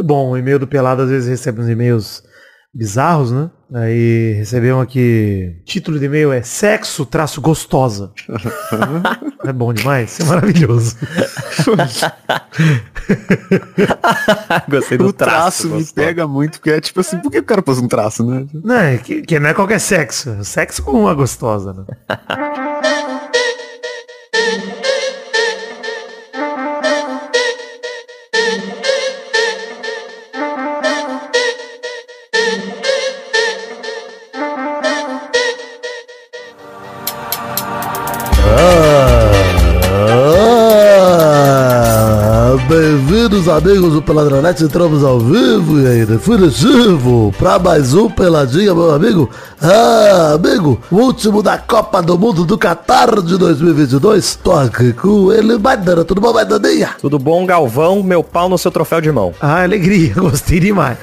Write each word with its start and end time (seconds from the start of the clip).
Muito 0.00 0.06
bom. 0.06 0.30
O 0.30 0.36
e-mail 0.38 0.58
do 0.58 0.66
Pelado 0.66 1.02
às 1.02 1.10
vezes 1.10 1.28
recebe 1.28 1.60
uns 1.60 1.68
e-mails 1.68 2.22
bizarros, 2.72 3.30
né? 3.30 3.50
Aí 3.74 4.32
recebemos 4.32 4.82
aqui. 4.82 5.60
Título 5.66 5.98
de 5.98 6.06
e-mail 6.06 6.32
é 6.32 6.40
Sexo 6.40 7.04
traço 7.04 7.38
gostosa. 7.40 8.10
é 9.44 9.52
bom 9.52 9.74
demais? 9.74 10.12
Isso 10.12 10.22
é 10.22 10.24
maravilhoso. 10.24 10.96
Gostei 14.70 14.96
do 14.96 15.08
o 15.08 15.12
traço, 15.12 15.68
me 15.68 15.80
gostou. 15.80 16.02
pega 16.02 16.26
muito, 16.26 16.58
porque 16.58 16.70
é 16.70 16.80
tipo 16.80 17.00
assim, 17.00 17.18
por 17.18 17.30
que 17.30 17.38
o 17.38 17.44
cara 17.44 17.60
pôs 17.60 17.78
um 17.78 17.86
traço, 17.86 18.24
né? 18.24 18.46
Não, 18.54 18.74
é 18.74 18.96
que, 18.96 19.20
que 19.20 19.38
não 19.38 19.50
é 19.50 19.54
qualquer 19.54 19.80
sexo. 19.80 20.30
é 20.30 20.42
Sexo 20.42 20.82
com 20.82 21.02
uma 21.02 21.12
gostosa, 21.12 21.74
né? 21.74 21.84
Bem-vindos 43.40 43.48
amigos 43.48 43.92
do 43.94 44.02
Peladronete, 44.02 44.64
entramos 44.64 45.02
ao 45.02 45.18
vivo 45.18 45.80
e 45.80 45.86
aí, 45.86 46.04
definitivo, 46.04 47.32
pra 47.38 47.58
mais 47.58 47.94
um 47.94 48.10
Peladinha, 48.10 48.74
meu 48.74 48.90
amigo. 48.92 49.30
Ah, 49.62 50.34
amigo, 50.34 50.78
o 50.90 50.96
último 50.96 51.42
da 51.42 51.56
Copa 51.56 52.02
do 52.02 52.18
Mundo 52.18 52.44
do 52.44 52.58
Qatar 52.58 53.22
de 53.22 53.38
2022. 53.38 54.36
Tô 54.42 54.52
aqui 54.52 54.92
com 54.92 55.32
ele, 55.32 55.56
Maidana, 55.56 56.04
tudo 56.04 56.20
bom, 56.20 56.34
Maidaninha? 56.34 56.90
Tudo 57.00 57.18
bom, 57.18 57.46
Galvão? 57.46 58.02
Meu 58.02 58.22
pau 58.22 58.46
no 58.46 58.58
seu 58.58 58.70
troféu 58.70 59.00
de 59.00 59.10
mão. 59.10 59.32
Ah, 59.40 59.62
alegria. 59.62 60.12
Gostei 60.20 60.60
demais. 60.60 60.98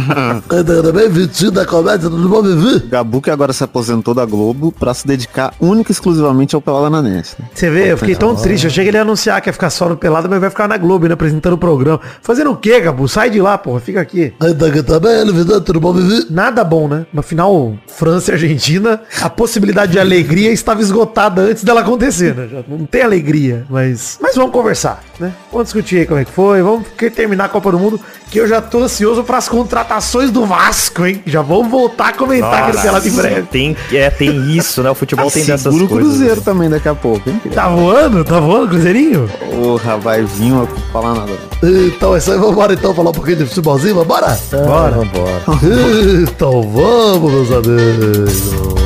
Maidana, 0.50 0.90
bem-vindo 0.90 1.50
da 1.50 1.66
comédia, 1.66 2.08
tudo 2.08 2.28
bom, 2.28 2.42
Vivi? 2.42 2.86
Gabu 2.88 3.20
que 3.20 3.30
agora 3.30 3.52
se 3.52 3.62
aposentou 3.62 4.14
da 4.14 4.24
Globo 4.24 4.72
pra 4.72 4.94
se 4.94 5.06
dedicar 5.06 5.52
única 5.60 5.90
e 5.90 5.92
exclusivamente 5.92 6.54
ao 6.54 6.62
Pelada 6.62 6.88
na 6.88 7.02
Net. 7.02 7.34
né? 7.38 7.46
Você 7.52 7.68
vê, 7.68 7.92
eu 7.92 7.98
fiquei 7.98 8.16
tão 8.16 8.34
triste. 8.34 8.64
Eu 8.64 8.70
achei 8.70 8.84
que 8.84 8.90
ele 8.90 8.96
ia 8.96 9.02
anunciar 9.02 9.40
que 9.42 9.50
ia 9.50 9.52
ficar 9.52 9.68
só 9.68 9.86
no 9.86 9.96
pelado, 9.98 10.30
mas 10.30 10.40
vai 10.40 10.48
ficar 10.48 10.66
na 10.66 10.78
Globo, 10.78 11.06
né? 11.06 11.12
Apresentando 11.14 11.52
o 11.54 11.58
programa. 11.58 11.74
Fazendo 12.22 12.50
o 12.50 12.56
quê, 12.56 12.80
Gabu? 12.80 13.08
Sai 13.08 13.30
de 13.30 13.40
lá, 13.40 13.56
porra. 13.58 13.80
Fica 13.80 14.00
aqui. 14.00 14.32
Vivi? 15.94 16.26
Nada 16.30 16.64
bom, 16.64 16.88
né? 16.88 17.06
Na 17.12 17.22
final, 17.22 17.74
França 17.86 18.30
e 18.30 18.34
Argentina, 18.34 19.00
a 19.20 19.30
possibilidade 19.30 19.92
de 19.92 19.98
alegria 19.98 20.50
estava 20.52 20.80
esgotada 20.80 21.42
antes 21.42 21.62
dela 21.64 21.80
acontecer, 21.80 22.34
né? 22.34 22.48
Já 22.50 22.64
não 22.68 22.86
tem 22.86 23.02
alegria, 23.02 23.64
mas... 23.68 24.18
Mas 24.20 24.34
vamos 24.34 24.52
conversar, 24.52 25.02
né? 25.18 25.32
Vamos 25.50 25.66
discutir 25.66 25.98
aí 25.98 26.06
como 26.06 26.20
é 26.20 26.24
que 26.24 26.30
foi. 26.32 26.62
Vamos 26.62 26.86
que- 26.96 27.10
terminar 27.10 27.44
a 27.44 27.48
Copa 27.48 27.70
do 27.70 27.78
Mundo, 27.78 28.00
que 28.30 28.38
eu 28.40 28.46
já 28.48 28.60
tô 28.60 28.82
ansioso 28.82 29.22
para 29.22 29.38
as 29.38 29.48
contratações 29.48 30.30
do 30.30 30.44
Vasco, 30.44 31.04
hein? 31.06 31.22
Já 31.26 31.42
vamos 31.42 31.68
voltar 31.70 32.08
a 32.08 32.12
comentar 32.12 32.72
no 32.74 32.80
Pelado 32.80 33.08
em 33.08 33.12
breve. 33.12 33.42
Tem, 33.42 33.76
é, 33.92 34.10
tem 34.10 34.50
isso, 34.56 34.82
né? 34.82 34.90
O 34.90 34.94
futebol 34.94 35.30
tem 35.30 35.44
dessas 35.44 35.62
Segura 35.72 35.84
o 35.84 35.88
coisas. 35.88 36.08
Cruzeiro 36.16 36.40
também 36.40 36.68
daqui 36.68 36.88
a 36.88 36.94
pouco, 36.94 37.28
hein? 37.30 37.40
Tá 37.54 37.68
voando? 37.68 38.24
Tá 38.24 38.40
voando, 38.40 38.68
Cruzeirinho? 38.68 39.28
Porra, 39.50 39.96
vai 39.96 40.24
vir, 40.24 40.50
não 40.50 40.64
vou 40.66 40.76
falar 40.92 41.14
nada. 41.14 41.32
Então 41.64 42.14
é 42.14 42.18
isso 42.18 42.30
aí, 42.30 42.38
vambora 42.38 42.74
então 42.74 42.94
falar 42.94 43.10
um 43.10 43.14
pouquinho 43.14 43.38
de 43.38 43.46
futebolzinho, 43.46 43.94
vambora? 43.94 44.38
Bora, 44.66 44.96
vambora. 44.96 45.42
Então 46.22 46.62
vamos, 46.62 47.32
meus 47.32 47.50
amigos. 47.50 48.84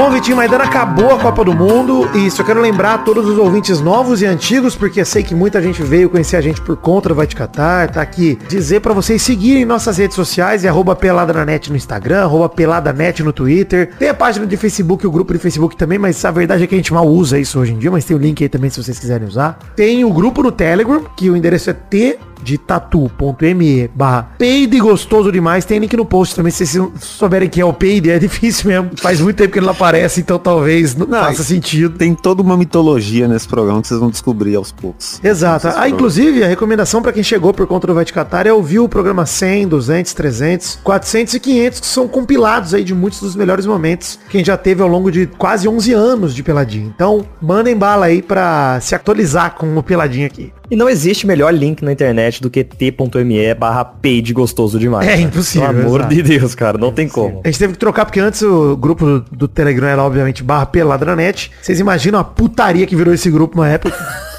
Bom, 0.00 0.10
Vitinho 0.10 0.38
Maidana 0.38 0.64
acabou 0.64 1.10
a 1.10 1.18
Copa 1.18 1.44
do 1.44 1.54
Mundo 1.54 2.08
e 2.16 2.30
só 2.30 2.42
quero 2.42 2.58
lembrar 2.58 2.94
a 2.94 2.98
todos 2.98 3.28
os 3.28 3.36
ouvintes 3.36 3.82
novos 3.82 4.22
e 4.22 4.26
antigos, 4.26 4.74
porque 4.74 5.04
sei 5.04 5.22
que 5.22 5.34
muita 5.34 5.60
gente 5.60 5.82
veio 5.82 6.08
conhecer 6.08 6.38
a 6.38 6.40
gente 6.40 6.58
por 6.58 6.74
conta 6.78 7.10
do 7.10 7.14
Vai 7.14 7.26
Te 7.26 7.36
Catar, 7.36 7.90
tá 7.90 8.00
aqui, 8.00 8.38
dizer 8.48 8.80
pra 8.80 8.94
vocês 8.94 9.20
seguirem 9.20 9.66
nossas 9.66 9.98
redes 9.98 10.16
sociais, 10.16 10.64
é 10.64 10.68
arroba 10.68 10.96
peladanet 10.96 11.68
no 11.68 11.76
Instagram, 11.76 12.22
arroba 12.22 12.48
peladanet 12.48 13.22
no 13.22 13.30
Twitter, 13.30 13.90
tem 13.98 14.08
a 14.08 14.14
página 14.14 14.46
de 14.46 14.56
Facebook, 14.56 15.06
o 15.06 15.10
grupo 15.10 15.34
de 15.34 15.38
Facebook 15.38 15.76
também, 15.76 15.98
mas 15.98 16.24
a 16.24 16.30
verdade 16.30 16.64
é 16.64 16.66
que 16.66 16.74
a 16.74 16.78
gente 16.78 16.94
mal 16.94 17.06
usa 17.06 17.38
isso 17.38 17.60
hoje 17.60 17.74
em 17.74 17.78
dia, 17.78 17.90
mas 17.90 18.02
tem 18.02 18.16
o 18.16 18.20
link 18.20 18.42
aí 18.42 18.48
também 18.48 18.70
se 18.70 18.82
vocês 18.82 18.98
quiserem 18.98 19.28
usar. 19.28 19.58
Tem 19.76 20.02
o 20.02 20.10
grupo 20.10 20.42
no 20.42 20.50
Telegram, 20.50 21.04
que 21.14 21.28
o 21.28 21.36
endereço 21.36 21.68
é 21.68 21.74
T 21.74 22.18
de 22.42 22.58
tatu.me 22.58 23.88
barra 23.94 24.30
peide 24.38 24.78
gostoso 24.78 25.30
demais. 25.30 25.64
Tem 25.64 25.78
link 25.78 25.96
no 25.96 26.04
post 26.04 26.34
também, 26.34 26.50
se 26.50 26.66
vocês 26.66 26.88
souberem 27.00 27.48
quem 27.48 27.62
é 27.62 27.64
o 27.64 27.72
peide, 27.72 28.10
é 28.10 28.18
difícil 28.18 28.68
mesmo. 28.68 28.90
Faz 28.96 29.20
muito 29.20 29.36
tempo 29.36 29.52
que 29.52 29.58
ele 29.58 29.66
não 29.66 29.72
aparece, 29.72 30.20
então 30.20 30.38
talvez 30.38 30.94
não, 30.94 31.06
Não, 31.06 31.24
faça 31.24 31.42
sentido. 31.42 31.96
Tem 31.96 32.14
toda 32.14 32.42
uma 32.42 32.56
mitologia 32.56 33.26
nesse 33.28 33.48
programa 33.48 33.80
que 33.80 33.88
vocês 33.88 34.00
vão 34.00 34.10
descobrir 34.10 34.54
aos 34.56 34.72
poucos. 34.72 35.20
Exato. 35.22 35.68
Ah, 35.68 35.88
inclusive, 35.88 36.42
a 36.44 36.48
recomendação 36.48 37.02
pra 37.02 37.12
quem 37.12 37.22
chegou 37.22 37.52
por 37.52 37.66
conta 37.66 37.86
do 37.86 37.94
Vai 37.94 38.04
Te 38.04 38.12
Catar 38.12 38.46
é 38.46 38.52
ouvir 38.52 38.78
o 38.78 38.88
programa 38.88 39.26
100, 39.26 39.68
200, 39.68 40.12
300, 40.12 40.78
400 40.82 41.34
e 41.34 41.40
500, 41.40 41.80
que 41.80 41.86
são 41.86 42.08
compilados 42.08 42.74
aí 42.74 42.84
de 42.84 42.94
muitos 42.94 43.20
dos 43.20 43.36
melhores 43.36 43.66
momentos 43.66 44.18
que 44.28 44.36
a 44.36 44.40
gente 44.40 44.46
já 44.46 44.56
teve 44.56 44.82
ao 44.82 44.88
longo 44.88 45.10
de 45.10 45.26
quase 45.26 45.68
11 45.68 45.92
anos 45.92 46.34
de 46.34 46.42
Peladinho. 46.42 46.92
Então, 46.94 47.24
mandem 47.40 47.76
bala 47.76 48.06
aí 48.06 48.22
pra 48.22 48.78
se 48.80 48.94
atualizar 48.94 49.54
com 49.54 49.76
o 49.76 49.82
Peladinho 49.82 50.26
aqui. 50.26 50.52
E 50.70 50.76
não 50.76 50.88
existe 50.88 51.26
melhor 51.26 51.52
link 51.52 51.84
na 51.84 51.92
internet 51.92 52.40
do 52.40 52.48
que 52.48 52.62
t.me 52.62 53.54
barra 53.54 53.84
page 53.84 54.32
gostoso 54.32 54.78
demais. 54.78 55.06
É 55.08 55.10
cara. 55.12 55.22
impossível, 55.22 55.68
Pelo 55.68 55.80
amor 55.80 56.00
exato. 56.00 56.14
de 56.14 56.22
Deus, 56.22 56.54
cara. 56.54 56.78
Não 56.78 56.92
tem 56.92 57.08
como. 57.08 57.40
A 57.44 57.48
gente 57.48 57.58
teve 57.58 57.72
que 57.72 57.78
trocar 57.78 58.04
porque 58.04 58.20
antes 58.20 58.42
o 58.42 58.76
grupo 58.76 59.04
do, 59.04 59.20
do 59.32 59.48
Telegram 59.48 59.88
era 59.88 60.02
obviamente 60.02 60.44
barra 60.44 60.66
peladranet. 60.66 61.50
Vocês 61.60 61.80
imaginam 61.80 62.20
a 62.20 62.24
putaria 62.24 62.86
que 62.86 62.94
virou 62.94 63.12
esse 63.12 63.30
grupo 63.30 63.56
uma 63.58 63.68
época? 63.68 63.96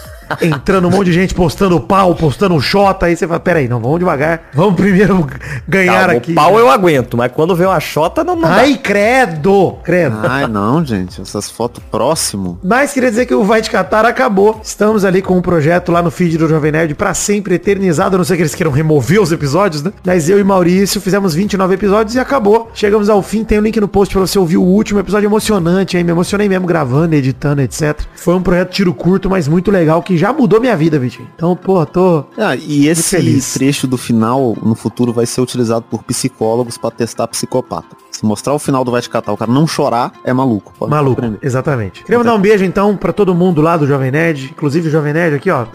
Entrando 0.42 0.88
um 0.88 0.92
monte 0.92 1.08
de 1.08 1.14
gente 1.14 1.34
postando 1.34 1.80
pau, 1.80 2.16
postando 2.16 2.60
xota, 2.60 3.08
aí 3.08 3.16
você 3.16 3.28
fala, 3.28 3.40
pera 3.40 3.60
aí, 3.60 3.68
não, 3.68 3.80
vamos 3.80 4.00
devagar. 4.00 4.50
Vamos 4.54 4.76
primeiro 4.76 5.28
ganhar 5.68 6.06
Calma, 6.06 6.14
aqui. 6.14 6.32
o 6.32 6.36
pau 6.36 6.60
eu 6.60 6.70
aguento, 6.70 7.18
mas 7.18 7.32
quando 7.32 7.56
vem 7.56 7.68
uma 7.68 7.80
chota, 7.80 8.24
não, 8.24 8.36
não 8.36 8.50
dá. 8.50 8.56
Ai, 8.56 8.78
credo, 8.78 9.78
credo. 9.84 10.18
Ai, 10.24 10.48
não, 10.48 10.84
gente. 10.86 11.22
Essas 11.22 11.50
fotos 11.50 11.84
próximo. 11.92 12.60
Mas 12.64 12.94
queria 12.94 13.10
dizer 13.10 13.26
que 13.26 13.34
o 13.34 13.44
Vai 13.44 13.62
Te 13.62 13.70
Catar 13.70 14.06
acabou. 14.06 14.60
Estamos 14.64 15.06
ali 15.06 15.22
com 15.22 15.38
um 15.38 15.42
projeto 15.42 15.92
lá 15.92 16.02
no 16.02 16.12
feed 16.12 16.38
do 16.38 16.48
Jovem 16.48 16.72
Nerd 16.72 16.96
pra 16.96 17.14
sempre 17.14 17.56
eternizado. 17.56 18.16
A 18.16 18.18
não 18.18 18.26
sei 18.26 18.38
que 18.38 18.44
eles 18.44 18.56
queiram 18.56 18.72
remover 18.72 19.22
os 19.22 19.32
episódios, 19.32 19.84
né? 19.84 19.92
Mas 20.06 20.30
eu 20.30 20.40
e 20.40 20.44
Maurício 20.44 21.00
fizemos 21.02 21.34
29 21.34 21.74
episódios 21.74 22.16
e 22.16 22.20
acabou. 22.20 22.70
Chegamos 22.74 23.10
ao 23.10 23.22
fim. 23.22 23.44
Tem 23.44 23.58
o 23.60 23.62
link 23.62 23.80
no 23.80 23.88
post 23.88 24.14
pra 24.14 24.22
você 24.22 24.38
ouvir 24.38 24.58
o 24.58 24.64
último 24.64 25.00
episódio 25.00 25.28
emocionante, 25.28 25.98
hein? 25.98 26.04
Me 26.04 26.12
emocionei 26.12 26.48
mesmo 26.48 26.68
gravando, 26.68 27.16
editando, 27.16 27.62
etc. 27.62 28.00
Foi 28.16 28.34
um 28.34 28.42
projeto 28.42 28.72
tiro 28.72 28.94
curto, 28.94 29.30
mas 29.30 29.48
muito 29.48 29.72
legal, 29.72 30.02
que 30.02 30.18
já 30.22 30.32
mudou 30.32 30.60
minha 30.62 30.78
vida, 30.78 31.00
Vitinho. 31.00 31.28
Então, 31.36 31.56
pô, 31.56 31.84
tô... 31.86 32.24
Ah, 32.38 32.56
e 32.56 32.88
esse 32.88 33.04
feliz. 33.18 33.54
trecho 33.54 33.88
do 33.88 33.98
final, 33.98 34.56
no 34.62 34.76
futuro, 34.76 35.12
vai 35.12 35.26
ser 35.26 35.42
utilizado 35.42 35.84
por 35.90 36.04
psicólogos 36.04 36.78
pra 36.78 36.92
testar 36.92 37.28
psicopata. 37.28 37.96
Se 38.12 38.24
mostrar 38.24 38.54
o 38.54 38.60
final 38.60 38.84
do 38.86 38.92
Vai 38.92 39.02
Te 39.02 39.10
Catar, 39.10 39.32
o 39.34 39.38
cara 39.38 39.52
não 39.52 39.66
chorar, 39.66 40.14
é 40.24 40.32
maluco. 40.32 40.74
Pode 40.78 40.92
Maluco, 40.92 41.20
aprender. 41.22 41.40
exatamente. 41.42 42.04
Queria 42.04 42.20
mandar 42.20 42.36
um 42.36 42.40
beijo 42.40 42.64
então 42.64 42.96
pra 42.96 43.12
todo 43.12 43.34
mundo 43.34 43.62
lá 43.62 43.76
do 43.78 43.88
Jovem 43.88 44.12
Nerd, 44.12 44.52
inclusive 44.52 44.90
o 44.90 44.92
Jovem 44.92 45.12
Nerd 45.14 45.36
aqui, 45.38 45.50
ó. 45.50 45.66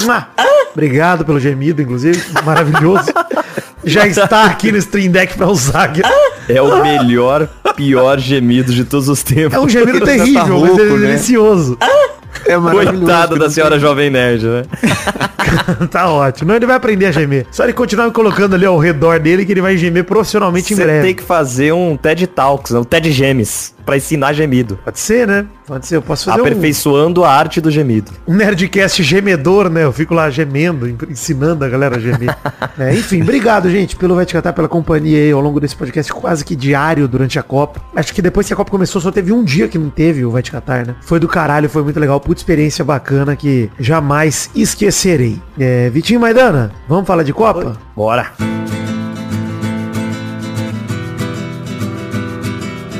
Obrigado 0.72 1.24
pelo 1.24 1.40
gemido, 1.40 1.82
inclusive, 1.82 2.22
maravilhoso. 2.44 3.06
Já 3.82 4.06
está 4.06 4.44
aqui 4.46 4.70
no 4.70 4.78
Stream 4.78 5.10
Deck 5.10 5.36
pra 5.36 5.48
usar. 5.48 5.84
aqui. 5.84 6.02
É 6.48 6.60
o 6.62 6.82
melhor, 6.82 7.48
pior 7.74 8.18
gemido 8.18 8.72
de 8.72 8.84
todos 8.84 9.08
os 9.08 9.22
tempos. 9.22 9.54
É 9.54 9.60
um 9.60 9.68
gemido 9.68 9.98
tá 10.00 10.06
terrível, 10.06 10.60
mas 10.60 10.68
rouco, 10.70 10.80
é 10.82 10.84
né? 10.84 11.06
delicioso. 11.08 11.78
É. 12.44 12.58
Coitada 12.58 13.36
da 13.36 13.44
não 13.44 13.50
senhora 13.50 13.78
Jovem 13.78 14.10
Nerd, 14.10 14.44
né? 14.44 14.62
tá 15.90 16.10
ótimo. 16.10 16.48
Não, 16.48 16.56
ele 16.56 16.66
vai 16.66 16.76
aprender 16.76 17.06
a 17.06 17.12
gemer. 17.12 17.46
Só 17.50 17.64
ele 17.64 17.72
continuar 17.72 18.06
me 18.06 18.12
colocando 18.12 18.54
ali 18.54 18.66
ao 18.66 18.78
redor 18.78 19.18
dele 19.18 19.46
que 19.46 19.52
ele 19.52 19.60
vai 19.60 19.76
gemer 19.76 20.04
profissionalmente 20.04 20.72
em 20.72 20.76
Você 20.76 20.82
breve. 20.84 21.06
tem 21.06 21.14
que 21.14 21.22
fazer 21.22 21.72
um 21.72 21.96
TED 21.96 22.26
Talks, 22.26 22.72
um 22.72 22.84
TED 22.84 23.12
Gemes, 23.12 23.74
pra 23.86 23.96
ensinar 23.96 24.32
gemido. 24.32 24.78
Pode 24.84 24.98
ser, 24.98 25.26
né? 25.26 25.46
Pode 25.64 25.86
ser. 25.86 25.96
Eu 25.96 26.02
posso 26.02 26.24
fazer 26.24 26.42
um, 26.42 26.44
Aperfeiçoando 26.44 27.24
a 27.24 27.32
arte 27.32 27.60
do 27.60 27.70
gemido. 27.70 28.10
um 28.26 28.34
Nerdcast 28.34 29.02
gemedor, 29.02 29.70
né? 29.70 29.84
Eu 29.84 29.92
fico 29.92 30.12
lá 30.12 30.28
gemendo, 30.28 30.88
ensinando 31.08 31.64
a 31.64 31.68
galera 31.68 31.96
a 31.96 32.00
gemer. 32.00 32.36
É, 32.78 32.94
enfim, 32.94 33.22
obrigado, 33.22 33.70
gente, 33.70 33.96
pelo 33.96 34.14
Vai 34.14 34.26
Te 34.26 34.34
Catar, 34.34 34.52
pela 34.52 34.68
companhia 34.68 35.18
aí 35.18 35.30
ao 35.30 35.40
longo 35.40 35.58
desse 35.58 35.74
podcast 35.74 36.12
quase 36.12 36.44
que 36.44 36.54
diário 36.54 37.08
durante 37.08 37.38
a 37.38 37.42
Copa. 37.42 37.80
Acho 37.94 38.12
que 38.12 38.20
depois 38.20 38.46
que 38.46 38.52
a 38.52 38.56
Copa 38.56 38.70
começou, 38.70 39.00
só 39.00 39.10
teve 39.10 39.32
um 39.32 39.42
dia 39.42 39.66
que 39.66 39.78
não 39.78 39.88
teve 39.88 40.24
o 40.24 40.30
Vai 40.30 40.42
Te 40.42 40.50
Catar, 40.50 40.84
né? 40.84 40.94
Foi 41.00 41.18
do 41.18 41.26
caralho, 41.26 41.70
foi 41.70 41.82
muito 41.82 41.98
legal. 41.98 42.20
Puta 42.20 42.40
experiência 42.40 42.84
bacana 42.84 43.34
que 43.34 43.70
jamais 43.78 44.50
esquecerei. 44.54 45.40
É, 45.58 45.88
Vitinho 45.88 46.20
Maidana, 46.20 46.70
vamos 46.88 47.06
falar 47.06 47.22
de 47.22 47.32
Copa? 47.32 47.78
Bora. 47.94 48.32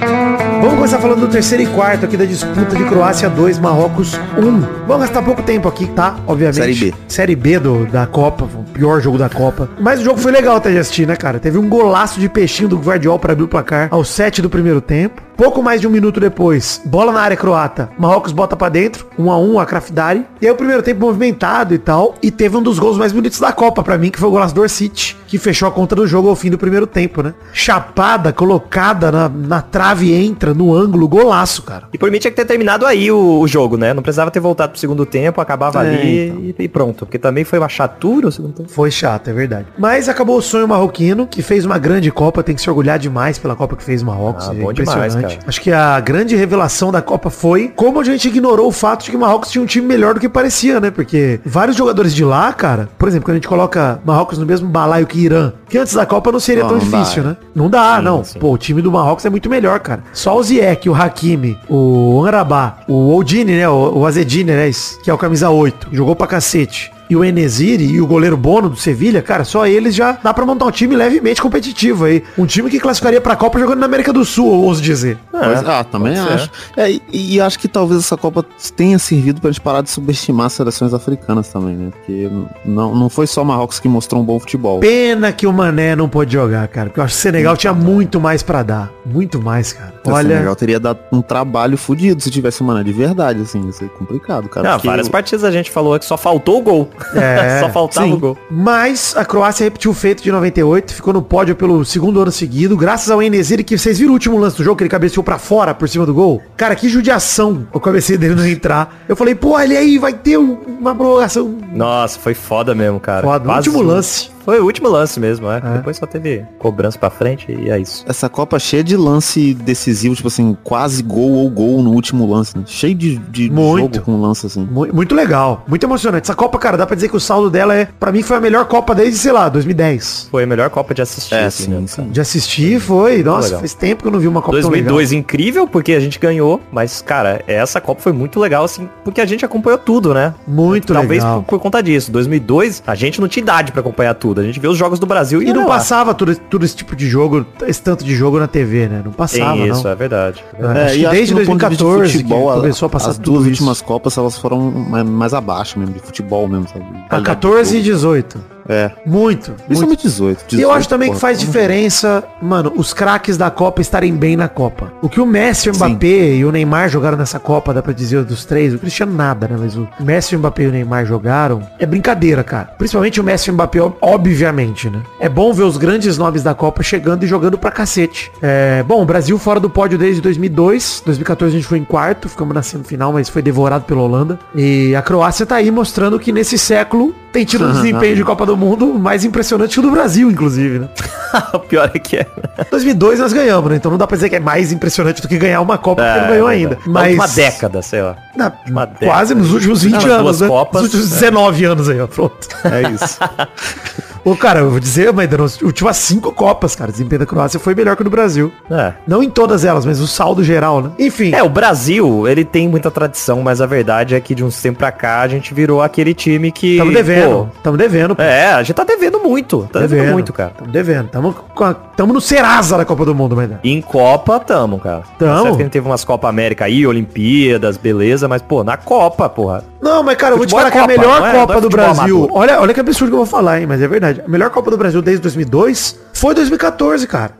Vamos 0.00 0.45
começar 0.86 1.00
falando 1.00 1.22
do 1.22 1.28
terceiro 1.28 1.64
e 1.64 1.66
quarto 1.66 2.04
aqui 2.04 2.16
da 2.16 2.24
disputa 2.24 2.76
de 2.76 2.84
Croácia 2.84 3.28
2, 3.28 3.58
Marrocos 3.58 4.14
1. 4.38 4.86
Vamos 4.86 5.00
gastar 5.00 5.20
pouco 5.20 5.42
tempo 5.42 5.66
aqui, 5.66 5.84
tá? 5.88 6.16
Obviamente. 6.28 6.60
Série 6.60 6.74
B. 6.74 6.94
Série 7.08 7.34
B 7.34 7.58
do, 7.58 7.86
da 7.86 8.06
Copa, 8.06 8.44
o 8.44 8.62
pior 8.72 9.00
jogo 9.00 9.18
da 9.18 9.28
Copa. 9.28 9.68
Mas 9.80 9.98
o 9.98 10.04
jogo 10.04 10.20
foi 10.20 10.30
legal 10.30 10.54
até 10.54 10.70
de 10.70 10.78
assistir, 10.78 11.04
né, 11.04 11.16
cara? 11.16 11.40
Teve 11.40 11.58
um 11.58 11.68
golaço 11.68 12.20
de 12.20 12.28
peixinho 12.28 12.68
do 12.68 12.78
Guardiol 12.78 13.18
para 13.18 13.32
abrir 13.32 13.42
o 13.42 13.48
placar 13.48 13.88
aos 13.90 14.08
7 14.10 14.40
do 14.40 14.48
primeiro 14.48 14.80
tempo. 14.80 15.25
Pouco 15.36 15.62
mais 15.62 15.80
de 15.80 15.86
um 15.86 15.90
minuto 15.90 16.18
depois, 16.18 16.80
bola 16.84 17.12
na 17.12 17.20
área 17.20 17.36
croata. 17.36 17.90
Marrocos 17.98 18.32
bota 18.32 18.56
pra 18.56 18.68
dentro, 18.70 19.06
1 19.18 19.30
a 19.30 19.38
1 19.38 19.58
a 19.60 19.66
Krafdari. 19.66 20.24
E 20.40 20.46
aí 20.46 20.52
o 20.52 20.56
primeiro 20.56 20.82
tempo 20.82 21.00
movimentado 21.00 21.74
e 21.74 21.78
tal. 21.78 22.14
E 22.22 22.30
teve 22.30 22.56
um 22.56 22.62
dos 22.62 22.78
gols 22.78 22.96
mais 22.96 23.12
bonitos 23.12 23.38
da 23.38 23.52
Copa 23.52 23.82
pra 23.82 23.98
mim, 23.98 24.10
que 24.10 24.18
foi 24.18 24.28
o 24.28 24.32
golaço 24.32 24.54
do 24.54 24.62
Orsic, 24.62 25.14
que 25.26 25.36
fechou 25.38 25.68
a 25.68 25.70
conta 25.70 25.94
do 25.94 26.06
jogo 26.06 26.28
ao 26.30 26.36
fim 26.36 26.48
do 26.50 26.56
primeiro 26.56 26.86
tempo, 26.86 27.22
né? 27.22 27.34
Chapada, 27.52 28.32
colocada 28.32 29.12
na, 29.12 29.28
na 29.28 29.60
trave, 29.60 30.14
entra 30.14 30.54
no 30.54 30.74
ângulo, 30.74 31.06
golaço, 31.06 31.62
cara. 31.62 31.88
E 31.92 31.98
por 31.98 32.10
mim 32.10 32.18
tinha 32.18 32.30
que 32.30 32.36
ter 32.36 32.46
terminado 32.46 32.86
aí 32.86 33.10
o, 33.12 33.40
o 33.40 33.46
jogo, 33.46 33.76
né? 33.76 33.92
Não 33.92 34.02
precisava 34.02 34.30
ter 34.30 34.40
voltado 34.40 34.70
pro 34.72 34.80
segundo 34.80 35.04
tempo, 35.04 35.40
acabava 35.40 35.84
É, 35.84 35.88
ali 35.88 36.28
então. 36.28 36.40
e, 36.40 36.54
e 36.64 36.68
pronto. 36.68 37.04
Porque 37.04 37.18
também 37.18 37.44
foi 37.44 37.58
uma 37.58 37.68
chatura 37.68 38.28
o 38.28 38.32
segundo 38.32 38.54
tempo. 38.54 38.70
Foi 38.70 38.90
chato, 38.90 39.28
é 39.28 39.32
verdade. 39.34 39.66
Mas 39.78 40.08
acabou 40.08 40.38
o 40.38 40.42
sonho 40.42 40.66
marroquino, 40.66 41.26
que 41.26 41.42
fez 41.42 41.66
uma 41.66 41.76
grande 41.78 42.10
Copa, 42.10 42.42
tem 42.42 42.54
que 42.54 42.62
se 42.62 42.70
orgulhar 42.70 42.98
demais 42.98 43.38
pela 43.38 43.54
Copa 43.54 43.76
que 43.76 43.82
fez 43.82 44.00
o 44.00 44.06
Marrocos. 44.06 44.48
Ah, 44.48 44.54
é 44.54 44.58
bom 44.58 44.72
demais, 44.72 45.14
cara. 45.14 45.25
Acho 45.46 45.60
que 45.60 45.72
a 45.72 45.98
grande 46.00 46.34
revelação 46.36 46.90
da 46.92 47.02
Copa 47.02 47.30
foi 47.30 47.72
como 47.74 48.00
a 48.00 48.04
gente 48.04 48.28
ignorou 48.28 48.68
o 48.68 48.72
fato 48.72 49.04
de 49.04 49.10
que 49.10 49.16
o 49.16 49.20
Marrocos 49.20 49.50
tinha 49.50 49.62
um 49.62 49.66
time 49.66 49.86
melhor 49.86 50.14
do 50.14 50.20
que 50.20 50.28
parecia, 50.28 50.80
né? 50.80 50.90
Porque 50.90 51.40
vários 51.44 51.76
jogadores 51.76 52.14
de 52.14 52.24
lá, 52.24 52.52
cara, 52.52 52.88
por 52.98 53.08
exemplo, 53.08 53.26
quando 53.26 53.36
a 53.36 53.38
gente 53.38 53.48
coloca 53.48 54.00
Marrocos 54.04 54.38
no 54.38 54.46
mesmo 54.46 54.68
balaio 54.68 55.06
que 55.06 55.18
Irã, 55.18 55.52
que 55.68 55.78
antes 55.78 55.94
da 55.94 56.06
Copa 56.06 56.30
não 56.32 56.40
seria 56.40 56.62
Não, 56.62 56.70
tão 56.70 56.78
não 56.78 56.88
dá, 56.90 56.98
difícil, 56.98 57.22
é. 57.22 57.26
né? 57.26 57.36
Não 57.54 57.70
dá, 57.70 57.96
Sim, 57.98 58.02
não. 58.02 58.24
sim. 58.24 58.38
Pô, 58.38 58.52
o 58.52 58.58
time 58.58 58.80
do 58.82 58.90
Marrocos 58.90 59.24
é 59.24 59.30
muito 59.30 59.48
melhor, 59.50 59.80
cara. 59.80 60.02
Só 60.12 60.36
o 60.36 60.42
Ziyech, 60.42 60.88
o 60.88 60.94
Hakimi, 60.94 61.58
o 61.68 62.22
Anrabá, 62.24 62.78
o 62.88 63.10
Oldini, 63.12 63.52
né? 63.56 63.68
O, 63.68 64.06
Azedine, 64.06 64.52
né? 64.52 64.70
Que 65.02 65.10
é 65.10 65.14
o 65.14 65.18
camisa 65.18 65.50
8. 65.50 65.88
Jogou 65.92 66.14
pra 66.16 66.26
cacete. 66.26 66.92
E 67.08 67.14
o 67.16 67.24
Enesiri 67.24 67.84
e 67.84 68.00
o 68.00 68.06
goleiro 68.06 68.36
Bono 68.36 68.68
do 68.68 68.76
Sevilha, 68.76 69.22
cara, 69.22 69.44
só 69.44 69.66
eles 69.66 69.94
já 69.94 70.12
dá 70.22 70.34
pra 70.34 70.44
montar 70.44 70.64
um 70.66 70.70
time 70.70 70.96
levemente 70.96 71.40
competitivo 71.40 72.04
aí. 72.04 72.22
Um 72.36 72.46
time 72.46 72.68
que 72.68 72.80
classificaria 72.80 73.20
pra 73.20 73.36
Copa 73.36 73.58
jogando 73.60 73.78
na 73.78 73.86
América 73.86 74.12
do 74.12 74.24
Sul, 74.24 74.52
eu 74.52 74.60
ouso 74.60 74.82
dizer. 74.82 75.16
Pois- 75.30 75.64
ah, 75.68 75.84
também 75.84 76.18
acho. 76.18 76.50
É, 76.76 76.90
e, 76.90 77.02
e 77.12 77.40
acho 77.40 77.58
que 77.58 77.68
talvez 77.68 78.00
essa 78.00 78.16
Copa 78.16 78.44
tenha 78.74 78.98
servido 78.98 79.40
pra 79.40 79.50
gente 79.50 79.60
parar 79.60 79.82
de 79.82 79.90
subestimar 79.90 80.46
as 80.46 80.54
seleções 80.54 80.92
africanas 80.92 81.48
também, 81.48 81.76
né? 81.76 81.90
Porque 81.92 82.28
não, 82.64 82.94
não 82.94 83.08
foi 83.08 83.26
só 83.26 83.44
Marrocos 83.44 83.78
que 83.78 83.88
mostrou 83.88 84.20
um 84.20 84.24
bom 84.24 84.40
futebol. 84.40 84.80
Pena 84.80 85.30
que 85.32 85.46
o 85.46 85.52
Mané 85.52 85.94
não 85.94 86.08
pôde 86.08 86.32
jogar, 86.32 86.66
cara. 86.68 86.88
Porque 86.88 87.00
eu 87.00 87.04
acho 87.04 87.14
que 87.14 87.20
o 87.20 87.22
Senegal 87.22 87.56
tinha 87.56 87.72
muito 87.72 88.20
mais 88.20 88.42
pra 88.42 88.62
dar. 88.62 88.90
Muito 89.04 89.40
mais, 89.40 89.72
cara. 89.72 89.94
O 90.04 90.10
Olha. 90.10 90.28
Senegal 90.28 90.56
teria 90.56 90.80
dado 90.80 90.98
um 91.12 91.22
trabalho 91.22 91.76
fudido 91.78 92.20
se 92.22 92.30
tivesse 92.30 92.60
uma 92.62 92.82
de 92.82 92.92
verdade, 92.92 93.42
assim, 93.42 93.64
ia 93.64 93.72
ser 93.72 93.88
complicado, 93.90 94.48
cara. 94.48 94.68
Não, 94.72 94.78
várias 94.80 95.06
o- 95.06 95.10
partidas 95.10 95.44
a 95.44 95.50
gente 95.52 95.70
falou 95.70 95.96
que 95.98 96.04
só 96.04 96.16
faltou 96.16 96.58
o 96.58 96.62
gol. 96.62 96.90
É, 97.14 97.60
só 97.64 97.70
faltava 97.70 98.06
sim. 98.06 98.12
o 98.12 98.18
gol. 98.18 98.38
Mas 98.50 99.14
a 99.16 99.24
Croácia 99.24 99.64
repetiu 99.64 99.90
o 99.90 99.94
feito 99.94 100.22
de 100.22 100.30
98, 100.32 100.94
ficou 100.94 101.12
no 101.12 101.22
pódio 101.22 101.54
pelo 101.56 101.84
segundo 101.84 102.20
ano 102.20 102.32
seguido, 102.32 102.76
graças 102.76 103.10
ao 103.10 103.22
Enesiri, 103.22 103.62
que 103.64 103.76
vocês 103.76 103.98
viram 103.98 104.10
o 104.10 104.14
último 104.14 104.38
lance 104.38 104.56
do 104.56 104.64
jogo, 104.64 104.76
que 104.76 104.82
ele 104.84 104.90
cabeceou 104.90 105.22
pra 105.24 105.38
fora, 105.38 105.74
por 105.74 105.88
cima 105.88 106.04
do 106.06 106.14
gol? 106.14 106.42
Cara, 106.56 106.74
que 106.76 106.88
judiação 106.88 107.66
o 107.72 107.80
cabeceio 107.80 108.18
dele 108.18 108.34
não 108.34 108.46
entrar. 108.46 108.96
Eu 109.08 109.16
falei, 109.16 109.34
pô, 109.34 109.58
ele 109.60 109.76
aí 109.76 109.98
vai 109.98 110.12
ter 110.12 110.38
um- 110.38 110.58
uma 110.80 110.94
prorrogação 110.94 111.56
Nossa, 111.72 112.18
foi 112.18 112.34
foda 112.34 112.74
mesmo, 112.74 112.98
cara. 113.00 113.22
foda. 113.26 113.52
Último 113.52 113.82
lance. 113.82 114.30
Foi 114.46 114.60
o 114.60 114.64
último 114.64 114.88
lance 114.88 115.18
mesmo, 115.18 115.50
é. 115.50 115.56
É. 115.56 115.60
Depois 115.78 115.96
só 115.96 116.06
teve 116.06 116.44
cobrança 116.60 116.96
pra 116.96 117.10
frente 117.10 117.50
e 117.50 117.68
é 117.68 117.80
isso. 117.80 118.04
Essa 118.08 118.28
Copa 118.28 118.60
cheia 118.60 118.84
de 118.84 118.96
lance 118.96 119.52
decisivo, 119.54 120.14
tipo 120.14 120.28
assim, 120.28 120.56
quase 120.62 121.02
gol 121.02 121.32
ou 121.32 121.50
gol 121.50 121.82
no 121.82 121.90
último 121.90 122.24
lance, 122.32 122.56
né? 122.56 122.62
Cheio 122.64 122.94
de, 122.94 123.16
de 123.18 123.50
Muito. 123.50 123.96
jogo 123.96 124.04
com 124.04 124.20
lance 124.20 124.46
assim. 124.46 124.64
Mu- 124.70 124.86
Muito 124.94 125.16
legal, 125.16 125.64
muito 125.66 125.82
emocionante. 125.84 126.26
Essa 126.26 126.34
Copa, 126.36 126.58
cara, 126.60 126.76
dá 126.76 126.85
pra 126.86 126.94
dizer 126.94 127.08
que 127.08 127.16
o 127.16 127.20
saldo 127.20 127.50
dela 127.50 127.74
é, 127.74 127.86
pra 127.98 128.12
mim, 128.12 128.22
foi 128.22 128.36
a 128.36 128.40
melhor 128.40 128.64
Copa 128.66 128.94
desde, 128.94 129.18
sei 129.18 129.32
lá, 129.32 129.48
2010. 129.48 130.28
Foi 130.30 130.44
a 130.44 130.46
melhor 130.46 130.70
Copa 130.70 130.94
de 130.94 131.02
assistir, 131.02 131.34
É, 131.34 131.44
assim, 131.46 131.64
sim, 131.64 131.70
né, 131.70 131.82
sim. 131.86 132.08
De 132.08 132.20
assistir 132.20 132.80
foi, 132.80 133.22
nossa, 133.22 133.46
legal. 133.48 133.60
faz 133.60 133.74
tempo 133.74 134.02
que 134.02 134.08
eu 134.08 134.12
não 134.12 134.18
vi 134.18 134.28
uma 134.28 134.40
Copa 134.40 134.60
tão 134.60 134.70
legal. 134.70 134.94
2002 134.94 135.12
incrível, 135.12 135.66
porque 135.66 135.92
a 135.92 136.00
gente 136.00 136.18
ganhou, 136.18 136.60
mas, 136.72 137.02
cara, 137.02 137.42
essa 137.46 137.80
Copa 137.80 138.00
foi 138.00 138.12
muito 138.12 138.38
legal, 138.40 138.64
assim, 138.64 138.88
porque 139.04 139.20
a 139.20 139.26
gente 139.26 139.44
acompanhou 139.44 139.78
tudo, 139.78 140.14
né? 140.14 140.34
Muito 140.46 140.92
Talvez 140.92 141.22
legal. 141.22 141.42
por, 141.42 141.58
por 141.58 141.60
conta 141.60 141.82
disso. 141.82 142.10
2002, 142.12 142.82
a 142.86 142.94
gente 142.94 143.20
não 143.20 143.28
tinha 143.28 143.42
idade 143.42 143.72
pra 143.72 143.80
acompanhar 143.80 144.14
tudo. 144.14 144.40
A 144.40 144.44
gente 144.44 144.58
vê 144.60 144.68
os 144.68 144.76
jogos 144.78 144.98
do 144.98 145.06
Brasil 145.06 145.42
e, 145.42 145.48
E 145.48 145.52
não 145.52 145.62
lá. 145.62 145.76
passava 145.76 146.14
tudo, 146.14 146.34
tudo 146.36 146.64
esse 146.64 146.76
tipo 146.76 146.94
de 146.94 147.08
jogo, 147.08 147.44
esse 147.66 147.82
tanto 147.82 148.04
de 148.04 148.14
jogo 148.14 148.38
na 148.38 148.46
TV, 148.46 148.88
né? 148.88 149.02
Não 149.04 149.12
passava, 149.12 149.54
Tem 149.54 149.68
isso, 149.70 149.84
não. 149.84 149.90
é 149.90 149.94
verdade. 149.94 150.44
É, 150.58 150.64
É, 150.64 150.84
acho 150.86 150.94
e 150.94 150.98
que 151.00 151.06
acho 151.06 151.14
desde 151.16 151.34
que 151.34 151.40
no 151.40 151.46
ponto 151.46 151.60
de 151.60 151.68
vista 151.68 151.84
de 151.84 151.90
2014 151.90 152.12
futebol, 152.12 152.52
que 152.54 152.60
começou 152.60 152.86
a 152.86 152.90
passar 152.90 153.10
as 153.10 153.16
tudo 153.16 153.24
duas 153.32 153.40
isso. 153.42 153.50
últimas 153.50 153.82
Copas 153.82 154.16
elas 154.16 154.36
foram 154.38 154.60
mais 154.70 155.34
abaixo 155.34 155.78
mesmo, 155.78 155.94
de 155.94 156.00
futebol 156.00 156.46
mesmo, 156.48 156.66
sabe? 156.78 156.98
A 156.98 157.08
Qualidade 157.08 157.24
14 157.24 157.76
e 157.76 157.82
de 157.82 157.88
jogo. 157.88 157.96
18. 157.96 158.55
É. 158.68 158.90
Muito. 159.04 159.50
muito. 159.50 159.62
Principalmente 159.66 160.02
18. 160.02 160.38
E 160.40 160.42
eu 160.54 160.68
18, 160.68 160.70
acho 160.72 160.88
também 160.88 161.12
que 161.12 161.18
faz 161.18 161.38
diferença, 161.38 162.24
mano, 162.42 162.72
os 162.76 162.92
craques 162.92 163.36
da 163.36 163.50
Copa 163.50 163.80
estarem 163.80 164.14
bem 164.14 164.36
na 164.36 164.48
Copa. 164.48 164.92
O 165.02 165.08
que 165.08 165.20
o 165.20 165.26
Messi, 165.26 165.68
o 165.70 165.74
Sim. 165.74 165.84
Mbappé 165.84 166.34
e 166.36 166.44
o 166.44 166.52
Neymar 166.52 166.88
jogaram 166.88 167.16
nessa 167.16 167.38
Copa, 167.38 167.72
dá 167.74 167.82
pra 167.82 167.92
dizer 167.92 168.24
dos 168.24 168.44
três, 168.44 168.74
o 168.74 168.78
Cristiano 168.78 169.14
nada, 169.14 169.48
né? 169.48 169.56
Mas 169.58 169.76
o 169.76 169.88
Messi, 170.00 170.34
o 170.34 170.38
Mbappé 170.38 170.64
e 170.64 170.66
o 170.68 170.72
Neymar 170.72 171.04
jogaram, 171.06 171.62
é 171.78 171.86
brincadeira, 171.86 172.42
cara. 172.44 172.70
Principalmente 172.78 173.20
o 173.20 173.24
Messi 173.24 173.48
e 173.48 173.50
o 173.50 173.54
Mbappé, 173.54 173.80
ob- 173.82 173.96
obviamente, 174.00 174.90
né? 174.90 175.00
É 175.20 175.28
bom 175.28 175.52
ver 175.52 175.62
os 175.64 175.76
grandes 175.76 176.18
nomes 176.18 176.42
da 176.42 176.54
Copa 176.54 176.82
chegando 176.82 177.24
e 177.24 177.26
jogando 177.26 177.56
pra 177.58 177.70
cacete. 177.70 178.30
É, 178.42 178.82
bom, 178.82 179.02
o 179.02 179.04
Brasil 179.04 179.38
fora 179.38 179.58
do 179.60 179.70
pódio 179.70 179.98
desde 179.98 180.20
2002, 180.20 181.02
2014 181.04 181.54
a 181.54 181.58
gente 181.58 181.66
foi 181.68 181.78
em 181.78 181.84
quarto, 181.84 182.28
ficamos 182.28 182.54
na 182.54 182.62
semifinal, 182.62 183.12
mas 183.12 183.28
foi 183.28 183.42
devorado 183.42 183.84
pela 183.84 184.00
Holanda. 184.02 184.38
E 184.54 184.94
a 184.94 185.02
Croácia 185.02 185.46
tá 185.46 185.56
aí 185.56 185.70
mostrando 185.70 186.18
que 186.18 186.32
nesse 186.32 186.58
século 186.58 187.14
tem 187.32 187.44
tido 187.44 187.66
um 187.66 187.72
desempenho 187.72 188.16
de 188.16 188.24
Copa 188.24 188.44
do 188.46 188.55
Mundo 188.56 188.94
mais 188.94 189.24
impressionante 189.24 189.74
que 189.74 189.78
o 189.80 189.82
do 189.82 189.90
Brasil, 189.90 190.30
inclusive, 190.30 190.80
né? 190.80 190.88
o 191.52 191.58
pior 191.58 191.90
é 191.94 191.98
que 191.98 192.16
é. 192.16 192.26
2002 192.70 193.18
nós 193.20 193.32
ganhamos, 193.32 193.70
né? 193.70 193.76
Então 193.76 193.90
não 193.90 193.98
dá 193.98 194.06
pra 194.06 194.16
dizer 194.16 194.28
que 194.30 194.36
é 194.36 194.40
mais 194.40 194.72
impressionante 194.72 195.20
do 195.22 195.28
que 195.28 195.36
ganhar 195.38 195.60
uma 195.60 195.76
Copa, 195.78 196.02
porque 196.02 196.18
É, 196.18 196.22
não 196.22 196.28
ganhou 196.28 196.48
é 196.50 196.54
ainda. 196.54 196.78
Mas... 196.86 197.14
Uma 197.14 197.28
década, 197.28 197.82
sei 197.82 198.02
lá. 198.02 198.16
Na- 198.36 198.52
Uma 198.68 198.86
quase 198.86 199.34
década. 199.34 199.46
nos 199.46 199.52
últimos 199.54 199.82
20 199.82 199.92
Nas 199.94 200.04
anos, 200.04 200.22
duas 200.22 200.40
né? 200.40 200.48
Copas, 200.48 200.82
Nos 200.82 200.94
últimos 200.94 201.12
é. 201.12 201.20
19 201.20 201.64
anos 201.64 201.88
aí, 201.88 202.00
ó. 202.00 202.06
Pronto. 202.06 202.48
É 202.64 202.90
isso. 202.90 203.18
Ô, 204.26 204.34
cara, 204.34 204.58
eu 204.58 204.70
vou 204.70 204.80
dizer, 204.80 205.12
mas 205.12 205.30
nas 205.30 205.62
últimas 205.62 205.96
cinco 205.98 206.32
Copas, 206.32 206.74
cara, 206.74 206.88
o 206.90 206.92
desempenho 206.92 207.20
da 207.20 207.26
Croácia 207.26 207.60
foi 207.60 207.76
melhor 207.76 207.94
que 207.94 208.02
o 208.02 208.04
do 208.04 208.10
Brasil. 208.10 208.52
É. 208.68 208.92
Não 209.06 209.22
em 209.22 209.30
todas 209.30 209.64
elas, 209.64 209.86
mas 209.86 210.00
o 210.00 210.06
saldo 210.08 210.42
geral, 210.42 210.82
né? 210.82 210.90
Enfim. 210.98 211.32
É, 211.32 211.44
o 211.44 211.48
Brasil, 211.48 212.26
ele 212.26 212.44
tem 212.44 212.68
muita 212.68 212.90
tradição, 212.90 213.40
mas 213.40 213.60
a 213.60 213.66
verdade 213.66 214.16
é 214.16 214.20
que 214.20 214.34
de 214.34 214.42
uns 214.42 214.60
tempos 214.60 214.78
pra 214.78 214.90
cá 214.90 215.20
a 215.20 215.28
gente 215.28 215.54
virou 215.54 215.80
aquele 215.80 216.12
time 216.12 216.50
que. 216.50 216.76
Tamo 216.76 216.92
devendo. 216.92 217.30
pô, 217.30 217.46
Tamo 217.62 217.76
devendo. 217.76 218.16
pô. 218.16 218.22
é, 218.22 218.48
a 218.52 218.62
gente 218.64 218.74
tá 218.74 218.82
devendo 218.82 219.20
muito. 219.20 219.68
Tá 219.72 219.78
devendo, 219.78 220.12
muito, 220.12 220.32
cara. 220.32 220.50
Tamo 220.58 220.72
devendo. 220.72 221.08
Tamo, 221.08 221.32
a- 221.60 221.74
tamo 221.74 222.12
no 222.12 222.20
Serasa 222.20 222.76
da 222.76 222.84
Copa 222.84 223.04
do 223.04 223.14
Mundo, 223.14 223.36
mas 223.36 223.48
Em 223.62 223.80
Copa, 223.80 224.40
tamo, 224.40 224.80
cara. 224.80 225.04
Tamo. 225.20 225.42
Certo 225.42 225.54
que 225.56 225.62
a 225.62 225.64
gente 225.66 225.72
teve 225.72 225.86
umas 225.86 226.02
Copa 226.04 226.28
América 226.28 226.64
aí, 226.64 226.84
Olimpíadas, 226.84 227.76
beleza, 227.76 228.26
mas, 228.26 228.42
pô, 228.42 228.64
na 228.64 228.76
Copa, 228.76 229.28
porra. 229.28 229.62
Não, 229.80 230.02
mas 230.02 230.16
cara, 230.16 230.32
eu 230.34 230.38
vou 230.38 230.46
te 230.46 230.50
Futebol 230.50 230.68
falar 230.68 230.68
é 230.68 230.72
que 230.72 230.78
a 230.78 230.80
Copa, 230.80 231.00
melhor 231.00 231.20
não 231.20 231.26
é- 231.28 231.32
Copa 231.32 231.54
é 231.58 231.60
do 231.60 231.68
Brasil. 231.68 232.16
amador. 232.18 232.30
Olha, 232.36 232.60
olha 232.60 232.74
que 232.74 232.80
absurdo 232.80 233.10
que 233.10 233.14
eu 233.14 233.18
vou 233.18 233.26
falar, 233.26 233.60
hein, 233.60 233.66
mas 233.68 233.80
é 233.80 233.86
verdade. 233.86 234.15
A 234.24 234.28
melhor 234.28 234.50
Copa 234.50 234.70
do 234.70 234.76
Brasil 234.76 235.00
desde 235.02 235.22
2002 235.22 235.98
foi 236.12 236.34
2014, 236.34 237.06
cara. 237.06 237.32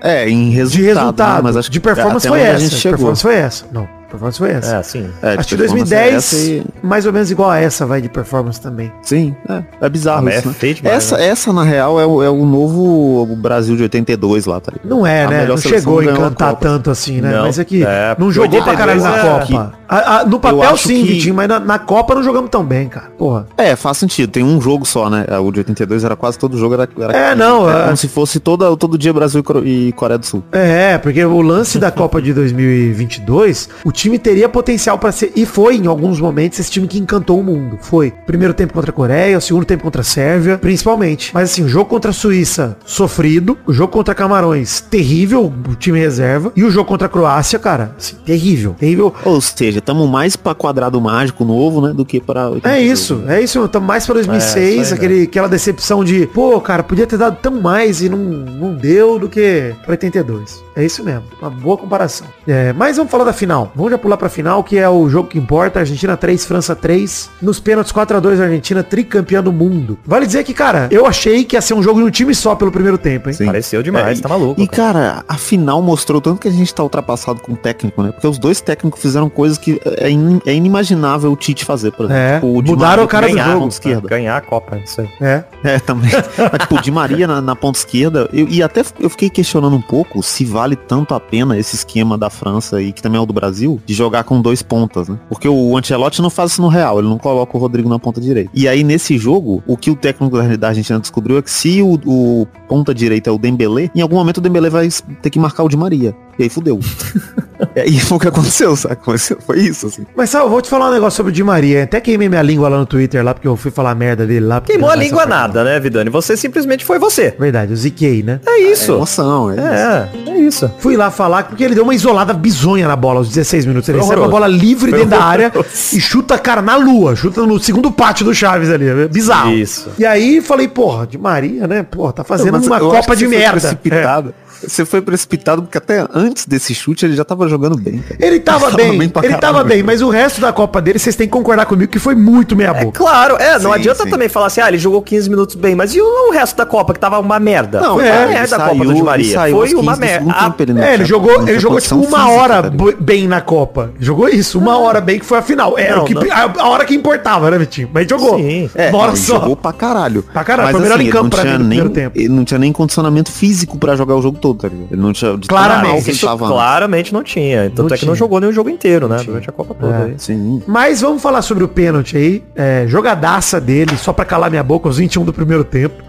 É, 0.00 0.28
em 0.28 0.50
resultado. 0.50 0.80
De 0.82 0.86
resultado. 0.86 1.34
né? 1.36 1.40
Mas 1.42 1.56
acho 1.56 1.70
de 1.70 1.80
que 1.80 1.84
performance 1.84 2.26
até 2.26 2.36
foi 2.36 2.40
essa. 2.46 2.56
A 2.56 2.58
gente 2.60 2.70
De 2.74 2.76
chegou. 2.80 2.92
performance 2.96 3.22
foi 3.22 3.34
essa. 3.34 3.64
Não, 3.72 3.88
performance 4.14 4.38
foi 4.38 4.50
essa. 4.50 4.74
É, 4.74 4.78
assim. 4.78 5.10
É, 5.22 5.32
de 5.34 5.38
Acho 5.40 5.48
que 5.48 5.56
performance 5.56 5.90
2010, 5.90 6.34
é 6.34 6.46
e- 6.46 6.64
mais 6.82 7.06
ou 7.06 7.12
menos 7.12 7.30
igual 7.30 7.50
a 7.50 7.58
essa, 7.58 7.84
vai, 7.86 8.00
de 8.00 8.08
performance 8.08 8.60
também. 8.60 8.92
Sim, 9.02 9.34
é, 9.48 9.62
é 9.80 9.88
bizarro 9.88 10.18
Ah, 10.20 10.22
mas 10.22 10.38
isso, 10.38 10.48
é 10.48 10.66
né? 10.66 10.72
demais, 10.74 10.96
essa, 10.96 11.16
né? 11.16 11.26
essa, 11.26 11.52
na 11.52 11.62
real, 11.62 12.00
é 12.00 12.06
o, 12.06 12.22
é 12.22 12.30
o 12.30 12.44
novo 12.46 13.26
Brasil 13.36 13.76
de 13.76 13.82
82 13.82 14.46
lá, 14.46 14.60
tá 14.60 14.72
ligado? 14.72 14.88
Não 14.88 15.06
é, 15.06 15.24
A 15.24 15.30
né? 15.30 15.46
Não 15.46 15.56
chegou 15.56 16.00
a 16.00 16.04
encantar 16.04 16.50
Copa. 16.50 16.60
tanto 16.62 16.90
assim, 16.90 17.20
né? 17.20 17.32
Não, 17.32 17.42
mas 17.42 17.58
é 17.58 17.64
que 17.64 17.84
é, 17.84 18.16
não 18.18 18.30
jogou 18.32 18.62
pra 18.62 18.72
82 18.72 19.02
caralho 19.02 19.02
na 19.02 19.40
Copa. 19.46 19.72
A- 19.88 20.16
a- 20.20 20.24
no 20.24 20.40
papel 20.40 20.76
sim, 20.76 21.02
que- 21.04 21.12
Vitinho, 21.14 21.34
mas 21.34 21.48
na, 21.48 21.60
na 21.60 21.78
Copa 21.78 22.14
não 22.14 22.22
jogamos 22.22 22.50
tão 22.50 22.64
bem, 22.64 22.88
cara. 22.88 23.06
Porra. 23.18 23.46
É, 23.56 23.76
faz 23.76 23.98
sentido. 23.98 24.30
Tem 24.30 24.42
um 24.42 24.60
jogo 24.60 24.84
só, 24.86 25.08
né? 25.10 25.24
O 25.38 25.52
de 25.52 25.60
82 25.60 26.04
era 26.04 26.16
quase 26.16 26.38
todo 26.38 26.56
jogo. 26.56 26.74
Era, 26.74 26.88
era 26.98 27.12
É, 27.16 27.34
não, 27.34 27.68
Era 27.68 27.80
é- 27.80 27.84
como 27.84 27.96
se 27.96 28.08
fosse 28.08 28.40
todo, 28.40 28.76
todo 28.76 28.96
dia 28.98 29.12
Brasil 29.12 29.42
e 29.64 29.74
e 29.88 29.92
Coreia 29.92 30.18
do 30.18 30.24
Sul. 30.24 30.42
É, 30.52 30.96
porque 30.98 31.22
o 31.24 31.40
lance 31.42 31.78
da 31.78 31.90
Copa 31.90 32.20
de 32.22 32.32
2022, 32.32 33.68
o 33.84 33.92
time 33.92 34.03
time 34.04 34.18
teria 34.18 34.48
potencial 34.48 34.98
pra 34.98 35.10
ser, 35.10 35.32
e 35.34 35.46
foi 35.46 35.76
em 35.76 35.86
alguns 35.86 36.20
momentos 36.20 36.58
esse 36.58 36.70
time 36.70 36.86
que 36.86 36.98
encantou 36.98 37.40
o 37.40 37.42
mundo. 37.42 37.78
Foi. 37.80 38.12
Primeiro 38.26 38.52
tempo 38.52 38.74
contra 38.74 38.90
a 38.90 38.94
Coreia, 38.94 39.38
o 39.38 39.40
segundo 39.40 39.64
tempo 39.64 39.82
contra 39.82 40.02
a 40.02 40.04
Sérvia, 40.04 40.58
principalmente. 40.58 41.30
Mas 41.32 41.50
assim, 41.50 41.64
o 41.64 41.68
jogo 41.68 41.86
contra 41.86 42.10
a 42.10 42.14
Suíça, 42.14 42.76
sofrido. 42.84 43.56
O 43.66 43.72
jogo 43.72 43.92
contra 43.92 44.14
Camarões, 44.14 44.80
terrível, 44.80 45.52
o 45.68 45.74
time 45.74 45.98
reserva. 45.98 46.52
E 46.54 46.62
o 46.62 46.70
jogo 46.70 46.86
contra 46.88 47.06
a 47.06 47.10
Croácia, 47.10 47.58
cara, 47.58 47.94
assim, 47.98 48.16
terrível. 48.26 48.74
Terrível. 48.78 49.14
Ou 49.24 49.40
seja, 49.40 49.78
estamos 49.78 50.08
mais 50.08 50.36
pra 50.36 50.54
quadrado 50.54 51.00
mágico 51.00 51.44
novo, 51.44 51.80
né, 51.80 51.94
do 51.94 52.04
que 52.04 52.20
para... 52.20 52.50
É 52.62 52.80
isso, 52.80 53.24
é 53.26 53.40
isso. 53.40 53.64
Estamos 53.64 53.88
mais 53.88 54.04
pra 54.04 54.14
2006, 54.14 54.92
É, 54.92 54.94
aquele, 54.94 55.22
aquela 55.22 55.48
decepção 55.48 56.04
de, 56.04 56.26
pô, 56.26 56.60
cara, 56.60 56.82
podia 56.82 57.06
ter 57.06 57.16
dado 57.16 57.38
tão 57.40 57.60
mais 57.60 58.02
e 58.02 58.08
não, 58.08 58.18
não 58.18 58.74
deu 58.74 59.18
do 59.18 59.28
que 59.28 59.74
pra 59.82 59.92
82. 59.92 60.62
É 60.76 60.84
isso 60.84 61.02
mesmo, 61.04 61.24
uma 61.40 61.50
boa 61.50 61.76
comparação. 61.76 62.26
É, 62.46 62.72
mas 62.72 62.96
vamos 62.96 63.10
falar 63.10 63.24
da 63.24 63.32
final. 63.32 63.72
Vamos 63.74 63.90
já 63.94 63.98
pular 63.98 64.16
pra 64.16 64.28
final, 64.28 64.62
que 64.62 64.76
é 64.78 64.88
o 64.88 65.08
jogo 65.08 65.28
que 65.28 65.38
importa. 65.38 65.80
Argentina 65.80 66.16
3, 66.16 66.44
França 66.44 66.74
3. 66.76 67.30
Nos 67.40 67.60
pênaltis 67.60 67.92
4x2, 67.92 68.40
Argentina 68.40 68.82
tricampeã 68.82 69.42
do 69.42 69.52
mundo. 69.52 69.98
Vale 70.04 70.26
dizer 70.26 70.44
que, 70.44 70.52
cara, 70.52 70.88
eu 70.90 71.06
achei 71.06 71.44
que 71.44 71.56
ia 71.56 71.60
ser 71.62 71.74
um 71.74 71.82
jogo 71.82 72.00
de 72.00 72.06
um 72.06 72.10
time 72.10 72.34
só 72.34 72.54
pelo 72.54 72.70
primeiro 72.70 72.98
tempo, 72.98 73.28
hein? 73.28 73.34
Sim. 73.34 73.46
Pareceu 73.46 73.82
demais, 73.82 74.18
É, 74.18 74.22
tá 74.22 74.28
maluco. 74.28 74.60
E, 74.60 74.66
cara. 74.66 74.84
cara, 74.94 75.24
a 75.28 75.34
final 75.34 75.80
mostrou 75.80 76.20
tanto 76.20 76.40
que 76.40 76.48
a 76.48 76.50
gente 76.50 76.72
tá 76.74 76.82
ultrapassado 76.82 77.40
com 77.40 77.52
o 77.52 77.56
técnico, 77.56 78.02
né? 78.02 78.10
Porque 78.12 78.26
os 78.26 78.38
dois 78.38 78.60
técnicos 78.60 79.00
fizeram 79.00 79.28
coisas 79.30 79.56
que 79.58 79.80
é, 79.98 80.10
in- 80.10 80.40
é 80.46 80.52
inimaginável 80.54 81.32
o 81.32 81.36
Tite 81.36 81.64
fazer, 81.64 81.90
por 81.92 82.06
exemplo. 82.06 82.20
É, 82.22 82.34
Tipo, 82.34 82.46
o 82.48 82.54
mudaram 82.62 82.78
Maria 82.90 83.04
o 83.04 83.08
cara 83.08 83.26
do 83.28 83.32
ganhar 83.32 83.44
jogo. 83.44 83.54
na 83.56 83.60
ponta 83.62 83.74
esquerda. 83.74 84.08
Ganhar 84.08 84.36
a 84.36 84.40
Copa, 84.40 84.76
isso 84.84 85.00
aí. 85.00 85.08
É. 85.20 85.44
É, 85.64 85.78
também. 85.78 86.10
Mas, 86.52 86.60
tipo, 86.62 86.76
o 86.76 86.80
Di 86.82 86.90
Maria 86.90 87.26
na, 87.26 87.40
na 87.40 87.56
ponta 87.56 87.78
esquerda, 87.78 88.28
eu- 88.32 88.46
e 88.48 88.62
até 88.62 88.82
eu 89.00 89.08
fiquei 89.10 89.30
questionando 89.30 89.74
um 89.76 89.80
pouco 89.82 90.22
se 90.22 90.44
vale 90.44 90.76
tanto 90.76 91.14
a 91.14 91.20
pena 91.20 91.56
esse 91.58 91.76
esquema 91.76 92.18
da 92.18 92.28
França 92.30 92.80
e 92.82 92.92
que 92.92 93.02
também 93.02 93.18
é 93.18 93.22
o 93.22 93.26
do 93.26 93.32
Brasil, 93.32 93.73
de 93.84 93.94
jogar 93.94 94.24
com 94.24 94.40
dois 94.40 94.62
pontas, 94.62 95.08
né? 95.08 95.18
Porque 95.28 95.48
o 95.48 95.76
Ancelotti 95.76 96.20
não 96.22 96.30
faz 96.30 96.52
isso 96.52 96.62
no 96.62 96.68
Real, 96.68 96.98
ele 96.98 97.08
não 97.08 97.18
coloca 97.18 97.56
o 97.56 97.60
Rodrigo 97.60 97.88
na 97.88 97.98
ponta 97.98 98.20
direita. 98.20 98.50
E 98.54 98.68
aí, 98.68 98.82
nesse 98.82 99.18
jogo, 99.18 99.62
o 99.66 99.76
que 99.76 99.90
o 99.90 99.96
técnico 99.96 100.36
da 100.56 100.68
Argentina 100.68 100.98
descobriu 100.98 101.38
é 101.38 101.42
que 101.42 101.50
se 101.50 101.82
o, 101.82 101.98
o 102.04 102.46
ponta 102.68 102.94
direita 102.94 103.30
é 103.30 103.32
o 103.32 103.38
Dembélé, 103.38 103.90
em 103.94 104.00
algum 104.00 104.16
momento 104.16 104.38
o 104.38 104.40
Dembélé 104.40 104.70
vai 104.70 104.88
ter 105.22 105.30
que 105.30 105.38
marcar 105.38 105.64
o 105.64 105.68
Di 105.68 105.76
Maria. 105.76 106.14
E 106.38 106.44
aí 106.44 106.48
fudeu. 106.48 106.80
É, 107.74 107.86
e 107.86 107.98
foi 107.98 108.16
o 108.16 108.20
que 108.20 108.28
aconteceu, 108.28 108.74
sabe? 108.76 108.98
Foi 109.46 109.58
isso, 109.58 109.86
assim. 109.86 110.04
Mas 110.16 110.30
sabe, 110.30 110.44
eu 110.44 110.50
vou 110.50 110.60
te 110.60 110.68
falar 110.68 110.90
um 110.90 110.92
negócio 110.92 111.16
sobre 111.16 111.30
o 111.30 111.32
Di 111.32 111.42
Maria. 111.42 111.84
Até 111.84 112.00
queimei 112.00 112.28
minha 112.28 112.42
língua 112.42 112.68
lá 112.68 112.78
no 112.78 112.86
Twitter, 112.86 113.24
lá, 113.24 113.32
porque 113.32 113.46
eu 113.46 113.56
fui 113.56 113.70
falar 113.70 113.94
merda 113.94 114.26
dele 114.26 114.46
lá. 114.46 114.60
Queimou 114.60 114.90
a 114.90 114.96
vai 114.96 115.04
língua 115.04 115.26
nada, 115.26 115.64
né, 115.64 115.78
Vidani? 115.80 116.10
Você 116.10 116.36
simplesmente 116.36 116.84
foi 116.84 116.98
você. 116.98 117.34
Verdade, 117.38 117.72
eu 117.72 117.76
ziquei, 117.76 118.22
né? 118.22 118.40
É 118.46 118.58
isso. 118.58 118.92
Emoção, 118.92 119.50
é, 119.50 119.54
isso. 119.54 119.62
É, 119.62 120.30
é 120.30 120.38
isso. 120.38 120.70
Fui 120.78 120.96
lá 120.96 121.10
falar 121.10 121.44
porque 121.44 121.64
ele 121.64 121.74
deu 121.74 121.84
uma 121.84 121.94
isolada 121.94 122.32
bizonha 122.32 122.86
na 122.86 122.96
bola 122.96 123.20
aos 123.20 123.28
16 123.28 123.66
minutos. 123.66 123.88
Ele 123.88 123.98
recebe 123.98 124.22
a 124.22 124.28
bola 124.28 124.46
livre 124.46 124.90
Foi 124.90 125.00
dentro 125.00 125.16
da 125.16 125.24
área 125.24 125.52
e 125.92 126.00
chuta, 126.00 126.36
cara, 126.38 126.60
na 126.60 126.76
lua. 126.76 127.16
Chuta 127.16 127.44
no 127.46 127.58
segundo 127.58 127.90
pátio 127.90 128.24
do 128.24 128.34
Chaves 128.34 128.70
ali. 128.70 128.88
É 128.88 129.08
Bizarro. 129.08 129.52
Isso. 129.52 129.90
E 129.98 130.04
aí 130.04 130.40
falei, 130.40 130.68
porra, 130.68 131.06
de 131.06 131.18
Maria, 131.18 131.66
né? 131.66 131.82
Porra, 131.82 132.12
tá 132.12 132.24
fazendo 132.24 132.58
uma 132.58 132.80
Copa 132.80 133.16
de 133.16 133.26
merda. 133.26 133.78
É. 133.90 134.43
Você 134.68 134.84
foi 134.84 135.00
precipitado 135.02 135.62
porque 135.62 135.78
até 135.78 136.06
antes 136.12 136.46
desse 136.46 136.74
chute 136.74 137.04
ele 137.04 137.14
já 137.16 137.24
tava 137.24 137.48
jogando 137.48 137.76
bem. 137.76 137.98
cara. 137.98 138.16
Ele 138.24 138.40
tava 138.40 138.64
Tava 138.66 138.76
bem, 138.76 138.98
bem 138.98 139.12
ele 139.22 139.36
tava 139.36 139.64
bem, 139.64 139.82
mas 139.82 140.00
o 140.00 140.08
resto 140.08 140.40
da 140.40 140.52
Copa 140.52 140.80
dele, 140.80 140.98
vocês 140.98 141.14
têm 141.16 141.26
que 141.26 141.32
concordar 141.32 141.66
comigo 141.66 141.90
que 141.90 141.98
foi 141.98 142.14
muito 142.14 142.54
meia 142.56 142.68
É 142.70 142.84
boca. 142.84 142.98
claro, 142.98 143.36
é, 143.36 143.58
não 143.58 143.72
Sim, 143.72 143.78
adianta 143.78 144.04
sim. 144.04 144.10
também 144.10 144.28
falar 144.28 144.46
assim, 144.46 144.60
ah, 144.60 144.68
ele 144.68 144.78
jogou 144.78 145.02
15 145.02 145.28
minutos 145.28 145.54
bem, 145.56 145.74
mas 145.74 145.94
e 145.94 146.00
o, 146.00 146.28
o 146.28 146.32
resto 146.32 146.56
da 146.56 146.64
Copa 146.64 146.92
que 146.94 147.00
tava 147.00 147.18
uma 147.18 147.38
merda? 147.38 147.80
Não, 147.80 147.94
foi 147.96 148.06
é, 148.08 148.12
uma 148.18 148.26
merda 148.28 148.56
a 148.56 148.58
saiu- 148.58 148.70
Copa 148.72 148.84
do 148.84 148.94
Di 148.94 149.02
Maria. 149.02 149.34
Foi 149.40 149.52
uma 149.52 149.62
15 149.62 149.74
do 149.74 149.80
segundo 149.80 150.00
merda. 150.00 150.34
tempo, 150.44 150.62
ele 150.62 150.72
não 150.72 150.82
É, 150.82 150.94
ele 150.94 151.04
jogou, 151.04 151.38
não 151.40 151.48
ele 151.48 151.58
jogou 151.58 151.80
tipo 151.80 151.94
uma 151.96 152.04
física, 152.04 152.30
hora 152.30 152.72
bem 153.00 153.26
na 153.28 153.40
Copa. 153.40 153.90
Jogou 153.98 154.28
isso, 154.28 154.58
uma 154.58 154.78
hora 154.78 155.00
bem 155.00 155.18
que 155.18 155.24
foi 155.26 155.38
a 155.38 155.42
final. 155.42 155.78
Era 155.78 155.96
Não, 155.96 156.02
o 156.04 156.06
que, 156.06 156.14
não. 156.14 156.22
A, 156.30 156.52
a 156.62 156.68
hora 156.68 156.84
que 156.84 156.94
importava, 156.94 157.50
né, 157.50 157.58
Vitinho? 157.58 157.90
Mas 157.92 158.06
jogou. 158.08 158.36
Sim. 158.38 158.70
É, 158.74 158.88
ele 158.88 159.16
só. 159.16 159.34
jogou 159.40 159.56
pra 159.56 159.72
caralho. 159.72 160.22
Pra 160.22 160.44
caralho, 160.44 160.66
Mas, 160.68 160.72
foi 160.72 160.80
o 160.80 160.82
melhor 160.84 161.00
em 161.00 161.04
ele 161.04 161.10
campo 161.12 161.24
não 161.24 161.30
pra 161.30 161.40
tinha 161.42 161.52
mim 161.58 161.62
no 161.62 161.68
nem, 161.68 161.78
primeiro 161.80 161.90
tempo. 161.94 162.18
Ele 162.18 162.28
não 162.28 162.44
tinha 162.44 162.58
nem 162.58 162.72
condicionamento 162.72 163.30
físico 163.30 163.78
pra 163.78 163.96
jogar 163.96 164.14
o 164.14 164.22
jogo 164.22 164.38
todo, 164.40 164.53
tá 164.56 164.68
ligado? 164.68 164.88
Ele 164.90 165.00
não 165.00 165.12
tinha... 165.12 165.38
Claramente. 165.46 166.10
Isso 166.10 166.26
tava. 166.26 166.46
claramente 166.46 167.12
não 167.12 167.22
tinha. 167.22 167.70
Tanto 167.70 167.88
Não 167.88 167.94
é 167.94 167.98
que 167.98 168.06
não 168.06 168.14
jogou 168.14 168.40
nem 168.40 168.50
o 168.50 168.52
jogo 168.52 168.70
inteiro, 168.70 169.08
né? 169.08 169.18
Durante 169.24 169.48
a 169.48 169.52
Copa 169.52 169.74
toda. 169.74 169.94
É. 169.94 170.02
aí. 170.04 170.14
Sim. 170.18 170.62
Mas 170.66 171.00
vamos 171.00 171.22
falar 171.22 171.42
sobre 171.42 171.64
o 171.64 171.68
pênalti 171.68 172.16
aí. 172.16 172.42
É, 172.54 172.84
jogadaça 172.86 173.60
dele, 173.60 173.96
só 173.96 174.12
pra 174.12 174.24
calar 174.24 174.50
minha 174.50 174.62
boca, 174.62 174.88
aos 174.88 174.98
21 174.98 175.24
do 175.24 175.32
primeiro 175.32 175.64
tempo. 175.64 176.02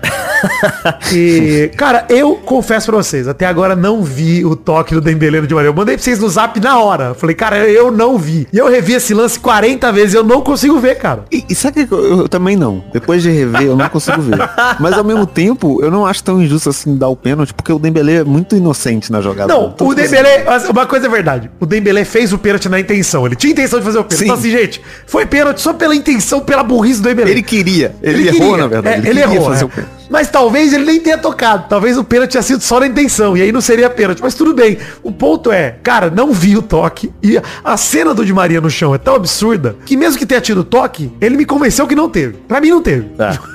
e, 1.14 1.72
cara, 1.76 2.06
eu 2.10 2.36
confesso 2.36 2.88
pra 2.88 2.98
vocês, 2.98 3.28
até 3.28 3.46
agora 3.46 3.76
não 3.76 4.04
vi 4.04 4.46
o 4.46 4.56
toque 4.56 4.94
do 4.94 5.02
Dembélé 5.02 5.42
no 5.42 5.48
Di 5.48 5.54
Maria. 5.54 5.70
Eu 5.70 5.74
mandei 5.74 5.96
pra 5.96 6.04
vocês 6.04 6.20
no 6.20 6.30
zap 6.30 6.60
na 6.60 6.80
hora. 6.80 7.14
Falei, 7.14 7.36
cara, 7.36 7.68
eu 7.68 7.92
não 7.92 8.18
vi. 8.18 8.48
E 8.52 8.58
eu 8.58 8.70
revi 8.70 8.94
esse 8.94 9.14
lance 9.14 9.40
40 9.40 9.92
vezes 9.92 10.14
e 10.14 10.18
eu 10.18 10.24
não 10.24 10.42
consigo 10.42 10.80
ver, 10.80 10.96
cara. 10.96 11.26
E, 11.32 11.44
e 11.50 11.56
sabe 11.56 11.82
o 11.82 11.88
que 11.88 11.94
eu, 11.94 12.20
eu 12.20 12.30
também 12.30 12.56
não? 12.56 12.84
Depois 12.94 13.24
de 13.24 13.30
rever, 13.30 13.64
eu 13.64 13.76
não 13.76 13.90
consigo 13.90 14.22
ver. 14.22 14.38
Mas 14.80 14.98
ao 14.98 15.04
mesmo 15.04 15.26
tempo, 15.26 15.82
eu 15.82 15.90
não 15.90 16.06
acho 16.06 16.24
tão 16.24 16.42
injusto 16.42 16.70
assim 16.70 16.96
dar 16.96 17.08
o 17.08 17.16
pênalti, 17.16 17.54
porque 17.54 17.72
o 17.72 17.80
Dembélé 17.80 18.16
é 18.16 18.24
muito 18.36 18.56
inocente 18.56 19.12
na 19.12 19.22
jogada. 19.22 19.52
Não, 19.52 19.68
Então, 19.70 19.88
o 19.88 19.96
tipo 19.96 20.02
assim, 20.02 20.16
Dembélé, 20.16 20.46
uma 20.70 20.86
coisa 20.86 21.06
é 21.06 21.10
verdade. 21.10 21.50
O 21.58 21.66
Dembélé 21.66 22.04
fez 22.04 22.34
o 22.34 22.38
pênalti 22.38 22.68
na 22.68 22.80
intenção. 22.80 23.26
Ele 23.26 23.36
tinha 23.36 23.52
intenção 23.52 23.80
de 23.80 23.86
fazer 23.86 24.00
o 24.00 24.04
pênalti. 24.04 24.20
Sim. 24.20 24.26
Então 24.26 24.38
assim, 24.38 24.52
gente, 24.52 24.82
foi 25.08 25.26
pênalti 25.26 25.62
só 25.62 25.74
pela 25.74 25.96
intenção, 25.96 26.42
pela 26.42 26.62
burrice 26.62 27.02
do 27.02 27.08
Dembélé. 27.08 27.32
Ele 27.32 27.42
queria. 27.42 27.96
Ele, 28.04 28.28
errou, 28.28 28.40
queria. 28.40 28.58
na 28.58 28.68
verdade. 28.68 28.96
É, 28.96 29.00
ele 29.00 29.08
queria 29.08 29.24
errou, 29.24 29.50
fazer 29.50 29.64
é. 29.64 29.66
o 29.66 29.70
pênalti. 29.70 29.96
Mas 30.10 30.30
talvez 30.30 30.74
ele 30.74 30.86
nem 30.86 31.00
tenha 31.00 31.18
tocado. 31.18 31.66
Talvez 31.70 31.98
o 31.98 32.04
pênalti 32.04 32.32
tenha 32.34 32.42
sido 32.44 32.62
só 32.62 32.80
na 32.80 32.88
intenção. 32.88 33.36
E 33.38 33.42
aí 33.42 33.52
não 33.52 33.62
seria 33.62 33.90
pênalti. 33.90 34.22
Mas 34.22 34.36
tudo 34.36 34.54
bem. 34.54 34.78
O 35.02 35.12
ponto 35.12 35.52
é, 35.52 35.78
cara, 35.82 36.12
não 36.12 36.32
vi 36.32 36.58
o 36.58 36.62
toque. 36.62 37.12
E 37.24 37.42
a 37.64 37.78
cena 37.78 38.14
do 38.14 38.26
Di 38.26 38.34
Maria 38.34 38.60
no 38.60 38.70
chão 38.70 38.94
é 38.94 38.98
tão 38.98 39.16
absurda 39.16 39.76
que 39.86 39.96
mesmo 39.98 40.20
que 40.20 40.26
tenha 40.26 40.42
tido 40.42 40.64
toque, 40.64 41.12
ele 41.22 41.38
me 41.38 41.46
convenceu 41.46 41.88
que 41.88 41.96
não 41.96 42.10
teve. 42.10 42.34
Pra 42.48 42.62
mim 42.62 42.70
não 42.70 42.82
teve. 42.82 43.08
É. 43.18 43.55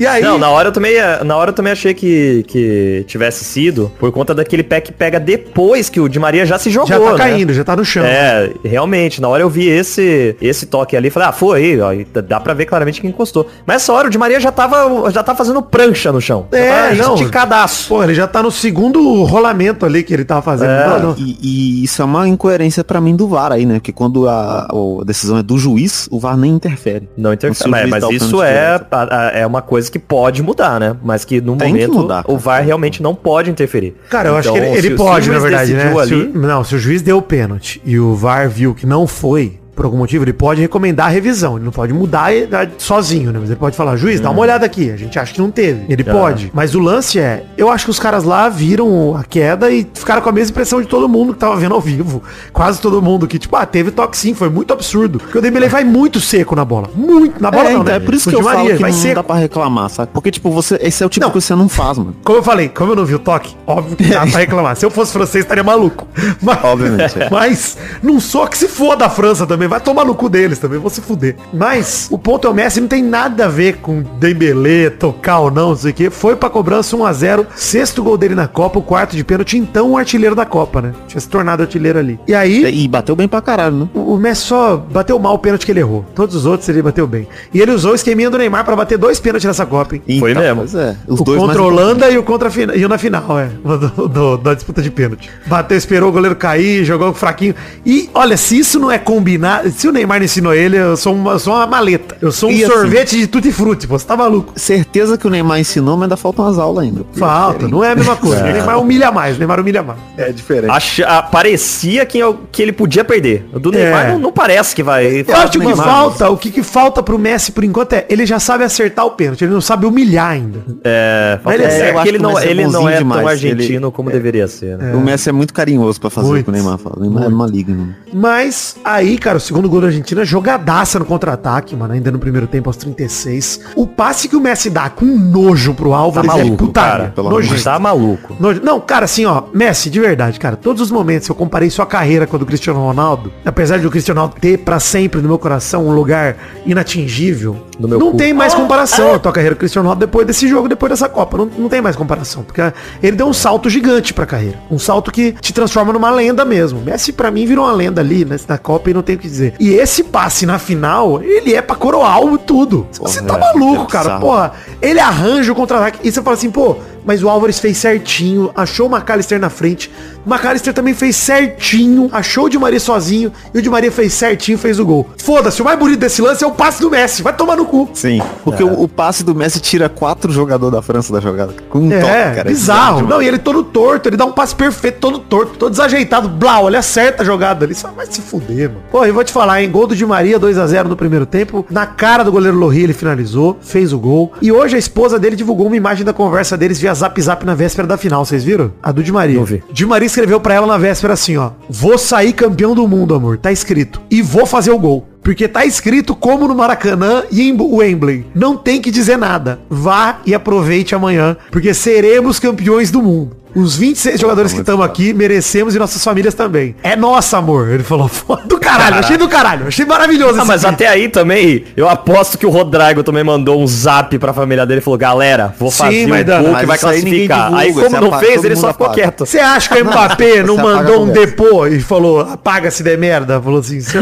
E 0.00 0.06
aí. 0.06 0.22
Não, 0.22 0.38
na 0.38 0.48
hora 0.48 0.68
eu 0.68 0.72
também, 0.72 0.94
na 1.24 1.36
hora 1.36 1.50
eu 1.50 1.54
também 1.54 1.72
achei 1.72 1.92
que, 1.92 2.42
que 2.48 3.04
tivesse 3.06 3.44
sido 3.44 3.92
por 3.98 4.10
conta 4.10 4.34
daquele 4.34 4.62
pé 4.62 4.80
que 4.80 4.90
pega 4.92 5.20
depois 5.20 5.88
que 5.90 6.00
o 6.00 6.08
Di 6.08 6.18
Maria 6.18 6.46
já 6.46 6.58
se 6.58 6.70
jogou, 6.70 6.88
já 6.88 6.98
tá 6.98 7.12
né? 7.12 7.18
caindo, 7.18 7.52
já 7.52 7.62
tá 7.62 7.76
no 7.76 7.84
chão. 7.84 8.04
É, 8.04 8.50
realmente, 8.64 9.20
na 9.20 9.28
hora 9.28 9.42
eu 9.42 9.50
vi 9.50 9.68
esse 9.68 10.34
esse 10.40 10.64
toque 10.66 10.96
ali, 10.96 11.10
falei, 11.10 11.28
ah, 11.28 11.32
foi, 11.32 11.78
ó, 11.80 11.90
dá 12.22 12.40
pra 12.40 12.54
ver 12.54 12.64
claramente 12.64 13.00
que 13.00 13.06
encostou. 13.06 13.46
Mas 13.66 13.82
essa 13.82 13.92
hora 13.92 14.08
o 14.08 14.10
Di 14.10 14.16
Maria 14.16 14.40
já 14.40 14.50
tava, 14.50 15.10
já 15.10 15.22
tá 15.22 15.34
fazendo 15.34 15.60
prancha 15.62 16.10
no 16.10 16.20
chão. 16.20 16.46
É, 16.50 16.94
já 16.94 17.02
tá 17.04 17.08
não. 17.10 17.14
esticadaço. 17.16 17.88
Pô, 17.88 18.02
ele 18.02 18.14
já 18.14 18.26
tá 18.26 18.42
no 18.42 18.50
segundo 18.50 19.22
rolamento 19.24 19.84
ali 19.84 20.02
que 20.02 20.14
ele 20.14 20.24
tava 20.24 20.40
fazendo. 20.40 20.70
É. 20.70 20.86
Não, 20.88 21.00
não. 21.10 21.14
E, 21.18 21.36
e 21.42 21.84
isso 21.84 22.00
é 22.00 22.04
uma 22.06 22.26
incoerência 22.26 22.82
pra 22.82 23.00
mim 23.02 23.14
do 23.14 23.28
VAR 23.28 23.52
aí, 23.52 23.66
né? 23.66 23.74
Porque 23.74 23.92
quando 23.92 24.26
a, 24.28 24.62
a 24.70 25.04
decisão 25.04 25.36
é 25.36 25.42
do 25.42 25.58
juiz, 25.58 26.08
o 26.10 26.18
VAR 26.18 26.36
nem 26.38 26.52
interfere. 26.52 27.08
Não 27.18 27.32
Então, 27.32 27.50
interfere. 27.50 27.54
se 27.54 27.68
o 27.68 27.70
Mas, 27.70 27.90
mas 27.90 28.10
isso 28.22 28.42
é, 28.42 28.52
direto. 28.78 28.86
a- 28.94 29.08
a- 29.28 29.30
é 29.38 29.46
uma 29.46 29.60
coisa 29.60 29.89
que 29.90 29.98
pode 29.98 30.42
mudar, 30.42 30.78
né? 30.80 30.96
Mas 31.02 31.24
que 31.24 31.40
no 31.40 31.56
Tem 31.56 31.74
que 31.74 31.80
momento 31.86 31.94
mudar, 32.02 32.24
o. 32.26 32.36
VAR 32.38 32.64
realmente 32.64 33.02
não 33.02 33.14
pode 33.14 33.50
interferir. 33.50 33.94
Cara, 34.08 34.28
eu 34.30 34.36
acho 34.36 34.50
que 34.52 34.58
Então, 34.58 34.68
ele, 34.70 34.78
ele 34.78 34.82
se- 34.88 34.94
se 34.96 34.96
pode, 34.96 35.30
na 35.30 35.38
verdade, 35.38 35.72
né? 35.74 35.78
decidiu 35.90 36.04
Se 36.06 36.14
ali- 36.14 36.22
o- 36.34 36.38
não, 36.38 36.64
se 36.64 36.74
o 36.74 36.78
juiz 36.78 37.02
deu 37.02 37.18
o 37.18 37.22
pênalti 37.22 37.80
e 37.84 37.98
o 37.98 38.14
VAR 38.14 38.48
viu 38.48 38.74
que 38.74 38.86
não 38.86 39.06
foi, 39.06 39.58
por 39.80 39.86
algum 39.86 39.96
motivo, 39.96 40.24
ele 40.24 40.34
pode 40.34 40.60
recomendar 40.60 41.06
a 41.06 41.08
revisão. 41.08 41.56
Ele 41.56 41.64
não 41.64 41.72
pode 41.72 41.90
mudar 41.94 42.30
sozinho, 42.76 43.32
né? 43.32 43.38
Mas 43.40 43.48
ele 43.48 43.58
pode 43.58 43.74
falar, 43.74 43.96
juiz, 43.96 44.20
dá 44.20 44.28
uma 44.30 44.42
olhada 44.42 44.66
aqui. 44.66 44.90
A 44.90 44.96
gente 44.96 45.18
acha 45.18 45.32
que 45.32 45.40
não 45.40 45.50
teve. 45.50 45.86
Ele 45.88 46.04
Ah. 46.06 46.12
pode. 46.12 46.50
Mas 46.52 46.74
o 46.74 46.78
lance 46.78 47.18
é, 47.18 47.44
eu 47.56 47.70
acho 47.70 47.86
que 47.86 47.90
os 47.90 47.98
caras 47.98 48.22
lá 48.22 48.50
viram 48.50 49.16
a 49.16 49.24
queda 49.24 49.70
e 49.70 49.86
ficaram 49.94 50.20
com 50.20 50.28
a 50.28 50.32
mesma 50.32 50.50
impressão 50.50 50.82
de 50.82 50.86
todo 50.86 51.08
mundo 51.08 51.32
que 51.32 51.38
tava 51.38 51.56
vendo 51.56 51.74
ao 51.74 51.80
vivo. 51.80 52.22
Quase 52.52 52.78
todo 52.78 53.00
mundo 53.00 53.26
que, 53.26 53.38
tipo, 53.38 53.56
ah, 53.56 53.64
teve 53.64 53.90
toque 53.90 54.18
sim, 54.18 54.34
foi 54.34 54.50
muito 54.50 54.70
absurdo. 54.70 55.18
Porque 55.18 55.38
o 55.38 55.40
Dembele 55.40 55.66
vai 55.66 55.82
muito 55.82 56.20
seco 56.20 56.54
na 56.54 56.62
bola. 56.64 56.90
Muito. 56.94 57.42
Na 57.42 57.50
bola 57.50 57.70
é, 57.70 57.72
não, 57.72 57.80
então, 57.80 57.84
né? 57.94 57.96
é 57.96 58.00
por 58.00 58.12
isso 58.12 58.28
que 58.28 58.36
eu 58.36 58.40
Di 58.40 58.44
falo 58.44 58.58
Maria, 58.58 58.76
que 58.76 58.82
vai 58.82 58.90
não 58.90 58.98
seco. 58.98 59.14
dá 59.14 59.22
pra 59.22 59.36
reclamar, 59.36 59.88
sabe? 59.88 60.10
Porque, 60.12 60.30
tipo, 60.30 60.50
você, 60.50 60.78
esse 60.82 61.02
é 61.02 61.06
o 61.06 61.08
tipo 61.08 61.24
Não. 61.24 61.32
que 61.32 61.40
você 61.40 61.54
não 61.54 61.70
faz, 61.70 61.96
mano. 61.96 62.14
Como 62.22 62.38
eu 62.38 62.42
falei, 62.42 62.68
como 62.68 62.92
eu 62.92 62.96
não 62.96 63.06
vi 63.06 63.14
o 63.14 63.18
toque, 63.18 63.56
óbvio 63.66 63.96
que 63.96 64.04
dá 64.04 64.26
pra 64.26 64.40
reclamar. 64.40 64.76
Se 64.76 64.84
eu 64.84 64.90
fosse 64.90 65.10
francês, 65.14 65.42
estaria 65.42 65.64
maluco. 65.64 66.06
Mas, 66.42 66.58
Obviamente, 66.62 67.18
é. 67.18 67.30
Mas 67.30 67.78
não 68.02 68.20
sou 68.20 68.46
que 68.46 68.58
se 68.58 68.68
foda 68.68 69.06
a 69.06 69.08
França 69.08 69.46
também. 69.46 69.69
Vai 69.70 69.80
tomar 69.80 70.04
no 70.04 70.14
cu 70.16 70.28
deles 70.28 70.58
também, 70.58 70.78
vou 70.80 70.90
se 70.90 71.00
fuder. 71.00 71.36
Mas 71.52 72.08
o 72.10 72.18
ponto 72.18 72.46
é 72.46 72.50
o 72.50 72.54
Messi 72.54 72.80
não 72.80 72.88
tem 72.88 73.02
nada 73.02 73.44
a 73.44 73.48
ver 73.48 73.76
com 73.76 74.02
Dembélé, 74.18 74.90
tocar 74.90 75.38
ou 75.38 75.50
não, 75.50 75.68
não 75.70 75.76
sei 75.76 75.92
o 75.92 75.94
que. 75.94 76.10
Foi 76.10 76.34
pra 76.34 76.50
cobrança 76.50 76.96
1x0. 76.96 77.46
Sexto 77.54 78.02
gol 78.02 78.18
dele 78.18 78.34
na 78.34 78.48
Copa, 78.48 78.78
o 78.78 78.82
quarto 78.82 79.14
de 79.16 79.22
pênalti. 79.22 79.56
Então 79.56 79.92
o 79.92 79.96
artilheiro 79.96 80.34
da 80.34 80.44
Copa, 80.44 80.82
né? 80.82 80.92
Tinha 81.06 81.20
se 81.20 81.28
tornado 81.28 81.62
artilheiro 81.62 81.98
ali. 82.00 82.18
E 82.26 82.34
aí... 82.34 82.64
E 82.84 82.88
bateu 82.88 83.14
bem 83.14 83.28
pra 83.28 83.40
caralho, 83.40 83.76
né? 83.76 83.88
O 83.94 84.16
Messi 84.16 84.42
só 84.42 84.76
bateu 84.76 85.18
mal 85.18 85.34
o 85.34 85.38
pênalti 85.38 85.64
que 85.64 85.70
ele 85.72 85.80
errou. 85.80 86.04
Todos 86.16 86.34
os 86.34 86.46
outros 86.46 86.68
ele 86.68 86.82
bateu 86.82 87.06
bem. 87.06 87.28
E 87.54 87.60
ele 87.60 87.70
usou 87.70 87.92
o 87.92 87.94
esqueminha 87.94 88.28
do 88.28 88.38
Neymar 88.38 88.64
pra 88.64 88.74
bater 88.74 88.98
dois 88.98 89.20
pênaltis 89.20 89.46
nessa 89.46 89.64
Copa, 89.64 89.94
hein? 89.96 90.02
Foi 90.18 90.34
mesmo. 90.34 90.56
Pois 90.62 90.74
é. 90.74 90.96
Os 91.06 91.20
o 91.20 91.24
dois 91.24 91.38
contra 91.40 91.58
mais 91.58 91.66
Holanda 91.72 92.10
e 92.10 92.18
o 92.18 92.22
contra 92.24 92.50
e 92.76 92.84
o 92.84 92.88
na 92.88 92.98
final, 92.98 93.38
é. 93.38 93.48
do- 93.64 94.08
do- 94.08 94.36
da 94.36 94.54
disputa 94.54 94.82
de 94.82 94.90
pênalti. 94.90 95.30
Bateu, 95.46 95.76
esperou 95.78 96.08
o 96.08 96.12
goleiro 96.12 96.34
cair, 96.34 96.84
jogou 96.84 97.12
fraquinho. 97.14 97.54
E, 97.86 98.10
olha, 98.14 98.36
se 98.36 98.58
isso 98.58 98.80
não 98.80 98.90
é 98.90 98.98
combinar 98.98 99.49
nada. 99.56 99.70
Se 99.70 99.88
o 99.88 99.92
Neymar 99.92 100.18
não 100.18 100.24
ensinou 100.24 100.54
ele, 100.54 100.76
eu 100.76 100.96
sou 100.96 101.14
uma, 101.14 101.32
eu 101.32 101.38
sou 101.38 101.54
uma 101.54 101.66
maleta. 101.66 102.16
Eu 102.20 102.32
sou 102.32 102.48
um 102.48 102.52
E 102.52 102.64
assim- 102.64 102.72
sorvete 102.72 103.16
de 103.18 103.26
tutti 103.26 103.52
frutti, 103.52 103.86
pô. 103.86 103.98
Você 103.98 104.06
tá 104.06 104.16
maluco? 104.16 104.52
Certeza 104.56 105.16
que 105.18 105.26
o 105.26 105.30
Neymar 105.30 105.60
ensinou, 105.60 105.96
mas 105.96 106.04
ainda 106.04 106.16
faltam 106.16 106.44
umas 106.44 106.58
aulas 106.58 106.84
ainda. 106.84 107.04
Falta, 107.12 107.68
não 107.68 107.82
é 107.84 107.92
a 107.92 107.96
mesma 107.96 108.16
coisa. 108.16 108.42
O 108.44 108.46
Neymar 108.52 108.78
humilha 108.80 109.10
mais, 109.12 109.36
o 109.36 109.38
Neymar 109.38 109.60
humilha 109.60 109.82
mais. 109.82 109.98
É 110.16 110.30
diferente. 110.32 110.70
Acha, 110.70 111.06
ah, 111.06 111.22
parecia 111.22 112.04
que, 112.06 112.18
eu- 112.18 112.40
que 112.52 112.62
ele 112.62 112.72
podia 112.72 113.04
perder. 113.04 113.48
O 113.52 113.58
do 113.58 113.70
Neymar 113.70 114.06
É. 114.06 114.12
não, 114.12 114.18
não 114.18 114.32
parece 114.32 114.74
que 114.74 114.82
vai. 114.82 115.24
Eu 115.26 115.36
acho 115.36 115.52
que 115.52 115.58
o 115.58 115.66
que 115.66 115.76
falta, 115.76 116.30
o 116.30 116.36
que, 116.36 116.50
que 116.50 116.62
falta 116.62 117.02
pro 117.02 117.18
Messi 117.18 117.52
por 117.52 117.64
enquanto 117.64 117.92
é, 117.94 118.06
ele 118.08 118.24
já 118.26 118.38
sabe 118.38 118.64
acertar 118.64 119.04
o 119.06 119.10
pênalti, 119.12 119.42
ele 119.44 119.52
não 119.52 119.60
sabe 119.60 119.86
humilhar 119.86 120.30
ainda. 120.30 120.60
É, 120.84 121.38
falta- 121.42 121.56
Ele 121.58 121.64
é- 121.64 121.80
é 121.80 121.90
eu 121.90 121.94
acho 121.98 122.02
que 122.02 122.08
ele 122.08 122.18
não, 122.18 122.38
é 122.38 122.46
ele 122.46 122.66
não 122.66 122.88
é 122.88 122.92
tão 122.92 122.98
demais. 122.98 123.26
argentino 123.26 123.86
Ele- 123.88 123.92
como 123.92 124.10
deveria 124.10 124.46
ser, 124.46 124.76
né? 124.78 124.94
O 124.94 125.00
Messi 125.00 125.28
é 125.28 125.32
muito 125.32 125.52
carinhoso 125.52 126.00
pra 126.00 126.10
fazer 126.10 126.28
Muito. 126.28 126.42
o 126.42 126.44
que 126.44 126.50
o 126.50 126.52
Neymar 126.52 126.78
fala. 126.78 126.96
O 126.98 127.00
Neymar 127.00 127.24
é 127.24 127.28
maligno. 127.28 127.94
Mas 128.12 128.76
aí, 128.84 129.18
cara, 129.18 129.39
o 129.44 129.46
segundo 129.46 129.68
gol 129.68 129.80
da 129.80 129.86
Argentina, 129.88 130.24
jogadaça 130.24 130.98
no 130.98 131.04
contra-ataque, 131.04 131.74
mano, 131.74 131.94
ainda 131.94 132.10
no 132.10 132.18
primeiro 132.18 132.46
tempo, 132.46 132.68
aos 132.68 132.76
36. 132.76 133.60
O 133.76 133.86
passe 133.86 134.28
que 134.28 134.36
o 134.36 134.40
Messi 134.40 134.70
dá 134.70 134.88
com 134.90 135.04
nojo 135.04 135.74
pro 135.74 135.90
Tá 135.90 135.96
Álvares 135.96 136.30
é 136.30 136.36
maluco, 136.36 136.56
putaria. 136.66 136.90
cara. 136.90 137.12
pelo 137.14 137.28
amor 137.28 137.42
de 137.42 137.48
Nojento. 137.48 137.64
Tá 137.64 137.78
maluco. 137.78 138.36
Nojo- 138.38 138.60
Não, 138.62 138.80
cara, 138.80 139.04
assim, 139.04 139.24
ó, 139.26 139.42
Messi, 139.52 139.90
de 139.90 139.98
verdade, 140.00 140.38
cara, 140.38 140.56
todos 140.56 140.80
os 140.82 140.90
momentos 140.90 141.28
eu 141.28 141.34
comparei 141.34 141.68
sua 141.70 141.86
carreira 141.86 142.26
com 142.26 142.36
a 142.36 142.38
do 142.38 142.46
Cristiano 142.46 142.78
Ronaldo, 142.80 143.32
apesar 143.44 143.78
de 143.78 143.86
o 143.86 143.90
Cristiano 143.90 144.20
Ronaldo 144.20 144.40
ter 144.40 144.58
pra 144.58 144.78
sempre 144.80 145.20
no 145.20 145.28
meu 145.28 145.38
coração 145.38 145.86
um 145.86 145.92
lugar 145.92 146.36
inatingível, 146.80 147.56
No 147.78 147.86
meu 147.88 147.98
não 147.98 148.10
cu. 148.12 148.16
tem 148.16 148.32
mais 148.32 148.54
comparação 148.54 149.14
a 149.14 149.18
tua 149.18 149.32
carreira 149.32 149.54
com 149.54 149.58
o 149.58 149.60
Cristiano 149.60 149.86
Ronaldo 149.88 150.00
depois 150.06 150.26
desse 150.26 150.48
jogo, 150.48 150.68
depois 150.68 150.90
dessa 150.90 151.08
Copa, 151.08 151.36
não, 151.36 151.46
não 151.58 151.68
tem 151.68 151.80
mais 151.80 151.96
comparação, 151.96 152.42
porque 152.42 152.60
ele 153.02 153.16
deu 153.16 153.26
um 153.26 153.32
salto 153.32 153.68
gigante 153.68 154.12
pra 154.14 154.26
carreira, 154.26 154.58
um 154.70 154.78
salto 154.78 155.10
que 155.10 155.32
te 155.32 155.52
transforma 155.52 155.92
numa 155.92 156.10
lenda 156.10 156.44
mesmo. 156.44 156.80
Messi 156.80 157.12
pra 157.12 157.30
mim 157.30 157.46
virou 157.46 157.64
uma 157.64 157.72
lenda 157.72 158.00
ali 158.00 158.24
né, 158.24 158.36
na 158.48 158.58
Copa 158.58 158.90
e 158.90 158.94
não 158.94 159.02
tem 159.02 159.16
o 159.16 159.18
que 159.18 159.26
dizer. 159.30 159.54
E 159.58 159.70
esse 159.70 160.04
passe 160.04 160.44
na 160.44 160.58
final, 160.58 161.22
ele 161.22 161.54
é 161.54 161.62
pra 161.62 161.76
coroar 161.76 162.20
o 162.20 162.36
tudo. 162.36 162.86
Você 162.92 163.22
tá 163.22 163.36
é, 163.36 163.38
maluco, 163.38 163.84
é 163.84 163.86
cara, 163.86 164.20
porra. 164.20 164.52
Ele 164.82 165.00
arranja 165.00 165.52
o 165.52 165.54
contra-ataque 165.54 166.00
e 166.02 166.12
você 166.12 166.22
fala 166.22 166.36
assim, 166.36 166.50
pô, 166.50 166.76
mas 167.04 167.22
o 167.22 167.28
Álvares 167.28 167.58
fez 167.58 167.76
certinho, 167.78 168.50
achou 168.54 168.88
o 168.88 168.94
McAllister 168.96 169.38
na 169.40 169.50
frente. 169.50 169.90
O 170.26 170.30
McAllister 170.32 170.72
também 170.74 170.92
fez 170.94 171.16
certinho, 171.16 172.08
achou 172.12 172.44
o 172.44 172.48
Di 172.48 172.58
Maria 172.58 172.78
sozinho 172.80 173.32
e 173.54 173.58
o 173.58 173.62
Di 173.62 173.70
Maria 173.70 173.90
fez 173.90 174.12
certinho, 174.12 174.58
fez 174.58 174.78
o 174.78 174.84
gol. 174.84 175.08
Foda-se, 175.18 175.60
o 175.62 175.64
mais 175.64 175.78
bonito 175.78 175.98
desse 176.00 176.20
lance 176.20 176.44
é 176.44 176.46
o 176.46 176.50
passe 176.52 176.80
do 176.80 176.90
Messi. 176.90 177.22
Vai 177.22 177.34
tomar 177.34 177.56
no 177.56 177.64
cu. 177.64 177.88
Sim. 177.94 178.20
Porque 178.44 178.62
o, 178.62 178.82
o 178.82 178.88
passe 178.88 179.24
do 179.24 179.34
Messi 179.34 179.60
tira 179.60 179.88
quatro 179.88 180.30
jogadores 180.30 180.74
da 180.74 180.82
França 180.82 181.12
da 181.12 181.20
jogada. 181.20 181.54
Com 181.70 181.78
um 181.80 181.92
É, 181.92 182.00
toque, 182.00 182.36
cara. 182.36 182.44
bizarro. 182.48 182.96
demais. 182.96 183.10
Não, 183.14 183.22
e 183.22 183.28
ele 183.28 183.38
todo 183.38 183.62
torto, 183.64 184.08
ele 184.08 184.16
dá 184.16 184.24
um 184.26 184.32
passe 184.32 184.54
perfeito, 184.54 184.98
todo 185.00 185.18
torto, 185.18 185.58
todo 185.58 185.70
desajeitado. 185.70 186.28
Blau, 186.28 186.68
ele 186.68 186.76
acerta 186.76 187.22
a 187.22 187.26
jogada 187.26 187.64
ali. 187.64 187.74
Só 187.74 187.88
vai 187.88 188.06
se 188.06 188.20
fuder, 188.20 188.68
mano. 188.68 188.82
Pô, 188.90 189.04
eu 189.04 189.14
vou 189.14 189.24
te 189.24 189.32
falar, 189.32 189.62
hein? 189.62 189.70
Gol 189.70 189.86
do 189.86 189.96
Di 189.96 190.04
Maria, 190.04 190.38
2x0 190.38 190.84
no 190.84 190.96
primeiro 190.96 191.24
tempo. 191.26 191.64
Na 191.70 191.86
cara 191.86 192.22
do 192.22 192.30
goleiro 192.32 192.56
Lohri, 192.58 192.82
ele 192.82 192.92
finalizou, 192.92 193.58
fez 193.60 193.92
o 193.92 193.98
gol. 193.98 194.32
E 194.42 194.52
hoje 194.52 194.76
a 194.76 194.78
esposa 194.78 195.18
dele 195.18 195.36
divulgou 195.36 195.66
uma 195.66 195.76
imagem 195.76 196.04
da 196.04 196.12
conversa 196.12 196.56
deles 196.56 196.78
via 196.78 196.89
Zap 196.94 197.20
Zap 197.20 197.44
na 197.44 197.54
véspera 197.54 197.86
da 197.86 197.96
final. 197.96 198.24
Vocês 198.24 198.44
viram? 198.44 198.72
A 198.82 198.92
do 198.92 199.02
Di 199.02 199.12
Maria. 199.12 199.36
Não 199.36 199.44
vi. 199.44 199.62
Di 199.72 199.86
Maria 199.86 200.06
escreveu 200.06 200.40
pra 200.40 200.54
ela 200.54 200.66
na 200.66 200.78
véspera 200.78 201.14
assim, 201.14 201.36
ó. 201.36 201.50
Vou 201.68 201.98
sair 201.98 202.32
campeão 202.32 202.74
do 202.74 202.86
mundo, 202.88 203.14
amor. 203.14 203.38
Tá 203.38 203.52
escrito. 203.52 204.00
E 204.10 204.22
vou 204.22 204.46
fazer 204.46 204.70
o 204.70 204.78
gol. 204.78 205.06
Porque 205.22 205.46
tá 205.46 205.66
escrito 205.66 206.14
como 206.14 206.48
no 206.48 206.54
Maracanã 206.54 207.24
e 207.30 207.42
em 207.42 207.56
Wembley. 207.60 208.26
Não 208.34 208.56
tem 208.56 208.80
que 208.80 208.90
dizer 208.90 209.18
nada. 209.18 209.60
Vá 209.68 210.20
e 210.24 210.34
aproveite 210.34 210.94
amanhã, 210.94 211.36
porque 211.50 211.74
seremos 211.74 212.38
campeões 212.38 212.90
do 212.90 213.02
mundo. 213.02 213.36
Os 213.54 213.76
26 213.76 214.20
jogadores 214.20 214.52
que 214.52 214.60
estamos 214.60 214.84
aqui 214.84 215.12
merecemos 215.12 215.74
e 215.74 215.78
nossas 215.78 216.02
famílias 216.02 216.34
também. 216.34 216.74
É 216.82 216.94
nossa, 216.96 217.38
amor. 217.38 217.68
Ele 217.70 217.82
falou, 217.82 218.06
foda 218.08 218.42
do 218.46 218.58
caralho. 218.58 218.96
Achei 218.96 219.16
do 219.16 219.28
caralho. 219.28 219.66
Achei 219.66 219.84
maravilhoso 219.84 220.40
Ah, 220.40 220.44
mas 220.44 220.64
até 220.64 220.86
aí 220.86 221.08
também, 221.08 221.64
eu 221.76 221.88
aposto 221.88 222.38
que 222.38 222.46
o 222.46 222.50
Rodrigo 222.50 223.02
também 223.02 223.24
mandou 223.24 223.60
um 223.60 223.66
zap 223.66 224.16
pra 224.18 224.32
família 224.32 224.64
dele 224.66 224.80
e 224.80 224.82
falou, 224.82 224.98
galera, 224.98 225.54
vou 225.58 225.70
Sim, 225.70 225.78
fazer 225.78 226.06
Maidana, 226.06 226.40
um 226.48 226.52
gol 226.52 226.60
que 226.60 226.66
vai 226.66 226.76
isso 226.76 226.86
aí 226.88 227.00
classificar. 227.02 227.38
divulga, 227.44 227.60
Aí 227.62 227.72
como 227.72 228.00
não 228.00 228.06
apaga, 228.08 228.24
fez, 228.26 228.34
todo 228.36 228.44
ele 228.46 228.56
só 228.56 228.72
ficou 228.72 228.86
apaga. 228.86 229.02
quieto. 229.02 229.26
Você 229.26 229.38
acha 229.38 229.74
que 229.74 229.82
o 229.82 229.84
Mbappé 229.84 230.42
não 230.42 230.56
mandou 230.56 231.04
um 231.04 231.08
depô 231.08 231.66
e 231.66 231.80
falou, 231.80 232.20
apaga 232.20 232.70
se 232.70 232.82
der 232.82 232.96
merda? 232.98 233.40
Falou 233.40 233.60
assim, 233.60 233.80
se 233.80 233.98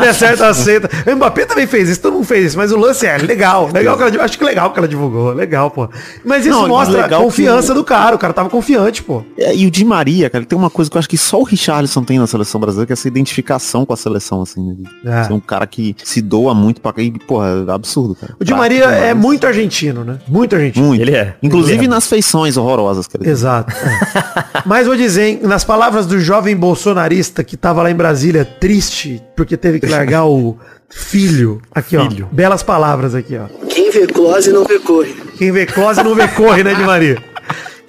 der 0.00 0.14
certo, 0.14 0.44
aceita. 0.44 0.88
O 1.06 1.16
Mbappé 1.16 1.44
também 1.44 1.66
fez 1.66 1.88
isso, 1.88 2.00
todo 2.00 2.14
mundo 2.14 2.24
fez 2.26 2.46
isso, 2.46 2.56
mas 2.56 2.72
o 2.72 2.78
lance 2.78 3.06
é 3.06 3.16
legal. 3.18 3.68
Legal 3.72 3.96
que 3.96 4.02
ela, 4.02 4.24
acho 4.24 4.38
que 4.38 4.44
legal 4.44 4.72
que 4.72 4.78
ela 4.78 4.88
divulgou, 4.88 5.32
legal, 5.32 5.70
pô. 5.70 5.88
Mas 6.24 6.46
isso 6.46 6.58
Não, 6.60 6.68
mostra 6.68 7.06
a 7.06 7.08
confiança 7.08 7.68
que 7.68 7.74
do 7.74 7.84
cara, 7.84 8.14
o 8.16 8.18
cara 8.18 8.32
tava 8.32 8.48
confiante, 8.48 8.69
pô. 9.02 9.22
É, 9.38 9.54
e 9.54 9.66
o 9.66 9.70
Di 9.70 9.84
Maria, 9.84 10.28
cara, 10.28 10.42
ele 10.42 10.46
tem 10.46 10.58
uma 10.58 10.70
coisa 10.70 10.90
que 10.90 10.96
eu 10.96 10.98
acho 10.98 11.08
que 11.08 11.18
só 11.18 11.40
o 11.40 11.44
Richarlison 11.44 12.02
tem 12.02 12.18
na 12.18 12.26
seleção 12.26 12.60
brasileira, 12.60 12.86
que 12.86 12.92
é 12.92 12.94
essa 12.94 13.08
identificação 13.08 13.84
com 13.84 13.92
a 13.92 13.96
seleção, 13.96 14.42
assim, 14.42 14.60
né? 14.62 15.20
É. 15.20 15.24
Ser 15.24 15.32
um 15.32 15.40
cara 15.40 15.66
que 15.66 15.96
se 16.04 16.20
doa 16.20 16.54
muito 16.54 16.80
pra 16.80 16.92
e, 16.98 17.10
porra, 17.10 17.64
é 17.68 17.72
absurdo, 17.72 18.14
cara. 18.14 18.34
O 18.38 18.44
Di 18.44 18.52
Prático 18.52 18.58
Maria 18.58 18.84
é 18.84 19.14
muito 19.14 19.46
argentino, 19.46 20.04
né? 20.04 20.18
Muito 20.28 20.54
argentino. 20.54 20.86
Muito. 20.86 21.00
Ele 21.00 21.14
é. 21.14 21.36
Inclusive 21.42 21.78
Ele 21.78 21.86
é. 21.86 21.88
nas 21.88 22.06
feições 22.06 22.56
horrorosas, 22.56 23.06
cara. 23.06 23.28
Exato. 23.28 23.72
é. 23.74 24.62
Mas 24.66 24.86
vou 24.86 24.96
dizer, 24.96 25.22
hein, 25.22 25.40
nas 25.42 25.64
palavras 25.64 26.06
do 26.06 26.18
jovem 26.18 26.56
bolsonarista 26.56 27.42
que 27.44 27.56
tava 27.56 27.82
lá 27.82 27.90
em 27.90 27.94
Brasília 27.94 28.44
triste 28.44 29.22
porque 29.36 29.56
teve 29.56 29.80
que 29.80 29.86
largar 29.86 30.26
o 30.26 30.58
filho. 30.90 31.62
Aqui, 31.72 31.96
Filho. 31.96 32.28
ó. 32.30 32.34
Belas 32.34 32.62
palavras 32.62 33.14
aqui, 33.14 33.36
ó. 33.36 33.46
Quem 33.66 33.90
vê 33.90 34.06
close 34.06 34.52
não 34.52 34.64
vê 34.64 34.78
corre. 34.78 35.14
Quem 35.38 35.52
vê 35.52 35.64
close 35.64 36.02
não 36.02 36.14
vê 36.14 36.28
corre, 36.28 36.62
né, 36.62 36.74
de 36.74 36.82
Maria? 36.82 37.29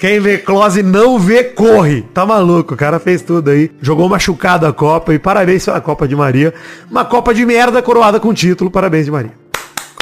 Quem 0.01 0.19
vê 0.19 0.39
close 0.39 0.81
não 0.81 1.19
vê 1.19 1.43
corre. 1.43 2.01
Tá 2.11 2.25
maluco, 2.25 2.73
o 2.73 2.77
cara 2.77 2.99
fez 2.99 3.21
tudo 3.21 3.51
aí. 3.51 3.69
Jogou 3.79 4.09
machucado 4.09 4.65
a 4.65 4.73
Copa 4.73 5.13
e 5.13 5.19
parabéns 5.19 5.63
pela 5.63 5.79
Copa 5.79 6.07
de 6.07 6.15
Maria. 6.15 6.51
Uma 6.89 7.05
Copa 7.05 7.35
de 7.35 7.45
merda 7.45 7.83
coroada 7.83 8.19
com 8.19 8.33
título. 8.33 8.71
Parabéns 8.71 9.05
de 9.05 9.11
Maria. 9.11 9.33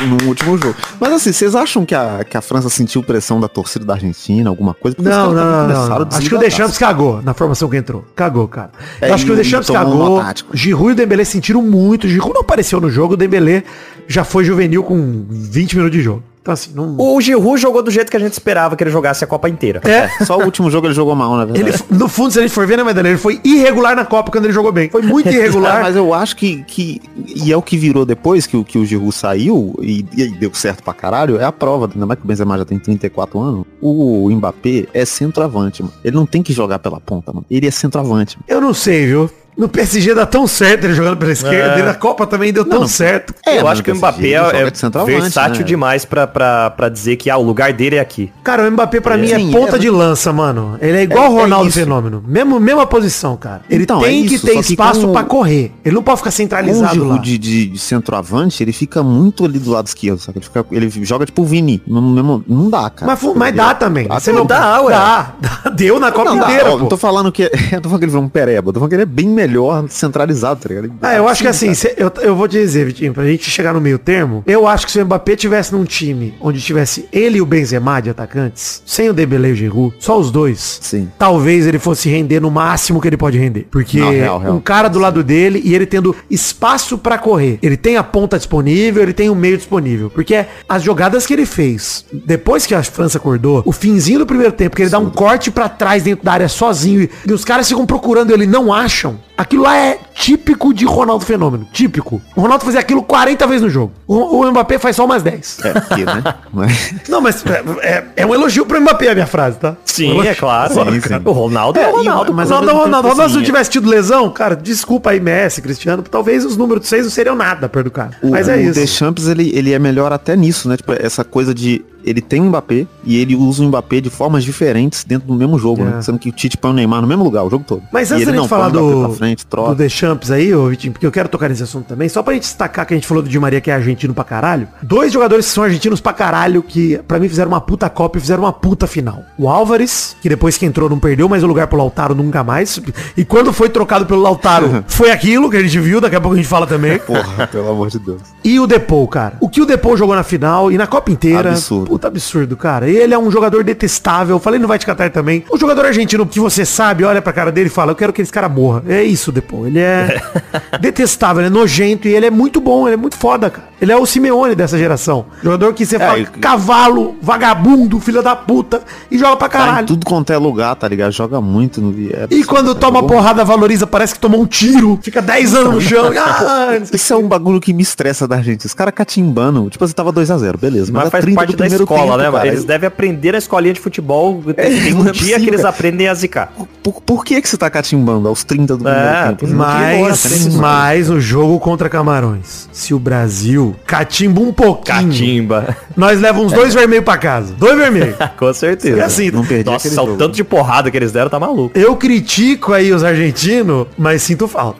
No 0.01 0.29
último 0.29 0.57
jogo. 0.57 0.73
Mas 1.01 1.12
assim, 1.12 1.33
vocês 1.33 1.53
acham 1.53 1.85
que 1.85 1.93
a, 1.93 2.23
que 2.23 2.38
a 2.38 2.41
França 2.41 2.69
sentiu 2.69 3.03
pressão 3.03 3.41
da 3.41 3.49
torcida 3.49 3.83
da 3.83 3.95
Argentina, 3.95 4.49
alguma 4.49 4.73
coisa? 4.73 4.95
Porque 4.95 5.09
Não, 5.09 5.33
não, 5.33 5.67
não, 5.67 5.89
não. 5.89 6.07
Acho 6.09 6.29
que 6.29 6.35
o. 6.35 6.39
Deschamps 6.39 6.77
cagou 6.77 7.21
na 7.21 7.33
formação 7.33 7.67
que 7.67 7.75
entrou. 7.75 8.05
Cagou, 8.15 8.47
cara. 8.47 8.71
É, 9.01 9.09
Eu 9.09 9.13
acho 9.15 9.25
que 9.25 9.31
o 9.33 9.35
Deschamps 9.35 9.69
cagou. 9.69 10.23
Giroud 10.53 10.91
e 10.91 10.93
o 10.93 10.95
Dembélé 10.95 11.25
sentiram 11.25 11.62
muito. 11.62 12.07
Giroud 12.07 12.33
não 12.35 12.39
apareceu 12.41 12.79
no 12.79 12.89
jogo. 12.89 13.15
O 13.15 13.17
Dembélé 13.17 13.63
já 14.07 14.23
foi 14.23 14.45
juvenil 14.45 14.81
com 14.81 15.25
20 15.29 15.75
minutos 15.75 15.97
de 15.97 16.01
jogo. 16.01 16.23
Então 16.49 16.53
assim, 16.53 16.71
não... 16.73 16.95
O 16.97 17.21
Giroud 17.21 17.62
jogou 17.62 17.83
do 17.83 17.91
jeito 17.91 18.09
que 18.09 18.17
a 18.17 18.19
gente 18.19 18.33
esperava 18.33 18.75
que 18.75 18.83
ele 18.83 18.89
jogasse 18.91 19.23
a 19.23 19.27
Copa 19.27 19.47
inteira. 19.49 19.81
É, 19.83 20.09
Só 20.25 20.38
o 20.38 20.43
último 20.43 20.69
jogo 20.71 20.88
ele 20.88 20.93
jogou 20.93 21.15
mal, 21.15 21.35
na 21.38 21.45
verdade. 21.45 21.69
ele, 21.69 21.97
no 21.99 22.07
fundo, 22.07 22.31
se 22.31 22.39
a 22.39 22.41
gente 22.41 22.53
for 22.53 22.65
ver, 22.65 22.77
né, 22.77 22.83
Medalha, 22.83 23.09
ele 23.09 23.17
foi 23.17 23.39
irregular 23.43 23.95
na 23.95 24.05
Copa 24.05 24.31
quando 24.31 24.45
ele 24.45 24.53
jogou 24.53 24.71
bem. 24.71 24.89
Foi 24.89 25.01
muito 25.01 25.29
irregular. 25.29 25.77
Ah, 25.77 25.81
mas 25.83 25.95
eu 25.95 26.13
acho 26.13 26.35
que, 26.35 26.63
que. 26.63 27.01
E 27.27 27.51
é 27.51 27.57
o 27.57 27.62
que 27.62 27.77
virou 27.77 28.05
depois 28.05 28.47
que, 28.47 28.57
o- 28.57 28.63
que 28.63 28.77
o 28.77 28.85
Giroud 28.85 29.12
saiu 29.13 29.75
e, 29.81 30.05
e 30.15 30.27
deu 30.29 30.51
certo 30.53 30.83
pra 30.83 30.93
caralho. 30.93 31.39
É 31.39 31.43
a 31.43 31.51
prova, 31.51 31.89
ainda 31.93 32.05
mais 32.05 32.19
que 32.19 32.25
o 32.25 32.27
Benzema 32.27 32.57
já 32.57 32.65
tem 32.65 32.79
34 32.79 33.39
anos. 33.39 33.65
O 33.81 34.29
Mbappé 34.31 34.88
é 34.93 35.05
centroavante, 35.05 35.81
mano. 35.83 35.93
Ele 36.03 36.15
não 36.15 36.25
tem 36.25 36.41
que 36.41 36.51
jogar 36.53 36.79
pela 36.79 36.99
ponta, 36.99 37.31
mano. 37.31 37.45
Ele 37.49 37.67
é 37.67 37.71
centroavante. 37.71 38.38
Mano. 38.38 38.45
Eu 38.47 38.62
não 38.62 38.73
sei, 38.73 39.05
viu? 39.05 39.29
No 39.60 39.67
PSG 39.67 40.13
dá 40.15 40.26
tão 40.26 40.48
certo 40.48 40.86
ele 40.86 40.93
jogando 40.93 41.17
pela 41.17 41.34
esquerda, 41.34 41.76
É. 41.76 41.80
e 41.80 41.84
na 41.84 41.93
Copa 41.93 42.26
também 42.26 42.54
deu 42.54 42.63
tão 42.63 42.80
não. 42.80 42.88
certo. 42.88 43.34
eu 43.45 43.56
mas 43.63 43.74
acho 43.74 43.84
que 43.84 43.91
o 43.91 43.95
Mbappé 43.95 44.32
é, 44.32 44.72
centroavante, 44.74 45.19
versátil 45.19 45.60
né? 45.60 45.67
demais 45.67 46.06
pra, 46.06 46.26
pra, 46.26 46.69
pra 46.69 46.88
dizer 46.88 47.17
que 47.17 47.30
ah, 47.30 47.36
o 47.38 47.43
lugar 47.43 47.74
dele 47.74 47.98
é 47.98 48.00
aqui. 48.00 48.32
Cara, 48.41 48.65
o 48.65 48.72
Mbappé 48.72 49.02
pra 49.02 49.17
mim 49.17 49.30
é 49.30 49.38
Sim, 49.38 49.52
ponta 49.52 49.76
é, 49.76 49.80
de 49.80 49.89
lança, 49.89 50.32
mano. 50.32 50.78
Ele 50.82 50.98
é 50.98 51.04
igual 51.04 51.26
É- 51.26 51.30
o 51.30 51.38
é 51.39 51.41
Ronaldo. 51.41 51.72
Fenômeno. 51.72 52.24
Mesmo, 52.26 52.58
mesma 52.58 52.88
posição, 52.88 53.36
cara. 53.36 53.62
Ele 53.69 53.84
Então, 53.84 54.00
tem 54.00 54.26
é 54.26 54.30
que 54.30 54.39
ter 54.39 54.58
espaço 54.58 55.08
com- 55.08 55.12
pra 55.12 55.24
correr. 55.24 55.74
Ele 55.84 55.93
não 55.93 56.04
pode 56.04 56.19
ficar 56.19 56.32
centralizado 56.32 57.04
lá. 57.04 57.17
De, 57.17 57.38
de, 57.38 57.65
de 57.67 57.78
centroavante, 57.80 58.63
ele 58.63 58.72
fica 58.72 59.04
muito 59.04 59.43
ali 59.43 59.60
do 59.60 59.72
lado 59.72 59.88
esquerdo, 59.88 60.19
sabe? 60.19 60.38
Ele, 60.39 60.45
fica, 60.45 60.65
ele 60.72 61.06
joga 61.06 61.26
tipo 61.26 61.41
o 61.41 61.45
Vini. 61.45 61.82
Não, 61.86 62.02
não, 62.02 62.43
não 62.48 62.69
dá, 62.69 62.89
cara. 62.89 63.12
Mas, 63.12 63.36
mas 63.36 63.54
dá 63.54 63.74
também. 63.76 64.08
Você 64.08 64.32
não, 64.32 64.39
não 64.39 64.45
dá, 64.45 64.82
ué. 64.84 64.91
Dá. 64.93 65.34
Deu 65.76 66.00
na 66.00 66.13
Copa 66.13 66.34
não, 66.34 66.43
inteira. 66.43 66.69
Não 66.69 66.88
tô 66.88 66.95
falando 66.95 67.30
que. 67.30 67.43
Eu 67.72 67.82
tô 67.82 67.89
falando 67.89 68.00
que 68.00 68.06
ele 68.06 68.12
virou 68.12 68.24
um 68.24 68.30
pereba. 68.30 68.69
Eu 68.69 68.74
tô 68.74 68.80
falando 68.80 68.89
que 68.89 68.95
ele 68.95 69.04
é 69.04 69.06
bem 69.06 69.28
melhor 69.28 69.48
centralizado, 69.89 70.62
tá 70.62 70.69
ligado? 70.69 70.91
Ah, 71.01 71.15
eu 71.15 71.27
acho 71.27 71.41
que 71.41 71.47
assim, 71.47 71.71
eu, 71.97 72.12
eu 72.21 72.35
vou 72.35 72.47
te 72.47 72.57
dizer, 72.59 72.85
Vitinho, 72.85 73.13
pra 73.13 73.25
gente 73.25 73.49
chegar 73.49 73.73
no 73.73 73.81
meio 73.81 73.97
termo, 73.99 74.43
eu 74.45 74.67
acho 74.67 74.85
que 74.85 74.91
se 74.91 75.01
o 75.01 75.05
Mbappé 75.05 75.35
tivesse 75.35 75.71
num 75.73 75.83
time 75.83 76.33
onde 76.41 76.62
tivesse 76.62 77.07
ele 77.12 77.38
e 77.38 77.41
o 77.41 77.45
Benzema 77.45 78.01
de 78.01 78.09
atacantes, 78.09 78.81
sem 78.85 79.09
o 79.09 79.13
Dembélé 79.13 79.49
e 79.49 79.51
o 79.51 79.55
Giroud, 79.55 79.95
só 79.99 80.19
os 80.19 80.31
dois, 80.31 80.79
Sim. 80.81 81.09
talvez 81.17 81.65
ele 81.65 81.79
fosse 81.79 82.09
render 82.09 82.39
no 82.39 82.51
máximo 82.51 83.01
que 83.01 83.07
ele 83.07 83.17
pode 83.17 83.38
render. 83.38 83.67
Porque 83.71 83.99
Não, 83.99 84.12
real, 84.12 84.39
real. 84.39 84.55
um 84.55 84.59
cara 84.59 84.88
do 84.88 84.99
lado 84.99 85.23
dele 85.23 85.62
e 85.63 85.73
ele 85.73 85.85
tendo 85.85 86.15
espaço 86.29 86.97
pra 86.97 87.17
correr. 87.17 87.57
Ele 87.62 87.77
tem 87.77 87.97
a 87.97 88.03
ponta 88.03 88.38
disponível, 88.38 89.01
ele 89.03 89.13
tem 89.13 89.29
o 89.29 89.35
meio 89.35 89.57
disponível. 89.57 90.09
Porque 90.09 90.45
as 90.67 90.83
jogadas 90.83 91.25
que 91.25 91.33
ele 91.33 91.45
fez, 91.45 92.05
depois 92.12 92.65
que 92.65 92.75
a 92.75 92.83
França 92.83 93.17
acordou, 93.17 93.63
o 93.65 93.71
finzinho 93.71 94.19
do 94.19 94.25
primeiro 94.25 94.51
tempo, 94.51 94.75
que 94.75 94.83
ele 94.83 94.89
dá 94.89 94.99
um 94.99 95.09
corte 95.09 95.49
pra 95.51 95.67
trás 95.69 96.03
dentro 96.03 96.23
da 96.23 96.33
área 96.33 96.47
sozinho 96.47 97.01
e, 97.03 97.09
e 97.27 97.33
os 97.33 97.43
caras 97.43 97.67
ficam 97.67 97.85
procurando 97.85 98.31
ele, 98.31 98.45
não 98.45 98.73
acham. 98.73 99.17
Aquilo 99.39 99.63
lá 99.63 99.78
é 99.78 99.97
típico 100.13 100.73
de 100.73 100.84
Ronaldo 100.84 101.23
Fenômeno. 101.23 101.65
Típico. 101.71 102.21
O 102.36 102.41
Ronaldo 102.41 102.65
fazia 102.65 102.82
aquilo 102.82 103.02
40 103.02 103.47
vezes 103.47 103.62
no 103.62 103.69
jogo. 103.69 103.93
O, 104.06 104.41
o 104.41 104.52
Mbappé 104.52 104.78
faz 104.78 104.97
só 104.97 105.06
umas 105.06 105.23
10. 105.23 105.60
É, 105.63 105.73
porque, 105.80 106.04
né? 106.04 106.21
Mas- 106.52 106.93
Não, 107.08 107.21
mas 107.21 107.45
é, 107.45 107.63
é- 107.82 108.04
é 108.17 108.25
um 108.25 108.34
elogio 108.34 108.65
pro 108.65 108.82
Mbappé 108.82 109.08
a 109.12 109.13
minha 109.13 109.25
frase, 109.28 109.58
tá? 109.58 109.78
Sim, 109.86 110.19
é 110.28 110.36
claro. 110.36 110.73
Sim, 110.73 110.99
sim. 110.99 111.21
O 111.23 111.32
Ronaldo 111.32 111.80
é, 111.80 111.84
o 111.84 111.86
É, 111.86 111.89
e- 111.91 112.08
Ronaldo. 112.08 112.34
mas 112.34 112.49
Ronaldo, 112.49 112.65
mesmo 112.67 112.80
Ronaldo, 112.84 113.08
tempo, 113.08 113.13
Ronaldo, 113.13 113.15
se 113.15 113.17
não 113.17 113.25
assim, 113.39 113.45
tivesse 113.45 113.69
tido 113.69 113.89
lesão, 113.89 114.30
cara, 114.30 114.58
desculpa 114.58 115.12
aí, 115.12 115.21
Messi, 115.21 115.62
Cristiano, 115.62 116.04
talvez 116.04 116.43
os 116.43 116.58
números 116.58 116.84
de 116.84 116.89
6 116.89 117.06
não 117.06 117.12
seriam 117.12 117.36
nada 117.36 117.69
perto 117.69 117.86
do 117.86 117.91
cara. 117.91 118.12
O, 118.21 118.32
Mas 118.32 118.49
é 118.49 118.58
o 118.58 118.60
isso. 118.60 118.73
Deschamps, 118.73 119.25
ele, 119.28 119.52
ele 119.56 119.71
é 119.71 119.80
melhor 119.80 120.12
até 120.12 120.36
nisso, 120.36 120.67
né? 120.67 120.75
Tipo, 120.75 120.91
essa 120.93 121.23
coisa 121.23 121.54
de... 121.54 121.82
Ele 122.10 122.22
tem 122.22 122.41
o 122.41 122.45
Mbappé 122.45 122.88
e 123.04 123.17
ele 123.17 123.36
usa 123.36 123.62
o 123.63 123.67
Mbappé 123.67 124.02
de 124.02 124.10
formas 124.10 124.43
diferentes 124.43 125.04
dentro 125.04 125.28
do 125.28 125.36
mesmo 125.36 125.60
jogo, 125.60 125.84
É. 125.84 125.86
né? 125.86 126.02
Sendo 126.02 126.17
que 126.17 126.30
o 126.30 126.32
Tite 126.32 126.58
põe 126.58 126.72
o 126.72 126.74
Neymar 126.74 127.02
no 127.02 127.08
mesmo 127.08 127.24
lugar, 127.24 127.43
o 127.43 127.50
jogo 127.52 127.63
todo. 127.67 127.84
Mas 127.93 128.12
antes 128.12 128.26
da 128.26 128.32
gente 128.34 128.48
falar 128.48 128.69
do, 128.69 129.13
frente, 129.13 129.45
do. 129.48 129.76
Deschamps 129.76 130.32
aí, 130.32 130.52
ô 130.56 130.67
Vitinho, 130.69 130.91
porque 130.91 131.06
eu 131.06 131.12
quero 131.12 131.30
tocar 131.30 131.48
nesse 131.50 131.62
assunto 131.62 131.86
também, 131.86 132.10
só 132.10 132.24
pra 132.24 132.34
gente 132.34 132.43
destacar 132.43 132.88
que 132.88 132.95
a 132.95 132.98
gente 132.98 133.06
falou 133.06 133.22
do 133.22 133.30
Di 133.30 133.38
Maria 133.39 133.62
que 133.62 133.69
é 133.69 133.76
argentino 133.76 134.12
pra 134.12 134.24
caralho. 134.24 134.67
Dois 134.82 135.13
jogadores 135.13 135.45
que 135.45 135.52
são 135.52 135.63
argentinos 135.63 136.02
pra 136.02 136.12
caralho, 136.12 136.63
que 136.63 136.98
pra 137.08 137.19
mim 137.19 137.30
fizeram 137.30 137.52
uma 137.52 137.62
puta 137.62 137.88
Copa 137.89 138.17
e 138.17 138.22
fizeram 138.22 138.41
uma 138.43 138.54
puta 138.54 138.88
final. 138.88 139.24
O 139.38 139.48
Álvares, 139.48 140.15
que 140.19 140.28
depois 140.28 140.58
que 140.58 140.65
entrou 140.65 140.89
não 140.89 140.98
perdeu 140.98 141.30
mais 141.30 141.43
o 141.43 141.48
lugar 141.48 141.67
pro 141.67 141.78
Lautaro 141.78 142.15
nunca 142.15 142.43
mais. 142.43 142.82
E 143.15 143.24
quando 143.24 143.54
foi 143.54 143.69
trocado 143.69 144.08
pelo 144.08 144.22
Lautaro, 144.22 144.84
foi 144.89 145.12
aquilo 145.12 145.48
que 145.50 145.58
a 145.58 145.62
gente 145.62 145.78
viu, 145.80 146.02
daqui 146.02 146.15
a 146.15 146.22
pouco 146.22 146.34
a 146.34 146.38
gente 146.38 146.48
fala 146.50 146.65
também. 146.65 146.98
Porra, 146.98 147.45
pelo 147.48 147.69
amor 147.69 147.89
de 147.89 148.00
Deus. 148.00 148.22
E 148.43 148.60
o 148.60 148.65
Depou, 148.65 149.08
cara. 149.08 149.36
O 149.39 149.48
que 149.48 149.62
o 149.62 149.65
Depou 149.65 149.95
jogou 149.95 150.15
na 150.15 150.24
final 150.24 150.72
e 150.72 150.78
na 150.78 150.88
Copa 150.88 151.12
inteira. 151.12 151.52
Absurdo. 151.52 151.98
Puta 151.99 152.07
absurdo, 152.07 152.55
cara. 152.55 152.89
Ele 152.89 153.13
é 153.13 153.19
um 153.19 153.29
jogador 153.29 153.62
detestável. 153.62 154.38
Eu 154.38 154.39
falei 154.39 154.57
no 154.57 154.69
Vai 154.69 154.79
Te 154.79 154.85
Catar 154.85 155.09
também. 155.09 155.43
O 155.49 155.57
jogador 155.57 155.85
argentino 155.85 156.25
que 156.25 156.39
você 156.39 156.65
sabe, 156.65 157.03
olha 157.03 157.21
pra 157.21 157.33
cara 157.33 157.51
dele 157.51 157.67
e 157.67 157.69
fala, 157.69 157.91
eu 157.91 157.95
quero 157.95 158.13
que 158.13 158.21
esse 158.21 158.31
cara 158.31 158.47
morra. 158.47 158.81
É 158.88 159.03
isso, 159.03 159.31
Depou. 159.33 159.67
Ele 159.67 159.79
é 159.79 160.21
detestável, 160.79 161.41
ele 161.41 161.47
é 161.47 161.49
nojento 161.49 162.07
e 162.07 162.15
ele 162.15 162.25
é 162.25 162.29
muito 162.31 162.62
bom, 162.62 162.88
ele 162.88 162.93
é 162.93 162.97
muito 162.97 163.17
foda, 163.17 163.49
cara. 163.49 163.67
Ele 163.81 163.91
é 163.93 163.97
o 163.97 164.05
Simeone 164.05 164.55
dessa 164.55 164.77
geração. 164.77 165.25
Jogador 165.41 165.73
que 165.73 165.85
você 165.85 165.97
fala 165.97 166.19
e- 166.19 166.25
cavalo, 166.25 167.15
vagabundo, 167.21 167.97
filho 167.99 168.21
da 168.21 168.35
puta 168.35 168.81
e 169.09 169.17
joga 169.17 169.38
pra 169.38 169.47
Tá 169.49 169.57
em 169.59 169.65
caralho. 169.67 169.88
tudo 169.88 170.05
quanto 170.05 170.31
é 170.33 170.38
lugar, 170.38 170.75
tá 170.75 170.85
ligado? 170.88 171.12
Joga 171.13 171.39
muito 171.41 171.79
no 171.81 171.91
é 172.12 172.27
E 172.29 172.43
quando 172.43 172.75
toma 172.75 172.99
jogou- 172.99 173.15
porrada, 173.17 173.43
valoriza, 173.45 173.88
parece 173.88 174.13
que 174.13 174.19
tomou 174.19 174.41
um 174.41 174.45
tiro. 174.45 174.99
Fica 175.01 175.21
10 175.21 175.53
anos 175.55 175.73
no 175.75 175.81
chão. 175.81 176.12
Ah, 176.19 176.77
não 176.77 176.88
Isso 176.93 177.13
é 177.13 177.15
um 177.17 177.27
bagulho 177.27 177.59
que 177.62 177.73
me 177.73 177.81
estressa 177.83 178.27
da 178.27 178.41
gente. 178.41 178.65
Os 178.65 178.73
caras 178.73 178.93
catimbando. 178.93 179.69
Tipo, 179.69 179.88
você 179.88 179.93
tava 179.93 180.12
2x0, 180.12 180.57
beleza. 180.57 180.91
Mas 180.91 181.07
é 181.07 181.09
faz 181.09 181.23
30 181.23 181.35
parte 181.38 181.51
do 181.51 181.57
da 181.57 181.65
primeiro 181.85 182.09
escola, 182.11 182.23
tempo, 182.23 182.31
né? 182.35 182.37
cara. 182.43 182.47
Eles 182.53 182.63
devem 182.65 182.87
aprender 182.87 183.31
na 183.31 183.37
escolinha 183.37 183.73
de 183.73 183.79
futebol. 183.79 184.41
Tem 184.55 184.93
um 184.93 185.03
não 185.03 185.09
é 185.09 185.11
dia 185.11 185.13
que 185.13 185.19
possível, 185.29 185.47
eles 185.47 185.61
cara. 185.61 185.69
aprendem 185.69 186.07
a 186.07 186.13
zicar. 186.13 186.51
Por, 186.83 187.01
por 187.01 187.25
que 187.25 187.41
que 187.41 187.49
você 187.49 187.57
tá 187.57 187.69
catimbando 187.69 188.27
aos 188.27 188.43
30 188.43 188.77
do 188.77 188.83
primeiro 188.83 189.07
É, 189.07 189.27
tempo? 189.29 189.45
tem 189.45 189.53
Não 189.55 189.65
tem 189.65 190.01
hora, 190.03 190.09
Mas, 190.09 190.55
mas 190.55 191.09
no 191.09 191.19
jogo 191.19 191.59
contra 191.59 191.89
Camarões, 191.89 192.69
se 192.71 192.93
o 192.93 192.99
Brasil 192.99 193.75
catimba 193.85 194.41
um 194.41 194.53
pouquinho, 194.53 195.09
Catimba. 195.09 195.77
nós 195.95 196.19
leva 196.19 196.39
uns 196.39 196.51
dois 196.51 196.73
vermelhos 196.73 197.05
pra 197.05 197.17
casa. 197.17 197.53
Dois 197.57 197.77
vermelhos. 197.77 198.15
Com 198.37 198.53
certeza. 198.53 198.99
É 198.99 199.03
assim, 199.03 199.29
Não 199.31 199.45
perdi 199.45 199.69
Nossa, 199.69 200.01
o 200.03 200.17
tanto 200.17 200.35
de 200.35 200.43
porrada 200.43 200.89
que 200.89 200.97
eles 200.97 201.11
deram 201.11 201.29
tá 201.29 201.39
maluco. 201.39 201.77
Eu 201.77 201.95
critico 201.95 202.73
aí 202.73 202.91
os 202.93 203.03
argentinos, 203.03 203.87
mas 203.97 204.21
sinto 204.21 204.47
falta. 204.47 204.79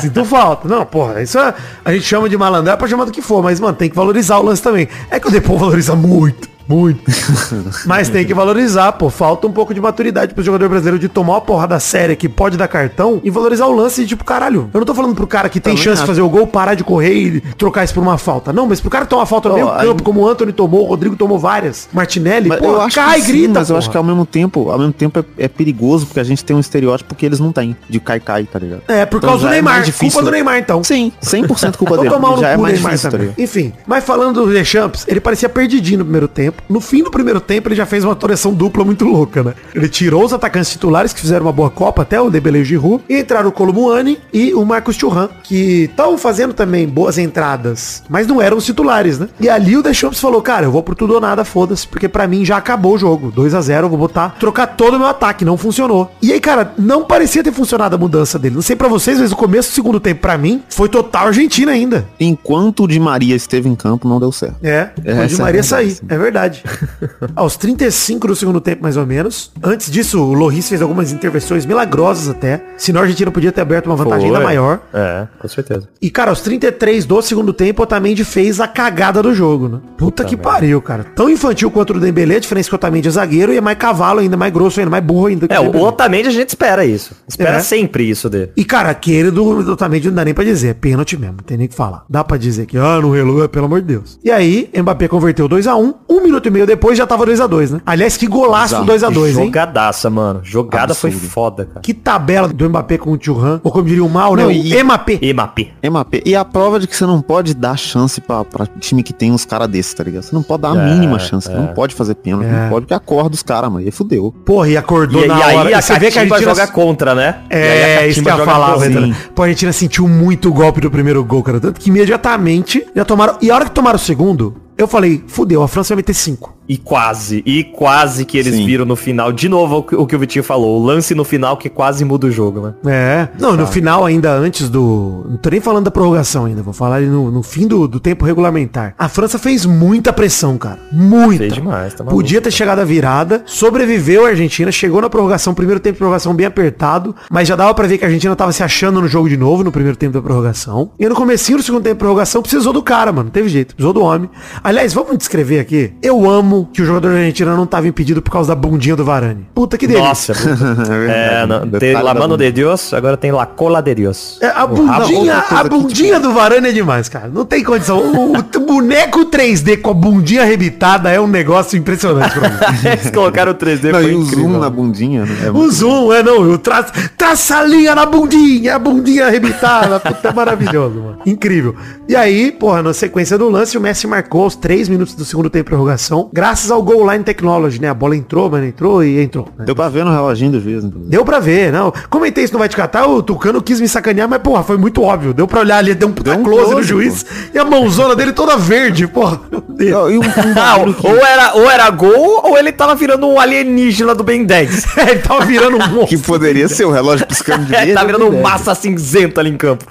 Sinto 0.00 0.24
falta. 0.24 0.68
Não, 0.68 0.84
porra, 0.84 1.22
isso 1.22 1.38
é, 1.38 1.54
a 1.84 1.92
gente 1.92 2.04
chama 2.04 2.28
de 2.28 2.36
malandrar 2.36 2.76
pra 2.76 2.88
chamar 2.88 3.04
do 3.04 3.12
que 3.12 3.22
for, 3.22 3.42
mas, 3.42 3.60
mano, 3.60 3.76
tem 3.76 3.88
que 3.88 3.96
valorizar 3.96 4.38
o 4.38 4.42
lance 4.42 4.62
também. 4.62 4.88
É 5.10 5.18
que 5.18 5.28
o 5.28 5.30
Depô 5.30 5.56
valoriza 5.56 5.94
muito. 5.94 6.53
Muito. 6.68 7.02
Mas 7.86 8.08
tem 8.08 8.24
que 8.24 8.32
valorizar, 8.34 8.92
pô. 8.92 9.10
Falta 9.10 9.46
um 9.46 9.52
pouco 9.52 9.74
de 9.74 9.80
maturidade 9.80 10.34
pro 10.34 10.42
jogador 10.42 10.68
brasileiro 10.68 10.98
de 10.98 11.08
tomar 11.08 11.34
uma 11.34 11.40
porrada 11.40 11.78
séria 11.78 12.16
que 12.16 12.28
pode 12.28 12.56
dar 12.56 12.68
cartão 12.68 13.20
e 13.22 13.30
valorizar 13.30 13.66
o 13.66 13.72
lance 13.74 14.02
de 14.02 14.08
tipo, 14.08 14.24
caralho. 14.24 14.70
Eu 14.72 14.80
não 14.80 14.86
tô 14.86 14.94
falando 14.94 15.14
pro 15.14 15.26
cara 15.26 15.48
que 15.48 15.60
tem 15.60 15.74
Também 15.74 15.84
chance 15.84 16.00
de 16.02 16.06
fazer 16.06 16.22
o 16.22 16.28
gol, 16.28 16.46
parar 16.46 16.74
de 16.74 16.84
correr 16.84 17.14
e 17.14 17.40
trocar 17.56 17.84
isso 17.84 17.94
por 17.94 18.02
uma 18.02 18.16
falta. 18.18 18.52
Não, 18.52 18.66
mas 18.66 18.80
pro 18.80 18.90
cara 18.90 19.06
tomar 19.06 19.26
falta 19.26 19.48
no 19.48 19.54
meio 19.56 19.70
aí- 19.70 19.86
campo, 19.86 20.02
como 20.02 20.20
o 20.22 20.28
Anthony 20.28 20.52
tomou, 20.52 20.82
o 20.84 20.88
Rodrigo 20.88 21.16
tomou 21.16 21.38
várias, 21.38 21.88
Martinelli, 21.92 22.48
Mas 22.48 22.58
pô, 22.60 22.66
eu 22.66 22.80
acho 22.80 22.94
cai 22.96 23.18
e 23.18 23.22
sim, 23.22 23.32
grita, 23.32 23.52
mas 23.60 23.70
eu 23.70 23.76
acho 23.76 23.86
porra. 23.88 23.92
que 23.92 23.98
ao 23.98 24.04
mesmo 24.04 24.26
tempo, 24.26 24.70
ao 24.70 24.78
mesmo 24.78 24.92
tempo 24.92 25.18
é, 25.38 25.44
é 25.44 25.48
perigoso 25.48 26.06
porque 26.06 26.20
a 26.20 26.24
gente 26.24 26.44
tem 26.44 26.56
um 26.56 26.60
estereótipo 26.60 27.14
que 27.14 27.24
eles 27.26 27.40
não 27.40 27.52
têm, 27.52 27.76
de 27.88 28.00
cai-cai, 28.00 28.44
tá 28.44 28.58
ligado? 28.58 28.82
É, 28.88 29.04
por 29.04 29.18
Então 29.18 29.30
causa 29.30 29.42
do 29.42 29.48
já 29.48 29.50
é 29.50 29.52
Neymar. 29.54 29.74
mais 29.74 29.86
difícil. 29.86 30.10
Culpa 30.12 30.24
do 30.24 30.30
Neymar, 30.30 30.58
então. 30.58 30.82
Sim, 30.84 31.12
100% 31.22 31.76
culpa 31.76 31.96
dele. 31.98 32.10
tomar 32.10 32.36
já 32.38 32.48
é 32.50 32.56
mais 32.56 32.74
Neymar 32.74 32.92
difícil, 32.94 33.10
tá? 33.10 33.18
Enfim, 33.38 33.72
mas 33.86 34.04
falando 34.04 34.44
do 34.46 34.52
Deschamps, 34.52 35.04
ele 35.08 35.20
parecia 35.20 35.48
perdidinho 35.48 35.98
no 35.98 36.04
primeiro 36.04 36.28
tempo. 36.28 36.53
No 36.68 36.80
fim 36.80 37.02
do 37.02 37.10
primeiro 37.10 37.40
tempo, 37.40 37.68
ele 37.68 37.74
já 37.74 37.86
fez 37.86 38.04
uma 38.04 38.12
atuação 38.12 38.52
dupla 38.52 38.84
muito 38.84 39.04
louca, 39.04 39.42
né? 39.42 39.54
Ele 39.74 39.88
tirou 39.88 40.24
os 40.24 40.32
atacantes 40.32 40.70
titulares, 40.70 41.12
que 41.12 41.20
fizeram 41.20 41.46
uma 41.46 41.52
boa 41.52 41.70
Copa, 41.70 42.02
até 42.02 42.20
o 42.20 42.30
Debele 42.30 42.58
e 42.58 42.62
o 42.62 42.64
Giroud, 42.64 43.04
e 43.08 43.18
entraram 43.18 43.48
o 43.48 43.52
Columuani 43.52 44.18
e 44.32 44.54
o 44.54 44.64
Marcos 44.64 44.96
Churran, 44.96 45.28
que 45.42 45.84
estavam 45.84 46.16
fazendo 46.16 46.54
também 46.54 46.86
boas 46.86 47.18
entradas, 47.18 48.02
mas 48.08 48.26
não 48.26 48.40
eram 48.40 48.56
os 48.56 48.64
titulares, 48.64 49.18
né? 49.18 49.28
E 49.40 49.48
ali 49.48 49.76
o 49.76 49.82
Deschamps 49.82 50.20
falou, 50.20 50.40
cara, 50.40 50.66
eu 50.66 50.70
vou 50.72 50.82
pro 50.82 50.94
tudo 50.94 51.14
ou 51.14 51.20
nada, 51.20 51.44
foda-se, 51.44 51.86
porque 51.86 52.08
pra 52.08 52.26
mim 52.26 52.44
já 52.44 52.56
acabou 52.56 52.94
o 52.94 52.98
jogo. 52.98 53.30
2 53.30 53.54
a 53.54 53.60
0 53.60 53.86
eu 53.86 53.90
vou 53.90 53.98
botar, 53.98 54.36
trocar 54.38 54.66
todo 54.68 54.94
o 54.94 54.98
meu 54.98 55.08
ataque, 55.08 55.44
não 55.44 55.56
funcionou. 55.56 56.10
E 56.22 56.32
aí, 56.32 56.40
cara, 56.40 56.72
não 56.78 57.04
parecia 57.04 57.42
ter 57.42 57.52
funcionado 57.52 57.94
a 57.96 57.98
mudança 57.98 58.38
dele. 58.38 58.54
Não 58.54 58.62
sei 58.62 58.76
pra 58.76 58.88
vocês, 58.88 59.18
mas 59.20 59.32
o 59.32 59.36
começo 59.36 59.70
do 59.70 59.74
segundo 59.74 60.00
tempo, 60.00 60.20
pra 60.20 60.38
mim, 60.38 60.62
foi 60.68 60.88
total 60.88 61.26
Argentina 61.28 61.72
ainda. 61.72 62.06
Enquanto 62.18 62.84
o 62.84 62.88
Di 62.88 62.98
Maria 63.00 63.34
esteve 63.36 63.68
em 63.68 63.74
campo, 63.74 64.08
não 64.08 64.18
deu 64.20 64.32
certo. 64.32 64.56
É, 64.62 64.90
É, 65.04 65.24
o 65.24 65.26
Di 65.26 65.34
é 65.34 65.38
Maria 65.38 65.62
verdade, 65.62 65.66
sair, 65.66 65.90
sim. 65.90 66.02
é 66.08 66.18
verdade. 66.18 66.43
Aos 67.34 67.56
35 67.56 68.28
do 68.28 68.36
segundo 68.36 68.60
tempo, 68.60 68.82
mais 68.82 68.96
ou 68.96 69.06
menos. 69.06 69.50
Antes 69.62 69.90
disso, 69.90 70.20
o 70.22 70.32
Loris 70.34 70.68
fez 70.68 70.82
algumas 70.82 71.12
intervenções 71.12 71.64
milagrosas 71.66 72.28
até. 72.28 72.62
Senão 72.76 73.00
a 73.00 73.04
Argentina 73.04 73.30
podia 73.30 73.52
ter 73.52 73.60
aberto 73.60 73.86
uma 73.86 73.96
vantagem 73.96 74.26
ainda 74.26 74.38
Foi. 74.38 74.44
maior. 74.44 74.80
É, 74.92 75.26
com 75.38 75.48
certeza. 75.48 75.88
E, 76.00 76.10
cara, 76.10 76.30
aos 76.30 76.40
33 76.40 77.04
do 77.04 77.20
segundo 77.22 77.52
tempo, 77.52 77.82
o 77.82 77.84
Otamendi 77.84 78.24
fez 78.24 78.60
a 78.60 78.68
cagada 78.68 79.22
do 79.22 79.34
jogo, 79.34 79.68
né? 79.68 79.78
Puta 79.96 80.24
que 80.24 80.36
pariu, 80.36 80.80
cara. 80.82 81.04
Tão 81.14 81.28
infantil 81.28 81.70
quanto 81.70 81.94
o 81.94 82.00
Dembélé, 82.00 82.36
a 82.36 82.40
diferença 82.40 82.68
que 82.68 82.74
o 82.74 82.76
Otamendi 82.76 83.08
é 83.08 83.10
zagueiro 83.10 83.52
e 83.52 83.56
é 83.56 83.60
mais 83.60 83.78
cavalo 83.78 84.20
ainda, 84.20 84.36
mais 84.36 84.52
grosso 84.52 84.80
ainda, 84.80 84.90
mais 84.90 85.04
burro 85.04 85.26
ainda. 85.26 85.46
É, 85.48 85.58
o 85.60 85.64
Dembélé. 85.64 85.84
Otamendi 85.84 86.28
a 86.28 86.32
gente 86.32 86.48
espera 86.50 86.84
isso. 86.84 87.14
Espera 87.28 87.56
É. 87.56 87.60
sempre 87.60 88.04
isso 88.08 88.28
dele. 88.28 88.50
E, 88.56 88.64
cara, 88.64 88.90
aquele 88.90 89.30
do, 89.30 89.62
do 89.62 89.72
Otamendi 89.72 90.08
não 90.08 90.14
dá 90.16 90.24
nem 90.24 90.34
pra 90.34 90.44
dizer. 90.44 90.68
É 90.68 90.74
pênalti 90.74 91.16
mesmo, 91.16 91.36
não 91.38 91.44
tem 91.44 91.56
nem 91.56 91.66
o 91.66 91.68
que 91.70 91.74
falar. 91.76 92.04
Dá 92.08 92.24
pra 92.24 92.36
dizer 92.36 92.66
que, 92.66 92.76
ah, 92.78 93.00
no 93.00 93.10
relógio, 93.12 93.48
pelo 93.48 93.66
amor 93.66 93.80
de 93.80 93.88
Deus. 93.88 94.18
E 94.24 94.30
aí, 94.30 94.70
Mbappé 94.76 95.08
converteu 95.08 95.48
2x1. 95.48 95.94
Um, 96.08 96.20
minuto 96.22 96.33
e 96.42 96.50
meio 96.50 96.66
depois 96.66 96.96
já 96.98 97.06
tava 97.06 97.26
2x2, 97.26 97.70
né? 97.70 97.80
Aliás, 97.84 98.16
que 98.16 98.26
golaço 98.26 98.76
do 98.84 98.92
2x2, 98.92 99.26
hein? 99.28 99.32
Jogadaça, 99.46 100.08
mano. 100.10 100.40
Jogada 100.42 100.94
foi 100.94 101.10
Absurdo. 101.10 101.30
foda, 101.30 101.64
cara. 101.66 101.80
Que 101.80 101.92
tabela 101.94 102.48
do 102.48 102.68
Mbappé 102.68 102.98
com 102.98 103.12
o 103.12 103.18
Thuram. 103.18 103.60
Ou 103.62 103.70
como 103.72 103.84
diria 103.84 104.04
o 104.04 104.08
mal, 104.08 104.34
né? 104.36 104.42
Não, 104.42 104.48
O 104.48 104.52
e- 104.52 104.82
Mbappé. 104.82 105.18
Emapê. 105.22 105.70
MAP. 105.90 106.22
E 106.24 106.34
a 106.36 106.44
prova 106.44 106.78
de 106.78 106.86
que 106.86 106.96
você 106.96 107.04
não 107.06 107.20
pode 107.20 107.54
dar 107.54 107.76
chance 107.76 108.20
pra, 108.20 108.44
pra 108.44 108.66
time 108.80 109.02
que 109.02 109.12
tem 109.12 109.30
uns 109.32 109.44
caras 109.44 109.68
desses, 109.68 109.92
tá 109.94 110.04
ligado? 110.04 110.22
Você 110.22 110.34
não 110.34 110.42
pode 110.42 110.62
dar 110.62 110.72
a 110.72 110.76
É, 110.76 110.94
mínima 110.94 111.18
chance. 111.18 111.50
é. 111.50 111.54
Não 111.54 111.68
pode 111.68 111.94
fazer 111.94 112.14
pênalti. 112.14 112.46
É. 112.46 112.50
Não 112.64 112.68
pode 112.70 112.86
porque 112.86 112.94
acorda 112.94 113.34
os 113.34 113.42
caras, 113.42 113.70
mano. 113.70 113.86
E 113.86 113.90
fudeu. 113.90 114.32
Porra, 114.44 114.68
e 114.68 114.76
acordou 114.76 115.22
E, 115.22 115.24
e 115.24 115.28
na 115.28 115.34
hora. 115.38 115.68
aí 115.68 115.74
a 115.74 115.80
você 115.82 115.94
vê 115.98 116.10
que 116.10 116.18
a 116.18 116.22
Catimba 116.22 116.34
Argentina... 116.36 116.54
joga 116.66 116.72
contra, 116.72 117.14
né? 117.14 117.36
E 117.50 117.54
a 117.54 117.58
É, 117.58 118.08
isso 118.08 118.22
que 118.22 118.28
eu 118.28 118.36
ia 118.36 118.44
falar, 118.44 118.76
velho. 118.76 119.14
Pô, 119.34 119.42
a 119.42 119.46
Argentina 119.46 119.72
sentiu 119.72 120.08
muito 120.08 120.48
o 120.48 120.52
golpe 120.52 120.80
do 120.80 120.90
primeiro 120.90 121.22
gol, 121.24 121.42
cara. 121.42 121.60
Tanto 121.60 121.80
que 121.80 121.90
imediatamente 121.90 122.86
já 122.94 123.04
tomaram. 123.04 123.36
E 123.40 123.50
a 123.50 123.54
hora 123.54 123.64
que 123.64 123.70
tomaram 123.70 123.96
o 123.96 123.98
segundo, 123.98 124.54
eu 124.76 124.88
falei, 124.88 125.22
fudeu, 125.26 125.62
a 125.62 125.68
França 125.68 125.94
vai 125.94 125.98
meter 125.98 126.14
cinco. 126.14 126.56
E 126.68 126.76
quase, 126.76 127.42
e 127.44 127.62
quase 127.62 128.24
que 128.24 128.38
eles 128.38 128.54
Sim. 128.54 128.66
viram 128.66 128.84
no 128.84 128.96
final. 128.96 129.32
De 129.32 129.48
novo, 129.48 129.78
o 129.92 130.06
que, 130.06 130.16
o 130.16 130.18
Vitinho 130.18 130.44
falou. 130.44 130.80
O 130.80 130.84
lance 130.84 131.14
no 131.14 131.24
final 131.24 131.56
que 131.56 131.68
quase 131.68 132.04
muda 132.04 132.26
o 132.26 132.30
jogo, 132.30 132.60
né? 132.60 132.74
É. 132.86 133.28
Não, 133.38 133.56
no 133.56 133.66
final 133.66 134.04
ainda, 134.04 134.32
antes 134.32 134.68
do... 134.68 135.26
Não 135.28 135.36
tô 135.36 135.50
nem 135.50 135.60
falando 135.60 135.84
da 135.84 135.90
prorrogação 135.90 136.46
ainda, 136.46 136.62
vou 136.62 136.72
falar 136.72 136.96
ali 136.96 137.06
no, 137.06 137.30
no 137.30 137.42
fim 137.42 137.66
do, 137.66 137.86
do 137.86 138.00
tempo 138.00 138.24
regulamentar. 138.24 138.94
A 138.98 139.08
França 139.08 139.38
fez 139.38 139.66
muita 139.66 140.12
pressão, 140.12 140.56
cara. 140.56 140.78
Muita. 140.90 141.38
Fez 141.38 141.52
demais, 141.52 141.94
tá 141.94 142.02
maluco. 142.02 142.22
Podia 142.22 142.40
ter 142.40 142.50
chegado 142.50 142.78
a 142.78 142.84
virada, 142.84 143.42
sobreviveu 143.46 144.24
a 144.24 144.30
Argentina, 144.30 144.72
chegou 144.72 145.00
na 145.00 145.10
prorrogação, 145.10 145.54
primeiro 145.54 145.80
tempo 145.80 145.94
de 145.94 145.98
prorrogação 145.98 146.34
bem 146.34 146.46
apertado, 146.46 147.14
mas 147.30 147.48
já 147.48 147.56
dava 147.56 147.74
pra 147.74 147.86
ver 147.86 147.98
que 147.98 148.04
a 148.04 148.08
Argentina 148.08 148.34
tava 148.34 148.52
se 148.52 148.62
achando 148.62 149.00
no 149.00 149.08
jogo 149.08 149.28
de 149.28 149.36
novo 149.36 149.62
no 149.62 149.72
primeiro 149.72 149.96
tempo 149.96 150.14
da 150.14 150.22
prorrogação. 150.22 150.90
E 150.98 151.08
no 151.08 151.14
comecinho 151.14 151.58
do 151.58 151.64
segundo 151.64 151.82
tempo 151.82 151.96
de 151.96 151.98
prorrogação 151.98 152.40
precisou 152.42 152.72
do 152.72 152.82
cara, 152.82 153.12
mano, 153.12 153.24
não 153.24 153.30
teve 153.30 153.48
jeito, 153.48 153.74
precisou 153.74 153.92
do 153.92 154.02
homem. 154.02 154.30
Aliás, 154.62 154.92
vamos 154.92 155.18
descrever 155.18 155.60
aqui. 155.60 155.92
Eu 156.02 156.28
amo 156.28 156.53
que 156.62 156.82
o 156.82 156.84
jogador 156.84 157.08
da 157.08 157.16
Argentina 157.18 157.56
não 157.56 157.66
tava 157.66 157.88
impedido 157.88 158.22
por 158.22 158.30
causa 158.30 158.50
da 158.50 158.54
bundinha 158.54 158.94
do 158.94 159.04
Varane. 159.04 159.46
Puta 159.54 159.76
que 159.76 159.86
delícia. 159.86 160.08
Nossa, 160.08 160.32
é, 161.10 161.46
não, 161.46 161.60
tem 161.60 161.70
Detalhe 161.70 162.04
La 162.04 162.14
Mano 162.14 162.36
de 162.36 162.52
Deus, 162.52 162.92
agora 162.94 163.16
tem 163.16 163.32
La 163.32 163.46
Cola 163.46 163.80
de 163.80 163.94
Deus. 163.94 164.38
É, 164.40 164.46
a 164.46 164.66
bundinha, 164.66 165.44
a 165.50 165.64
bundinha 165.64 166.20
do 166.20 166.32
Varane 166.32 166.68
é 166.68 166.72
demais, 166.72 167.08
cara. 167.08 167.28
Não 167.28 167.44
tem 167.44 167.64
condição. 167.64 167.98
O, 167.98 168.32
o 168.36 168.60
boneco 168.60 169.26
3D 169.26 169.80
com 169.80 169.90
a 169.90 169.94
bundinha 169.94 170.42
arrebitada 170.42 171.10
é 171.10 171.20
um 171.20 171.26
negócio 171.26 171.76
impressionante 171.78 172.38
pra 172.38 172.48
mim. 172.48 172.56
Eles 172.84 173.10
colocaram 173.10 173.52
o 173.52 173.54
3D, 173.54 173.90
Não, 173.90 174.00
foi 174.00 174.12
e 174.12 174.14
o 174.14 174.22
incrível. 174.22 174.48
zoom 174.48 174.58
na 174.58 174.70
bundinha, 174.70 175.24
né? 175.24 175.46
É 175.46 175.50
O 175.50 175.70
zoom, 175.70 176.12
é 176.12 176.22
não, 176.22 176.44
eu 176.48 176.58
traço, 176.58 176.92
traça 177.16 177.58
a 177.58 177.64
linha 177.64 177.94
na 177.94 178.06
bundinha, 178.06 178.76
a 178.76 178.78
bundinha 178.78 179.26
arrebitada, 179.26 179.98
puta, 180.00 180.28
é 180.28 180.32
maravilhoso, 180.32 181.00
mano. 181.00 181.18
Incrível. 181.26 181.74
E 182.08 182.14
aí, 182.14 182.52
porra, 182.52 182.82
na 182.82 182.92
sequência 182.92 183.38
do 183.38 183.48
lance, 183.48 183.76
o 183.78 183.80
Messi 183.80 184.06
marcou 184.06 184.42
aos 184.44 184.54
3 184.56 184.88
minutos 184.88 185.14
do 185.14 185.24
segundo 185.24 185.48
tempo 185.48 185.64
de 185.64 185.70
prorrogação, 185.70 186.28
graças 186.44 186.70
ao 186.70 186.82
Goal 186.82 187.10
Line 187.10 187.24
Technology, 187.24 187.80
né? 187.80 187.88
A 187.88 187.94
bola 187.94 188.14
entrou, 188.14 188.50
mas 188.50 188.60
não 188.60 188.68
entrou 188.68 189.02
e 189.02 189.18
entrou. 189.22 189.48
né? 189.58 189.64
Deu 189.64 189.74
pra 189.74 189.88
ver 189.88 190.04
no 190.04 190.10
reloginho 190.12 190.52
do 190.52 190.60
juiz. 190.60 190.84
Deu 190.84 191.24
pra 191.24 191.40
ver, 191.40 191.72
não. 191.72 191.90
Comentei 192.10 192.44
isso 192.44 192.52
no 192.52 192.58
Vai 192.58 192.68
Te 192.68 192.76
Catar, 192.76 193.06
o 193.06 193.22
Tucano 193.22 193.62
quis 193.62 193.80
me 193.80 193.88
sacanear, 193.88 194.28
mas, 194.28 194.42
porra, 194.42 194.62
foi 194.62 194.76
muito 194.76 195.00
óbvio. 195.02 195.32
Deu 195.32 195.46
pra 195.46 195.60
olhar 195.60 195.78
ali, 195.78 195.94
deu 195.94 196.06
um 196.08 196.12
puta 196.12 196.32
Deu 196.32 196.40
um 196.40 196.44
close, 196.44 196.64
no 196.64 196.70
close, 196.72 196.86
juiz 196.88 197.24
e 197.54 197.58
a 197.58 197.64
mãozona 197.64 198.14
dele 198.14 198.32
toda 198.32 198.58
verde, 198.58 199.06
porra. 199.06 199.40
Não, 199.50 200.06
um, 200.08 200.18
um 200.18 200.20
Ah, 200.54 200.76
bagulho 200.76 200.94
que- 200.94 201.06
ou, 201.06 201.16
era, 201.26 201.54
ou 201.54 201.70
era 201.70 201.88
gol, 201.88 202.40
ou 202.44 202.58
ele 202.58 202.72
tava 202.72 202.94
virando 202.94 203.26
um 203.26 203.40
alienígena 203.40 204.14
do 204.14 204.22
Ben 204.22 204.44
10. 204.44 204.84
Ele 205.14 205.20
tava 205.20 205.44
virando 205.46 205.76
um 205.76 205.80
que 205.80 205.88
monstro. 205.94 206.18
poderia 206.20 206.68
ser 206.68 206.84
o 206.84 206.90
relógio 206.90 207.26
piscando 207.26 207.64
de 207.64 207.70
verde. 207.72 207.90
É, 207.92 207.94
tá 207.94 208.04
virando 208.04 208.26
um 208.28 208.42
massa 208.42 208.74
cinzenta 208.74 209.40
ali 209.40 209.48
em 209.50 209.56
campo. 209.56 209.84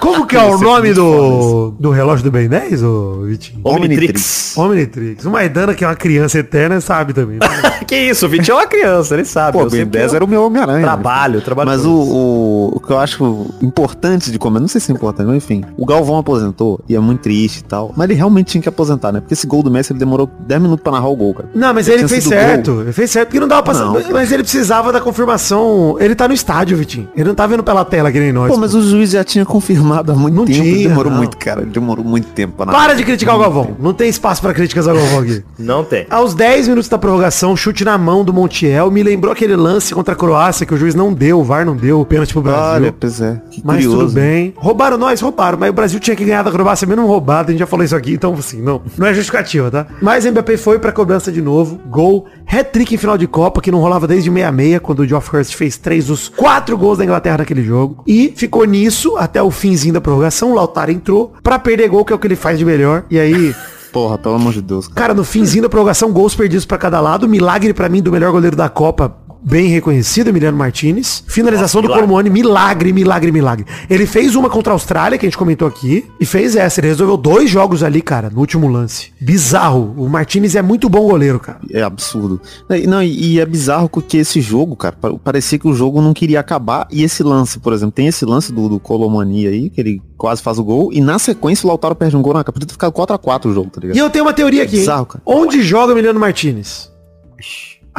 Como 0.00 0.26
que 0.26 0.36
é 0.36 0.42
o 0.42 0.54
é 0.56 0.58
nome 0.60 0.92
do, 0.92 1.70
do 1.78 1.90
relógio 1.90 2.24
do 2.24 2.30
Ben 2.30 2.48
10, 2.48 2.82
ô 2.82 3.22
Vitinho? 3.24 3.60
Omnitrix. 3.64 4.56
Omnitrix. 4.56 5.24
O 5.24 5.30
Maidana, 5.30 5.69
que 5.74 5.84
é 5.84 5.86
uma 5.88 5.96
criança 5.96 6.38
eterna, 6.38 6.80
sabe 6.80 7.12
também. 7.12 7.38
né? 7.38 7.46
que 7.86 7.96
isso, 7.96 8.26
o 8.26 8.28
Vitinho 8.28 8.54
é 8.56 8.60
uma 8.60 8.66
criança, 8.66 9.14
ele 9.14 9.24
sabe. 9.24 9.52
Pô, 9.52 9.60
eu 9.60 9.66
o 9.66 9.70
Ben 9.70 9.80
sempre 9.80 9.98
10 9.98 10.14
era 10.14 10.24
o 10.24 10.28
meu 10.28 10.44
Homem-Aranha. 10.44 10.82
Trabalho, 10.82 11.40
trabalho. 11.40 11.68
Mas 11.68 11.84
o, 11.84 11.92
o, 11.92 12.72
o 12.76 12.80
que 12.80 12.92
eu 12.92 12.98
acho 12.98 13.46
importante 13.62 14.30
de 14.30 14.38
comentar, 14.38 14.60
não 14.60 14.68
sei 14.68 14.80
se 14.80 14.92
é 14.92 14.94
importante, 14.94 15.26
mas 15.26 15.36
enfim, 15.36 15.64
o 15.76 15.84
Galvão 15.86 16.18
aposentou 16.18 16.80
e 16.88 16.94
é 16.94 17.00
muito 17.00 17.20
triste 17.20 17.58
e 17.58 17.64
tal, 17.64 17.92
mas 17.96 18.08
ele 18.08 18.14
realmente 18.18 18.48
tinha 18.48 18.62
que 18.62 18.68
aposentar, 18.68 19.12
né? 19.12 19.20
Porque 19.20 19.34
esse 19.34 19.46
gol 19.46 19.62
do 19.62 19.70
Messi 19.70 19.92
ele 19.92 19.98
demorou 19.98 20.28
10 20.46 20.60
minutos 20.62 20.82
pra 20.82 20.92
narrar 20.92 21.08
o 21.08 21.16
gol, 21.16 21.34
cara. 21.34 21.48
Não, 21.54 21.72
mas 21.74 21.88
ele 21.88 22.06
fez 22.08 22.24
certo. 22.24 22.72
gol. 22.72 22.82
Ele 22.82 22.92
fez 22.92 23.10
certo, 23.10 23.28
porque 23.28 23.40
não 23.40 23.48
dava 23.48 23.62
pra... 23.62 23.74
Não. 23.74 23.96
Mas 24.12 24.30
ele 24.32 24.42
precisava 24.42 24.92
da 24.92 25.00
confirmação. 25.00 25.96
Ele 25.98 26.14
tá 26.14 26.26
no 26.28 26.34
estádio, 26.34 26.76
Vitinho. 26.76 27.08
Ele 27.14 27.28
não 27.28 27.34
tá 27.34 27.46
vendo 27.46 27.62
pela 27.62 27.84
tela 27.84 28.10
que 28.10 28.18
nem 28.18 28.32
nós. 28.32 28.50
Pô, 28.50 28.56
mas 28.56 28.74
o 28.74 28.82
juiz 28.82 29.10
já 29.10 29.24
tinha 29.24 29.44
confirmado 29.44 30.12
há 30.12 30.14
muito 30.14 30.34
Não 30.34 30.44
tempo. 30.44 30.62
tinha, 30.62 30.88
demorou 30.88 31.10
não. 31.10 31.18
muito, 31.18 31.36
cara. 31.36 31.62
Demorou 31.62 32.04
muito 32.04 32.28
tempo 32.28 32.54
pra 32.56 32.66
narrar. 32.66 32.78
Para 32.78 32.94
de 32.94 33.04
criticar 33.04 33.36
o 33.36 33.38
Galvão. 33.38 33.76
Não 33.78 33.92
tem 33.92 34.08
espaço 34.08 34.40
pra 34.42 34.52
críticas 34.54 34.86
ao 34.88 34.94
Galvão 34.94 35.20
aqui. 35.20 35.42
Não 35.60 35.84
tem. 35.84 36.06
Aos 36.10 36.34
10 36.34 36.68
minutos 36.68 36.88
da 36.88 36.98
prorrogação, 36.98 37.56
chute 37.56 37.84
na 37.84 37.96
mão 37.98 38.24
do 38.24 38.32
Montiel. 38.32 38.90
Me 38.90 39.02
lembrou 39.02 39.32
aquele 39.32 39.54
lance 39.56 39.94
contra 39.94 40.14
a 40.14 40.16
Croácia 40.16 40.64
que 40.66 40.74
o 40.74 40.76
juiz 40.76 40.94
não 40.94 41.12
deu, 41.12 41.40
o 41.40 41.44
VAR 41.44 41.64
não 41.64 41.76
deu, 41.76 42.00
o 42.00 42.06
pênalti 42.06 42.32
pro 42.32 42.42
Brasil. 42.42 42.74
Olha, 42.74 42.94
pois 42.98 43.20
é. 43.20 43.40
Que 43.50 43.62
Mas 43.64 43.76
curioso. 43.84 43.98
tudo 43.98 44.12
bem. 44.12 44.54
Roubaram 44.56 44.96
nós, 44.96 45.20
roubaram. 45.20 45.58
Mas 45.58 45.70
o 45.70 45.72
Brasil 45.72 46.00
tinha 46.00 46.16
que 46.16 46.24
ganhar 46.24 46.42
da 46.42 46.50
Croácia 46.50 46.86
mesmo 46.86 47.06
roubado. 47.06 47.48
A 47.48 47.52
gente 47.52 47.60
já 47.60 47.66
falou 47.66 47.84
isso 47.84 47.94
aqui, 47.96 48.12
então 48.12 48.34
assim, 48.34 48.60
não. 48.60 48.82
Não 48.96 49.06
é 49.06 49.14
justificativa, 49.14 49.70
tá? 49.70 49.86
Mas 50.00 50.24
o 50.24 50.30
Mbappé 50.30 50.56
foi 50.56 50.78
pra 50.78 50.92
cobrança 50.92 51.30
de 51.30 51.42
novo. 51.42 51.78
Gol. 51.86 52.26
Hat-trick 52.46 52.94
em 52.94 52.98
final 52.98 53.16
de 53.16 53.26
Copa, 53.26 53.60
que 53.60 53.70
não 53.70 53.78
rolava 53.78 54.06
desde 54.08 54.30
66, 54.30 54.80
quando 54.82 55.00
o 55.00 55.06
Geoff 55.06 55.34
Hurst 55.34 55.54
fez 55.54 55.76
três 55.76 56.06
dos 56.06 56.28
quatro 56.28 56.76
gols 56.76 56.98
da 56.98 57.04
Inglaterra 57.04 57.38
naquele 57.38 57.62
jogo. 57.62 58.02
E 58.06 58.32
ficou 58.34 58.64
nisso 58.64 59.16
até 59.16 59.40
o 59.42 59.50
finzinho 59.50 59.94
da 59.94 60.00
prorrogação. 60.00 60.50
O 60.50 60.54
Lautaro 60.54 60.90
entrou 60.90 61.32
pra 61.42 61.58
perder 61.58 61.88
gol, 61.88 62.04
que 62.04 62.12
é 62.12 62.16
o 62.16 62.18
que 62.18 62.26
ele 62.26 62.36
faz 62.36 62.58
de 62.58 62.64
melhor. 62.64 63.04
E 63.10 63.18
aí... 63.18 63.54
Porra, 63.92 64.16
pelo 64.18 64.36
amor 64.36 64.52
de 64.52 64.62
Deus, 64.62 64.86
cara. 64.86 65.00
Cara, 65.00 65.14
no 65.14 65.24
finzinho 65.24 65.62
da 65.62 65.68
prorrogação, 65.68 66.12
gols 66.12 66.34
perdidos 66.34 66.64
pra 66.64 66.78
cada 66.78 67.00
lado. 67.00 67.28
Milagre 67.28 67.74
pra 67.74 67.88
mim 67.88 68.00
do 68.00 68.12
melhor 68.12 68.30
goleiro 68.30 68.56
da 68.56 68.68
Copa, 68.68 69.16
bem 69.42 69.68
reconhecido, 69.68 70.28
Emiliano 70.28 70.56
Martinez. 70.56 71.24
Finalização 71.26 71.80
do 71.80 71.86
milagre. 71.88 72.06
Colomoni, 72.06 72.30
milagre, 72.30 72.92
milagre, 72.92 73.32
milagre. 73.32 73.66
Ele 73.88 74.06
fez 74.06 74.34
uma 74.36 74.48
contra 74.50 74.72
a 74.72 74.74
Austrália, 74.74 75.18
que 75.18 75.26
a 75.26 75.28
gente 75.28 75.38
comentou 75.38 75.66
aqui, 75.66 76.04
e 76.20 76.26
fez 76.26 76.56
essa. 76.56 76.80
Ele 76.80 76.88
resolveu 76.88 77.16
dois 77.16 77.48
jogos 77.50 77.82
ali, 77.82 78.02
cara, 78.02 78.30
no 78.30 78.40
último 78.40 78.68
lance. 78.68 79.12
Bizarro. 79.20 79.94
O 79.96 80.08
Martinez 80.08 80.54
é 80.54 80.62
muito 80.62 80.88
bom 80.88 81.08
goleiro, 81.08 81.38
cara. 81.40 81.60
É 81.70 81.82
absurdo. 81.82 82.40
E- 82.70 82.86
Não, 82.86 83.02
e 83.02 83.40
é 83.40 83.46
bizarro 83.46 83.88
porque 83.88 84.18
esse 84.18 84.40
jogo, 84.40 84.76
cara, 84.76 84.96
pa- 85.00 85.14
parecia 85.14 85.58
que 85.58 85.66
o 85.68 85.72
jogo 85.74 86.00
não 86.00 86.12
queria 86.12 86.40
acabar. 86.40 86.86
E 86.90 87.02
esse 87.02 87.22
lance, 87.22 87.58
por 87.58 87.72
exemplo, 87.72 87.92
tem 87.92 88.06
esse 88.06 88.24
lance 88.24 88.52
do, 88.52 88.68
do 88.68 88.78
Colomani 88.80 89.46
aí, 89.46 89.70
que 89.70 89.80
ele 89.80 90.02
quase 90.16 90.42
faz 90.42 90.58
o 90.58 90.64
gol. 90.64 90.92
E 90.92 91.00
na 91.00 91.18
sequência 91.18 91.64
o 91.64 91.68
Lautaro 91.68 91.94
perde 91.94 92.16
um 92.16 92.22
gol 92.22 92.34
na 92.34 92.40
capa. 92.40 92.52
Podia 92.52 92.66
ter 92.66 92.72
ficado 92.72 92.92
4x4 92.92 93.46
o 93.46 93.54
jogo, 93.54 93.70
tá 93.70 93.80
ligado? 93.80 93.96
E 93.96 93.98
eu 93.98 94.10
tenho 94.10 94.24
uma 94.24 94.32
teoria 94.32 94.62
aqui, 94.64 94.74
hein? 94.76 94.80
Bizarro, 94.80 95.06
cara. 95.06 95.22
Onde 95.24 95.62
joga 95.62 95.92
o 95.92 95.94
Emiliano 95.96 96.18
Martinez? 96.20 96.90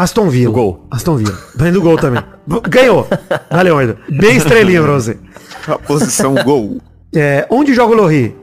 Aston 0.01 0.29
Villa. 0.29 0.51
Gol. 0.51 0.87
Aston 0.89 1.17
Villa. 1.17 1.37
Vem 1.55 1.71
do 1.71 1.79
gol 1.79 1.95
também. 1.95 2.23
Ganhou. 2.67 3.07
Valeu, 3.51 3.77
ainda. 3.77 3.97
Bem 4.09 4.35
estrelinha 4.35 4.81
pra 4.81 4.93
você. 4.93 5.17
A 5.67 5.77
posição 5.77 6.33
gol. 6.43 6.77
É, 7.15 7.45
onde 7.51 7.73
joga 7.75 7.93
o 7.93 7.97
Lohri? 7.97 8.35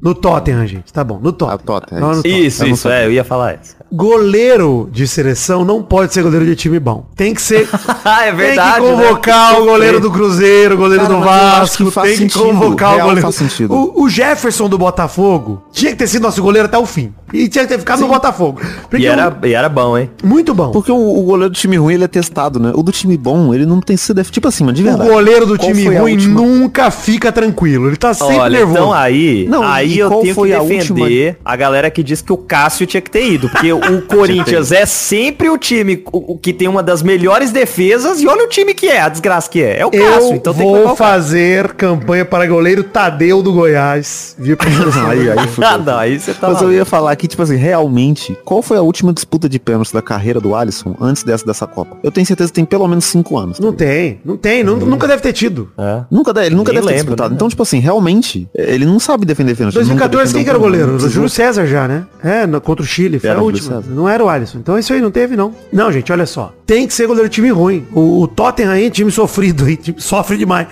No 0.00 0.14
Tottenham, 0.14 0.66
gente. 0.66 0.90
Tá 0.92 1.04
bom, 1.04 1.18
no 1.20 1.30
Tottenham. 1.30 1.54
Ah, 1.54 1.58
Tottenham, 1.58 2.00
Não, 2.00 2.08
no 2.10 2.16
Tottenham. 2.16 2.38
Isso, 2.38 2.64
isso, 2.66 2.88
é, 2.88 3.04
eu 3.04 3.12
ia 3.12 3.22
falar 3.22 3.58
isso. 3.62 3.76
Goleiro 3.92 4.88
de 4.92 5.06
seleção 5.06 5.64
não 5.64 5.82
pode 5.82 6.12
ser 6.14 6.22
goleiro 6.22 6.46
de 6.46 6.54
time 6.56 6.78
bom. 6.78 7.06
Tem 7.16 7.34
que 7.34 7.42
ser. 7.42 7.68
Ah, 8.02 8.24
é 8.26 8.32
verdade. 8.32 8.80
tem 8.80 8.88
que 8.96 9.02
convocar 9.02 9.52
né? 9.52 9.58
o 9.58 9.64
goleiro 9.64 10.00
do 10.00 10.10
Cruzeiro, 10.10 10.74
o 10.74 10.78
goleiro 10.78 11.04
Cara, 11.06 11.14
do 11.18 11.20
Vasco. 11.24 11.90
que 11.90 12.00
Tem 12.00 12.10
que 12.12 12.16
sentido. 12.16 12.42
convocar 12.44 12.92
o 12.92 12.94
Real 12.94 13.06
goleiro. 13.08 13.22
faz 13.22 13.34
sentido. 13.34 13.74
O, 13.74 14.04
o 14.04 14.08
Jefferson 14.08 14.68
do 14.68 14.78
Botafogo 14.78 15.62
tinha 15.70 15.92
que 15.92 15.98
ter 15.98 16.06
sido 16.06 16.22
nosso 16.22 16.42
goleiro 16.42 16.66
até 16.66 16.78
o 16.78 16.86
fim. 16.86 17.12
E 17.32 17.46
tinha 17.48 17.64
que 17.64 17.72
ter 17.72 17.78
ficado 17.78 18.00
no 18.00 18.08
Botafogo. 18.08 18.60
Porque 18.88 19.04
E 19.04 19.06
era, 19.06 19.36
e 19.44 19.52
era 19.52 19.68
bom, 19.68 19.96
hein? 19.98 20.10
o- 20.22 20.26
muito 20.26 20.54
bom. 20.54 20.70
Porque 20.70 20.90
o, 20.90 20.96
o 21.18 21.22
goleiro 21.22 21.50
do 21.52 21.56
time 21.56 21.76
ruim, 21.76 21.94
ele 21.94 22.04
é 22.04 22.08
testado, 22.08 22.58
né? 22.58 22.72
O 22.74 22.82
do 22.82 22.90
time 22.90 23.16
bom, 23.16 23.54
ele 23.54 23.66
não 23.66 23.80
tem 23.80 23.96
sido... 23.96 24.22
Tipo 24.24 24.48
assim, 24.48 24.64
mas 24.64 24.74
de 24.74 24.82
O 24.82 24.84
verdade. 24.86 25.08
goleiro 25.10 25.46
do 25.46 25.56
Qual 25.58 25.72
time 25.72 25.96
ruim 25.96 26.12
última- 26.14 26.40
nunca 26.40 26.90
fica 26.90 27.30
tranquilo. 27.30 27.86
Ele 27.88 27.96
tá 27.96 28.14
sempre 28.14 28.36
Olha, 28.36 28.58
nervoso. 28.58 28.78
então 28.78 28.92
aí, 28.92 29.46
Não, 29.48 29.62
aí 29.62 29.98
eu 29.98 30.08
tenho 30.08 30.34
que 30.34 30.52
a 30.54 30.58
defender 30.60 31.38
a 31.44 31.54
galera 31.56 31.90
que 31.90 32.02
diz 32.02 32.20
que 32.22 32.32
o 32.32 32.36
Cássio 32.36 32.86
tinha 32.86 33.00
que 33.00 33.10
ter 33.10 33.30
ido. 33.30 33.48
Porque 33.48 33.72
o 33.80 34.02
Corinthians 34.02 34.72
é 34.72 34.84
sempre 34.86 35.48
o 35.48 35.56
time 35.58 36.04
que 36.42 36.52
tem 36.52 36.68
uma 36.68 36.82
das 36.82 37.02
melhores 37.02 37.50
defesas 37.50 38.20
e 38.20 38.26
olha 38.26 38.44
o 38.44 38.48
time 38.48 38.74
que 38.74 38.86
é, 38.88 39.00
a 39.00 39.08
desgraça 39.08 39.48
que 39.50 39.62
é. 39.62 39.80
É 39.80 39.86
o 39.86 39.90
Cássio, 39.90 40.30
Eu 40.32 40.34
então 40.36 40.54
tem 40.54 40.66
vou 40.66 40.94
fazer 40.96 41.72
campanha 41.74 42.24
para 42.24 42.46
goleiro 42.46 42.82
Tadeu 42.84 43.42
do 43.42 43.52
Goiás. 43.52 44.34
Viu? 44.38 44.56
aí, 45.08 45.30
aí 45.30 45.48
fudeu. 45.48 45.70
Ah, 45.70 45.78
não, 45.78 45.98
aí 45.98 46.18
você 46.18 46.34
tá 46.34 46.50
Mas 46.50 46.62
eu 46.62 46.72
ia 46.72 46.84
falar 46.84 47.12
aqui, 47.12 47.26
tipo 47.28 47.42
assim, 47.42 47.56
realmente, 47.56 48.36
qual 48.44 48.62
foi 48.62 48.76
a 48.76 48.82
última 48.82 49.12
disputa 49.12 49.48
de 49.48 49.58
pênalti 49.58 49.92
da 49.92 50.02
carreira 50.02 50.40
do 50.40 50.54
Alisson 50.54 50.94
antes 51.00 51.22
dessa 51.22 51.44
dessa 51.46 51.66
Copa? 51.66 51.96
Eu 52.02 52.10
tenho 52.10 52.26
certeza 52.26 52.50
que 52.50 52.54
tem 52.54 52.64
pelo 52.64 52.86
menos 52.88 53.04
cinco 53.04 53.38
anos. 53.38 53.58
Não 53.58 53.72
tem, 53.72 54.20
não 54.24 54.36
tem, 54.36 54.62
nu- 54.62 54.76
nunca 54.76 55.06
deve 55.06 55.22
ter 55.22 55.32
tido. 55.32 55.70
É. 55.78 56.02
Nunca, 56.10 56.32
deve- 56.32 56.46
ele 56.46 56.54
nunca 56.56 56.72
Nem 56.72 56.80
deve 56.80 56.86
ter 56.92 56.98
lembro, 56.98 57.06
disputado. 57.14 57.30
né? 57.30 57.36
Então, 57.36 57.48
tipo 57.48 57.62
assim, 57.62 57.78
realmente, 57.78 58.48
ele 58.54 58.84
não 58.84 58.98
sabe 58.98 59.24
defender 59.26 59.54
pênalti. 59.56 59.76
Ele 59.76 59.84
nunca 59.84 60.08
2014 60.08 60.34
quem 60.34 60.44
que 60.44 60.50
era 60.50 60.58
o 60.58 60.60
goleiro? 60.60 60.98
Júlio 61.08 61.28
César 61.28 61.66
já, 61.66 61.86
né? 61.88 62.04
É, 62.22 62.46
no- 62.46 62.60
contra 62.60 62.82
o 62.84 62.86
Chile, 62.86 63.18
foi 63.18 63.30
Era 63.30 63.38
a 63.38 63.42
última. 63.42 63.69
César. 63.76 63.90
Não 63.94 64.08
era 64.08 64.24
o 64.24 64.28
Alisson. 64.28 64.58
Então 64.58 64.78
isso 64.78 64.92
aí 64.92 65.00
não 65.00 65.10
teve, 65.10 65.36
não. 65.36 65.54
Não, 65.72 65.90
gente, 65.92 66.10
olha 66.12 66.26
só. 66.26 66.52
Tem 66.66 66.86
que 66.86 66.94
ser 66.94 67.06
goleiro 67.06 67.28
de 67.28 67.34
time 67.34 67.50
ruim. 67.50 67.86
O, 67.92 68.22
o 68.22 68.28
Tottenham 68.28 68.72
aí, 68.72 68.86
é 68.86 68.90
time 68.90 69.10
sofrido 69.10 69.64
aí, 69.64 69.76
time- 69.76 70.00
sofre 70.00 70.36
demais. 70.36 70.66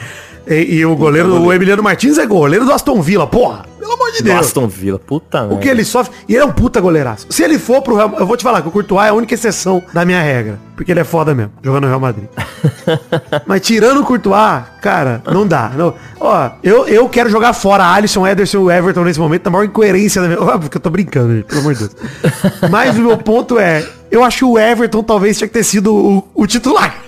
E, 0.47 0.77
e 0.77 0.87
o 0.87 0.97
goleiro, 0.97 1.43
o 1.43 1.53
Emiliano 1.53 1.83
Martins 1.83 2.17
é 2.19 2.27
goleiro 2.27 2.65
do 2.65 2.73
Aston 2.73 3.01
Villa, 3.03 3.27
porra. 3.27 3.67
Pelo 3.89 4.03
amor 4.03 4.13
de 4.13 4.23
Deus. 4.23 4.41
Aston 4.41 4.69
Villa, 4.69 4.99
puta 4.99 5.45
O 5.45 5.59
que 5.59 5.67
ele 5.67 5.83
sofre. 5.83 6.15
E 6.29 6.35
ele 6.35 6.43
é 6.43 6.45
um 6.45 6.53
puta 6.53 6.79
goleiraço. 6.79 7.27
Se 7.31 7.43
ele 7.43 7.59
for 7.59 7.81
pro 7.81 7.97
Real 7.97 8.15
Eu 8.19 8.27
vou 8.27 8.37
te 8.37 8.43
falar 8.43 8.61
que 8.61 8.69
o 8.69 8.71
Courtois 8.71 9.07
é 9.07 9.09
a 9.09 9.15
única 9.15 9.33
exceção 9.33 9.83
da 9.95 10.05
minha 10.05 10.21
regra. 10.21 10.59
Porque 10.77 10.93
ele 10.93 11.01
é 11.01 11.05
foda 11.05 11.35
mesmo, 11.35 11.53
jogando 11.63 11.85
no 11.85 11.89
Real 11.89 12.01
Madrid. 12.01 12.29
Mas 13.47 13.63
tirando 13.63 14.03
o 14.03 14.05
Courtois, 14.05 14.63
cara, 14.83 15.23
não 15.33 15.47
dá. 15.47 15.71
Não. 15.75 15.95
Ó, 16.21 16.51
eu, 16.63 16.87
eu 16.87 17.09
quero 17.09 17.31
jogar 17.31 17.55
fora 17.55 17.83
Alisson, 17.87 18.27
Ederson 18.27 18.71
e 18.71 18.75
Everton 18.75 19.05
nesse 19.05 19.19
momento, 19.19 19.47
na 19.47 19.51
maior 19.53 19.65
incoerência 19.65 20.21
da 20.21 20.29
minha. 20.29 20.43
Óbvio 20.43 20.71
que 20.71 20.77
eu 20.77 20.81
tô 20.83 20.91
brincando, 20.91 21.35
gente, 21.35 21.47
pelo 21.47 21.63
amor 21.63 21.75
de 21.75 21.81
Deus. 21.81 21.97
Mas 22.71 22.95
o 22.99 23.01
meu 23.01 23.17
ponto 23.17 23.59
é, 23.59 23.89
eu 24.11 24.23
acho 24.23 24.39
que 24.39 24.45
o 24.45 24.59
Everton 24.59 25.03
talvez 25.03 25.39
tinha 25.39 25.49
que 25.49 25.55
ter 25.55 25.65
sido 25.65 25.95
o, 25.95 26.29
o 26.35 26.47
titular. 26.47 27.08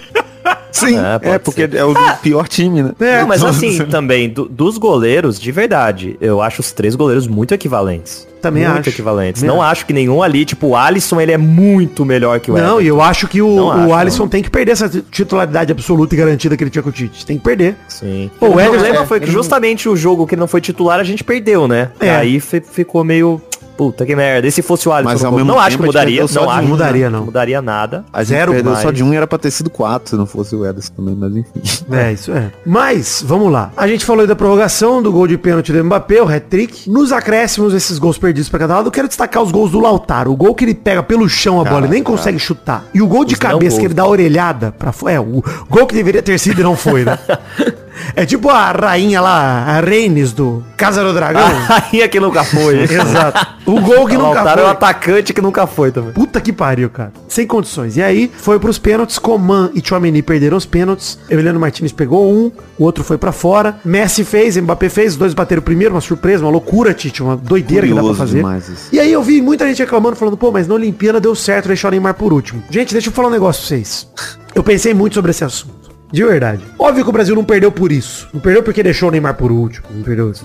Sim, 0.73 0.97
É, 0.99 1.35
é, 1.35 1.39
porque 1.39 1.63
ser. 1.69 1.75
é 1.77 1.85
o 1.85 1.95
pior 2.23 2.47
time, 2.49 2.83
né? 2.83 2.93
É, 3.01 3.21
Não, 3.21 3.29
mas 3.29 3.43
assim, 3.45 3.85
também, 3.87 4.29
do- 4.29 4.49
dos 4.49 4.79
goleiros, 4.79 5.39
de 5.41 5.51
verdade, 5.53 6.17
eu 6.21 6.41
acho 6.41 6.61
os 6.61 6.73
três 6.73 6.95
goleiros 6.95 7.27
muito 7.27 7.53
equivalentes. 7.55 8.27
Também 8.40 8.64
muito 8.66 8.81
acho. 8.81 8.88
equivalentes. 8.90 9.40
Também 9.42 9.55
não 9.55 9.62
acho. 9.62 9.72
acho 9.72 9.87
que 9.87 9.92
nenhum 9.92 10.22
ali, 10.22 10.44
tipo, 10.44 10.68
o 10.68 10.76
Alisson, 10.76 11.20
ele 11.20 11.33
é 11.33 11.38
muito 11.38 12.05
melhor 12.05 12.40
que 12.40 12.50
o 12.50 12.55
Não, 12.55 12.61
Everton. 12.62 12.81
e 12.83 12.87
eu 12.87 13.00
acho 13.00 13.29
que 13.29 13.40
o, 13.42 13.55
Não 13.57 13.66
o 13.66 13.70
acho, 13.72 13.94
Alisson 13.94 14.22
não. 14.24 14.29
tem 14.29 14.42
que 14.42 14.50
perder 14.50 14.72
essa 14.72 14.88
titularidade 14.88 15.72
absoluta 15.72 16.14
e 16.14 16.18
garantida 16.18 16.57
que 16.57 16.64
ele 16.64 16.70
tinha 16.70 16.83
com 16.83 16.88
o 16.88 16.92
Tite. 16.92 17.24
Tem 17.26 17.37
que 17.38 17.44
perder. 17.44 17.76
Sim. 17.88 18.31
Pô, 18.38 18.46
o 18.46 18.50
o 18.50 18.61
Ederson- 18.61 18.70
problema 18.72 19.03
é, 19.03 19.07
foi 19.07 19.18
que 19.20 19.24
ele 19.26 19.33
não- 19.33 19.38
justamente 19.42 19.88
o 19.88 19.96
jogo 19.96 20.26
que 20.26 20.35
ele 20.35 20.40
não 20.40 20.48
foi 20.48 20.61
titular, 20.61 20.98
a 21.00 21.05
gente 21.05 21.22
perdeu, 21.24 21.66
né? 21.68 21.90
É. 22.00 22.11
Aí 22.11 22.40
fi- 22.40 22.61
ficou 22.61 23.05
meio... 23.05 23.40
Puta 23.76 24.05
que 24.05 24.14
merda. 24.14 24.46
E 24.46 24.53
se 24.53 24.61
fosse 24.61 24.87
o 24.87 24.92
Alisson, 24.92 25.11
Mas, 25.14 25.24
ao 25.24 25.31
gol? 25.31 25.38
mesmo 25.38 25.53
não 25.55 25.59
acho 25.59 25.79
que 25.79 25.83
mudaria. 25.87 26.20
Não 26.20 26.50
acho 26.50 26.59
um, 26.59 26.62
que 26.64 26.68
mudaria, 26.68 27.09
não. 27.09 27.24
mudaria 27.24 27.62
nada. 27.62 28.05
A 28.12 28.22
gente 28.22 28.37
Zero, 28.37 28.53
perdeu 28.53 28.72
mas- 28.72 28.83
só 28.83 28.90
de 28.90 29.03
um 29.03 29.11
e 29.11 29.16
era 29.16 29.26
pra 29.26 29.38
ter 29.38 29.50
sido 29.50 29.70
quatro 29.70 30.11
se 30.11 30.16
não 30.16 30.26
fosse 30.26 30.55
o 30.55 30.66
Ederson 30.66 30.92
também, 30.94 31.16
mas 31.18 31.35
enfim. 31.35 31.62
É, 31.90 32.12
isso 32.12 32.31
é. 32.31 32.50
Mas, 32.66 33.24
vamos 33.26 33.50
lá. 33.50 33.72
A 33.74 33.88
gente 33.88 34.05
falou 34.05 34.20
aí 34.20 34.26
da 34.29 34.37
prorrogação, 34.37 35.03
do 35.03 35.11
gol 35.11 35.26
de 35.26 35.38
pênalti 35.38 35.72
do 35.72 35.83
Mbappé, 35.83 36.20
o 36.22 36.29
hat-trick. 36.29 36.90
Nos 36.90 37.11
acréscimos, 37.11 37.72
esses 37.72 37.98
gols 37.98 38.18
perdidos 38.18 38.30
pra 38.51 38.59
cada 38.61 38.77
lado, 38.77 38.88
eu 38.88 38.93
quero 38.93 39.09
destacar 39.09 39.43
os 39.43 39.51
gols 39.51 39.71
do 39.71 39.81
Lautaro. 39.81 40.33
O 40.33 40.37
gol 40.37 40.55
que 40.55 40.64
ele 40.64 40.75
pega 40.75 41.03
pelo 41.03 41.29
chão 41.29 41.61
a 41.61 41.64
bola 41.64 41.87
e 41.87 41.90
nem 41.90 42.03
consegue 42.03 42.38
chutar. 42.38 42.85
E 42.95 43.03
o 43.03 43.07
gol 43.07 43.25
de 43.25 43.35
Os 43.35 43.40
cabeça 43.40 43.79
que 43.79 43.87
ele 43.87 43.95
dá 43.95 44.03
a 44.03 44.09
orelhada 44.09 44.73
pra 44.73 44.93
fora. 44.93 45.14
É, 45.14 45.21
o 45.21 45.43
gol 45.69 45.87
que 45.87 45.95
deveria 45.95 46.23
ter 46.23 46.38
sido 46.38 46.61
e 46.61 46.64
não 46.64 46.77
foi, 46.77 47.05
né? 47.05 47.19
É 48.15 48.27
tipo 48.27 48.49
a 48.51 48.71
rainha 48.73 49.21
lá, 49.21 49.65
a 49.65 49.81
Reines 49.81 50.33
do 50.33 50.65
Casa 50.77 51.03
do 51.03 51.13
Dragão. 51.13 51.43
A 51.43 51.79
rainha 51.79 52.09
que 52.09 52.19
nunca 52.21 52.45
foi. 52.45 52.81
Exato. 52.91 53.47
O 53.67 53.81
gol 53.81 54.07
que 54.07 54.17
nunca 54.17 54.43
Lautaro 54.43 54.61
é 54.61 54.65
o 54.65 54.67
foi. 54.67 54.73
atacante 54.73 55.33
que 55.33 55.41
nunca 55.41 55.67
foi 55.67 55.91
também. 55.93 56.13
Puta 56.13 56.41
que 56.41 56.53
pariu, 56.53 56.91
cara. 56.91 57.13
Sem 57.29 57.47
condições. 57.47 57.97
E 57.97 58.03
aí, 58.03 58.31
foi 58.39 58.59
pros 58.59 58.79
pênaltis. 58.79 59.19
Coman 59.19 59.71
e 59.75 59.83
Chouameni 59.87 60.23
perderam 60.23 60.57
os 60.57 60.67
pênaltis. 60.67 61.19
Emiliano 61.29 61.61
Martinez 61.61 61.93
pegou 61.93 62.33
um, 62.33 62.51
o 62.79 62.85
outro 62.85 63.05
foi 63.05 63.19
pra 63.19 63.33
fora. 63.33 63.79
Messi 63.85 64.25
fez, 64.25 64.57
Mbappé 64.57 64.89
fez, 64.89 65.13
os 65.13 65.19
dois 65.19 65.35
bateram 65.35 65.63
primeiro, 65.63 65.95
uma 65.95 66.01
surpresa, 66.01 66.45
uma 66.45 66.51
loucura, 66.51 66.95
Tite, 66.95 67.23
uma 67.23 67.37
doideira 67.37 67.87
que 67.87 67.93
dá 67.95 68.01
pra 68.03 68.15
Curioso 68.15 68.37
fazer. 68.41 68.87
E 68.93 68.99
aí 68.99 69.13
eu 69.13 69.23
vi 69.23 69.41
muita 69.41 69.67
gente 69.67 69.79
reclamando, 69.81 70.17
falando, 70.17 70.37
pô, 70.37 70.51
mas 70.51 70.67
na 70.67 70.75
Olimpíada 70.75 71.21
deu 71.21 71.35
certo 71.35 71.69
deixar 71.69 71.89
o 71.89 71.91
Neymar 71.93 72.15
por 72.15 72.33
último. 72.33 72.63
Gente, 72.71 72.93
deixa 72.93 73.09
eu 73.09 73.13
falar 73.13 73.29
um 73.29 73.33
negócio 73.33 73.61
pra 73.61 73.69
vocês. 73.69 74.09
Eu 74.55 74.63
pensei 74.65 74.93
muito 74.95 75.15
sobre 75.15 75.31
esse 75.31 75.45
assunto. 75.45 75.80
De 76.12 76.25
verdade. 76.25 76.61
Óbvio 76.79 77.05
que 77.05 77.11
o 77.11 77.12
Brasil 77.12 77.35
não 77.35 77.44
perdeu 77.44 77.70
por 77.70 77.92
isso. 77.92 78.29
Não 78.33 78.40
perdeu 78.40 78.62
porque 78.62 78.83
deixou 78.83 79.09
o 79.09 79.12
Neymar 79.12 79.35
por 79.35 79.51
último. 79.53 79.87
Não 79.90 80.03
perdeu 80.03 80.31
assim. 80.31 80.44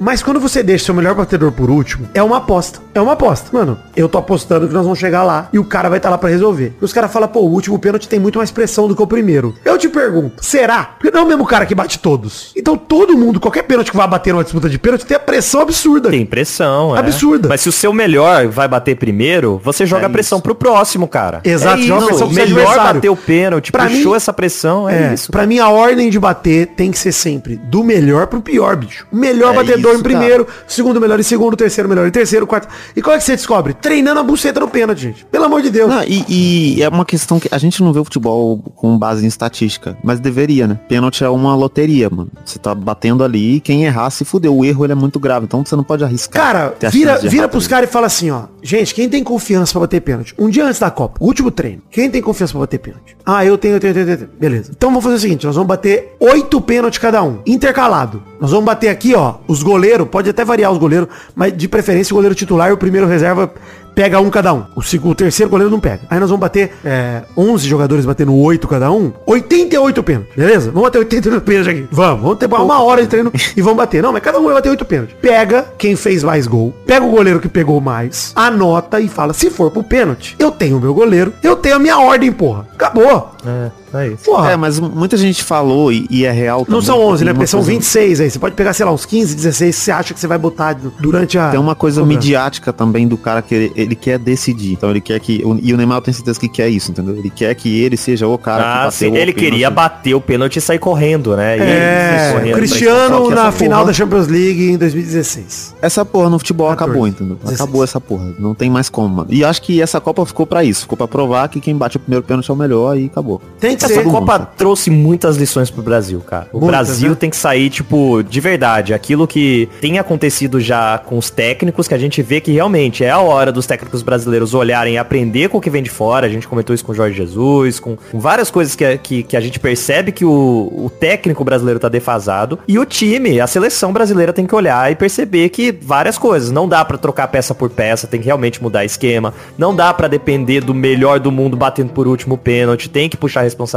Mas 0.00 0.22
quando 0.22 0.40
você 0.40 0.62
deixa 0.62 0.86
seu 0.86 0.94
melhor 0.94 1.14
batedor 1.14 1.52
por 1.52 1.70
último, 1.70 2.08
é 2.12 2.22
uma 2.22 2.38
aposta. 2.38 2.80
É 2.94 3.00
uma 3.00 3.12
aposta. 3.12 3.48
Mano, 3.52 3.78
eu 3.96 4.08
tô 4.08 4.18
apostando 4.18 4.66
que 4.66 4.74
nós 4.74 4.82
vamos 4.82 4.98
chegar 4.98 5.22
lá 5.22 5.48
e 5.52 5.58
o 5.58 5.64
cara 5.64 5.88
vai 5.88 5.98
estar 5.98 6.10
lá 6.10 6.18
pra 6.18 6.28
resolver. 6.28 6.74
E 6.80 6.84
os 6.84 6.92
caras 6.92 7.12
falam, 7.12 7.28
pô, 7.28 7.40
o 7.40 7.50
último 7.50 7.78
pênalti 7.78 8.08
tem 8.08 8.18
muito 8.18 8.38
mais 8.38 8.50
pressão 8.50 8.88
do 8.88 8.94
que 8.96 9.02
o 9.02 9.06
primeiro. 9.06 9.54
Eu 9.64 9.78
te 9.78 9.88
pergunto, 9.88 10.44
será? 10.44 10.82
Porque 10.98 11.10
não 11.14 11.22
é 11.22 11.24
o 11.24 11.28
mesmo 11.28 11.46
cara 11.46 11.64
que 11.64 11.74
bate 11.74 11.98
todos. 12.00 12.52
Então 12.56 12.76
todo 12.76 13.16
mundo, 13.16 13.38
qualquer 13.38 13.62
pênalti 13.62 13.90
que 13.92 13.96
vai 13.96 14.08
bater 14.08 14.32
numa 14.32 14.42
disputa 14.42 14.68
de 14.68 14.78
pênalti, 14.78 15.06
tem 15.06 15.16
a 15.16 15.20
pressão 15.20 15.60
absurda. 15.60 16.10
Tem 16.10 16.26
pressão, 16.26 16.94
é. 16.96 16.98
Absurda. 16.98 17.48
Mas 17.48 17.60
se 17.60 17.68
o 17.68 17.72
seu 17.72 17.92
melhor 17.92 18.48
vai 18.48 18.66
bater 18.66 18.96
primeiro, 18.96 19.60
você 19.64 19.86
joga 19.86 20.02
É 20.02 20.06
a 20.06 20.10
pressão 20.10 20.38
isso. 20.38 20.42
pro 20.42 20.54
próximo, 20.56 21.06
cara. 21.06 21.40
Exato, 21.44 21.78
é 21.80 21.82
joga 21.82 21.98
isso. 22.00 22.06
pressão 22.08 22.26
pro 22.28 22.34
seu 22.36 22.44
melhor 22.46 22.60
adversário. 22.62 22.94
bater 22.94 23.08
o 23.10 23.16
pênalti, 23.16 23.70
Pra 23.72 23.84
puxou 23.86 24.10
mim- 24.10 24.16
essa 24.16 24.32
pressão, 24.32 24.88
é, 24.88 25.03
É, 25.03 25.03
isso. 25.12 25.30
pra 25.30 25.46
mim 25.46 25.58
a 25.58 25.68
ordem 25.68 26.08
de 26.08 26.18
bater 26.18 26.68
tem 26.68 26.90
que 26.90 26.98
ser 26.98 27.12
sempre 27.12 27.56
do 27.56 27.84
melhor 27.84 28.26
pro 28.26 28.40
pior, 28.40 28.76
bicho. 28.76 29.06
O 29.12 29.16
melhor 29.16 29.52
É 29.52 29.56
batedor 29.56 29.92
isso, 29.92 30.00
em 30.00 30.02
primeiro, 30.02 30.46
segundo 30.66 31.00
melhor 31.00 31.20
em 31.20 31.22
segundo, 31.22 31.56
terceiro 31.56 31.88
melhor 31.88 32.06
em 32.06 32.10
terceiro, 32.10 32.46
quarto. 32.46 32.68
E 32.96 33.02
como 33.02 33.14
é 33.14 33.18
que 33.18 33.24
você 33.24 33.36
descobre? 33.36 33.74
Treinando 33.74 34.20
a 34.20 34.22
buceta 34.22 34.60
no 34.60 34.68
pênalti, 34.68 35.00
gente. 35.00 35.24
Pelo 35.26 35.44
amor 35.44 35.62
de 35.62 35.70
Deus. 35.70 35.88
Não, 35.90 36.02
e, 36.04 36.24
e 36.28 36.82
é 36.82 36.88
uma 36.88 37.04
questão 37.04 37.38
que 37.38 37.48
a 37.50 37.58
gente 37.58 37.82
não 37.82 37.92
vê 37.92 37.98
o 38.00 38.04
futebol 38.04 38.58
com 38.58 38.96
base 38.98 39.24
em 39.24 39.28
estatística, 39.28 39.96
mas 40.02 40.20
deveria, 40.20 40.66
né? 40.66 40.78
Pênalti 40.88 41.24
é 41.24 41.28
uma 41.28 41.54
loteria, 41.54 42.08
mano. 42.08 42.30
Você 42.44 42.58
tá 42.58 42.74
batendo 42.74 43.24
ali 43.24 43.56
e 43.56 43.60
quem 43.60 43.84
errar 43.84 44.10
se 44.10 44.24
fudeu. 44.24 44.56
O 44.56 44.64
erro 44.64 44.84
ele 44.84 44.92
é 44.92 44.96
muito 44.96 45.18
grave, 45.18 45.44
então 45.46 45.64
você 45.64 45.74
não 45.76 45.84
pode 45.84 46.04
arriscar. 46.04 46.42
Cara, 46.42 46.74
vira, 46.90 47.18
vira 47.18 47.48
pros 47.48 47.66
caras 47.66 47.88
e 47.88 47.92
fala 47.92 48.06
assim, 48.06 48.30
ó. 48.30 48.44
Gente, 48.62 48.94
quem 48.94 49.08
tem 49.08 49.22
confiança 49.22 49.72
pra 49.72 49.80
bater 49.80 50.00
pênalti? 50.00 50.34
Um 50.38 50.48
dia 50.48 50.64
antes 50.64 50.78
da 50.80 50.90
Copa, 50.90 51.18
último 51.20 51.50
treino. 51.50 51.82
Quem 51.90 52.10
tem 52.10 52.22
confiança 52.22 52.52
pra 52.52 52.60
bater 52.60 52.78
pênalti? 52.78 53.16
Ah, 53.26 53.44
eu 53.44 53.58
tenho, 53.58 53.74
eu 53.76 53.80
tenho, 53.80 53.90
eu 53.90 53.94
tenho, 53.94 54.10
eu 54.10 54.16
tenho. 54.18 54.30
Beleza. 54.38 54.72
Então 54.76 54.90
vamos 54.94 55.04
fazer 55.04 55.16
o 55.16 55.20
seguinte, 55.20 55.46
nós 55.46 55.54
vamos 55.54 55.68
bater 55.68 56.14
oito 56.20 56.60
pênaltis 56.60 56.98
cada 56.98 57.22
um, 57.22 57.38
intercalado. 57.46 58.22
Nós 58.40 58.50
vamos 58.50 58.64
bater 58.64 58.88
aqui, 58.88 59.14
ó, 59.14 59.34
os 59.48 59.62
goleiros, 59.62 60.08
pode 60.08 60.30
até 60.30 60.44
variar 60.44 60.70
os 60.70 60.78
goleiros, 60.78 61.08
mas 61.34 61.56
de 61.56 61.68
preferência 61.68 62.12
o 62.12 62.16
goleiro 62.16 62.34
titular 62.34 62.70
e 62.70 62.72
o 62.72 62.76
primeiro 62.76 63.06
reserva 63.06 63.52
pega 63.94 64.20
um 64.20 64.28
cada 64.28 64.52
um. 64.52 64.64
O, 64.74 64.82
segundo, 64.82 65.12
o 65.12 65.14
terceiro 65.14 65.48
goleiro 65.50 65.70
não 65.70 65.80
pega. 65.80 66.00
Aí 66.10 66.18
nós 66.18 66.28
vamos 66.28 66.40
bater 66.40 66.72
é, 66.84 67.22
11 67.36 67.66
jogadores 67.68 68.04
batendo 68.04 68.34
8 68.34 68.66
cada 68.66 68.90
um. 68.90 69.12
88 69.26 70.02
pênaltis, 70.02 70.34
beleza? 70.34 70.70
Vamos 70.70 70.82
bater 70.82 70.98
88 70.98 71.44
pênaltis 71.44 71.68
aqui. 71.72 71.88
Vamos, 71.90 72.22
vamos 72.22 72.38
ter 72.38 72.46
uma 72.46 72.82
hora 72.82 73.02
de 73.02 73.08
treino 73.08 73.32
e 73.56 73.62
vamos 73.62 73.76
bater. 73.76 74.02
Não, 74.02 74.12
mas 74.12 74.22
cada 74.22 74.38
um 74.38 74.44
vai 74.44 74.54
bater 74.54 74.70
8 74.70 74.84
pênaltis. 74.84 75.16
Pega 75.20 75.66
quem 75.78 75.96
fez 75.96 76.22
mais 76.22 76.46
gol, 76.46 76.74
pega 76.86 77.04
o 77.04 77.10
goleiro 77.10 77.40
que 77.40 77.48
pegou 77.48 77.80
mais, 77.80 78.32
anota 78.34 79.00
e 79.00 79.08
fala, 79.08 79.32
se 79.32 79.50
for 79.50 79.70
pro 79.70 79.82
pênalti, 79.82 80.34
eu 80.38 80.50
tenho 80.50 80.76
o 80.76 80.80
meu 80.80 80.92
goleiro, 80.92 81.32
eu 81.42 81.56
tenho 81.56 81.76
a 81.76 81.78
minha 81.78 81.98
ordem, 81.98 82.32
porra. 82.32 82.66
Acabou. 82.74 83.30
É, 83.46 83.70
é 83.98 84.08
isso. 84.08 84.24
Porra. 84.24 84.52
É, 84.52 84.56
mas 84.56 84.78
muita 84.80 85.16
gente 85.16 85.42
falou 85.42 85.92
e, 85.92 86.06
e 86.10 86.24
é 86.24 86.30
real 86.30 86.64
não 86.68 86.80
são 86.82 87.00
11, 87.00 87.18
tem 87.18 87.26
né? 87.26 87.32
Porque 87.32 87.46
são 87.46 87.60
coisa- 87.60 87.72
26 87.72 88.20
aí. 88.20 88.30
Você 88.30 88.38
pode 88.38 88.54
pegar, 88.54 88.72
sei 88.72 88.84
lá, 88.86 88.92
uns 88.92 89.04
15, 89.06 89.34
16 89.34 89.76
que 89.76 89.82
você 89.84 89.90
acha 89.92 90.14
que 90.14 90.20
você 90.20 90.26
vai 90.26 90.38
botar 90.38 90.74
durante 90.98 91.38
a... 91.38 91.50
Tem 91.50 91.60
uma 91.60 91.74
coisa 91.74 92.00
cobrança. 92.00 92.18
midiática 92.18 92.72
também 92.72 93.06
do 93.06 93.16
cara 93.16 93.42
que 93.42 93.54
ele, 93.54 93.72
ele 93.76 93.94
quer 93.94 94.18
decidir. 94.18 94.72
Então 94.72 94.90
ele 94.90 95.00
quer 95.00 95.18
que. 95.20 95.42
E 95.62 95.72
o 95.72 95.76
Neymar 95.76 95.98
eu 95.98 96.02
tenho 96.02 96.14
certeza 96.14 96.38
que 96.40 96.48
quer 96.48 96.68
isso, 96.68 96.90
entendeu? 96.90 97.16
Ele 97.16 97.30
quer 97.30 97.54
que 97.54 97.80
ele 97.82 97.96
seja 97.96 98.26
o 98.26 98.36
cara 98.38 98.84
Ah, 98.84 98.88
que 98.88 98.94
sim, 98.94 99.06
bateu 99.06 99.12
o 99.20 99.22
ele 99.22 99.32
pênalti. 99.32 99.50
queria 99.52 99.70
bater 99.70 100.14
o 100.14 100.20
pênalti 100.20 100.56
e 100.56 100.60
sair 100.60 100.78
correndo, 100.78 101.36
né? 101.36 101.58
E 101.58 101.60
É, 101.60 102.32
correndo 102.32 102.54
Cristiano 102.56 103.30
na 103.30 103.52
final 103.52 103.80
porra. 103.80 103.86
da 103.86 103.92
Champions 103.92 104.26
League 104.28 104.70
em 104.70 104.76
2016. 104.78 105.74
Essa 105.80 106.04
porra 106.04 106.30
no 106.30 106.38
futebol 106.38 106.68
14, 106.68 106.90
acabou, 106.90 107.06
entendeu? 107.08 107.36
16. 107.36 107.60
Acabou 107.60 107.84
essa 107.84 108.00
porra. 108.00 108.34
Não 108.38 108.54
tem 108.54 108.70
mais 108.70 108.88
como, 108.88 109.08
mano. 109.16 109.28
E 109.30 109.44
acho 109.44 109.62
que 109.62 109.80
essa 109.80 110.00
Copa 110.00 110.24
ficou 110.26 110.46
pra 110.46 110.64
isso. 110.64 110.82
Ficou 110.82 110.96
pra 110.96 111.06
provar 111.08 111.48
que 111.48 111.60
quem 111.60 111.76
bate 111.76 111.96
o 111.96 112.00
primeiro 112.00 112.24
pênalti 112.24 112.50
é 112.50 112.52
o 112.54 112.56
melhor 112.56 112.96
e 112.98 113.06
acabou. 113.06 113.40
Tem 113.60 113.76
que 113.76 113.83
ser. 113.88 114.02
Todo 114.02 114.10
Copa 114.10 114.38
trouxe 114.56 114.90
muitas 114.90 115.36
lições 115.36 115.70
pro 115.70 115.82
Brasil, 115.82 116.20
cara. 116.20 116.48
O 116.52 116.60
Muitas, 116.60 116.88
Brasil 116.88 117.10
né? 117.10 117.16
tem 117.16 117.30
que 117.30 117.36
sair, 117.36 117.70
tipo, 117.70 118.22
de 118.22 118.40
verdade. 118.40 118.94
Aquilo 118.94 119.26
que 119.26 119.68
tem 119.80 119.98
acontecido 119.98 120.60
já 120.60 120.98
com 120.98 121.18
os 121.18 121.30
técnicos, 121.30 121.88
que 121.88 121.94
a 121.94 121.98
gente 121.98 122.22
vê 122.22 122.40
que 122.40 122.52
realmente 122.52 123.04
é 123.04 123.10
a 123.10 123.18
hora 123.20 123.52
dos 123.52 123.66
técnicos 123.66 124.02
brasileiros 124.02 124.54
olharem 124.54 124.94
e 124.94 124.98
aprender 124.98 125.48
com 125.48 125.58
o 125.58 125.60
que 125.60 125.70
vem 125.70 125.82
de 125.82 125.90
fora. 125.90 126.26
A 126.26 126.30
gente 126.30 126.46
comentou 126.48 126.74
isso 126.74 126.84
com 126.84 126.92
o 126.92 126.94
Jorge 126.94 127.16
Jesus, 127.16 127.80
com, 127.80 127.96
com 127.96 128.20
várias 128.20 128.50
coisas 128.50 128.74
que, 128.74 128.98
que, 128.98 129.22
que 129.22 129.36
a 129.36 129.40
gente 129.40 129.58
percebe 129.60 130.12
que 130.12 130.24
o, 130.24 130.30
o 130.30 130.90
técnico 130.90 131.44
brasileiro 131.44 131.80
tá 131.80 131.88
defasado. 131.88 132.58
E 132.66 132.78
o 132.78 132.84
time, 132.84 133.40
a 133.40 133.46
seleção 133.46 133.92
brasileira 133.92 134.32
tem 134.32 134.46
que 134.46 134.54
olhar 134.54 134.90
e 134.90 134.94
perceber 134.94 135.48
que 135.48 135.72
várias 135.72 136.18
coisas. 136.18 136.50
Não 136.50 136.68
dá 136.68 136.84
pra 136.84 136.98
trocar 136.98 137.28
peça 137.28 137.54
por 137.54 137.70
peça, 137.70 138.06
tem 138.06 138.20
que 138.20 138.26
realmente 138.26 138.62
mudar 138.62 138.84
esquema. 138.84 139.34
Não 139.56 139.74
dá 139.74 139.92
pra 139.92 140.08
depender 140.08 140.60
do 140.60 140.74
melhor 140.74 141.20
do 141.20 141.30
mundo 141.30 141.56
batendo 141.56 141.92
por 141.92 142.06
último 142.06 142.36
pênalti, 142.36 142.88
tem 142.88 143.08
que 143.08 143.16
puxar 143.16 143.40
a 143.40 143.42
responsabilidade. 143.44 143.73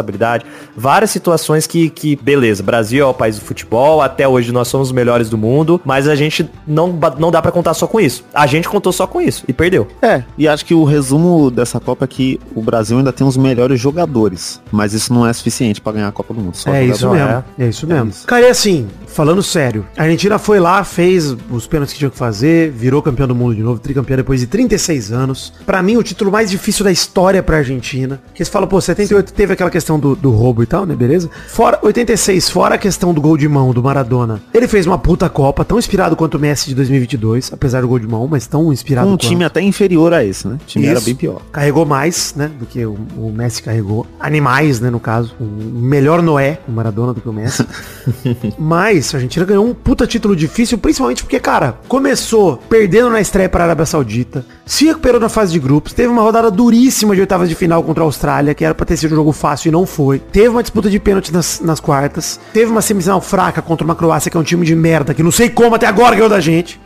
Várias 0.76 1.12
situações 1.12 1.66
que, 1.68 1.90
que, 1.90 2.16
beleza, 2.16 2.64
Brasil 2.64 3.06
é 3.06 3.08
o 3.08 3.14
país 3.14 3.38
do 3.38 3.46
futebol, 3.46 4.02
até 4.02 4.28
hoje 4.28 4.52
nós 4.52 4.68
somos 4.68 4.90
os 4.90 4.94
melhores 4.94 5.30
do 5.30 5.38
mundo, 5.38 5.80
mas 5.86 6.08
a 6.08 6.16
gente 6.16 6.50
não, 6.66 6.98
não 7.20 7.32
dá 7.32 7.42
pra 7.42 7.52
contar 7.52 7.74
só 7.74 7.88
com 7.88 8.00
isso. 8.00 8.24
A 8.34 8.46
gente 8.48 8.68
contou 8.70 8.92
só 8.92 9.08
com 9.08 9.22
isso 9.22 9.44
e 9.48 9.54
perdeu. 9.54 9.88
É, 10.02 10.24
e 10.38 10.48
acho 10.48 10.66
que 10.66 10.74
o 10.74 10.84
resumo 10.84 11.50
dessa 11.50 11.80
Copa 11.80 12.06
é 12.06 12.08
que 12.08 12.40
o 12.56 12.62
Brasil 12.62 12.98
ainda 12.98 13.12
tem 13.14 13.26
os 13.26 13.38
melhores 13.38 13.80
jogadores. 13.80 14.62
Mas 14.72 14.94
isso 14.94 15.14
não 15.14 15.26
é 15.26 15.34
suficiente 15.34 15.80
pra 15.82 15.94
ganhar 15.94 16.08
a 16.08 16.12
Copa 16.12 16.34
do 16.34 16.42
Mundo. 16.42 16.56
Só 16.56 16.72
É 16.74 16.86
isso 16.86 17.10
mesmo. 17.10 17.28
é. 17.28 17.44
É, 17.60 17.68
isso 17.68 17.88
mesmo. 17.88 18.10
isso. 18.10 18.28
Cara, 18.28 18.48
e 18.48 18.50
assim, 18.50 18.88
falando 19.08 19.42
sério, 19.42 19.86
a 19.98 20.04
Argentina 20.04 20.38
foi 20.38 20.60
lá, 20.60 20.84
fez 20.84 21.36
os 21.50 21.68
pênaltis 21.68 21.94
que 21.94 22.00
tinha 22.00 22.10
que 22.12 22.18
fazer, 22.18 22.72
virou 22.72 23.02
campeão 23.02 23.28
do 23.28 23.36
mundo 23.36 23.56
de 23.56 23.62
novo, 23.62 23.80
tricampeão 23.80 24.18
depois 24.18 24.40
de 24.40 24.48
36 24.48 25.12
anos. 25.12 25.54
Pra 25.66 25.82
mim, 25.82 25.98
o 25.98 26.04
título 26.04 26.32
mais 26.32 26.50
difícil 26.50 26.84
da 26.84 26.92
história 26.92 27.42
pra 27.42 27.58
Argentina. 27.58 28.22
Que 28.34 28.44
você 28.44 28.52
fala, 28.52 28.68
pô, 28.68 28.80
78 28.82 29.34
teve 29.34 29.54
aquela 29.54 29.70
questão 29.70 29.87
do, 30.00 30.16
do 30.16 30.32
roubo 30.32 30.64
e 30.64 30.66
tal, 30.66 30.88
né? 30.88 30.96
Beleza? 30.96 31.30
Fora 31.48 31.80
86, 31.84 32.50
fora 32.50 32.76
a 32.76 32.78
questão 32.78 33.14
do 33.14 33.22
gol 33.22 33.38
de 33.38 33.48
mão 33.48 33.72
do 33.72 33.84
Maradona. 33.84 34.42
Ele 34.52 34.68
fez 34.68 34.88
uma 34.88 34.98
puta 34.98 35.30
Copa, 35.30 35.64
tão 35.64 35.78
inspirado 35.78 36.16
quanto 36.16 36.36
o 36.36 36.40
Messi 36.40 36.70
de 36.70 36.76
2022, 36.76 37.54
apesar 37.54 37.82
do 37.82 37.88
gol 37.88 38.00
de 38.00 38.08
mão, 38.08 38.28
mas 38.28 38.48
tão 38.48 38.74
inspirado 38.74 39.08
um 39.08 39.12
quanto. 39.12 39.28
time 39.28 39.44
até 39.44 39.62
inferior 39.62 40.14
a 40.14 40.26
esse, 40.26 40.48
né? 40.48 40.56
O 40.56 40.66
time 40.66 40.88
era 40.88 40.98
Isso. 40.98 41.06
bem 41.06 41.16
pior. 41.16 41.42
Carregou 41.52 41.86
mais, 41.86 42.34
né, 42.36 42.50
do 42.60 42.66
que 42.66 42.84
o, 42.86 42.98
o 43.16 43.32
Messi 43.32 43.62
carregou. 43.62 44.08
Animais, 44.20 44.80
né, 44.80 44.90
no 44.90 45.00
caso. 45.00 45.36
O 45.40 45.44
melhor 45.44 46.24
Noé, 46.24 46.60
o 46.68 46.72
Maradona 46.72 47.14
do 47.14 47.22
que 47.22 47.30
o 47.30 47.34
Messi. 47.34 47.66
Mas 48.58 49.14
a 49.14 49.18
Argentina 49.18 49.46
ganhou 49.46 49.68
um 49.68 49.74
puta 49.74 50.08
título 50.08 50.36
difícil, 50.36 50.78
principalmente 50.78 51.24
porque, 51.24 51.40
cara, 51.40 51.78
começou 51.88 52.58
perdendo 52.58 53.10
na 53.10 53.22
estreia 53.22 53.50
para 53.50 53.64
a 53.64 53.68
Arábia 53.68 53.86
Saudita, 53.86 54.46
se 54.66 54.86
recuperou 54.86 55.20
na 55.20 55.30
fase 55.30 55.52
de 55.52 55.60
grupos, 55.60 55.94
teve 55.94 56.10
uma 56.10 56.22
rodada 56.22 56.50
duríssima 56.50 57.14
de 57.14 57.22
oitavas 57.22 57.50
de 57.50 57.56
final 57.56 57.84
contra 57.84 58.04
a 58.04 58.06
Austrália, 58.06 58.54
que 58.54 58.66
era 58.66 58.74
pra 58.74 58.86
ter 58.86 58.98
sido 58.98 59.12
um 59.14 59.16
jogo 59.16 59.32
fácil 59.32 59.67
e 59.68 59.72
não 59.72 59.86
foi. 59.86 60.20
Teve 60.20 60.50
uma 60.50 60.62
disputa 60.62 60.90
de 60.90 61.00
pênalti 61.00 61.32
nas, 61.32 61.60
nas 61.60 61.80
quartas. 61.80 62.40
Teve 62.54 62.72
uma 62.72 62.82
semifinal 62.82 63.22
fraca 63.22 63.62
contra 63.62 63.86
uma 63.86 63.96
Croácia, 63.96 64.30
que 64.32 64.38
é 64.38 64.40
um 64.40 64.44
time 64.44 64.66
de 64.66 64.76
merda, 64.76 65.14
que 65.14 65.24
não 65.24 65.32
sei 65.32 65.50
como 65.50 65.76
até 65.76 65.86
agora 65.88 66.16
ganhou 66.16 66.30
da 66.30 66.40
gente. 66.40 66.80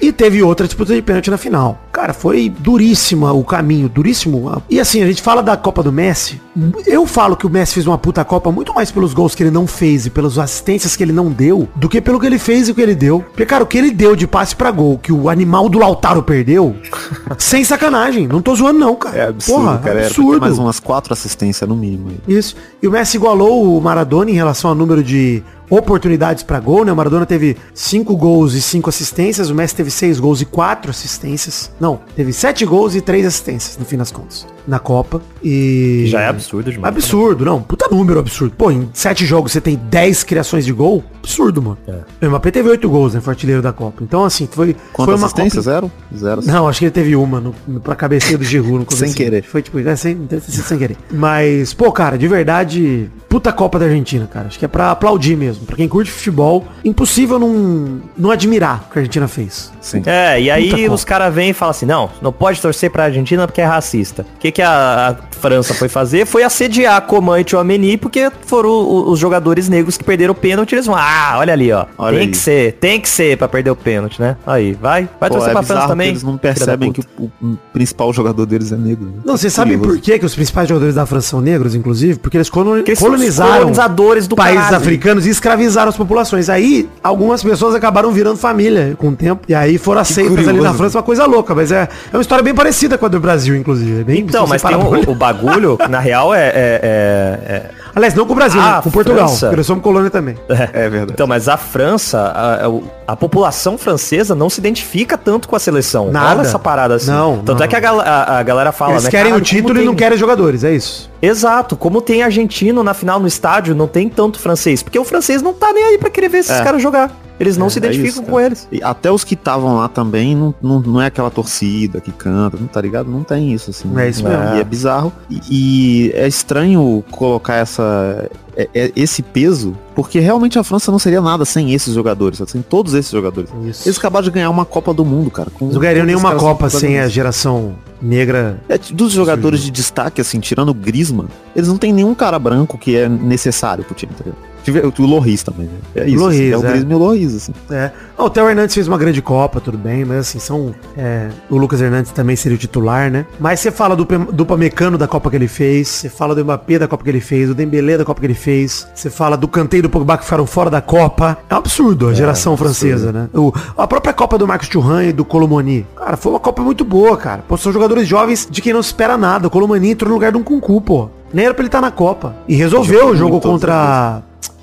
E, 0.00 0.08
e 0.08 0.12
teve 0.12 0.42
outra 0.42 0.66
disputa 0.66 0.94
de 0.94 1.02
pênalti 1.02 1.30
na 1.30 1.38
final. 1.38 1.78
Cara, 1.92 2.12
foi 2.12 2.48
duríssima 2.48 3.32
o 3.32 3.44
caminho, 3.44 3.88
duríssimo. 3.88 4.62
E 4.68 4.80
assim, 4.80 5.02
a 5.02 5.06
gente 5.06 5.22
fala 5.22 5.42
da 5.42 5.56
Copa 5.56 5.82
do 5.82 5.92
Messi. 5.92 6.40
Eu 6.86 7.06
falo 7.06 7.36
que 7.36 7.46
o 7.46 7.50
Messi 7.50 7.74
fez 7.74 7.86
uma 7.86 7.98
puta 7.98 8.24
Copa 8.24 8.50
muito 8.50 8.74
mais 8.74 8.90
pelos 8.90 9.14
gols 9.14 9.34
que 9.34 9.42
ele 9.42 9.50
não 9.50 9.66
fez 9.66 10.06
e 10.06 10.10
pelas 10.10 10.38
assistências 10.38 10.96
que 10.96 11.02
ele 11.02 11.12
não 11.12 11.30
deu, 11.30 11.68
do 11.76 11.88
que 11.88 12.00
pelo 12.00 12.18
que 12.18 12.26
ele 12.26 12.38
fez 12.38 12.68
e 12.68 12.72
o 12.72 12.74
que 12.74 12.80
ele 12.80 12.94
deu. 12.94 13.20
Porque, 13.20 13.46
cara, 13.46 13.64
o 13.64 13.66
que 13.66 13.78
ele 13.78 13.90
deu 13.90 14.16
de 14.16 14.26
passe 14.26 14.54
pra 14.56 14.70
gol, 14.70 14.98
que 14.98 15.12
o 15.12 15.28
animal 15.28 15.68
do 15.68 15.78
Lautaro 15.78 16.22
perdeu, 16.22 16.76
sem 17.38 17.64
sacanagem. 17.64 18.26
Não 18.26 18.42
tô 18.42 18.54
zoando 18.54 18.78
não, 18.78 18.94
cara. 18.94 19.16
É 19.16 19.28
absurdo, 19.28 19.64
Porra, 19.64 19.78
cara. 19.78 20.00
Ter 20.00 20.06
absurdo. 20.06 20.40
mais 20.40 20.58
umas 20.58 20.80
quatro 20.80 21.12
assistências 21.12 21.51
no 21.66 21.76
mínimo. 21.76 22.12
Isso. 22.26 22.56
E 22.82 22.88
o 22.88 22.90
Messi 22.90 23.16
igualou 23.16 23.76
o 23.76 23.80
Maradona 23.80 24.30
em 24.30 24.34
relação 24.34 24.70
ao 24.70 24.76
número 24.76 25.02
de 25.02 25.42
oportunidades 25.70 26.42
pra 26.42 26.60
gol, 26.60 26.84
né? 26.84 26.92
O 26.92 26.96
Maradona 26.96 27.26
teve 27.26 27.56
cinco 27.74 28.16
gols 28.16 28.54
e 28.54 28.62
cinco 28.62 28.88
assistências, 28.88 29.50
o 29.50 29.54
Messi 29.54 29.74
teve 29.74 29.90
seis 29.90 30.18
gols 30.20 30.40
e 30.40 30.44
quatro 30.44 30.90
assistências. 30.90 31.70
Não, 31.80 32.00
teve 32.14 32.32
sete 32.32 32.64
gols 32.64 32.94
e 32.94 33.00
três 33.00 33.26
assistências, 33.26 33.76
no 33.78 33.84
fim 33.84 33.96
das 33.96 34.10
contas. 34.12 34.46
na 34.66 34.78
Copa. 34.78 35.20
E. 35.42 36.04
Já 36.06 36.20
é 36.20 36.28
absurdo 36.28 36.70
demais. 36.70 36.94
Absurdo, 36.94 37.44
não. 37.44 37.60
Puta 37.62 37.88
número 37.90 38.20
absurdo. 38.20 38.54
Pô, 38.56 38.70
em 38.70 38.88
sete 38.92 39.26
jogos 39.26 39.52
você 39.52 39.60
tem 39.60 39.76
10 39.76 40.22
criações 40.24 40.64
de 40.64 40.72
gol. 40.72 41.02
Absurdo, 41.18 41.60
mano. 41.62 41.78
É. 41.86 42.26
O 42.26 42.28
Mbappé 42.28 42.50
teve 42.50 42.68
oito 42.68 42.88
gols, 42.88 43.14
né? 43.14 43.20
Foi 43.20 43.32
artilheiro 43.32 43.62
da 43.62 43.72
Copa. 43.72 44.02
Então, 44.02 44.24
assim, 44.24 44.48
foi, 44.50 44.76
Quanto 44.92 45.06
foi 45.08 45.16
uma 45.16 45.26
assistência? 45.26 45.60
Copa... 45.60 45.70
Zero? 45.70 45.92
Zero. 46.16 46.42
Não, 46.44 46.68
acho 46.68 46.78
que 46.78 46.84
ele 46.84 46.92
teve 46.92 47.16
uma 47.16 47.40
no, 47.40 47.54
no, 47.66 47.80
pra 47.80 47.94
cabecinha 47.94 48.38
do 48.38 48.44
Giroud 48.44 48.78
no 48.78 48.84
começo. 48.84 49.02
Sem 49.04 49.12
querer. 49.12 49.42
Foi 49.42 49.62
tipo, 49.62 49.78
é, 49.80 49.96
sem, 49.96 50.28
sem 50.40 50.78
querer. 50.78 50.96
Mas, 51.10 51.74
pô, 51.74 51.90
cara, 51.90 52.16
de 52.16 52.28
verdade, 52.28 53.10
puta 53.28 53.52
Copa 53.52 53.78
da 53.78 53.86
Argentina, 53.86 54.26
cara. 54.26 54.46
Acho 54.46 54.58
que 54.58 54.64
é 54.64 54.68
pra 54.68 54.90
aplaudir 54.92 55.36
mesmo. 55.36 55.51
Pra 55.58 55.76
quem 55.76 55.88
curte 55.88 56.10
futebol, 56.10 56.66
impossível 56.84 57.38
não, 57.38 58.00
não 58.16 58.30
admirar 58.30 58.84
o 58.88 58.92
que 58.92 58.98
a 58.98 59.00
Argentina 59.02 59.28
fez. 59.28 59.70
Sim. 59.80 60.02
É, 60.06 60.40
e 60.40 60.50
aí 60.50 60.70
Puta 60.70 60.92
os 60.92 61.04
caras 61.04 61.34
vêm 61.34 61.50
e 61.50 61.52
falam 61.52 61.70
assim, 61.70 61.86
não, 61.86 62.10
não 62.20 62.32
pode 62.32 62.60
torcer 62.60 62.90
pra 62.90 63.04
Argentina 63.04 63.46
porque 63.46 63.60
é 63.60 63.64
racista. 63.64 64.24
O 64.36 64.38
que, 64.38 64.52
que 64.52 64.62
a, 64.62 65.10
a 65.10 65.34
França 65.36 65.74
foi 65.74 65.88
fazer? 65.88 66.24
Foi 66.26 66.42
assediar 66.42 67.00
Coman 67.02 67.40
e 67.40 67.44
Tchouameni 67.44 67.96
porque 67.96 68.30
foram 68.46 68.70
o- 68.70 69.10
os 69.10 69.18
jogadores 69.18 69.68
negros 69.68 69.96
que 69.96 70.04
perderam 70.04 70.32
o 70.32 70.34
pênalti. 70.36 70.72
Eles 70.74 70.86
vão, 70.86 70.94
ah, 70.96 71.34
olha 71.38 71.52
ali, 71.52 71.72
ó. 71.72 71.86
Olha 71.98 72.16
tem 72.18 72.26
aí. 72.26 72.30
que 72.30 72.36
ser, 72.36 72.72
tem 72.74 73.00
que 73.00 73.08
ser 73.08 73.36
pra 73.36 73.48
perder 73.48 73.70
o 73.70 73.76
pênalti, 73.76 74.20
né? 74.20 74.36
Aí, 74.46 74.72
vai. 74.74 75.08
Vai 75.20 75.28
Pô, 75.28 75.34
torcer 75.36 75.50
é 75.50 75.52
pra 75.52 75.62
França 75.62 75.88
também. 75.88 76.08
eles 76.10 76.22
não 76.22 76.36
percebem 76.38 76.92
que 76.92 77.00
o, 77.18 77.30
o 77.42 77.58
principal 77.72 78.12
jogador 78.12 78.46
deles 78.46 78.70
é 78.72 78.76
negro. 78.76 79.06
né? 79.06 79.12
Não, 79.24 79.36
você 79.36 79.50
sabe 79.50 79.76
por 79.76 79.98
que, 79.98 80.18
que 80.18 80.24
os 80.26 80.34
principais 80.34 80.68
jogadores 80.68 80.94
da 80.94 81.04
França 81.06 81.28
são 81.28 81.40
negros, 81.40 81.74
inclusive? 81.74 82.18
Porque 82.18 82.36
eles 82.36 82.48
colo- 82.48 82.76
Porque 82.76 82.90
eles 82.92 82.98
são 82.98 83.08
os 83.08 83.14
colonizaram 83.14 83.52
colonizadores 83.58 84.26
do 84.28 84.36
países 84.36 84.60
caralho. 84.62 84.76
africanos 84.76 85.26
e 85.26 85.30
escravizaram 85.42 85.88
as 85.88 85.96
populações. 85.96 86.48
Aí, 86.48 86.88
algumas 87.02 87.42
pessoas 87.42 87.74
acabaram 87.74 88.12
virando 88.12 88.36
família 88.36 88.94
com 88.96 89.08
o 89.08 89.16
tempo. 89.16 89.42
E 89.48 89.54
aí 89.54 89.76
foram 89.76 90.00
aceitas 90.00 90.46
ali 90.46 90.60
na 90.60 90.72
França, 90.72 90.98
uma 90.98 91.02
coisa 91.02 91.26
louca. 91.26 91.52
Mas 91.54 91.72
é, 91.72 91.88
é 92.12 92.16
uma 92.16 92.22
história 92.22 92.44
bem 92.44 92.54
parecida 92.54 92.96
com 92.96 93.04
a 93.06 93.08
do 93.08 93.18
Brasil, 93.18 93.56
inclusive. 93.56 94.00
É 94.00 94.04
bem, 94.04 94.20
Então, 94.20 94.46
mas 94.46 94.62
tem 94.62 94.76
o, 94.76 95.10
o 95.10 95.14
bagulho, 95.14 95.76
na 95.90 95.98
real 95.98 96.32
é- 96.32 96.46
é- 96.48 96.52
é- 96.54 97.52
é 97.56 97.70
Aliás, 97.94 98.14
não 98.14 98.24
com 98.24 98.32
o 98.32 98.36
Brasil, 98.36 98.58
Ah, 98.58 98.76
né? 98.76 98.80
com 98.82 98.90
Portugal. 98.90 99.28
França. 99.28 99.46
Porque 99.48 99.56
nós 99.56 99.66
somos 99.66 99.82
colônia 99.84 100.08
também. 100.10 100.34
É 100.72 100.88
verdade. 100.88 101.12
Então, 101.12 101.26
mas 101.26 101.46
a 101.46 101.58
França, 101.58 102.18
a, 102.20 102.66
a- 102.66 103.12
a 103.12 103.16
população 103.16 103.76
francesa 103.76 104.34
não 104.34 104.48
se 104.48 104.60
identifica 104.60 105.18
tanto 105.18 105.46
com 105.46 105.54
a 105.56 105.58
seleção. 105.58 106.10
Nada. 106.10 106.28
Rola 106.30 106.42
essa 106.42 106.58
parada 106.58 106.94
assim. 106.94 107.10
Não, 107.10 107.38
Tanto 107.44 107.58
não. 107.58 107.64
é 107.64 107.68
que 107.68 107.76
a, 107.76 107.80
gal- 107.80 108.00
a- 108.00 108.38
a 108.38 108.42
galera 108.42 108.72
fala, 108.72 108.92
Eles 108.92 109.04
né? 109.04 109.10
querem 109.10 109.24
"Caralho, 109.26 109.42
o 109.42 109.44
título 109.44 109.68
como 109.68 109.76
e 109.76 109.80
tem- 109.80 109.86
não 109.86 109.94
querem 109.94 110.16
jogadores, 110.16 110.64
é 110.64 110.72
isso. 110.74 111.10
Exato. 111.20 111.76
Como 111.76 112.00
tem 112.00 112.22
argentino 112.22 112.82
na 112.82 112.94
final 112.94 113.20
no 113.20 113.28
estádio, 113.28 113.74
não 113.74 113.86
tem 113.86 114.08
tanto 114.08 114.40
francês. 114.40 114.82
Porque 114.82 114.98
o 114.98 115.04
francês 115.04 115.31
não 115.40 115.54
tá 115.54 115.72
nem 115.72 115.84
aí 115.84 115.98
pra 115.98 116.10
querer 116.10 116.28
ver 116.28 116.38
esses 116.38 116.50
É. 116.52 116.62
caras 116.62 116.82
jogar. 116.82 117.16
Eles 117.40 117.56
não 117.56 117.68
se 117.68 117.78
É 117.78 117.80
identificam 117.80 118.22
isso, 118.22 118.30
com 118.30 118.38
eles. 118.38 118.68
E 118.70 118.80
até 118.84 119.10
os 119.10 119.24
que 119.24 119.34
estavam 119.34 119.76
lá 119.76 119.88
também 119.88 120.36
não, 120.36 120.54
não, 120.62 120.78
não 120.80 121.02
é 121.02 121.06
aquela 121.06 121.30
torcida 121.30 122.00
que 122.00 122.12
canta, 122.12 122.56
não 122.60 122.68
tá 122.68 122.80
ligado? 122.80 123.10
Não 123.10 123.24
tem 123.24 123.52
isso, 123.52 123.70
assim. 123.70 123.90
É 123.98 124.08
isso 124.08 124.22
mesmo. 124.22 124.54
E 124.54 124.60
é 124.60 124.64
bizarro. 124.64 125.12
E, 125.28 125.40
e 125.50 126.12
é 126.14 126.28
estranho 126.28 127.02
colocar 127.10 127.56
essa, 127.56 128.30
é- 128.56 128.68
é- 128.72 128.92
esse 128.94 129.22
peso, 129.22 129.76
porque 129.92 130.20
realmente 130.20 130.56
a 130.56 130.62
França 130.62 130.92
não 130.92 131.00
seria 131.00 131.20
nada 131.20 131.44
sem 131.44 131.72
esses 131.74 131.94
jogadores, 131.94 132.40
sem 132.46 132.62
todos 132.62 132.94
esses 132.94 133.10
jogadores. 133.10 133.50
Isso. 133.64 133.88
Eles 133.88 133.98
acabaram 133.98 134.22
de 134.24 134.30
ganhar 134.30 134.50
uma 134.50 134.64
Copa 134.64 134.94
do 134.94 135.04
Mundo, 135.04 135.28
cara. 135.28 135.50
Com 135.50 135.66
Não 135.66 135.80
ganhariam 135.80 136.06
nenhuma 136.06 136.36
Copa 136.36 136.70
sem 136.70 137.00
a 137.00 137.08
geração 137.08 137.74
negra. 138.00 138.60
É, 138.68 138.78
dos 138.78 139.12
jogadores 139.12 139.62
de 139.62 139.70
destaque, 139.72 140.20
assim, 140.20 140.38
tirando 140.38 140.68
o 140.68 140.74
Griezmann, 140.74 141.26
eles 141.56 141.66
não 141.68 141.76
tem 141.78 141.92
nenhum 141.92 142.14
cara 142.14 142.38
branco 142.38 142.78
que 142.78 142.94
é 142.96 143.08
necessário 143.08 143.82
pro 143.82 143.94
time, 143.96 144.12
tá 144.16 144.22
ligado? 144.24 144.51
O 144.98 145.06
Loris 145.06 145.42
também, 145.42 145.66
né? 145.66 145.78
É 145.94 146.08
isso. 146.08 146.18
Loris, 146.18 146.38
assim, 146.38 146.50
é 146.50 146.56
o 146.56 146.60
é. 146.60 146.68
Griezmann 146.70 146.92
e 146.92 146.94
o 146.94 146.98
Loris, 146.98 147.34
assim. 147.34 147.52
É. 147.70 147.90
Ah, 148.16 148.24
o 148.24 148.30
Theo 148.30 148.48
Hernandes 148.48 148.74
fez 148.74 148.86
uma 148.86 148.98
grande 148.98 149.20
Copa, 149.22 149.60
tudo 149.60 149.78
bem, 149.78 150.04
mas 150.04 150.18
assim, 150.18 150.38
são. 150.38 150.74
é, 150.96 151.28
o 151.50 151.56
Lucas 151.56 151.80
Hernandes 151.80 152.12
também 152.12 152.36
seria 152.36 152.56
o 152.56 152.58
titular, 152.58 153.10
né? 153.10 153.26
Mas 153.40 153.60
você 153.60 153.70
fala 153.70 153.96
do, 153.96 154.04
do 154.04 154.46
Pamecano 154.46 154.96
da 154.96 155.08
Copa 155.08 155.30
que 155.30 155.36
ele 155.36 155.48
fez, 155.48 155.88
você 155.88 156.08
fala 156.08 156.34
do 156.34 156.44
Mbappé 156.44 156.78
da 156.78 156.88
Copa 156.88 157.02
que 157.04 157.10
ele 157.10 157.20
fez, 157.20 157.48
do 157.48 157.54
Dembélé 157.54 157.96
da 157.96 158.04
Copa 158.04 158.20
que 158.20 158.26
ele 158.26 158.34
fez, 158.34 158.86
você 158.94 159.10
fala 159.10 159.36
do 159.36 159.50
e 159.72 159.82
do 159.82 159.88
Pogba 159.88 160.18
que 160.18 160.24
ficaram 160.24 160.46
fora 160.46 160.68
da 160.68 160.80
Copa. 160.80 161.38
É 161.48 161.54
um 161.54 161.58
absurdo 161.58 162.08
a 162.08 162.14
geração 162.14 162.56
francesa, 162.56 163.12
né? 163.12 163.28
O, 163.32 163.52
a 163.76 163.86
própria 163.86 164.12
Copa 164.12 164.36
do 164.36 164.46
Marcos 164.46 164.68
Thuram 164.68 165.02
e 165.02 165.12
do 165.12 165.24
Colomoni. 165.24 165.86
Cara, 165.96 166.16
foi 166.16 166.32
uma 166.32 166.40
Copa 166.40 166.62
muito 166.62 166.84
boa, 166.84 167.16
cara. 167.16 167.42
Pô, 167.46 167.56
são 167.56 167.72
jogadores 167.72 168.06
jovens 168.06 168.46
de 168.50 168.60
quem 168.60 168.72
não 168.72 168.82
se 168.82 168.88
espera 168.88 169.16
nada. 169.16 169.46
O 169.46 169.50
Colomani 169.50 169.90
entrou 169.90 170.08
no 170.08 170.14
lugar 170.14 170.32
de 170.32 170.38
um 170.38 170.42
Kunku, 170.42 170.80
pô. 170.80 171.08
Nem 171.32 171.46
era 171.46 171.54
pra 171.54 171.62
ele 171.62 171.68
estar 171.68 171.80
na 171.80 171.90
Copa. 171.90 172.36
E 172.46 172.54
resolveu 172.54 173.08
o 173.08 173.16
jogo 173.16 173.40
contra... 173.40 174.22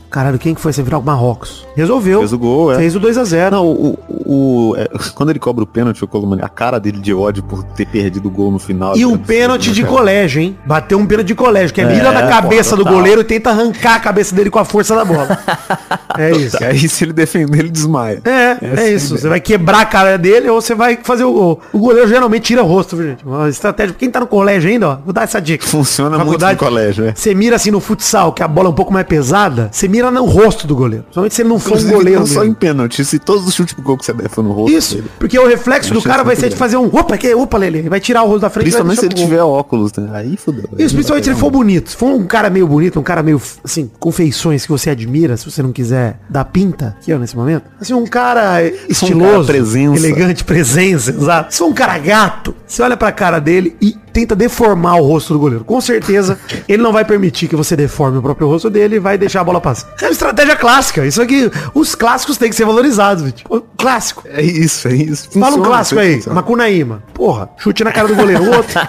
Caralho, 0.10 0.40
quem 0.40 0.56
que 0.56 0.62
foi 0.62 0.72
esse 0.72 0.84
final? 0.84 1.02
Marrocos. 1.02 1.68
Resolveu. 1.80 2.20
Fez 2.20 2.34
o 2.34 2.38
gol, 2.38 2.72
é. 2.72 2.76
Fez 2.78 2.96
o 2.96 3.00
2x0. 3.00 3.52
Não, 3.52 3.66
o, 3.66 3.98
o- 4.10 4.70
o- 4.72 4.76
é, 4.78 4.88
quando 5.16 5.30
ele 5.30 5.40
cobra 5.40 5.64
o 5.64 5.68
pênalti, 5.68 6.06
Colomani, 6.06 6.42
a 6.42 6.50
cara 6.50 6.80
dele 6.80 7.00
de 7.00 7.14
ódio 7.14 7.44
por 7.44 7.64
ter 7.64 7.86
perdido 7.86 8.28
o 8.28 8.32
gol 8.32 8.52
no 8.52 8.60
final. 8.60 8.96
E 8.98 9.02
é 9.02 9.06
um 9.08 9.12
absurdo, 9.12 9.28
pênalti 9.28 9.68
né, 9.70 9.74
de 9.76 9.84
colégio, 9.84 10.42
hein? 10.42 10.58
Bateu 10.66 10.98
um 10.98 11.06
pênalti 11.06 11.28
de 11.28 11.36
colégio, 11.36 11.74
que 11.74 11.82
é, 11.82 11.84
É, 11.84 11.88
mira 11.96 12.12
na 12.12 12.24
pô, 12.24 12.30
cabeça 12.30 12.76
do 12.76 12.84
goleiro 12.86 13.22
e 13.22 13.24
tenta 13.24 13.50
arrancar 13.50 13.96
a 13.96 14.00
cabeça 14.00 14.36
dele 14.36 14.50
com 14.50 14.60
a 14.60 14.66
força 14.66 14.96
da 14.96 15.06
bola. 15.06 15.38
é 16.18 16.32
isso. 16.32 16.58
Que 16.58 16.64
aí 16.66 16.88
se 16.90 17.04
ele 17.04 17.14
defender, 17.14 17.60
ele 17.60 17.70
desmaia. 17.70 18.22
É, 18.26 18.58
Essa 18.62 18.82
é 18.82 18.86
a 18.86 18.90
isso. 18.90 19.18
Você 19.18 19.28
vai 19.30 19.40
quebrar 19.40 19.82
a 19.82 19.86
cara 19.86 20.18
dele 20.18 20.50
ou 20.50 20.62
você 20.62 20.76
vai 20.76 20.98
fazer 21.02 21.24
o 21.24 21.34
gol. 21.34 21.62
O 21.74 21.80
goleiro 21.80 22.08
geralmente 22.08 22.44
tira 22.44 22.64
o 22.64 22.68
rosto, 22.68 23.02
gente? 23.02 23.26
Uma 23.26 23.50
estratégia. 23.50 23.96
Quem 23.98 24.10
tá 24.10 24.20
no 24.20 24.28
colégio 24.28 24.70
ainda, 24.70 24.90
ó, 24.90 24.98
vou 25.04 25.14
dar 25.14 25.24
essa 25.24 25.40
dica. 25.42 25.66
Funciona 25.66 26.12
muito 26.18 26.26
Faculdade, 26.40 26.54
no 26.54 26.60
colégio, 26.68 27.06
é. 27.06 27.14
Você 27.16 27.34
mira 27.34 27.56
assim 27.56 27.72
no 27.72 27.80
futsal, 27.80 28.34
que 28.34 28.44
a 28.44 28.48
bola 28.48 28.68
é 28.68 28.72
um 28.72 28.76
pouco 28.76 28.92
mais 28.94 29.06
pesada, 29.06 29.70
você 29.72 29.88
mira 29.88 30.10
no 30.12 30.26
rosto 30.26 30.66
do 30.68 30.76
goleiro. 30.76 31.06
Somente 31.12 31.36
se 31.36 31.42
ele 31.42 31.50
não 31.50 31.60
for 31.70 31.80
um 31.80 31.90
goleiro. 31.90 32.20
não 32.20 32.28
só 32.28 32.44
em 32.44 32.54
pênalti, 32.54 33.04
se 33.06 33.20
todos 33.20 33.48
os 33.48 33.54
chutes 33.54 33.74
pro 33.74 33.84
gol 33.84 33.98
que 33.98 34.06
você 34.06 34.14
der 34.14 34.30
for 34.30 34.44
no 34.44 34.52
rosto 34.52 34.76
Isso, 34.76 34.96
dele. 34.96 35.08
porque 35.20 35.38
o 35.38 35.48
reflexo 35.48 35.94
do 35.94 36.02
cara 36.02 36.24
vai 36.24 36.36
ser 36.36 36.44
de 36.44 36.48
grande. 36.50 36.60
fazer 36.60 36.78
um 36.78 36.88
opa, 36.88 37.18
que 37.18 37.34
opa, 37.34 37.58
Lele, 37.58 37.80
ele 37.80 37.90
vai 37.90 38.00
tirar 38.00 38.24
o 38.24 38.28
rosto 38.28 38.42
da 38.42 38.50
frente 38.50 38.66
Principalmente 38.66 39.00
se 39.00 39.06
ele 39.06 39.16
tiver 39.16 39.42
óculos, 39.42 39.92
né? 39.94 40.10
Aí 40.14 40.38
fudeu. 40.38 40.70
Isso, 40.78 40.94
principalmente 40.94 41.24
se 41.26 41.30
ele 41.30 41.40
for 41.40 41.50
bonito. 41.52 41.90
Se 41.92 41.96
for 41.96 42.08
um 42.08 42.26
cara 42.26 42.50
meio 42.50 42.68
bonito, 42.68 43.00
um 43.00 43.04
cara 43.04 43.22
meio, 43.24 43.42
assim, 43.64 43.90
com 44.00 44.12
feições 44.12 44.66
que 44.66 44.72
você 44.72 44.90
admira, 44.90 45.38
se 45.38 45.50
você 45.50 45.62
não 45.62 45.72
quiser 45.72 46.20
dar 46.30 46.46
pinta, 46.46 46.96
aqui, 47.00 47.14
ó, 47.14 47.18
nesse 47.18 47.36
momento. 47.36 47.64
Assim, 47.80 47.94
um 47.94 48.06
cara 48.06 48.62
estiloso, 48.90 49.48
presença. 49.48 49.96
elegante, 49.98 50.44
presença, 50.44 51.12
exato. 51.12 51.54
Se 51.54 51.60
for 51.60 51.68
um 51.68 51.74
cara 51.74 51.98
gato, 51.98 52.56
você 52.66 52.82
olha 52.82 52.98
pra 52.98 53.12
cara 53.12 53.40
dele 53.40 53.76
e 53.82 53.96
tenta 54.12 54.36
deformar 54.36 54.96
o 54.98 55.04
rosto 55.06 55.34
do 55.34 55.40
goleiro. 55.40 55.64
Com 55.64 55.80
certeza, 55.82 56.38
ele 56.68 56.82
não 56.82 56.92
vai 56.92 57.06
permitir 57.06 57.48
que 57.48 57.56
você 57.56 57.76
deforme 57.76 58.18
o 58.18 58.22
próprio 58.22 58.48
rosto 58.48 58.70
dele 58.70 58.98
e 58.98 59.00
vai 59.00 59.18
deixar 59.18 59.42
a 59.42 59.44
bola 59.44 59.62
passar. 59.62 59.88
É 60.02 60.06
uma 60.06 60.12
estratégia 60.12 60.56
clássica. 60.56 61.06
Isso 61.06 61.22
aqui, 61.22 61.52
os 61.74 61.96
clássicos 61.96 62.38
têm 62.38 62.50
que 62.50 62.56
ser 62.56 62.66
valorizados. 62.66 63.34
O 63.50 63.62
Clássico. 63.62 64.24
É 64.28 64.42
isso, 64.42 64.88
é 64.88 64.94
isso. 64.94 65.30
Fala 65.32 65.46
um 65.46 65.50
Funciona, 65.52 65.68
clássico 65.68 66.00
aí, 66.02 66.16
funciona. 66.16 66.36
Macunaíma. 66.36 67.04
Porra, 67.14 67.50
chute 67.58 67.84
na 67.84 67.92
cara 67.92 68.08
do 68.08 68.16
goleiro. 68.16 68.44
O 68.44 68.56
outro, 68.58 68.80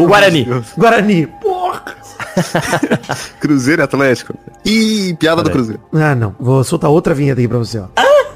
O 0.00 0.06
Guarani. 0.08 0.48
Guarani. 0.76 1.26
Porra. 1.40 1.82
Cruzeiro 3.40 3.82
e 3.82 3.84
Atlético. 3.84 4.34
Ih, 4.64 5.14
piada 5.18 5.42
do 5.42 5.50
Cruzeiro. 5.50 5.80
Ah, 5.92 6.14
não. 6.14 6.34
Vou 6.38 6.62
soltar 6.64 6.90
outra 6.90 7.14
vinheta 7.14 7.40
aqui 7.40 7.48
pra 7.48 7.58
você, 7.58 7.78
ó. 7.78 7.86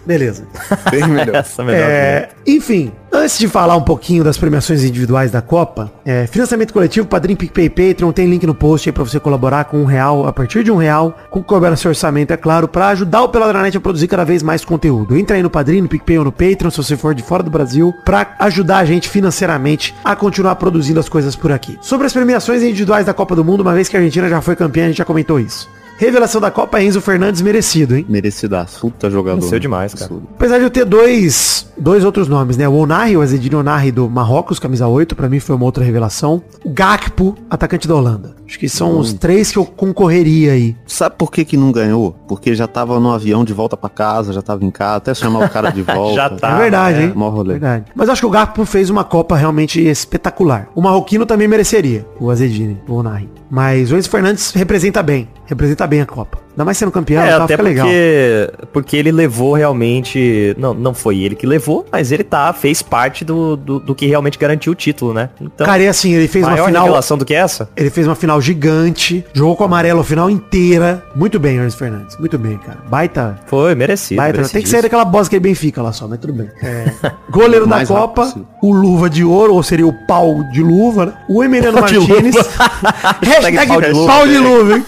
Beleza. 0.08 0.44
Bem 0.90 1.06
melhor. 1.06 1.34
Essa 1.36 1.60
é 1.60 1.64
melhor. 1.66 1.90
É, 1.90 2.28
enfim, 2.46 2.90
antes 3.12 3.38
de 3.38 3.46
falar 3.46 3.76
um 3.76 3.82
pouquinho 3.82 4.24
das 4.24 4.38
premiações 4.38 4.82
individuais 4.82 5.30
da 5.30 5.42
Copa, 5.42 5.92
é, 6.02 6.26
financiamento 6.26 6.72
coletivo, 6.72 7.06
Padrim, 7.06 7.36
PicPay, 7.36 7.68
Patreon, 7.68 8.10
tem 8.10 8.26
link 8.26 8.46
no 8.46 8.54
post 8.54 8.88
aí 8.88 8.92
pra 8.92 9.04
você 9.04 9.20
colaborar 9.20 9.66
com 9.66 9.76
um 9.76 9.84
real, 9.84 10.26
a 10.26 10.32
partir 10.32 10.64
de 10.64 10.72
um 10.72 10.76
real, 10.76 11.14
com 11.30 11.44
no 11.46 11.76
seu 11.76 11.90
orçamento, 11.90 12.32
é 12.32 12.38
claro, 12.38 12.66
pra 12.66 12.88
ajudar 12.88 13.22
o 13.22 13.28
Peladranet 13.28 13.76
a 13.76 13.80
produzir 13.80 14.08
cada 14.08 14.24
vez 14.24 14.42
mais 14.42 14.64
conteúdo. 14.64 15.14
Entra 15.14 15.36
aí 15.36 15.42
no 15.42 15.50
Padrim, 15.50 15.82
no 15.82 15.88
PicPay 15.88 16.18
ou 16.18 16.24
no 16.24 16.32
Patreon, 16.32 16.70
se 16.70 16.78
você 16.78 16.96
for 16.96 17.14
de 17.14 17.22
fora 17.22 17.42
do 17.42 17.50
Brasil, 17.50 17.92
pra 18.02 18.34
ajudar 18.38 18.78
a 18.78 18.84
gente 18.86 19.10
financeiramente 19.10 19.94
a 20.02 20.16
continuar 20.16 20.54
produzindo 20.54 20.98
as 20.98 21.08
coisas 21.10 21.36
por 21.36 21.52
aqui. 21.52 21.78
Sobre 21.82 22.06
as 22.06 22.14
premiações 22.14 22.62
individuais 22.62 23.04
da 23.04 23.12
Copa 23.12 23.36
do 23.36 23.44
Mundo, 23.44 23.62
uma 23.68 23.74
vez 23.74 23.86
que 23.86 23.96
a 23.96 24.00
Argentina 24.00 24.28
já 24.30 24.40
foi 24.40 24.56
campeã, 24.56 24.84
a 24.84 24.88
gente 24.88 24.96
já 24.96 25.04
comentou 25.04 25.38
isso. 25.38 25.70
Revelação 25.98 26.40
da 26.40 26.48
Copa, 26.48 26.80
Enzo 26.80 27.00
Fernandes 27.00 27.42
merecido, 27.42 27.96
hein? 27.96 28.06
Merecidaço. 28.08 28.80
Puta 28.80 29.10
jogador. 29.10 29.40
Venceu 29.40 29.58
demais, 29.58 29.92
cara. 29.92 30.04
Absurdo. 30.06 30.28
Apesar 30.36 30.58
de 30.58 30.64
eu 30.64 30.70
ter 30.70 30.84
dois, 30.84 31.68
dois 31.76 32.04
outros 32.04 32.28
nomes, 32.28 32.56
né? 32.56 32.68
O 32.68 32.74
Onari, 32.74 33.16
o 33.16 33.20
Azedine 33.20 33.56
Onari 33.56 33.90
do 33.90 34.08
Marrocos, 34.08 34.60
camisa 34.60 34.86
8, 34.86 35.16
pra 35.16 35.28
mim 35.28 35.40
foi 35.40 35.56
uma 35.56 35.64
outra 35.64 35.82
revelação. 35.82 36.40
O 36.64 36.70
Gakpo, 36.70 37.36
atacante 37.50 37.88
da 37.88 37.96
Holanda. 37.96 38.36
Acho 38.46 38.58
que 38.60 38.68
são 38.68 38.98
os 38.98 39.12
três 39.12 39.50
que 39.50 39.58
eu 39.58 39.66
concorreria 39.66 40.52
aí. 40.52 40.76
Sabe 40.86 41.16
por 41.18 41.30
que 41.32 41.44
que 41.44 41.56
não 41.56 41.72
ganhou? 41.72 42.16
Porque 42.28 42.54
já 42.54 42.66
tava 42.68 42.98
no 43.00 43.10
avião 43.10 43.44
de 43.44 43.52
volta 43.52 43.76
pra 43.76 43.90
casa, 43.90 44.32
já 44.32 44.40
tava 44.40 44.64
em 44.64 44.70
casa, 44.70 44.96
até 44.96 45.14
chamar 45.14 45.46
o 45.46 45.50
cara 45.50 45.70
de 45.70 45.82
volta. 45.84 46.14
Já 46.14 46.30
tá. 46.30 46.52
é 46.52 46.58
verdade, 46.58 46.98
é, 47.00 47.02
hein? 47.06 47.12
mó 47.14 47.28
rolê. 47.28 47.54
Verdade. 47.54 47.86
Mas 47.94 48.08
acho 48.08 48.22
que 48.22 48.26
o 48.26 48.30
Gakpo 48.30 48.64
fez 48.64 48.88
uma 48.88 49.02
Copa 49.02 49.36
realmente 49.36 49.84
espetacular. 49.84 50.68
O 50.74 50.80
marroquino 50.80 51.26
também 51.26 51.48
mereceria, 51.48 52.06
o 52.20 52.30
Azedine, 52.30 52.80
o 52.88 52.94
Onari. 52.94 53.28
Mas 53.50 53.90
o 53.90 53.96
Enzo 53.96 54.08
Fernandes 54.08 54.52
representa 54.52 55.02
bem, 55.02 55.28
representa 55.48 55.86
bem 55.86 56.02
a 56.02 56.06
Copa. 56.06 56.38
Ainda 56.50 56.64
mais 56.64 56.76
sendo 56.76 56.90
campeão, 56.92 57.22
É, 57.22 57.30
tá, 57.30 57.44
até 57.44 57.54
fica 57.54 57.62
legal. 57.62 57.86
porque, 57.86 58.50
porque 58.72 58.96
ele 58.96 59.10
levou 59.10 59.54
realmente. 59.54 60.54
Não, 60.58 60.74
não 60.74 60.92
foi 60.92 61.18
ele 61.20 61.34
que 61.34 61.46
levou, 61.46 61.86
mas 61.90 62.12
ele 62.12 62.22
tá, 62.24 62.52
fez 62.52 62.82
parte 62.82 63.24
do, 63.24 63.56
do, 63.56 63.78
do 63.78 63.94
que 63.94 64.06
realmente 64.06 64.36
garantiu 64.38 64.72
o 64.72 64.74
título, 64.74 65.14
né? 65.14 65.30
Então, 65.40 65.66
Cara, 65.66 65.82
e 65.82 65.88
assim, 65.88 66.12
ele 66.12 66.28
fez 66.28 66.46
uma 66.46 66.56
final. 66.56 66.82
revelação 66.84 67.16
do 67.16 67.24
que 67.24 67.32
essa? 67.32 67.70
Ele 67.76 67.88
fez 67.90 68.06
uma 68.06 68.14
final 68.16 68.40
gigante, 68.40 69.24
jogou 69.32 69.56
com 69.56 69.62
o 69.62 69.66
amarelo 69.66 70.00
a 70.00 70.04
final 70.04 70.28
inteira. 70.28 71.02
Muito 71.14 71.38
bem, 71.38 71.56
Ernest 71.56 71.78
Fernandes. 71.78 72.16
Muito 72.18 72.36
bem, 72.38 72.58
cara. 72.58 72.78
Baita. 72.88 73.38
Foi, 73.46 73.74
merecido. 73.74 74.16
baita. 74.18 74.46
Tem 74.48 74.62
que 74.62 74.68
sair 74.68 74.82
daquela 74.82 75.04
bosta 75.04 75.30
que 75.30 75.36
é 75.36 75.40
Benfica 75.40 75.80
lá 75.80 75.92
só, 75.92 76.06
mas 76.08 76.18
tudo 76.18 76.32
bem. 76.32 76.50
É. 76.62 76.92
Goleiro 77.30 77.66
da 77.66 77.76
rápido 77.76 77.88
Copa, 77.94 78.34
o 78.62 78.72
luva 78.72 79.08
de 79.08 79.24
ouro, 79.24 79.54
ou 79.54 79.62
seria 79.62 79.86
o 79.86 79.92
pau 80.06 80.42
de 80.52 80.62
luva, 80.62 81.06
né? 81.06 81.12
O 81.28 81.42
Emiliano 81.42 81.80
Martinez. 81.80 82.34
Hashtag 83.22 83.66
pau 83.68 83.80
de 83.80 83.90
luva. 83.92 84.12
pau 84.12 84.26
de 84.26 84.38
luva, 84.38 84.76
hein? 84.76 84.84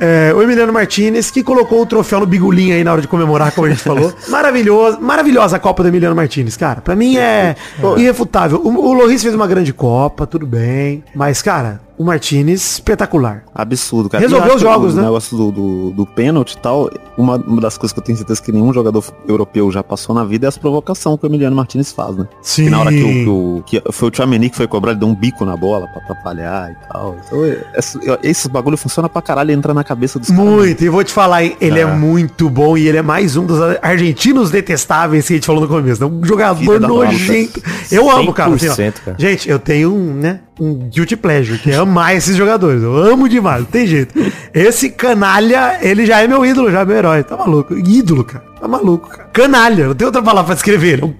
É, 0.00 0.32
o 0.32 0.40
Emiliano 0.40 0.72
Martinez, 0.72 1.28
que 1.28 1.42
colocou 1.42 1.82
o 1.82 1.86
troféu 1.86 2.20
no 2.20 2.26
bigulinho 2.26 2.72
aí 2.74 2.84
na 2.84 2.92
hora 2.92 3.00
de 3.00 3.08
comemorar, 3.08 3.50
como 3.52 3.66
a 3.66 3.70
gente 3.70 3.82
falou. 3.82 4.14
Maravilhoso, 4.28 5.00
maravilhosa 5.00 5.56
a 5.56 5.58
Copa 5.58 5.82
do 5.82 5.88
Emiliano 5.88 6.14
Martinez, 6.14 6.56
cara. 6.56 6.80
Pra 6.80 6.94
mim 6.94 7.16
é 7.16 7.56
irrefutável. 7.98 8.60
O, 8.62 8.68
o 8.68 8.92
Loris 8.92 9.22
fez 9.22 9.34
uma 9.34 9.46
grande 9.46 9.72
Copa, 9.72 10.24
tudo 10.24 10.46
bem. 10.46 11.02
Mas, 11.14 11.42
cara, 11.42 11.80
o 11.98 12.04
Martinez, 12.04 12.74
espetacular. 12.74 13.42
Absurdo, 13.54 14.08
cara. 14.08 14.22
Resolveu 14.22 14.54
os 14.54 14.60
jogos, 14.60 14.92
o 14.94 14.96
né? 14.96 15.02
negócio 15.02 15.36
do, 15.36 15.50
do, 15.50 15.90
do 15.90 16.06
pênalti 16.06 16.52
e 16.52 16.58
tal, 16.58 16.88
uma, 17.16 17.36
uma 17.36 17.60
das 17.60 17.76
coisas 17.76 17.92
que 17.92 17.98
eu 17.98 18.04
tenho 18.04 18.16
certeza 18.16 18.40
que 18.40 18.52
nenhum 18.52 18.72
jogador 18.72 19.04
europeu 19.26 19.70
já 19.72 19.82
passou 19.82 20.14
na 20.14 20.24
vida 20.24 20.46
é 20.46 20.48
as 20.48 20.56
provocações 20.56 21.18
que 21.18 21.26
o 21.26 21.28
Emiliano 21.28 21.56
Martinez 21.56 21.90
faz, 21.92 22.16
né? 22.16 22.26
Sim. 22.40 22.64
Que 22.64 22.70
na 22.70 22.80
hora 22.80 22.90
que, 22.90 23.02
o, 23.02 23.62
que, 23.66 23.76
o- 23.78 23.82
que 23.82 23.92
foi 23.92 24.08
o 24.08 24.10
Tchouameni 24.10 24.48
que 24.50 24.56
foi 24.56 24.66
cobrar, 24.68 24.92
ele 24.92 25.00
deu 25.00 25.08
um 25.08 25.14
bico 25.14 25.44
na 25.44 25.56
bola 25.56 25.86
pra 25.88 26.02
atrapalhar 26.02 26.70
e 26.70 26.76
tal. 26.92 27.16
Então, 27.26 27.44
é- 27.44 27.64
esse, 27.76 27.98
esse 28.22 28.48
bagulho 28.48 28.76
funciona 28.76 29.08
pra 29.08 29.20
caralho 29.20 29.50
e 29.50 29.54
entra 29.54 29.74
na 29.74 29.82
cabeça 29.82 30.18
dos 30.18 30.28
caras. 30.28 30.44
Muito, 30.44 30.84
e 30.84 30.88
vou 30.88 31.02
te 31.02 31.12
falar, 31.12 31.42
hein, 31.42 31.56
ele 31.60 31.80
é. 31.80 31.86
muito 31.86 32.48
bom 32.48 32.76
e 32.78 32.86
ele 32.86 32.98
é 32.98 33.02
mais 33.02 33.36
um 33.36 33.44
dos 33.44 33.58
argentinos 33.82 34.50
detestáveis 34.50 35.26
que 35.26 35.32
a 35.32 35.36
gente 35.36 35.46
falou 35.46 35.62
no 35.62 35.68
começo. 35.68 36.02
É 36.02 36.06
um 36.06 36.22
jogador 36.24 36.78
nojento. 36.80 37.60
Eu 37.90 38.08
amo, 38.10 38.32
cara, 38.32 38.54
assim, 38.54 38.68
ó. 38.68 38.74
100%, 38.74 38.92
cara. 39.04 39.16
Gente, 39.18 39.48
eu 39.48 39.58
tenho 39.58 39.92
um, 39.92 40.12
né, 40.14 40.40
um 40.60 40.74
guilty 40.88 41.16
pleasure, 41.16 41.58
que 41.58 41.70
é 41.70 41.82
amar 41.88 42.14
esses 42.14 42.36
jogadores. 42.36 42.82
Eu 42.82 42.96
amo 42.96 43.28
demais, 43.28 43.60
não 43.60 43.66
tem 43.66 43.86
jeito. 43.86 44.14
Esse 44.54 44.90
canalha, 44.90 45.78
ele 45.80 46.06
já 46.06 46.20
é 46.20 46.28
meu 46.28 46.44
ídolo, 46.44 46.70
já 46.70 46.80
é 46.80 46.84
meu 46.84 46.96
herói. 46.96 47.24
Tá 47.24 47.36
maluco? 47.36 47.74
Ídolo, 47.74 48.22
cara. 48.22 48.44
Tá 48.60 48.68
maluco, 48.68 49.08
cara. 49.08 49.28
Canalha, 49.32 49.88
não 49.88 49.94
tem 49.94 50.06
outra 50.06 50.22
palavra 50.22 50.46
pra 50.46 50.54
descrever. 50.54 51.02
É 51.02 51.04
um, 51.04 51.14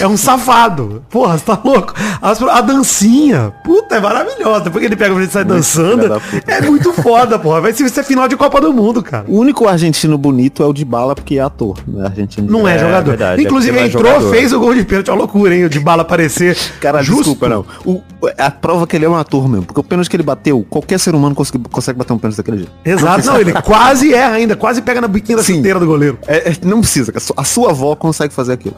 é 0.00 0.06
um 0.06 0.16
safado. 0.16 1.02
Porra, 1.10 1.38
você 1.38 1.44
tá 1.44 1.58
louco? 1.64 1.94
As- 2.20 2.42
a 2.42 2.60
dancinha, 2.60 3.52
puta, 3.64 3.96
é 3.96 4.00
maravilhosa. 4.00 4.60
Depois 4.64 4.80
que 4.80 4.86
ele 4.86 4.96
pega 4.96 5.12
pra 5.14 5.22
gente 5.22 5.32
sair 5.32 5.44
dançando, 5.44 6.02
filha 6.02 6.08
da 6.08 6.20
puta. 6.20 6.50
é 6.52 6.60
muito 6.62 6.92
foda, 6.92 7.38
porra. 7.38 7.60
Vai 7.60 7.72
ser 7.72 7.84
é 7.98 8.02
final 8.02 8.26
de 8.28 8.36
Copa 8.36 8.60
do 8.60 8.72
Mundo, 8.72 9.02
cara. 9.02 9.24
O 9.28 9.38
único 9.38 9.66
argentino 9.68 10.16
bonito 10.16 10.62
é 10.62 10.66
o 10.66 10.72
de 10.72 10.84
bala 10.84 11.14
porque 11.14 11.36
é 11.38 11.40
ator, 11.42 11.76
né? 11.86 12.06
Argentino 12.06 12.50
Não 12.50 12.66
é, 12.66 12.76
É, 12.76 12.78
jogador. 12.78 13.10
verdade, 13.10 13.42
Inclusive, 13.42 13.78
é 13.78 13.86
entrou, 13.86 14.04
jogador. 14.04 14.30
fez 14.30 14.52
o 14.52 14.58
gol 14.60 14.74
de 14.74 14.84
pênalti. 14.84 15.08
É 15.08 15.12
uma 15.12 15.18
loucura, 15.18 15.54
hein? 15.54 15.64
O 15.64 15.68
de 15.68 15.78
bala 15.80 16.02
aparecer. 16.02 16.56
Cara, 16.80 17.02
Justo. 17.02 17.22
desculpa, 17.24 17.48
não. 17.48 17.64
O, 17.84 18.00
a 18.38 18.50
prova 18.50 18.86
que 18.86 18.96
ele 18.96 19.04
é 19.04 19.08
um 19.08 19.16
ator 19.16 19.48
mesmo. 19.48 19.66
Porque 19.66 19.80
o 19.80 19.84
pênalti 19.84 20.08
que 20.08 20.16
ele 20.16 20.22
bateu, 20.22 20.64
qualquer 20.68 20.98
ser 20.98 21.14
humano 21.14 21.34
consegue, 21.34 21.62
consegue 21.70 21.98
bater 21.98 22.12
um 22.12 22.18
pênalti 22.18 22.36
daquele 22.36 22.56
jeito. 22.58 22.72
Exato. 22.84 23.26
Não, 23.26 23.38
ele 23.40 23.52
quase 23.52 24.12
erra 24.14 24.34
ainda. 24.36 24.56
Quase 24.56 24.80
pega 24.82 25.00
na 25.00 25.08
biquinha 25.08 25.36
da 25.38 25.42
Sim. 25.44 25.60
do 25.62 25.86
goleiro. 25.86 26.18
É, 26.26 26.50
é, 26.50 26.56
não 26.64 26.80
precisa. 26.80 27.12
A 27.36 27.44
sua 27.44 27.70
avó 27.70 27.94
consegue 27.94 28.32
fazer 28.32 28.52
aquilo. 28.52 28.76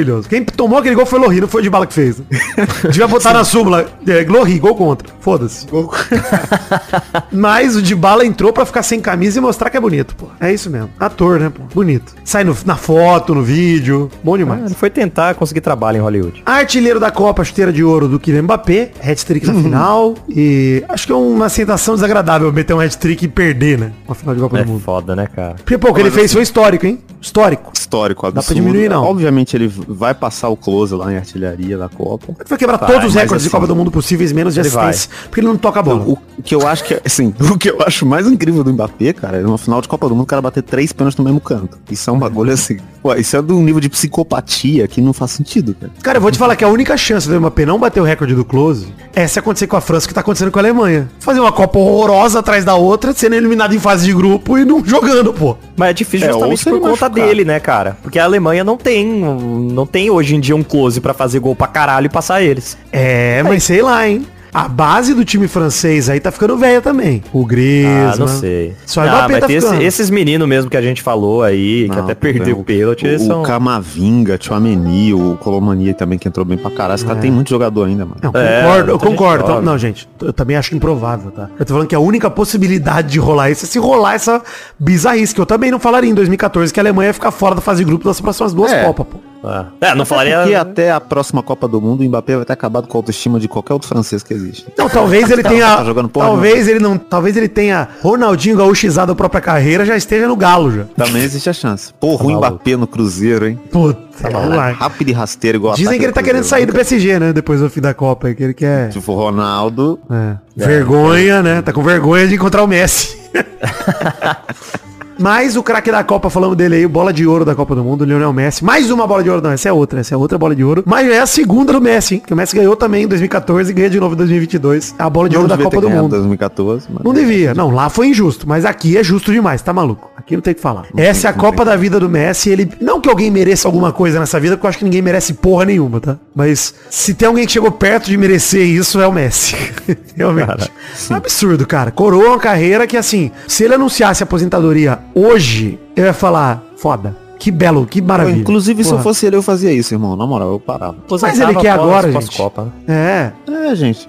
Maravilhoso. 0.00 0.28
Quem 0.28 0.44
tomou 0.44 0.78
aquele 0.78 0.94
gol 0.94 1.06
foi 1.06 1.18
Lohri, 1.18 1.40
não 1.40 1.48
foi 1.48 1.60
o 1.60 1.64
de 1.64 1.70
bala 1.70 1.86
que 1.86 1.92
fez. 1.92 2.20
Devia 2.90 3.06
botar 3.06 3.32
na 3.32 3.44
súmula. 3.44 3.90
É, 4.06 4.24
Lohri, 4.24 4.58
gol 4.58 4.74
contra. 4.74 5.08
Foda-se. 5.20 5.66
Mas 7.32 7.76
o 7.76 7.82
de 7.82 7.94
bala 7.94 8.24
entrou 8.24 8.52
pra 8.52 8.64
ficar 8.64 8.82
sem 8.82 9.00
camisa 9.00 9.38
e 9.38 9.40
mostrar 9.42 9.70
que 9.70 9.76
é 9.76 9.80
bonito, 9.80 10.14
pô. 10.16 10.26
É 10.40 10.52
isso 10.52 10.70
mesmo. 10.70 10.90
Ator, 10.98 11.38
né, 11.40 11.50
pô? 11.50 11.62
Bonito. 11.74 12.14
Sai 12.24 12.44
no- 12.44 12.56
na 12.64 12.76
foto, 12.76 13.34
no 13.34 13.42
vídeo. 13.42 14.10
Bom 14.22 14.34
Ah, 14.34 14.38
demais. 14.38 14.64
Ele 14.66 14.74
foi 14.74 14.90
tentar 14.90 15.34
conseguir 15.34 15.60
trabalho 15.60 15.98
em 15.98 16.00
Hollywood. 16.00 16.42
Artilheiro 16.46 16.98
da 17.00 17.10
Copa, 17.10 17.44
chuteira 17.44 17.72
de 17.72 17.82
ouro 17.84 18.08
do 18.08 18.18
Kylian 18.18 18.42
Mbappé, 18.42 18.92
hat-trick 19.02 19.46
na 19.46 19.54
final 19.54 20.14
e 20.28 20.84
acho 20.88 21.06
que 21.06 21.12
é 21.12 21.16
uma 21.16 21.48
sensação 21.48 21.94
desagradável 21.94 22.52
meter 22.52 22.74
um 22.74 22.80
hat-trick 22.80 23.24
e 23.24 23.28
perder, 23.28 23.78
né? 23.78 23.92
Uma 24.06 24.14
final 24.14 24.34
de 24.34 24.40
Copa 24.40 24.58
É 24.58 24.64
do 24.64 24.70
Mundo. 24.70 24.80
foda, 24.82 25.14
né, 25.14 25.26
cara? 25.26 25.54
Porque, 25.56 25.76
pô, 25.78 25.90
o 25.90 25.94
que 25.94 26.00
ele 26.00 26.10
fez 26.10 26.32
foi 26.32 26.42
histórico, 26.42 26.86
hein? 26.86 26.98
Histórico. 27.20 27.70
Histórico, 27.74 28.26
absurdo. 28.26 28.46
pra 28.46 28.54
diminuir, 28.54 28.88
não. 28.88 29.04
Obviamente 29.04 29.54
ele 29.56 29.68
vai 29.68 30.14
passar 30.14 30.48
o 30.48 30.56
close 30.56 30.94
lá 30.94 31.12
em 31.12 31.16
artilharia 31.16 31.76
da 31.76 31.88
Copa. 31.88 32.28
Ele 32.38 32.48
vai 32.48 32.58
quebrar 32.58 32.78
Vai, 32.78 32.88
todos 32.88 33.08
os 33.08 33.14
recordes 33.14 33.42
de 33.42 33.48
assim, 33.48 33.54
Copa 33.56 33.66
do 33.66 33.76
Mundo 33.76 33.90
possíveis, 33.90 34.32
menos 34.32 34.54
de 34.54 34.60
assistência. 34.60 35.09
Porque 35.24 35.40
ele 35.40 35.46
não 35.48 35.56
toca 35.56 35.80
a 35.80 35.82
bola. 35.82 36.04
O, 36.04 36.12
o 36.38 36.42
que 36.42 36.54
eu 36.54 36.66
acho 36.66 36.84
que, 36.84 36.94
é- 36.94 37.02
assim, 37.04 37.34
o 37.40 37.58
que 37.58 37.70
eu 37.70 37.78
acho 37.86 38.04
mais 38.06 38.26
incrível 38.26 38.62
do 38.64 38.72
Mbappé, 38.72 39.12
cara, 39.12 39.38
é 39.38 39.40
numa 39.40 39.58
final 39.58 39.80
de 39.80 39.88
Copa 39.88 40.08
do 40.08 40.14
Mundo 40.14 40.24
o 40.24 40.26
cara 40.26 40.40
bater 40.42 40.62
três 40.62 40.92
pênaltis 40.92 41.18
no 41.18 41.24
mesmo 41.24 41.40
canto. 41.40 41.78
Isso 41.90 42.08
é 42.08 42.12
um 42.12 42.18
bagulho 42.18 42.52
assim. 42.52 42.78
Pô, 43.02 43.14
isso 43.14 43.36
é 43.36 43.40
de 43.42 43.52
um 43.52 43.62
nível 43.62 43.80
de 43.80 43.88
psicopatia 43.88 44.86
que 44.86 45.00
não 45.00 45.12
faz 45.12 45.30
sentido, 45.32 45.74
cara. 45.74 45.92
Cara, 46.02 46.18
eu 46.18 46.22
vou 46.22 46.30
te 46.30 46.38
falar 46.38 46.54
que 46.56 46.64
a 46.64 46.68
única 46.68 46.96
chance 46.96 47.28
do 47.28 47.38
Mbappé 47.40 47.64
não 47.64 47.78
bater 47.78 48.00
o 48.00 48.04
recorde 48.04 48.34
do 48.34 48.44
Close 48.44 48.88
é 49.14 49.26
se 49.26 49.38
acontecer 49.38 49.66
com 49.66 49.76
a 49.76 49.80
França 49.80 50.04
o 50.04 50.08
que 50.08 50.14
tá 50.14 50.20
acontecendo 50.20 50.50
com 50.50 50.58
a 50.58 50.62
Alemanha. 50.62 51.08
Fazer 51.18 51.40
uma 51.40 51.52
Copa 51.52 51.78
horrorosa 51.78 52.38
atrás 52.40 52.64
da 52.64 52.74
outra, 52.74 53.12
sendo 53.12 53.34
eliminado 53.34 53.74
em 53.74 53.78
fase 53.78 54.04
de 54.06 54.12
grupo 54.12 54.58
e 54.58 54.64
não 54.64 54.84
jogando, 54.84 55.32
pô. 55.32 55.56
Mas 55.76 55.90
é 55.90 55.92
difícil 55.94 56.28
É, 56.28 56.34
ou 56.34 56.50
justamente 56.50 56.64
por 56.64 56.90
conta 56.90 57.08
machucar. 57.08 57.10
dele, 57.10 57.44
né, 57.44 57.58
cara? 57.60 57.96
Porque 58.02 58.18
a 58.18 58.24
Alemanha 58.24 58.62
não 58.64 58.76
tem, 58.76 59.06
não 59.06 59.86
tem 59.86 60.10
hoje 60.10 60.34
em 60.36 60.40
dia 60.40 60.54
um 60.54 60.62
close 60.62 61.00
pra 61.00 61.14
fazer 61.14 61.38
gol 61.40 61.56
pra 61.56 61.66
caralho 61.66 62.06
e 62.06 62.08
passar 62.10 62.42
eles. 62.42 62.76
É, 62.92 63.42
mas 63.42 63.64
sei 63.64 63.80
lá, 63.82 64.06
hein? 64.06 64.26
A 64.52 64.66
base 64.68 65.14
do 65.14 65.24
time 65.24 65.46
francês 65.46 66.08
aí 66.08 66.18
tá 66.18 66.30
ficando 66.32 66.56
velha 66.56 66.80
também. 66.80 67.22
O 67.32 67.44
Griezmann. 67.46 68.12
Ah, 68.12 68.16
não 68.18 68.26
sei. 68.28 68.74
Só 68.84 69.02
ah, 69.02 69.26
mas 69.30 69.40
tá 69.40 69.46
tem 69.46 69.56
esse- 69.56 69.82
esses 69.82 70.10
meninos 70.10 70.48
mesmo 70.48 70.68
que 70.70 70.76
a 70.76 70.82
gente 70.82 71.02
falou 71.02 71.42
aí, 71.42 71.88
que 71.88 71.96
Não, 71.96 72.04
até 72.04 72.14
perdeu 72.14 72.58
o 72.58 72.64
pênalti, 72.64 73.06
eles 73.06 73.22
O, 73.22 73.26
são... 73.26 73.40
o 73.42 73.44
Camavinga, 73.44 74.36
Tchouameni, 74.38 75.14
o 75.14 75.36
Colomania 75.40 75.94
também 75.94 76.18
que 76.18 76.26
entrou 76.26 76.44
bem 76.44 76.58
pra 76.58 76.70
caralho. 76.70 76.96
Esse 76.96 77.04
cara 77.06 77.20
tem 77.20 77.30
muito 77.30 77.48
jogador 77.50 77.84
ainda, 77.86 78.04
mano. 78.04 78.16
Não, 78.22 78.30
É, 78.34 78.62
concordo, 78.62 78.90
eu 78.90 78.94
muita 78.94 79.06
gente 79.06 79.16
concordo. 79.18 79.44
Então, 79.44 79.62
não, 79.62 79.78
gente, 79.78 80.08
eu 80.20 80.32
também 80.32 80.56
acho 80.56 80.74
improvável, 80.74 81.30
tá? 81.30 81.48
Eu 81.58 81.64
tô 81.64 81.72
falando 81.74 81.86
que 81.88 81.94
a 81.94 82.00
única 82.00 82.28
possibilidade 82.28 83.08
de 83.12 83.18
rolar 83.20 83.50
isso 83.50 83.64
é 83.64 83.68
se 83.68 83.78
rolar 83.78 84.14
essa 84.14 84.42
bizarrice, 84.78 85.34
que 85.34 85.40
eu 85.40 85.46
também 85.46 85.70
não 85.70 85.78
falaria 85.78 86.10
em 86.10 86.14
2014 86.14 86.72
que 86.72 86.80
a 86.80 86.82
Alemanha 86.82 87.10
ia 87.10 87.14
ficar 87.14 87.30
fora 87.30 87.54
da 87.54 87.60
fase 87.60 87.78
de 87.80 87.84
grupo 87.84 88.04
das 88.04 88.20
próximas 88.20 88.52
duas 88.52 88.72
É. 88.72 88.84
Copas, 88.84 89.06
pô. 89.06 89.29
Ah. 89.42 89.66
É, 89.80 89.94
não 89.94 90.04
falaria... 90.04 90.38
Porque 90.40 90.54
até 90.54 90.90
a 90.90 91.00
próxima 91.00 91.42
Copa 91.42 91.66
do 91.66 91.80
Mundo, 91.80 92.02
o 92.02 92.04
Mbappé 92.04 92.36
vai 92.36 92.44
ter 92.44 92.52
acabado 92.52 92.86
com 92.86 92.96
a 92.96 92.98
autoestima 92.98 93.40
de 93.40 93.48
qualquer 93.48 93.72
outro 93.72 93.88
francês 93.88 94.22
que 94.22 94.34
existe. 94.34 94.66
Não, 94.76 94.88
talvez 94.88 95.30
ele 95.30 95.42
tenha. 95.42 95.76
tá 95.76 95.84
jogando 95.84 96.08
porra 96.08 96.26
talvez 96.26 96.68
ele 96.68 96.78
não. 96.78 96.96
Talvez 96.96 97.36
ele 97.36 97.48
tenha 97.48 97.88
Ronaldinho 98.02 98.56
gaúchizado 98.56 99.12
a 99.12 99.14
própria 99.14 99.40
carreira, 99.40 99.84
já 99.84 99.96
esteja 99.96 100.28
no 100.28 100.36
galo 100.36 100.70
já. 100.70 100.84
Também 100.96 101.22
existe 101.22 101.48
a 101.48 101.52
chance. 101.52 101.92
Porra, 101.94 102.24
o 102.24 102.26
maluco. 102.28 102.46
Mbappé 102.46 102.76
no 102.76 102.86
Cruzeiro, 102.86 103.46
hein? 103.46 103.58
Puta, 103.70 104.30
vamos 104.30 104.56
lá. 104.56 104.70
Rápido 104.70 105.08
e 105.08 105.12
rasteiro 105.12 105.58
igual 105.58 105.74
Dizem 105.74 105.98
que 105.98 106.04
ele 106.04 106.12
tá 106.12 106.22
querendo 106.22 106.44
sair 106.44 106.66
do 106.66 106.72
PSG, 106.72 107.18
né? 107.18 107.32
Depois 107.32 107.60
do 107.60 107.70
fim 107.70 107.80
da 107.80 107.94
Copa, 107.94 108.28
aí, 108.28 108.34
que 108.34 108.42
ele 108.42 108.54
quer. 108.54 108.90
Tipo, 108.90 109.12
o 109.12 109.16
Ronaldo. 109.16 109.98
É. 110.10 110.36
Vergonha, 110.56 111.42
né? 111.42 111.62
Tá 111.62 111.72
com 111.72 111.82
vergonha 111.82 112.26
de 112.26 112.34
encontrar 112.34 112.62
o 112.62 112.66
Messi. 112.66 113.18
Mas 115.20 115.54
o 115.54 115.62
craque 115.62 115.92
da 115.92 116.02
Copa, 116.02 116.30
falamos 116.30 116.56
dele 116.56 116.76
aí, 116.76 116.86
bola 116.86 117.12
de 117.12 117.26
ouro 117.26 117.44
da 117.44 117.54
Copa 117.54 117.74
do 117.74 117.84
Mundo, 117.84 118.06
Lionel 118.06 118.32
Messi. 118.32 118.64
Mais 118.64 118.90
uma 118.90 119.06
bola 119.06 119.22
de 119.22 119.28
ouro, 119.28 119.42
não, 119.42 119.50
essa 119.50 119.68
é 119.68 119.72
outra, 119.72 120.00
essa 120.00 120.14
é 120.14 120.16
outra 120.16 120.38
bola 120.38 120.56
de 120.56 120.64
ouro. 120.64 120.82
Mas 120.86 121.10
é 121.10 121.20
a 121.20 121.26
segunda 121.26 121.74
do 121.74 121.80
Messi, 121.80 122.14
hein? 122.14 122.22
Que 122.26 122.32
o 122.32 122.36
Messi 122.36 122.56
ganhou 122.56 122.74
também 122.74 123.04
em 123.04 123.06
2014 123.06 123.70
e 123.70 123.74
ganha 123.74 123.90
de 123.90 124.00
novo 124.00 124.14
em 124.14 124.16
2022. 124.16 124.94
A 124.98 125.10
bola 125.10 125.28
de 125.28 125.34
Não 125.34 125.42
ouro 125.42 125.54
da 125.54 125.62
Copa 125.62 125.78
do 125.78 125.90
Mundo. 125.90 126.08
2014, 126.08 126.86
mas... 126.88 127.04
Não 127.04 127.12
devia. 127.12 127.52
Não, 127.52 127.70
lá 127.70 127.90
foi 127.90 128.08
injusto, 128.08 128.48
mas 128.48 128.64
aqui 128.64 128.96
é 128.96 129.04
justo 129.04 129.30
demais, 129.30 129.60
tá 129.60 129.74
maluco? 129.74 130.10
Aqui 130.16 130.36
não 130.36 130.40
tem 130.40 130.52
o 130.52 130.54
que 130.54 130.62
falar. 130.62 130.86
Essa 130.96 131.28
é 131.28 131.30
a 131.30 131.34
não 131.34 131.38
Copa 131.38 131.66
da 131.66 131.76
vida 131.76 132.00
do 132.00 132.08
Messi, 132.08 132.48
ele 132.48 132.72
não 132.80 132.98
que 132.98 133.10
alguém 133.10 133.30
mereça 133.30 133.68
alguma 133.68 133.92
coisa 133.92 134.18
nessa 134.18 134.40
vida, 134.40 134.56
porque 134.56 134.66
eu 134.66 134.70
acho 134.70 134.78
que 134.78 134.84
ninguém 134.84 135.02
merece 135.02 135.34
porra 135.34 135.66
nenhuma, 135.66 136.00
tá? 136.00 136.16
Mas 136.34 136.74
se 136.88 137.14
tem 137.14 137.26
alguém 137.26 137.44
que 137.44 137.52
chegou 137.52 137.72
perto 137.72 138.06
de 138.06 138.16
merecer 138.16 138.64
isso 138.64 139.00
é 139.00 139.06
o 139.06 139.12
Messi. 139.12 139.56
Realmente. 140.14 140.70
é 141.10 141.12
um 141.12 141.16
absurdo, 141.16 141.66
cara. 141.66 141.90
Coroa 141.90 142.28
uma 142.28 142.38
carreira 142.38 142.86
que 142.86 142.96
assim, 142.96 143.30
se 143.48 143.64
ele 143.64 143.74
anunciasse 143.74 144.22
aposentadoria 144.22 145.00
hoje, 145.14 145.78
eu 145.96 146.04
ia 146.04 146.14
falar, 146.14 146.62
foda. 146.76 147.16
Que 147.40 147.50
belo, 147.50 147.86
que 147.86 148.02
maravilha. 148.02 148.36
Inclusive, 148.36 148.84
se 148.84 148.90
eu 148.90 148.96
Porra. 148.96 149.02
fosse 149.02 149.24
ele, 149.26 149.34
eu 149.34 149.42
fazia 149.42 149.72
isso, 149.72 149.94
irmão. 149.94 150.14
Na 150.14 150.26
moral, 150.26 150.52
eu 150.52 150.60
parava. 150.60 150.98
Mas 151.10 151.40
ele 151.40 151.54
quer 151.54 151.70
agora, 151.70 152.12
gente. 152.12 152.36
Copa. 152.36 152.70
É. 152.86 153.32
É, 153.48 153.74
gente. 153.74 154.06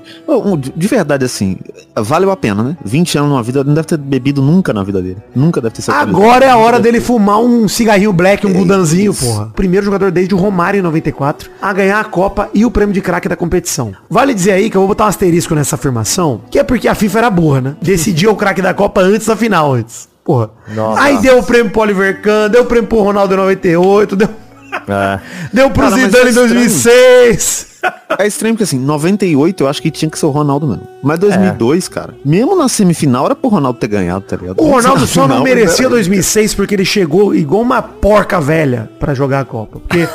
De 0.60 0.82
de 0.82 0.88
verdade, 0.88 1.24
assim, 1.24 1.58
valeu 1.96 2.30
a 2.30 2.36
pena, 2.36 2.62
né? 2.62 2.78
20 2.84 3.18
anos 3.20 3.30
numa 3.30 3.42
vida, 3.42 3.64
não 3.64 3.74
deve 3.74 3.88
ter 3.88 3.98
bebido 3.98 4.42
nunca 4.42 4.74
na 4.74 4.84
vida 4.84 5.02
dele. 5.02 5.18
Nunca 5.34 5.62
deve 5.62 5.76
ter 5.76 5.82
sido 5.82 5.94
Agora 5.94 6.44
é 6.44 6.50
a 6.50 6.58
hora 6.58 6.78
dele 6.78 7.00
fumar 7.00 7.40
um 7.40 7.70
cigarrinho 7.70 8.12
black, 8.12 8.46
um 8.46 8.52
gudanzinho, 8.52 9.14
porra. 9.14 9.52
Primeiro 9.56 9.86
jogador 9.86 10.12
desde 10.12 10.36
o 10.36 10.38
Romário 10.38 10.80
em 10.80 10.82
94 10.82 11.50
a 11.62 11.72
ganhar 11.72 12.02
a 12.02 12.04
Copa 12.04 12.50
e 12.54 12.66
o 12.66 12.72
prêmio 12.72 12.94
de 12.94 13.00
craque 13.00 13.30
da 13.30 13.38
competição. 13.38 13.94
Vale 14.10 14.34
dizer 14.34 14.52
aí 14.52 14.70
que 14.70 14.76
eu 14.76 14.82
vou 14.82 14.90
botar 14.90 15.06
um 15.06 15.08
asterisco 15.08 15.56
nessa 15.56 15.76
afirmação, 15.76 16.42
que 16.52 16.60
é 16.60 16.64
porque 16.64 16.90
a 16.90 16.96
FIFA 16.96 17.20
era 17.20 17.30
burra, 17.30 17.62
né? 17.62 17.76
Decidia 17.82 18.30
o 18.30 18.36
craque 18.36 18.62
da 18.62 18.74
Copa 18.74 19.02
antes 19.02 19.28
da 19.28 19.38
final, 19.38 19.74
antes. 19.74 20.11
Porra. 20.24 20.50
Nossa. 20.76 21.02
Aí 21.02 21.18
deu 21.20 21.40
o 21.40 21.44
prêmio 21.44 21.72
pro 21.72 21.82
Oliver 21.82 22.22
Kahn, 22.22 22.50
deu 22.50 22.64
o 22.64 22.66
prêmio 22.66 22.88
pro 22.88 23.02
Ronaldo 23.02 23.34
em 23.34 23.38
98, 23.38 24.16
deu... 24.16 24.30
É. 24.88 25.20
Deu 25.52 25.70
pro 25.70 25.84
Cara, 25.84 25.96
Zidane 25.96 26.28
é 26.28 26.32
em 26.32 26.34
2006. 26.34 27.68
É 28.18 28.28
estranho 28.28 28.54
porque 28.56 28.64
assim, 28.64 28.80
98 28.80 29.64
eu 29.64 29.68
acho 29.68 29.82
que 29.82 29.92
tinha 29.92 30.10
que 30.10 30.18
ser 30.18 30.26
o 30.26 30.30
Ronaldo 30.30 30.66
mesmo. 30.68 30.88
Mas 31.04 31.20
2002, 31.20 31.88
cara, 31.90 32.14
mesmo 32.24 32.56
na 32.56 32.70
semifinal 32.70 33.26
era 33.26 33.36
pro 33.36 33.50
Ronaldo 33.50 33.80
ter 33.80 33.88
ganhado, 33.88 34.22
tá 34.22 34.36
ligado? 34.38 34.62
O 34.62 34.70
Ronaldo 34.70 35.02
Na 35.02 35.08
só 35.08 35.28
não 35.28 35.44
merecia 35.44 35.86
era- 35.88 35.90
2006 35.90 36.54
porque 36.54 36.76
ele 36.76 36.86
chegou 36.86 37.34
igual 37.36 37.62
uma 37.62 37.82
porca 37.82 38.40
velha 38.40 38.90
pra 39.00 39.14
jogar 39.14 39.42
a 39.42 39.46
Copa. 39.46 39.80
Porque 39.80 40.08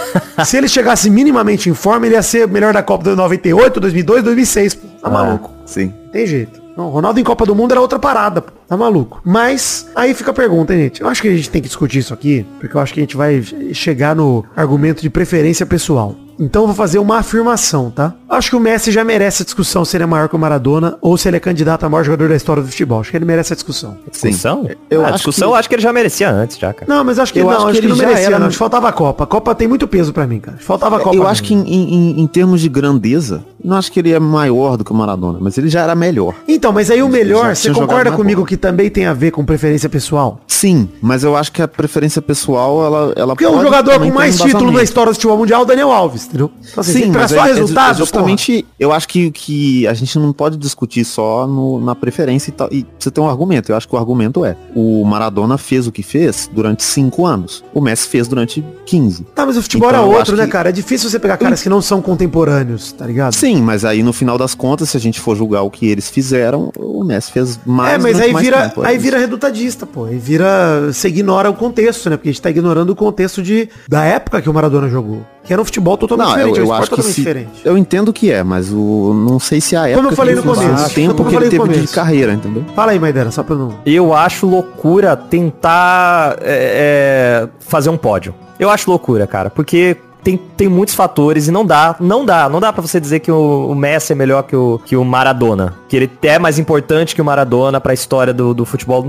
se 0.45 0.57
ele 0.57 0.69
chegasse 0.69 1.11
minimamente 1.11 1.69
em 1.69 1.75
forma, 1.75 2.07
ele 2.07 2.15
ia 2.15 2.23
ser 2.23 2.47
melhor 2.49 2.73
da 2.73 2.83
Copa 2.83 3.05
de 3.11 3.17
98, 3.17 3.79
2002, 3.81 4.23
2006. 4.23 4.75
Pô. 4.75 4.87
Tá 5.03 5.11
maluco. 5.11 5.51
Sim. 5.67 5.93
Tem 6.13 6.27
jeito. 6.27 6.63
Não, 6.77 6.91
Ronaldo 6.91 7.19
em 7.19 7.25
Copa 7.25 7.47
do 7.47 7.55
Mundo 7.55 7.73
era 7.73 7.81
outra 7.81 7.99
parada, 7.99 8.43
pô. 8.43 8.53
Tá 8.69 8.77
maluco. 8.77 9.21
Mas 9.25 9.89
aí 9.95 10.13
fica 10.13 10.31
a 10.31 10.35
pergunta, 10.35 10.75
hein, 10.75 10.85
gente. 10.85 11.01
Eu 11.01 11.09
acho 11.09 11.23
que 11.23 11.29
a 11.29 11.37
gente 11.37 11.49
tem 11.49 11.63
que 11.63 11.69
discutir 11.69 12.01
isso 12.01 12.13
aqui, 12.13 12.45
porque 12.61 12.77
eu 12.77 12.81
acho 12.81 12.93
que 12.93 13.01
a 13.01 13.03
gente 13.03 13.17
vai 13.17 13.43
chegar 13.73 14.15
no 14.15 14.45
argumento 14.55 15.01
de 15.01 15.09
preferência 15.09 15.65
pessoal. 15.65 16.15
Então 16.39 16.63
eu 16.63 16.67
vou 16.67 16.77
fazer 16.77 16.99
uma 16.99 17.19
afirmação, 17.19 17.91
tá? 17.91 18.15
Acho 18.29 18.51
que 18.51 18.57
o 18.57 18.61
Messi 18.61 18.91
já 18.91 19.03
merece 19.05 19.43
a 19.43 19.45
discussão 19.45 19.85
se 19.85 19.97
ele 19.97 20.05
é 20.05 20.07
maior 20.07 20.29
que 20.29 20.37
o 20.37 20.39
Maradona 20.39 20.99
ou 21.01 21.17
se 21.17 21.29
ele 21.29 21.37
é 21.37 21.41
candidato 21.41 21.85
a 21.85 21.89
maior 21.89 22.03
jogador 22.05 22.29
da 22.29 22.37
história 22.37 22.63
do 22.63 22.69
futebol. 22.69 23.01
Acho 23.01 23.11
que 23.11 23.17
ele 23.17 23.25
merece 23.25 23.53
a 23.53 23.57
discussão. 23.57 23.97
Discussão? 24.11 24.69
Eu 24.91 25.03
Ah, 25.03 25.07
acho 25.09 25.15
discussão 25.17 25.49
que- 25.49 25.53
eu 25.55 25.57
acho 25.57 25.69
que 25.69 25.75
ele 25.77 25.83
já 25.83 25.93
merecia 25.93 26.31
antes, 26.31 26.59
já, 26.59 26.73
cara. 26.73 26.93
Não, 26.93 27.03
mas 27.05 27.19
acho 27.19 27.33
que 27.33 27.39
Eu 27.39 27.45
não, 27.47 27.53
acho 27.53 27.63
acho, 27.69 27.73
que 27.73 27.79
ele 27.79 27.89
não 27.89 27.97
merecia, 27.97 28.27
era, 28.27 28.39
não. 28.39 28.51
Faltava 28.51 28.89
a 28.89 28.93
Copa. 28.93 29.25
A 29.25 29.27
Copa 29.27 29.55
tem 29.55 29.67
muito 29.69 29.87
peso 29.89 30.13
pra 30.13 30.27
mim, 30.27 30.41
cara. 30.41 30.59
Faltava 30.61 30.97
a 30.97 31.01
Copa. 31.01 31.17
Eu 31.17 31.27
acho 31.27 31.43
mim. 31.43 31.49
que 31.49 31.55
em, 31.55 31.95
em- 31.95 32.21
em 32.21 32.27
termos 32.27 32.61
de 32.61 32.69
grandeza, 32.69 33.45
não 33.65 33.77
acho 33.77 33.91
que 33.91 34.01
ele 34.01 34.13
é 34.13 34.19
maior 34.21 34.77
do 34.77 34.85
que 34.85 34.93
o 34.93 34.95
Maradona, 34.95 35.39
mas 35.41 35.57
ele 35.57 35.69
já 35.69 35.83
era 35.83 35.95
melhor. 35.95 36.35
Então, 36.47 36.73
mas 36.73 36.91
aí 36.91 37.03
o 37.03 37.09
melhor, 37.09 37.55
você 37.57 37.73
concorda 37.73 38.13
comigo 38.13 38.41
bola. 38.41 38.49
que 38.49 38.57
também 38.57 38.91
tem 38.91 39.07
a 39.07 39.15
ver 39.15 39.31
com 39.31 39.45
preferência 39.45 39.89
pessoal? 39.89 40.41
Sim, 40.47 40.89
mas 41.01 41.23
eu 41.25 41.37
acho 41.37 41.53
que 41.53 41.63
a 41.63 41.69
preferência 41.69 42.21
pessoal, 42.21 42.85
ela, 42.85 43.13
ela 43.17 43.35
Porque 43.35 43.47
o 43.47 43.51
pode 43.53 43.63
jogador 43.63 43.99
com 44.01 44.11
mais 44.13 44.41
um 44.41 44.45
título 44.47 44.73
na 44.73 44.83
história 44.83 45.13
do 45.13 45.15
futebol 45.15 45.39
mundial 45.39 45.61
é 45.61 45.65
o 45.65 45.67
Daniel 45.67 45.93
Alves, 45.93 46.26
entendeu? 46.29 46.51
Então, 46.61 46.81
assim, 46.81 46.93
Sim, 46.93 47.13
pra 47.13 47.23
mas 47.23 47.31
só 47.31 47.37
é, 47.47 47.51
é 47.51 47.53
resultado, 47.55 47.87
ju- 47.97 48.03
é 48.03 48.05
justamente, 48.05 48.67
eu 48.79 48.93
acho 48.93 49.09
que, 49.09 49.31
que 49.31 49.87
a 49.87 49.95
gente 49.95 50.19
não 50.19 50.33
pode 50.33 50.57
discutir 50.57 51.05
só 51.05 51.47
no- 51.47 51.81
na 51.81 51.95
preferência 51.95 52.51
e 52.51 52.53
tal. 52.53 52.69
E 52.73 52.87
você 52.99 53.11
tem 53.11 53.23
um 53.23 53.29
argumento. 53.29 53.71
Eu 53.73 53.77
acho 53.77 53.89
que 53.89 53.95
o 53.95 53.99
argumento 53.99 54.45
é: 54.45 54.57
o 54.75 55.05
Maradona 55.05 55.57
fez 55.59 55.87
o 55.87 55.93
que 55.93 56.03
fez 56.03 56.49
durante 56.53 56.83
cinco 56.85 57.25
anos. 57.27 57.65
O 57.75 57.81
Messi 57.81 58.09
fez 58.09 58.29
durante 58.29 58.65
15. 58.85 59.23
porra. 59.23 59.35
Tá, 59.35 59.47
mas 59.47 59.57
o 59.57 59.63
futebol 59.63 59.89
Então, 59.89 60.01
era 60.03 60.09
eu 60.13 60.17
outro, 60.19 60.37
né, 60.37 60.45
que- 60.47 60.53
cara? 60.53 60.69
É 60.69 60.73
difícil 60.73 61.09
você 61.11 61.19
pegar 61.19 61.37
caras 61.37 61.63
que 61.63 61.69
não 61.69 61.81
são 61.81 62.01
contemporâneos, 62.03 62.93
tá 62.93 63.07
ligado? 63.07 63.35
Sim, 63.35 63.63
mas 63.63 63.85
aí 63.85 64.03
no 64.03 64.13
final 64.13 64.37
das 64.39 64.55
contas, 64.55 64.91
se 64.91 64.97
a 64.97 65.01
gente 65.01 65.21
for 65.21 65.37
julgar 65.37 65.63
o 65.63 65.71
que 65.71 65.87
eles 65.87 66.09
fizeram, 66.11 66.71
o 66.79 67.05
Messi 67.05 67.31
fez 67.33 67.59
mais. 67.65 67.95
é, 67.95 67.99
mas 67.99 68.21
aí 68.21 68.33
vira, 68.35 68.69
tempo, 68.69 68.85
é 68.85 68.89
aí 68.89 68.99
vira 68.99 69.19
redutadista, 69.19 69.87
pô. 69.87 70.05
Aí 70.05 70.19
vira. 70.19 70.93
Você 70.93 71.09
ignora 71.09 71.51
o 71.51 71.55
contexto, 71.55 72.11
né? 72.11 72.17
Porque 72.17 72.29
a 72.29 72.33
gente 72.33 72.43
tá 72.43 72.51
ignorando 72.51 72.91
o 72.91 72.97
contexto 72.97 73.43
de, 73.43 73.69
da 73.89 74.05
época 74.05 74.41
que 74.43 74.49
o 74.51 74.55
Maradona 74.55 74.89
jogou. 74.89 75.25
Que 75.45 75.53
era 75.53 75.63
um 75.63 75.65
futebol 75.65 75.97
totalmente 75.97 76.16
Não, 76.17 76.29
diferente, 76.29 76.59
eu, 76.59 76.67
eu 76.67 76.73
acho 76.73 76.83
que 76.85 76.91
totalmente 76.91 77.15
se, 77.15 77.21
diferente. 77.21 77.51
eu 77.65 77.79
entendo 77.79 78.13
que 78.13 78.31
é, 78.31 78.43
mas 78.43 78.73
o 78.73 79.15
não 79.15 79.39
sei 79.39 79.61
se 79.61 79.77
a 79.77 79.89
época 79.89 79.97
Como 79.97 80.13
eu 80.13 80.17
falei 80.17 80.35
no 80.35 80.43
começo, 80.43 80.87
o 80.87 80.91
tempo 80.91 81.25
que 81.25 81.35
falei 81.35 81.49
ele 81.49 81.59
teve 81.59 81.81
de 81.81 81.89
carreira, 81.89 82.33
entendeu? 82.33 82.65
Fala 82.75 82.93
aí, 82.93 82.99
Maidana, 82.99 83.31
só 83.31 83.43
pra 83.43 83.55
eu 83.55 83.59
não. 83.59 83.75
Eu 83.85 84.15
acho 84.15 84.47
loucura 84.47 85.17
tentar 85.17 86.37
é, 86.41 87.45
é, 87.45 87.49
fazer 87.61 87.91
um 87.91 87.97
pódio. 87.97 88.35
Eu 88.59 88.71
acho 88.71 88.91
loucura, 88.91 89.27
cara, 89.27 89.51
porque 89.51 89.97
tem, 90.27 90.37
tem 90.57 90.69
muitos 90.69 90.93
fatores 90.93 91.47
e 91.47 91.53
não 91.53 91.65
dá, 91.65 91.95
não 92.01 92.25
dá, 92.25 92.49
não 92.49 92.59
dá 92.59 92.73
pra 92.73 92.83
você 92.83 92.99
dizer 92.99 93.21
que 93.21 93.31
o, 93.31 93.69
o 93.71 93.75
Messi 93.77 94.13
é 94.13 94.17
melhor 94.17 94.43
que 94.43 94.57
o, 94.57 94.81
que 94.85 94.97
o 94.97 95.05
Maradona. 95.05 95.75
Que 95.89 95.97
ele 95.97 96.11
é 96.23 96.37
mais 96.37 96.59
importante 96.59 97.15
que 97.15 97.23
o 97.23 97.25
Maradona 97.25 97.81
pra 97.81 97.95
história 97.95 98.35
do, 98.35 98.53
do 98.53 98.65
futebol. 98.65 99.05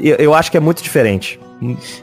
Eu, 0.00 0.16
eu 0.16 0.34
acho 0.34 0.50
que 0.50 0.56
é 0.56 0.60
muito 0.60 0.82
diferente. 0.82 1.38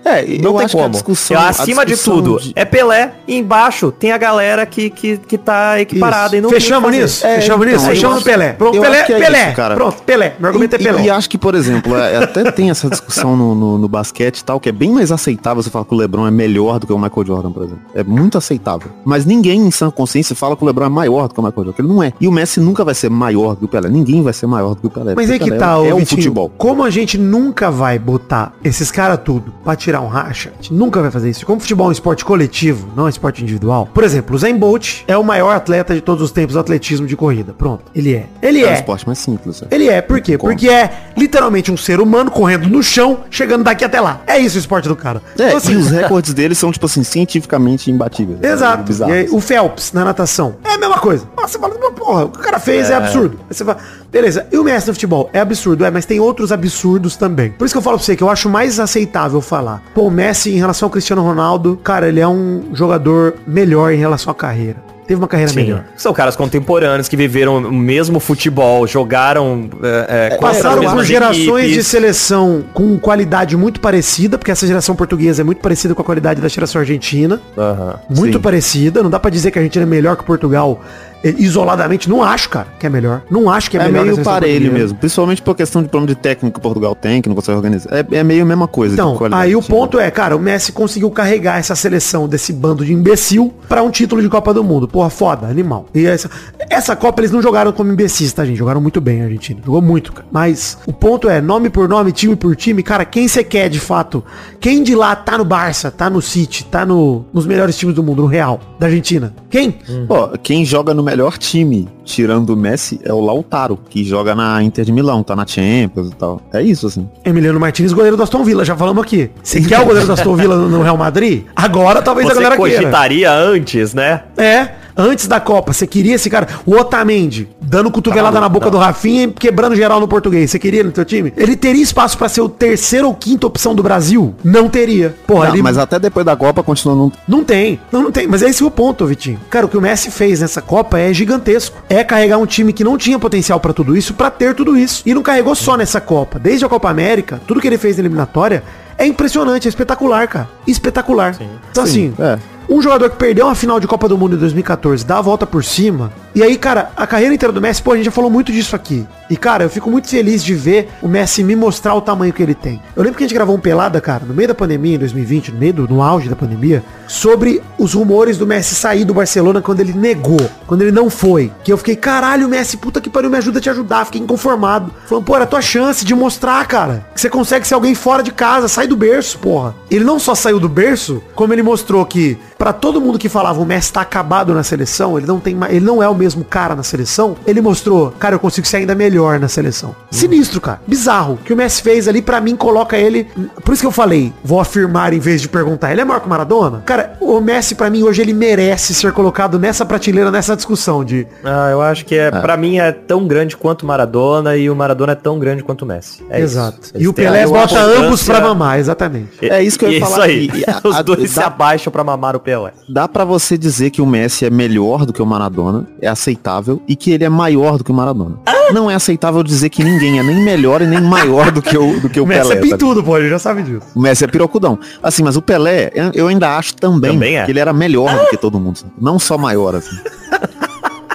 É, 0.06 0.22
Não 0.40 0.52
eu 0.52 0.58
tem 0.58 0.66
acho 0.66 0.76
que 0.76 0.80
a 0.80 0.84
como. 0.84 0.90
discussão- 0.94 1.38
É, 1.38 1.40
a 1.40 1.50
acima 1.50 1.86
de 1.86 1.92
discussão 1.94 2.16
tudo, 2.24 2.40
de- 2.40 2.54
é 2.56 2.66
Pelé 2.66 3.14
e 3.28 3.36
embaixo 3.38 3.92
tem 3.92 4.12
a 4.12 4.18
galera 4.18 4.66
que, 4.66 4.90
que, 4.90 5.18
que 5.18 5.38
tá 5.38 5.80
equiparada 5.80 6.36
e 6.38 6.42
não 6.42 6.50
Fechamos 6.50 6.92
nisso? 6.92 7.26
É, 7.26 7.36
Fechamos 7.36 7.68
então, 7.68 7.80
nisso? 7.80 7.90
Fechamos 7.90 8.16
no 8.18 8.22
Pelé. 8.24 8.54
Pronto, 8.54 8.80
Pelé, 8.80 9.00
é 9.00 9.04
Pelé. 9.04 9.48
isso, 9.48 9.56
cara. 9.56 9.76
Pronto, 9.76 10.02
Pelé. 10.04 10.36
Meu 10.40 10.48
argumento 10.50 10.76
é 10.76 10.80
E- 10.80 10.84
Pelé. 10.84 11.04
E, 11.04 11.10
acho 11.10 11.30
que, 11.30 11.38
por 11.38 11.56
exemplo, 11.56 11.96
é- 11.98 12.18
até 12.24 12.52
tem 12.52 12.70
essa 12.70 12.90
discussão 12.90 13.36
no, 13.36 13.54
no, 13.56 13.78
no 13.78 13.88
basquete 13.88 14.40
e 14.40 14.44
tal, 14.44 14.60
que 14.60 14.70
é 14.70 14.72
bem 14.72 14.92
mais 14.92 15.12
aceitável 15.12 15.62
você 15.62 15.70
falar 15.70 15.86
que 15.86 15.94
o 15.94 15.98
LeBron 15.98 16.28
é 16.28 16.32
melhor 16.32 16.80
do 16.80 16.88
que 16.88 16.94
o 16.94 16.98
Michael 17.00 17.26
Jordan, 17.26 17.52
por 17.52 17.64
exemplo. 17.64 17.82
É 17.94 18.04
muito 18.04 18.38
aceitável. 18.38 18.90
Mas 19.06 19.26
ninguém 19.26 19.60
em 19.62 19.72
sã 19.72 19.90
consciência 19.92 20.36
fala 20.36 20.56
que 20.56 20.64
o 20.64 20.66
LeBron 20.68 20.86
é 20.86 20.90
maior 20.90 21.28
do 21.28 21.34
que 21.34 21.40
o 21.40 21.44
Michael 21.44 21.66
Jordan. 21.66 21.84
Ele 21.84 21.88
não 21.88 22.04
é. 22.04 22.14
E 22.20 22.28
o 22.28 22.32
Messi 22.32 22.60
nunca 22.60 22.84
vai 22.86 22.94
ser 22.94 23.10
maior 23.10 23.52
do 23.52 23.58
que 23.58 23.66
o 23.66 23.68
Pelé. 23.68 23.90
Ninguém 23.90 24.22
vai 24.24 24.34
ser 24.34 24.48
maior 24.48 24.76
do 24.76 24.82
que 24.82 24.88
o 24.88 24.90
Pelé. 24.90 25.14
Mas 25.16 25.30
aí 25.30 25.38
que 25.40 25.46
Pelé 25.46 25.58
tá, 25.58 25.78
é, 25.84 25.90
é 25.90 26.06
futebol. 26.06 26.50
Como 26.58 26.84
a 26.84 26.90
gente 26.90 27.18
nunca 27.18 27.70
vai 27.72 27.98
botar 28.00 28.54
esses 28.64 28.92
caras 28.92 29.20
tudo 29.24 29.49
pra 29.64 29.76
tirar 29.76 30.02
um 30.02 30.08
racha, 30.08 30.50
a 30.50 30.62
gente 30.62 30.74
nunca 30.74 31.02
vai 31.02 31.12
fazer 31.12 31.30
isso. 31.30 31.46
Como 31.46 31.60
futebol 31.60 31.88
é 31.88 31.90
um 31.90 31.92
esporte 31.92 32.24
coletivo, 32.26 32.88
não 32.96 33.04
é 33.04 33.06
um 33.08 33.10
esporte 33.10 33.42
individual. 33.44 33.88
Por 33.94 34.04
exemplo, 34.04 34.36
o 34.36 34.40
Zayn 34.40 34.58
Bolt 34.58 35.02
é 35.08 35.18
o 35.18 35.24
maior 35.24 35.56
atleta 35.56 35.94
de 35.94 36.02
todos 36.02 36.24
os 36.24 36.32
tempos 36.32 36.54
do 36.54 36.60
atletismo 36.60 37.08
de 37.08 37.16
corrida. 37.16 37.54
Pronto. 37.58 37.84
Ele 37.96 38.14
é. 38.16 38.26
Ele 38.42 38.62
É 38.64 38.68
um 38.68 38.70
é. 38.72 38.74
esporte 38.76 39.06
mais 39.06 39.20
simples. 39.20 39.62
é. 39.64 39.68
Ele 39.74 39.88
é, 39.90 40.02
por 40.02 40.20
quê? 40.22 40.38
Porque 40.38 40.70
é 40.70 40.92
literalmente 41.18 41.72
um 41.72 41.78
ser 41.78 42.00
humano 42.00 42.32
correndo 42.32 42.68
no 42.70 42.82
chão, 42.84 43.20
chegando 43.30 43.64
daqui 43.64 43.84
até 43.84 44.00
lá. 44.00 44.22
É 44.28 44.38
isso 44.38 44.58
o 44.58 44.60
esporte 44.60 44.88
do 44.88 44.96
cara. 44.96 45.22
É, 45.38 45.48
Então, 45.48 45.58
assim, 45.58 45.74
e 45.74 45.76
os 45.78 45.90
recordes 45.92 46.34
dele 46.34 46.56
são, 46.56 46.72
tipo 46.72 46.86
assim, 46.86 47.04
cientificamente 47.04 47.90
imbatíveis. 47.92 48.40
É 48.42 48.52
Exato. 48.52 48.92
E 49.08 49.12
aí, 49.12 49.28
o 49.32 49.40
Phelps 49.40 49.94
na 49.94 50.04
natação. 50.06 50.56
É 50.64 50.74
a 50.74 50.78
mesma 50.78 50.98
coisa. 51.00 51.26
Nossa, 51.36 51.54
você 51.54 51.60
fala, 51.60 51.76
"Mas, 51.80 51.94
porra, 51.94 52.26
o 52.26 52.30
que 52.30 52.40
o 52.40 52.42
cara 52.42 52.60
fez 52.60 52.90
é, 52.90 52.96
absurdo. 52.96 53.40
Aí 53.50 53.56
você 53.56 53.64
fala, 53.66 53.78
beleza, 54.12 54.48
e 54.52 54.58
o 54.58 54.64
Messi 54.64 54.88
no 54.88 54.94
futebol? 54.94 55.30
É 55.34 55.40
absurdo, 55.40 55.86
é, 55.86 55.92
mas 55.92 56.06
tem 56.06 56.20
outros 56.20 56.52
absurdos 56.52 57.16
também. 57.16 57.52
Por 57.52 57.66
isso 57.66 57.74
que 57.74 57.78
eu 57.78 57.82
falo 57.82 57.98
pra 57.98 58.06
você 58.06 58.16
que 58.16 58.24
eu 58.24 58.30
acho 58.30 58.50
mais 58.50 58.80
aceitável 58.80 59.42
falar. 59.42 59.84
Pô, 59.94 60.04
o 60.04 60.12
Messi 60.12 60.52
em 60.52 60.58
relação 60.58 60.88
ao 60.88 60.92
Cristiano 60.92 61.22
Ronaldo, 61.22 61.78
cara, 61.84 62.08
ele 62.08 62.20
é 62.20 62.28
um 62.28 62.70
jogador 62.74 63.36
melhor 63.46 63.92
em 63.92 63.98
relação 63.98 64.32
à 64.32 64.36
carreira. 64.36 64.90
Teve 65.10 65.20
uma 65.20 65.28
carreira 65.28 65.52
Sim. 65.52 65.62
melhor. 65.62 65.86
São 65.98 66.14
caras 66.14 66.36
contemporâneos 66.36 67.08
que 67.08 67.18
viveram 67.18 67.58
o 67.58 67.72
mesmo 67.74 68.20
futebol, 68.20 68.86
jogaram 68.86 69.68
é, 69.82 70.30
é, 70.30 70.34
as 70.36 70.40
Passaram 70.40 70.84
por 70.84 71.04
gerações 71.04 71.46
de 71.66 71.72
equipes. 71.72 71.88
seleção 71.88 72.64
com 72.76 72.96
qualidade 73.00 73.58
muito 73.58 73.80
parecida, 73.80 74.38
porque 74.38 74.52
essa 74.52 74.68
geração 74.68 74.96
portuguesa 74.96 75.42
é 75.42 75.44
muito 75.44 75.62
parecida 75.62 75.96
com 75.96 76.02
a 76.04 76.06
qualidade 76.06 76.40
da 76.40 76.48
geração 76.48 76.80
argentina. 76.80 77.42
Aham. 77.58 77.96
Muito 78.08 78.38
Sim. 78.38 78.42
parecida. 78.44 79.02
Não 79.02 79.10
dá 79.10 79.20
pra 79.20 79.32
dizer 79.32 79.50
que 79.50 79.58
a 79.58 79.62
Argentina 79.64 79.82
é 79.84 79.88
melhor 79.88 80.16
que 80.16 80.24
Portugal 80.24 80.80
eh, 81.24 81.34
isoladamente. 81.40 82.08
Não 82.08 82.22
acho, 82.24 82.48
cara, 82.50 82.68
que 82.80 82.86
é 82.86 82.90
melhor. 82.90 83.24
Não 83.32 83.50
acho 83.50 83.72
que 83.72 83.78
é, 83.78 83.82
É, 83.82 83.86
melhor. 83.88 84.04
que 84.04 84.10
a 84.12 84.14
meio 84.14 84.24
parelho 84.24 84.72
mesmo. 84.72 84.96
Principalmente 85.00 85.42
por 85.42 85.56
questão 85.56 85.82
de 85.82 85.90
plano 85.90 86.06
de 86.06 86.14
técnico 86.14 86.60
que 86.60 86.62
Portugal 86.64 86.94
tem, 86.94 87.20
que 87.20 87.28
não 87.28 87.36
consegue 87.36 87.56
organizar. 87.58 87.90
É, 87.92 88.06
é 88.18 88.24
meio 88.24 88.44
a 88.44 88.46
mesma 88.46 88.68
coisa. 88.68 88.96
de 88.96 89.02
Então, 89.02 89.16
qualidade 89.18 89.42
aí 89.44 89.56
o 89.56 89.62
de 89.62 89.68
ponto 89.68 90.00
é, 90.00 90.12
cara, 90.12 90.36
o 90.36 90.40
Messi 90.40 90.72
conseguiu 90.72 91.10
carregar 91.10 91.58
essa 91.58 91.76
seleção 91.76 92.28
desse 92.28 92.54
bando 92.54 92.86
de 92.86 92.94
imbecil 92.94 93.52
pra 93.68 93.82
um 93.82 93.90
título 93.90 94.22
de 94.22 94.30
Copa 94.30 94.54
do 94.54 94.64
Mundo. 94.64 94.88
Porra, 95.00 95.10
foda, 95.10 95.48
animal. 95.48 95.86
E 95.96 96.06
essa, 96.06 96.30
essa 96.70 96.94
Copa 96.94 97.22
eles 97.22 97.32
não 97.32 97.42
jogaram 97.42 97.72
como 97.72 97.90
imbecis, 97.90 98.34
tá, 98.34 98.44
gente? 98.44 98.58
Jogaram 98.58 98.82
muito 98.82 99.00
bem 99.00 99.22
a 99.22 99.24
Argentina. 99.24 99.62
Jogou 99.66 99.82
muito, 99.82 100.12
cara. 100.12 100.28
Mas 100.30 100.78
o 100.86 100.92
ponto 100.92 101.30
é, 101.30 101.40
nome 101.40 101.70
por 101.70 101.88
nome, 101.88 102.12
time 102.12 102.36
por 102.36 102.54
time, 102.54 102.84
cara, 102.84 103.06
quem 103.06 103.26
você 103.26 103.42
quer 103.42 103.70
de 103.70 103.80
fato? 103.80 104.22
Quem 104.60 104.84
de 104.84 104.94
lá 104.96 105.16
tá 105.16 105.38
no 105.38 105.46
Barça, 105.46 105.90
tá 105.90 106.10
no 106.10 106.22
City, 106.22 106.66
tá 106.66 106.86
no, 106.86 107.24
nos 107.32 107.46
melhores 107.46 107.78
times 107.78 107.96
do 107.96 108.04
mundo, 108.04 108.24
no 108.24 108.28
Real, 108.28 108.60
da 108.78 108.88
Argentina? 108.88 109.34
Quem? 109.50 109.76
Ó, 110.10 110.32
quem 110.44 110.66
joga 110.66 110.94
no 110.94 111.02
melhor 111.02 111.38
time, 111.38 111.88
tirando 112.04 112.50
o 112.50 112.58
Messi, 112.58 113.00
é 113.06 113.14
o 113.14 113.22
Lautaro, 113.22 113.80
que 113.90 114.04
joga 114.04 114.36
na 114.36 114.62
Inter 114.62 114.84
de 114.84 114.92
Milão, 114.92 115.24
tá 115.24 115.34
na 115.34 115.48
Champions 115.48 116.10
e 116.10 116.16
tal. 116.16 116.42
É 116.52 116.62
isso, 116.62 116.88
assim. 116.88 117.08
Emiliano 117.24 117.58
Martins, 117.58 117.94
goleiro 117.94 118.18
do 118.18 118.24
Aston 118.24 118.44
Villa, 118.44 118.66
já 118.66 118.76
falamos 118.76 119.02
aqui. 119.02 119.32
Você 119.42 119.62
quer 119.62 119.80
o 119.80 119.86
goleiro 119.86 120.08
do 120.08 120.12
Aston 120.12 120.36
Villa 120.36 120.58
no 120.58 120.82
Real 120.82 120.98
Madrid? 120.98 121.46
Agora 121.56 122.02
talvez 122.02 122.28
a 122.28 122.34
Você 122.34 122.36
galera 122.36 122.62
queira. 122.62 122.80
cogitaria 122.82 123.32
antes, 123.32 123.94
né? 123.94 124.24
É, 124.38 124.70
antes 125.00 125.28
da 125.28 125.40
Copa, 125.40 125.72
você 125.74 125.88
queria 125.88 126.16
esse 126.16 126.30
cara, 126.30 126.48
o 126.66 126.76
Otamendi, 126.76 127.48
dando 127.62 127.90
cotovelada 127.90 128.36
Não, 128.36 128.42
na 128.42 128.50
boca 128.50 128.66
não. 128.66 128.74
do 128.74 128.78
Rafinha 128.78 129.24
e 129.24 129.32
quebrando 129.32 129.76
geral 129.76 130.00
no 130.00 130.08
português. 130.08 130.52
Você 130.52 130.60
queria 130.60 130.84
no 130.84 130.92
teu 130.92 131.06
time? 131.06 131.34
Ele 131.38 131.56
teria 131.56 131.82
espaço 131.82 132.18
pra 132.18 132.28
ser 132.28 132.42
o 132.42 132.50
terceiro 132.50 133.08
ou 133.08 133.14
quinta 133.16 133.48
opção 133.48 133.74
do 133.74 133.82
Brasil? 133.82 134.36
Não 134.44 134.68
teria. 134.68 135.16
Porra, 135.26 135.48
Não, 135.48 135.54
ele 135.56 135.62
mas 135.64 135.78
até 135.78 135.98
depois 135.98 136.26
da 136.26 136.36
Copa 136.36 136.62
continua 136.62 136.96
não. 136.96 137.12
não 137.28 137.44
tem. 137.44 137.80
Não, 137.92 138.04
não 138.04 138.12
tem. 138.12 138.28
Mas 138.28 138.42
esse 138.42 138.62
é 138.62 138.66
o 138.66 138.72
ponto, 138.72 139.06
Vitinho. 139.06 139.40
Cara, 139.50 139.66
o 139.66 139.70
que 139.70 139.78
o 139.78 139.82
Messi 139.82 140.12
fez 140.12 140.42
nessa 140.42 140.62
Copa 140.62 141.00
é 141.00 141.14
gigantesco. 141.14 141.78
É 141.88 142.04
carregar 142.04 142.38
um 142.38 142.46
time 142.46 142.74
que 142.74 142.84
não 142.84 142.98
tinha 142.98 143.18
potencial 143.18 143.60
pra 143.60 143.72
tudo 143.74 143.96
isso, 143.96 144.14
pra 144.14 144.30
ter 144.30 144.54
tudo 144.54 144.78
isso. 144.78 145.02
E 145.06 145.14
não 145.14 145.22
carregou 145.22 145.56
só 145.56 145.78
nessa 145.78 146.02
Copa. 146.02 146.38
Desde 146.38 146.66
a 146.66 146.70
Copa 146.70 146.90
América, 146.90 147.40
tudo 147.48 147.62
que 147.62 147.68
ele 147.68 147.78
fez 147.78 147.96
na 147.98 148.02
eliminatória 148.02 148.64
é 148.98 149.06
impressionante, 149.06 149.68
é 149.68 149.70
espetacular, 149.70 150.28
cara. 150.28 150.50
Espetacular. 150.68 151.36
Então 151.72 151.86
Sim, 151.86 152.14
assim, 152.18 152.24
é. 152.24 152.40
Um 152.70 152.82
jogador 152.82 153.10
que 153.10 153.18
perdeu 153.18 153.46
uma 153.46 153.56
final 153.56 153.80
de 153.80 153.88
Copa 153.88 154.08
do 154.08 154.18
Mundo 154.18 154.36
em 154.36 154.40
2014, 154.40 155.06
dá 155.06 155.18
a 155.18 155.22
volta 155.22 155.46
por 155.46 155.64
cima, 155.64 156.12
E 156.40 156.44
aí, 156.44 156.56
cara, 156.56 156.90
a 156.96 157.06
carreira 157.06 157.36
inteira 157.36 157.52
do 157.52 157.60
Messi, 157.60 157.84
pô, 157.84 157.92
a 157.92 157.98
gente 157.98 158.06
já 158.06 158.12
falou 158.12 158.30
muito 158.30 158.50
disso 158.50 158.74
aqui. 158.74 159.06
E, 159.30 159.36
cara, 159.36 159.66
eu 159.66 159.70
fico 159.70 159.92
muito 159.92 160.08
feliz 160.08 160.42
de 160.42 160.56
ver 160.56 160.88
o 161.02 161.08
Messi 161.10 161.44
me 161.44 161.54
mostrar 161.54 161.94
o 161.96 162.02
tamanho 162.02 162.32
que 162.32 162.42
ele 162.42 162.56
tem. 162.56 162.82
Eu 162.96 163.04
lembro 163.04 163.18
que 163.18 163.26
a 163.26 163.28
gente 163.28 163.36
gravou 163.36 163.58
um 163.58 163.60
pelada, 163.60 164.00
cara, 164.00 164.24
no 164.26 164.34
meio 164.34 164.48
da 164.48 164.56
pandemia, 164.56 164.96
em 164.96 165.00
2020, 165.00 165.52
no 165.52 165.60
meio 165.60 165.74
do 165.74 165.88
no 165.90 166.02
auge 166.02 166.30
da 166.30 166.38
pandemia, 166.38 166.82
sobre 167.10 167.62
os 167.78 167.94
rumores 167.94 168.38
do 168.38 168.48
Messi 168.48 168.74
sair 168.74 169.04
do 169.04 169.14
Barcelona 169.14 169.62
quando 169.62 169.82
ele 169.82 169.92
negou, 169.92 170.40
quando 170.66 170.82
ele 170.82 170.94
não 170.94 171.10
foi. 171.10 171.52
Que 171.62 171.74
eu 171.74 171.78
fiquei, 171.78 171.98
caralho, 171.98 172.48
Messi, 172.48 172.78
puta 172.78 173.02
que 173.02 173.10
pariu, 173.10 173.30
me 173.30 173.38
ajuda 173.38 173.60
a 173.60 173.62
te 173.62 173.70
ajudar. 173.70 174.06
Fiquei 174.06 174.22
inconformado. 174.22 174.94
Falando, 175.08 175.26
pô, 175.26 175.36
era 175.36 175.44
a 175.44 175.48
tua 175.48 175.62
chance 175.62 176.06
de 176.06 176.16
mostrar, 176.16 176.66
cara, 176.66 177.06
que 177.14 177.20
você 177.20 177.30
consegue 177.30 177.68
ser 177.68 177.74
alguém 177.74 177.94
fora 177.94 178.24
de 178.24 178.32
casa, 178.32 178.70
sai 178.70 178.88
do 178.88 178.96
berço, 178.96 179.38
porra. 179.40 179.76
Ele 179.92 180.06
não 180.06 180.18
só 180.18 180.34
saiu 180.34 180.60
do 180.60 180.70
berço, 180.70 181.22
como 181.36 181.54
ele 181.54 181.62
mostrou 181.62 182.06
que, 182.06 182.38
pra 182.58 182.72
todo 182.72 183.02
mundo 183.02 183.20
que 183.20 183.28
falava 183.28 183.62
o 183.62 183.66
Messi 183.66 183.92
tá 183.92 184.02
acabado 184.02 184.54
na 184.54 184.64
seleção, 184.64 185.18
ele 185.18 185.28
não 185.28 185.40
tem 185.40 185.54
mais, 185.54 185.74
ele 185.74 185.86
não 185.86 186.02
é 186.02 186.08
o 186.08 186.16
mesmo 186.16 186.29
cara 186.50 186.76
na 186.76 186.84
seleção, 186.84 187.36
ele 187.46 187.62
mostrou, 187.62 188.12
cara, 188.20 188.36
eu 188.36 188.40
consigo 188.40 188.66
ser 188.68 188.78
ainda 188.78 188.96
melhor 188.96 189.40
na 189.40 189.48
seleção. 189.48 189.96
Sinistro, 190.12 190.60
cara. 190.62 190.82
Bizarro. 190.88 191.34
O 191.34 191.38
que 191.38 191.54
o 191.54 191.58
Messi 191.58 191.82
fez 191.82 192.08
ali, 192.08 192.22
pra 192.22 192.40
mim, 192.42 192.56
coloca 192.56 192.98
ele. 192.98 193.26
Por 193.64 193.74
isso 193.74 193.82
que 193.82 193.88
eu 193.88 193.92
falei, 193.92 194.34
vou 194.44 194.60
afirmar 194.60 195.14
em 195.14 195.20
vez 195.20 195.42
de 195.42 195.48
perguntar. 195.50 195.92
Ele 195.92 196.02
é 196.02 196.06
maior 196.06 196.20
que 196.20 196.26
o 196.28 196.30
Maradona? 196.30 196.82
Cara, 196.86 197.18
o 197.20 197.40
Messi, 197.40 197.76
pra 197.76 197.90
mim, 197.90 198.04
hoje 198.04 198.22
ele 198.22 198.34
merece 198.34 198.94
ser 198.94 199.12
colocado 199.14 199.60
nessa 199.60 199.86
prateleira, 199.86 200.32
nessa 200.32 200.56
discussão 200.56 201.04
de. 201.04 201.28
Ah, 201.44 201.70
eu 201.72 201.82
acho 201.82 202.06
que 202.06 202.16
é, 202.16 202.32
pra 202.32 202.58
mim 202.58 202.78
é 202.80 202.92
tão 202.92 203.28
grande 203.28 203.56
quanto 203.58 203.84
o 203.84 203.86
Maradona 203.86 204.56
e 204.58 204.70
o 204.70 204.76
Maradona 204.76 205.12
é 205.14 205.16
tão 205.16 205.40
grande 205.40 205.64
quanto 205.64 205.84
o 205.84 205.86
Messi. 205.86 206.24
É 206.30 206.40
Exato. 206.40 206.80
isso. 206.84 206.94
E 206.98 207.08
o 207.08 207.14
Pelé 207.14 207.46
bota 207.46 207.74
importância- 207.76 208.00
ambos 208.06 208.24
pra 208.24 208.42
mamar, 208.42 208.80
exatamente. 208.80 209.30
É 209.50 209.62
isso 209.64 209.78
que 209.78 209.86
eu 209.86 209.92
ia 209.92 210.06
falar 210.06 210.26
aí. 210.26 210.50
A- 210.68 210.82
Os 210.88 210.96
a- 210.96 211.02
dois 211.02 211.30
se 211.30 211.36
dá- 211.38 211.48
abaixam 211.48 211.92
pra 211.92 212.04
mamar 212.04 212.36
o 212.36 212.40
Pelé. 212.40 212.72
Dá 212.88 213.08
pra 213.08 213.24
você 213.24 213.58
dizer 213.58 213.90
que 213.92 214.02
o 214.02 214.06
Messi 214.06 214.46
é 214.46 214.50
melhor 214.50 215.06
do 215.06 215.14
que 215.14 215.22
o 215.22 215.26
Maradona, 215.26 215.86
é 216.02 216.08
aceitável, 216.10 216.82
e 216.88 216.96
que 216.96 217.12
ele 217.12 217.24
é 217.24 217.30
maior 217.30 217.78
do 217.78 217.84
que 217.84 217.92
o 217.92 217.94
Maradona. 217.94 218.38
Não 218.74 218.90
é 218.90 218.94
aceitável 218.96 219.42
dizer 219.42 219.70
que 219.70 219.84
ninguém 219.84 220.20
é 220.20 220.24
nem 220.24 220.44
melhor 220.44 220.82
e 220.82 220.86
nem 220.88 221.02
maior 221.02 221.52
do 221.52 221.60
que 221.62 221.76
o, 221.78 222.00
do 222.00 222.08
que 222.10 222.20
o, 222.20 222.24
O 222.24 222.28
Messi 222.28 222.42
Pelé. 222.42 222.54
é 222.54 222.58
sabe? 222.58 222.70
pintudo, 222.70 223.04
pô, 223.04 223.18
ele 223.18 223.28
já 223.30 223.40
sabe 223.40 223.64
disso. 223.64 223.88
O 223.96 224.00
Messi 224.00 224.24
é 224.24 224.28
pirocudão. 224.28 224.78
Assim, 225.02 225.24
mas 225.24 225.36
o 225.36 225.42
Pelé, 225.42 225.92
eu- 226.14 226.28
ainda 226.28 226.56
acho 226.56 226.76
também, 226.76 227.14
Também 227.14 227.38
é. 227.38 227.46
que 227.46 227.52
ele 227.52 227.60
era 227.60 227.74
melhor 227.74 228.16
do 228.20 228.28
que 228.30 228.38
todo 228.38 228.60
mundo. 228.60 228.80
Não 229.02 229.18
só 229.18 229.38
maior, 229.40 229.74
assim. 229.76 229.96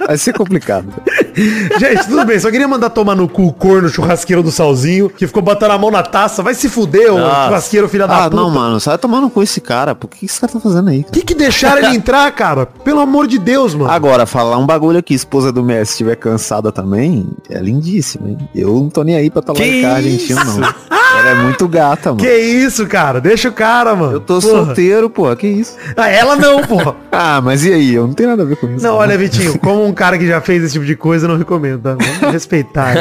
Vai 0.07 0.17
ser 0.17 0.33
complicado. 0.33 0.87
Gente, 1.79 2.07
tudo 2.07 2.25
bem, 2.25 2.39
só 2.39 2.49
queria 2.51 2.67
mandar 2.67 2.89
tomar 2.89 3.15
no 3.15 3.27
cu 3.27 3.47
o 3.47 3.53
corno 3.53 3.89
churrasqueiro 3.89 4.41
do 4.43 4.51
Salzinho, 4.51 5.09
que 5.09 5.25
ficou 5.27 5.41
botando 5.41 5.71
a 5.71 5.77
mão 5.77 5.91
na 5.91 6.03
taça. 6.03 6.41
Vai 6.43 6.53
se 6.53 6.69
fuder, 6.69 7.13
ô 7.13 7.17
Nossa. 7.17 7.45
churrasqueiro, 7.47 7.89
filha 7.89 8.07
da 8.07 8.17
Ah, 8.25 8.29
puta. 8.29 8.35
não, 8.35 8.49
mano, 8.49 8.79
sai 8.79 8.97
tomando 8.97 9.29
com 9.29 9.41
esse 9.43 9.59
cara. 9.59 9.93
Por 9.95 10.09
que 10.09 10.25
esse 10.25 10.39
cara 10.39 10.53
tá 10.53 10.59
fazendo 10.59 10.89
aí, 10.89 10.99
O 10.99 11.03
cara? 11.03 11.13
que 11.13 11.21
que 11.23 11.35
deixaram 11.35 11.77
ele 11.79 11.95
entrar, 11.97 12.31
cara? 12.31 12.65
Pelo 12.65 12.99
amor 12.99 13.27
de 13.27 13.37
Deus, 13.37 13.73
mano. 13.75 13.89
Agora, 13.91 14.25
falar 14.25 14.57
um 14.57 14.65
bagulho 14.65 14.99
aqui, 14.99 15.13
esposa 15.13 15.51
do 15.51 15.63
Messi 15.63 15.91
estiver 15.93 16.15
cansada 16.15 16.71
também, 16.71 17.27
é 17.49 17.59
lindíssimo, 17.59 18.27
hein? 18.27 18.37
Eu 18.55 18.73
não 18.75 18.89
tô 18.89 19.03
nem 19.03 19.15
aí 19.15 19.29
pra 19.29 19.41
Que 19.41 19.53
de 19.53 19.81
cara 19.81 19.95
argentino, 19.95 20.39
não. 20.43 20.73
Ela 21.19 21.29
é 21.29 21.35
muito 21.35 21.67
gata, 21.67 22.09
mano. 22.09 22.21
Que 22.21 22.35
isso, 22.37 22.85
cara? 22.87 23.19
Deixa 23.21 23.49
o 23.49 23.53
cara, 23.53 23.95
mano. 23.95 24.13
Eu 24.13 24.19
tô 24.19 24.39
Porra. 24.39 24.65
solteiro, 24.65 25.09
pô, 25.09 25.33
que 25.35 25.47
isso? 25.47 25.75
Ah, 25.95 26.09
ela 26.09 26.35
não, 26.35 26.61
pô. 26.63 26.95
Ah, 27.17 27.39
mas 27.41 27.63
e 27.63 27.71
aí? 27.71 27.93
Eu 27.93 28.07
não 28.07 28.13
tenho 28.13 28.27
nada 28.29 28.43
a 28.43 28.45
ver 28.45 28.57
com 28.57 28.67
isso. 28.67 28.83
Não, 28.83 28.95
olha, 28.95 29.17
Vitinho, 29.17 29.57
como 29.59 29.85
um 29.85 29.93
cara 29.93 30.17
que 30.17 30.27
já 30.27 30.41
fez 30.41 30.61
esse 30.61 30.73
tipo 30.73 30.83
de 30.85 30.97
coisa, 30.97 31.25
eu 31.25 31.29
não 31.29 31.37
recomendo, 31.37 31.79
tá? 31.81 31.95
Vamos 31.97 32.19
respeitar. 32.33 32.93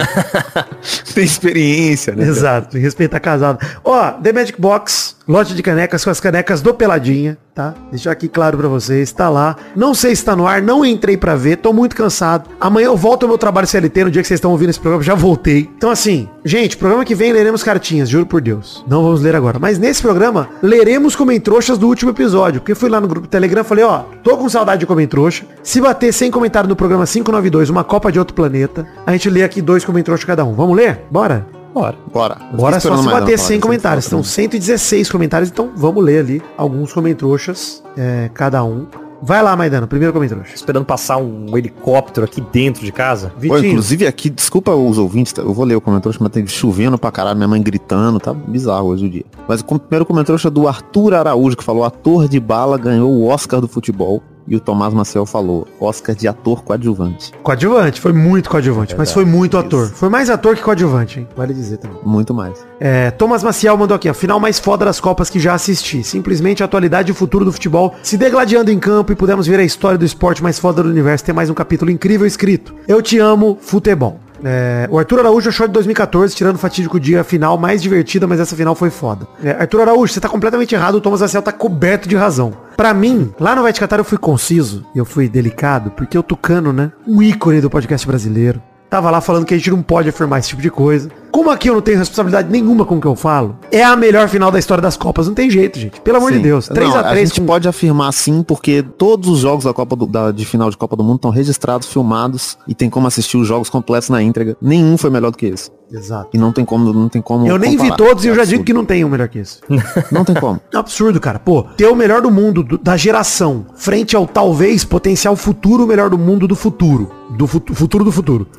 Tem 1.13 1.25
experiência, 1.25 2.15
né? 2.15 2.25
Exato, 2.25 2.79
respeitar 2.79 3.19
casado. 3.19 3.59
Ó, 3.83 4.13
The 4.13 4.33
Magic 4.33 4.61
Box, 4.61 5.14
lote 5.27 5.55
de 5.55 5.63
canecas 5.63 6.05
com 6.05 6.11
as 6.11 6.21
canecas 6.21 6.61
do 6.61 6.75
Peladinha, 6.75 7.39
tá? 7.55 7.75
Deixar 7.91 8.13
aqui 8.13 8.29
claro 8.29 8.59
pra 8.59 8.69
vocês, 8.69 9.11
tá 9.13 9.29
lá. 9.29 9.57
Não 9.75 9.95
sei 9.95 10.15
se 10.15 10.25
tá 10.25 10.37
no 10.37 10.47
ar, 10.47 10.61
não 10.61 10.85
entrei 10.85 11.17
pra 11.17 11.35
ver, 11.35 11.57
tô 11.57 11.73
muito 11.73 11.97
cansado. 11.97 12.51
Amanhã 12.61 12.87
eu 12.87 12.97
volto 12.97 13.23
ao 13.23 13.29
meu 13.29 13.39
trabalho 13.39 13.67
CLT, 13.67 14.05
no 14.05 14.11
dia 14.11 14.23
que 14.23 14.29
vocês 14.29 14.39
estão 14.39 14.51
ouvindo 14.51 14.71
esse 14.71 14.81
programa, 14.81 15.03
já 15.03 15.15
voltei. 15.15 15.71
Então 15.77 15.91
assim, 15.91 16.29
gente, 16.45 16.77
programa 16.77 17.05
que 17.05 17.15
vem 17.15 17.33
leremos 17.33 17.63
cartinhas, 17.63 18.09
juro 18.09 18.27
por 18.27 18.41
Deus. 18.41 18.85
Não 18.87 19.03
vamos 19.03 19.23
ler 19.23 19.35
agora. 19.35 19.59
Mas 19.59 19.79
nesse 19.79 20.03
programa, 20.03 20.49
leremos 20.63 21.17
comentroxas 21.17 21.79
do 21.79 21.89
último 21.89 22.11
episódio. 22.11 22.61
Porque 22.61 22.75
fui 22.75 22.89
lá 22.89 23.01
no 23.01 23.09
grupo 23.09 23.27
Telegram 23.27 23.65
falei, 23.65 23.85
ó, 23.85 24.01
tô 24.23 24.37
com 24.37 24.49
saudade 24.49 24.81
de 24.81 24.87
comentrouxa. 24.87 25.45
Se 25.63 25.81
bater 25.81 26.13
sem 26.13 26.31
comentário 26.31 26.69
no 26.69 26.77
programa 26.77 27.07
592, 27.07 27.71
uma 27.71 27.85
Copa 27.85 28.11
de 28.11 28.19
outro 28.19 28.35
planeta, 28.35 28.87
a 29.07 29.13
gente 29.13 29.31
lê 29.31 29.43
aqui 29.43 29.63
dois 29.63 29.85
comentroxas 29.85 30.25
cada 30.25 30.45
um. 30.45 30.55
Vamos 30.55 30.77
ler? 30.77 31.03
Bora? 31.11 31.64
Bora. 31.75 31.97
Bora. 32.13 32.37
Bora 32.57 32.79
só 32.79 32.97
se 32.97 33.05
bater 33.05 33.37
100 33.37 33.47
sem 33.47 33.61
comentários. 33.61 34.05
São 34.05 34.23
116 34.23 35.11
comentários, 35.11 35.51
então 35.51 35.73
vamos 35.75 36.03
ler 36.05 36.21
ali 36.21 36.43
alguns 36.57 36.93
comentrouxas, 36.93 37.83
é, 37.97 38.31
cada 38.33 38.63
um. 38.63 38.87
Vai 39.21 39.43
lá, 39.43 39.57
Maidano, 39.57 39.87
primeiro 39.89 40.13
comentrouxa. 40.13 40.55
Esperando 40.55 40.85
passar 40.85 41.17
um 41.17 41.57
helicóptero 41.57 42.27
aqui 42.27 42.43
dentro 42.53 42.85
de 42.85 42.93
casa. 42.93 43.33
Pô, 43.49 43.59
inclusive 43.59 44.07
aqui, 44.07 44.29
desculpa 44.29 44.73
os 44.75 44.99
ouvintes, 44.99 45.33
tá? 45.33 45.41
eu 45.41 45.53
vou 45.53 45.65
ler 45.65 45.75
o 45.75 45.81
comentário, 45.81 46.17
mas 46.21 46.31
tem 46.31 46.47
chovendo 46.47 46.99
pra 46.99 47.11
caralho, 47.11 47.37
minha 47.37 47.49
mãe 47.49 47.63
gritando, 47.63 48.21
tá 48.21 48.35
bizarro 48.35 48.89
hoje 48.89 49.07
o 49.07 49.11
dia. 49.11 49.25
Mas 49.49 49.63
o 49.63 49.79
primeiro 49.79 50.05
comentário 50.05 50.39
é 50.47 50.51
do 50.51 50.69
Arthur 50.69 51.15
Araújo, 51.15 51.57
que 51.57 51.65
falou, 51.65 51.85
ator 51.85 52.29
de 52.29 52.39
bala 52.39 52.77
ganhou 52.77 53.11
o 53.11 53.27
Oscar 53.27 53.61
do 53.61 53.67
futebol. 53.67 54.23
E 54.47 54.55
o 54.55 54.61
Tomás 54.61 54.93
Maciel 54.93 55.25
falou, 55.25 55.67
Oscar 55.81 56.15
de 56.15 56.29
ator 56.29 56.63
coadjuvante. 56.63 57.33
coadjuvante, 57.43 58.01
foi 58.01 58.13
muito 58.13 58.51
coadjuvante, 58.51 58.95
mas 58.97 59.13
foi 59.13 59.25
muito 59.25 59.57
ator. 59.57 59.89
Foi 59.89 60.09
mais 60.09 60.29
ator 60.29 60.55
que 60.55 60.63
coadjuvante, 60.63 61.21
hein? 61.21 61.29
Vale 61.37 61.55
dizer 61.55 61.79
também. 61.79 61.97
Muito 62.05 62.35
mais. 62.35 62.65
É, 62.79 63.11
Thomas 63.11 63.43
Maciel 63.43 63.77
mandou 63.77 63.95
aqui, 63.95 64.09
ó, 64.09 64.15
final 64.15 64.39
mais 64.39 64.59
foda 64.59 64.85
das 64.85 65.01
Copas 65.01 65.31
que 65.31 65.41
já 65.41 65.55
assisti. 65.55 66.05
Simplesmente 66.05 66.63
a 66.63 66.67
atualidade 66.67 67.11
e 67.11 67.13
o 67.13 67.15
futuro 67.15 67.45
do 67.45 67.53
futebol 67.53 67.95
se 68.03 68.17
degladiando 68.17 68.71
em 68.71 68.79
campo 68.79 69.13
e 69.13 69.17
pudemos 69.17 69.47
ver 69.47 69.59
a 69.61 69.65
história 69.65 69.97
do 69.97 70.05
esporte 70.05 70.43
mais 70.43 70.59
foda 70.59 70.83
do 70.83 70.89
universo. 70.89 71.25
Tem 71.25 71.35
mais 71.35 71.49
um 71.49 71.55
capítulo 71.55 71.91
incrível 71.91 72.27
escrito. 72.27 72.75
Eu 72.87 73.01
te 73.01 73.19
amo, 73.19 73.57
futebol. 73.61 74.21
É, 74.45 74.87
o 74.91 74.99
Arthur 74.99 75.21
Araújo 75.21 75.49
achou 75.49 75.67
de 75.67 75.73
2014, 75.73 76.35
tirando 76.35 76.57
o 76.57 76.59
fatídico 76.59 77.01
dia 77.01 77.25
final 77.25 77.57
mais 77.57 77.83
divertida, 77.83 78.27
mas 78.27 78.39
essa 78.39 78.55
final 78.55 78.75
foi 78.75 78.91
foda. 78.91 79.27
É, 79.43 79.53
Arthur 79.53 79.81
Araújo, 79.83 80.13
você 80.13 80.21
tá 80.21 80.29
completamente 80.29 80.75
errado, 80.75 80.97
o 80.97 81.01
Thomas 81.01 81.21
Maciel 81.21 81.43
tá 81.43 81.53
coberto 81.53 82.09
de 82.09 82.17
razão. 82.17 82.53
Pra 82.77 82.93
mim, 82.93 83.33
lá 83.39 83.55
no 83.55 83.63
Vai 83.63 83.73
eu 83.99 84.05
fui 84.05 84.19
conciso, 84.19 84.85
eu 84.95 85.05
fui 85.05 85.29
delicado, 85.29 85.91
porque 85.93 86.19
o 86.19 86.23
Tucano, 86.23 86.73
né, 86.73 86.93
um 87.07 87.23
ícone 87.23 87.61
do 87.61 87.71
podcast 87.71 88.07
brasileiro, 88.07 88.61
tava 88.91 89.11
lá 89.11 89.21
falando 89.21 89.47
que 89.47 89.55
a 89.55 89.57
gente 89.57 89.71
não 89.71 89.83
pode 89.83 90.09
afirmar 90.09 90.41
esse 90.41 90.49
tipo 90.49 90.63
de 90.63 90.71
coisa. 90.71 91.09
Como 91.35 91.51
aqui 91.51 91.69
eu 91.69 91.75
não 91.75 91.81
tenho 91.81 91.99
responsabilidade 91.99 92.49
nenhuma 92.49 92.85
com 92.85 92.95
o 92.97 93.01
que 93.01 93.09
eu 93.09 93.17
falo, 93.17 93.59
é 93.73 93.83
a 93.83 93.97
melhor 93.97 94.29
final 94.29 94.53
da 94.53 94.59
história 94.61 94.81
das 94.81 94.97
Copas. 94.97 95.27
Não 95.27 95.35
tem 95.35 95.51
jeito, 95.51 95.81
gente. 95.81 96.01
Pelo 96.01 96.19
amor 96.19 96.31
de 96.31 96.37
Sim. 96.37 96.43
Deus. 96.45 96.69
3 96.69 96.89
Não, 96.89 96.97
a 96.97 97.03
3 97.03 97.29
gente 97.29 97.41
com... 97.41 97.47
pode 97.49 97.67
afirmar 97.67 98.13
sim, 98.13 98.41
porque 98.45 98.85
todos 98.97 99.29
os 99.29 99.41
jogos 99.41 99.65
da 99.65 99.75
Copa 99.75 99.97
do- 99.97 100.07
da- 100.07 100.31
de 100.31 100.45
final 100.47 100.71
de 100.71 100.77
Copa 100.77 100.95
do 100.95 101.03
Mundo 101.03 101.17
estão 101.17 101.33
registrados, 101.33 101.89
filmados 101.89 102.57
e 102.69 102.75
tem 102.75 102.89
como 102.89 103.09
assistir 103.09 103.37
os 103.37 103.49
jogos 103.49 103.69
completos 103.69 104.09
na 104.11 104.23
íntegra. 104.23 104.57
Nenhum 104.63 104.97
foi 104.97 105.11
melhor 105.11 105.33
do 105.33 105.37
que 105.37 105.47
esse. 105.47 105.73
Exato. 105.95 106.29
E 106.35 106.39
não 106.39 106.51
tem 106.53 106.65
como, 106.65 106.93
não 106.93 107.09
tem 107.09 107.23
como. 107.23 107.47
Eu 107.47 107.57
nem 107.57 107.77
vi 107.77 107.95
todos 107.97 108.25
e 108.25 108.29
eu 108.29 108.35
É 108.35 108.37
já 108.39 108.43
digo 108.45 108.55
absurdo. 108.57 108.65
que 108.65 108.73
não 108.75 108.85
tem 108.85 109.05
um 109.05 109.09
melhor 109.09 109.29
que 109.29 109.39
esse. 109.39 109.61
Não 110.11 110.25
tem 110.25 110.35
como. 110.35 110.61
É 110.73 110.77
um 110.77 110.81
absurdo, 110.81 111.21
cara. 111.21 111.39
Pô, 111.39 111.63
ter 111.63 111.87
o 111.87 111.95
melhor 111.95 112.21
do 112.21 112.31
mundo 112.31 112.63
do- 112.63 112.77
da 112.79 112.97
geração 112.97 113.67
frente 113.77 114.17
ao 114.17 114.27
talvez 114.27 114.85
potencial 114.85 115.37
futuro 115.37 115.87
melhor 115.87 116.11
do 116.11 116.19
mundo 116.19 116.49
do 116.49 116.57
futuro. 116.57 117.11
Do 117.31 117.47
futu- 117.47 117.75
futuro 117.75 118.05
do 118.05 118.11
futuro. 118.13 118.47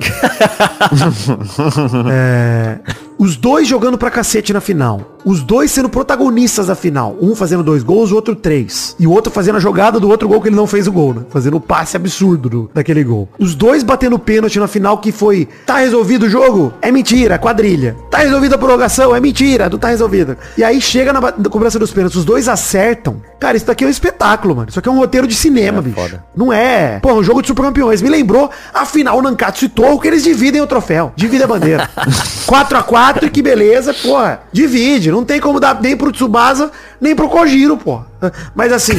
É, 2.10 2.78
os 3.18 3.36
dois 3.36 3.66
jogando 3.66 3.96
pra 3.98 4.10
cacete 4.10 4.52
na 4.52 4.60
final. 4.60 5.12
Os 5.24 5.42
dois 5.42 5.72
sendo 5.72 5.88
protagonistas 5.88 6.68
da 6.68 6.76
final. 6.76 7.16
Um 7.20 7.34
fazendo 7.34 7.62
dois 7.64 7.82
gols, 7.82 8.12
o 8.12 8.14
outro 8.14 8.36
três. 8.36 8.94
E 8.98 9.06
o 9.08 9.10
outro 9.10 9.32
fazendo 9.32 9.56
a 9.56 9.60
jogada 9.60 9.98
do 9.98 10.08
outro 10.08 10.28
gol 10.28 10.40
que 10.40 10.48
ele 10.48 10.54
não 10.54 10.68
fez 10.68 10.86
o 10.86 10.92
gol, 10.92 11.14
né? 11.14 11.22
Fazendo 11.30 11.56
o 11.56 11.60
passe 11.60 11.96
absurdo 11.96 12.48
do- 12.48 12.70
daquele 12.72 13.02
gol. 13.02 13.28
Os 13.36 13.54
dois 13.56 13.82
batendo 13.82 14.18
pênalti 14.20 14.60
na 14.60 14.68
final 14.68 14.98
que 14.98 15.10
foi, 15.10 15.48
tá 15.66 15.78
resolvido 15.78 16.26
o 16.26 16.28
jogo? 16.30 16.72
É 16.80 16.92
mentira, 16.92 17.38
quadrilha. 17.38 17.96
Tá 18.08 18.18
resolvida 18.18 18.54
a 18.54 18.58
prorrogação? 18.58 19.16
É 19.16 19.20
mentira, 19.20 19.68
não 19.68 19.78
tá 19.78 19.88
resolvida. 19.88 20.38
E 20.56 20.62
aí 20.62 20.80
chega 20.80 21.12
na, 21.12 21.20
na 21.20 21.48
cobrança 21.50 21.76
dos 21.78 21.90
pênaltis, 21.90 22.18
os 22.18 22.24
dois 22.24 22.48
acertam. 22.48 23.20
Cara, 23.40 23.56
isso 23.56 23.66
daqui 23.66 23.82
é 23.82 23.86
um 23.88 23.90
espetáculo, 23.90 24.54
mano. 24.54 24.68
Isso 24.68 24.78
aqui 24.78 24.88
é 24.88 24.92
um 24.92 24.98
roteiro 24.98 25.26
de 25.26 25.34
cinema, 25.34 25.82
bicho. 25.82 25.96
foda. 25.96 26.22
Não 26.36 26.52
é. 26.52 27.00
Pô, 27.00 27.12
um 27.14 27.22
jogo 27.24 27.42
de 27.42 27.48
super 27.48 27.62
campeões. 27.62 28.00
Me 28.00 28.08
lembrou, 28.08 28.48
afinal, 28.72 29.18
o 29.18 29.22
Nankatsu 29.22 29.64
e 29.64 29.68
Toho 29.68 29.98
que 30.00 30.06
eles 30.06 30.22
dividem 30.22 30.60
o 30.62 30.66
troféu. 30.68 31.12
Dividem 31.16 31.44
a 31.44 31.48
bandeira. 31.48 31.90
4 32.46 32.78
a 32.78 32.82
4 32.84 33.05
e 33.22 33.30
que 33.30 33.42
beleza, 33.42 33.94
porra. 33.94 34.42
Divide. 34.52 35.10
Não 35.10 35.24
tem 35.24 35.40
como 35.40 35.60
dar 35.60 35.80
nem 35.80 35.96
pro 35.96 36.12
Tsubasa, 36.12 36.70
nem 37.00 37.14
pro 37.14 37.28
Kojiro, 37.28 37.76
porra. 37.76 38.06
Mas 38.54 38.72
assim, 38.72 38.94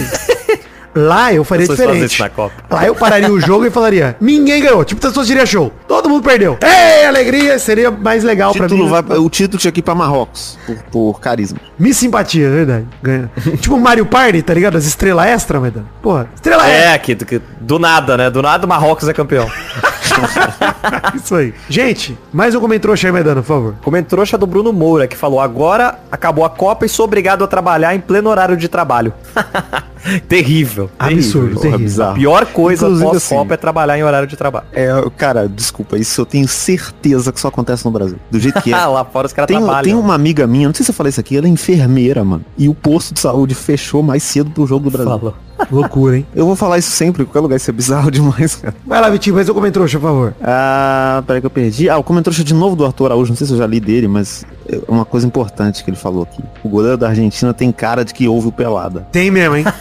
lá 0.98 1.34
eu 1.34 1.44
faria 1.44 1.68
diferente. 1.68 2.06
isso 2.06 2.22
na 2.22 2.30
Copa. 2.30 2.54
Lá 2.70 2.86
eu 2.86 2.96
pararia 2.96 3.32
o 3.32 3.40
jogo 3.40 3.66
e 3.66 3.70
falaria, 3.70 4.16
ninguém 4.20 4.62
ganhou. 4.62 4.84
Tipo, 4.84 5.00
as 5.06 5.12
pessoas 5.12 5.28
diriam 5.28 5.46
show. 5.46 5.72
Todo 5.88 6.10
mundo 6.10 6.24
perdeu. 6.24 6.58
Ei, 6.62 7.06
alegria. 7.06 7.58
Seria 7.60 7.90
mais 7.92 8.24
legal 8.24 8.52
título 8.52 8.84
mim. 8.86 8.90
vai- 8.90 9.18
o 9.18 9.30
título 9.30 9.60
tinha 9.60 9.72
que 9.72 9.80
ir 9.80 9.84
pra 9.84 9.96
Marrocos, 9.96 10.58
por, 10.66 10.76
por 10.92 11.20
carisma. 11.22 11.60
Me 11.80 11.94
simpatia, 11.94 12.48
é 12.48 12.50
verdade. 12.50 12.86
Ganha. 13.02 13.32
tipo 13.62 13.80
Mario 13.80 14.06
Party, 14.06 14.42
tá 14.42 14.54
ligado? 14.54 14.78
As 14.78 14.86
estrelas 14.86 15.28
extra, 15.28 15.60
Maidana. 15.60 15.86
Porra, 16.02 16.28
estrela 16.36 16.68
extra. 16.70 16.90
É, 16.94 16.98
que, 16.98 17.16
que 17.16 17.42
do 17.62 17.80
nada, 17.80 18.18
né? 18.18 18.30
Do 18.30 18.42
nada 18.42 18.66
o 18.66 18.70
Marrocos 18.70 19.08
é 19.08 19.14
campeão. 19.14 19.50
Isso 21.16 21.36
aí. 21.36 21.54
Gente, 21.70 22.18
mais 22.34 22.56
um 22.56 22.60
comentrouxa 22.60 23.08
aí, 23.08 23.12
Maidana, 23.12 23.42
por 23.42 23.48
favor. 23.48 23.76
Comentrouxa 23.84 24.38
do 24.38 24.48
Bruno 24.48 24.72
Moura, 24.74 25.08
que 25.08 25.16
falou, 25.16 25.40
agora 25.40 26.00
acabou 26.12 26.46
a 26.46 26.50
Copa 26.50 26.86
e 26.86 26.90
sou 26.90 27.06
obrigado 27.06 27.44
a 27.44 27.48
trabalhar 27.48 27.94
em 27.96 28.00
pleno 28.00 28.30
horário 28.30 28.58
de 28.58 28.68
trabalho. 28.68 29.14
terrível. 30.28 30.90
Absurdo, 30.98 31.60
terrível. 31.60 31.78
terrível. 31.78 32.06
A 32.06 32.14
pior 32.14 32.46
coisa 32.48 32.88
pós-Copa 32.88 33.18
assim, 33.18 33.54
é 33.54 33.58
trabalhar 33.58 33.98
em 33.98 34.04
horário 34.04 34.28
de 34.28 34.36
trabalho. 34.36 34.66
É, 34.74 34.90
cara, 35.18 35.48
desculpa, 35.48 35.98
isso 35.98 36.22
eu 36.22 36.26
tenho 36.26 36.48
certeza 36.48 37.32
que 37.32 37.40
só 37.40 37.48
acontece 37.48 37.86
no 37.86 37.92
Brasil. 37.92 38.18
Do 38.30 38.40
jeito 38.40 38.62
que 38.62 38.74
é. 38.74 38.78
Lá 38.88 39.04
fora 39.04 39.28
os 39.28 39.34
caras 39.34 39.48
trabalham. 39.48 39.84
tem 39.84 39.94
uma 39.94 40.14
amiga 40.14 40.48
minha, 40.48 40.68
não 40.68 40.74
sei 40.76 40.84
se 40.86 40.92
eu 40.92 40.96
falei 40.96 41.10
isso 41.10 41.20
aqui, 41.20 41.38
ela 41.38 41.48
é 41.48 41.50
enfermeira, 41.50 42.24
mano. 42.24 42.46
E 42.58 42.70
o 42.70 42.74
posto 42.74 43.14
de 43.14 43.20
saúde 43.20 43.54
fechou 43.54 44.02
mais 44.02 44.24
cedo 44.24 44.50
pro 44.52 44.66
jogo 44.66 44.86
do 44.86 44.92
Brasil. 44.92 45.12
Falou. 45.12 45.47
Loucura, 45.72 46.18
hein? 46.18 46.26
Eu 46.36 46.46
vou 46.46 46.56
falar 46.56 46.78
isso 46.78 46.92
sempre, 46.92 47.24
em 47.24 47.26
qualquer 47.26 47.40
lugar, 47.40 47.56
isso 47.56 47.70
é 47.70 47.74
bizarro 47.74 48.10
demais, 48.12 48.56
cara. 48.56 48.74
Vai 48.86 49.02
lá, 49.02 49.10
Vitinho, 49.10 49.36
mais 49.36 49.50
um 49.50 49.54
comentrouxa, 49.54 50.00
por 50.00 50.08
favor. 50.08 50.34
Ah, 50.42 51.24
peraí 51.26 51.42
que 51.42 51.48
eu 51.48 51.52
perdi. 51.52 51.90
Ah, 51.90 51.98
o 51.98 52.04
comentário 52.04 52.44
de 52.44 52.54
novo 52.54 52.76
do 52.76 52.86
Arthur 52.86 53.08
Araújo, 53.08 53.32
não 53.32 53.38
sei 53.38 53.48
se 53.48 53.54
eu 53.54 53.58
já 53.58 53.68
li 53.68 53.80
dele, 53.80 54.08
mas 54.08 54.46
é 54.70 54.80
uma 54.88 55.06
coisa 55.06 55.26
importante 55.26 55.84
que 55.84 55.90
ele 55.90 55.98
falou 55.98 56.24
aqui. 56.24 56.44
O 56.64 56.70
goleiro 56.70 56.98
da 56.98 57.10
Argentina 57.10 57.54
tem 57.54 57.72
cara 57.72 58.06
de 58.06 58.14
que 58.14 58.28
ouve 58.28 58.48
o 58.48 58.52
pelada. 58.52 59.08
Tem 59.12 59.32
mesmo, 59.32 59.56
hein? 59.56 59.66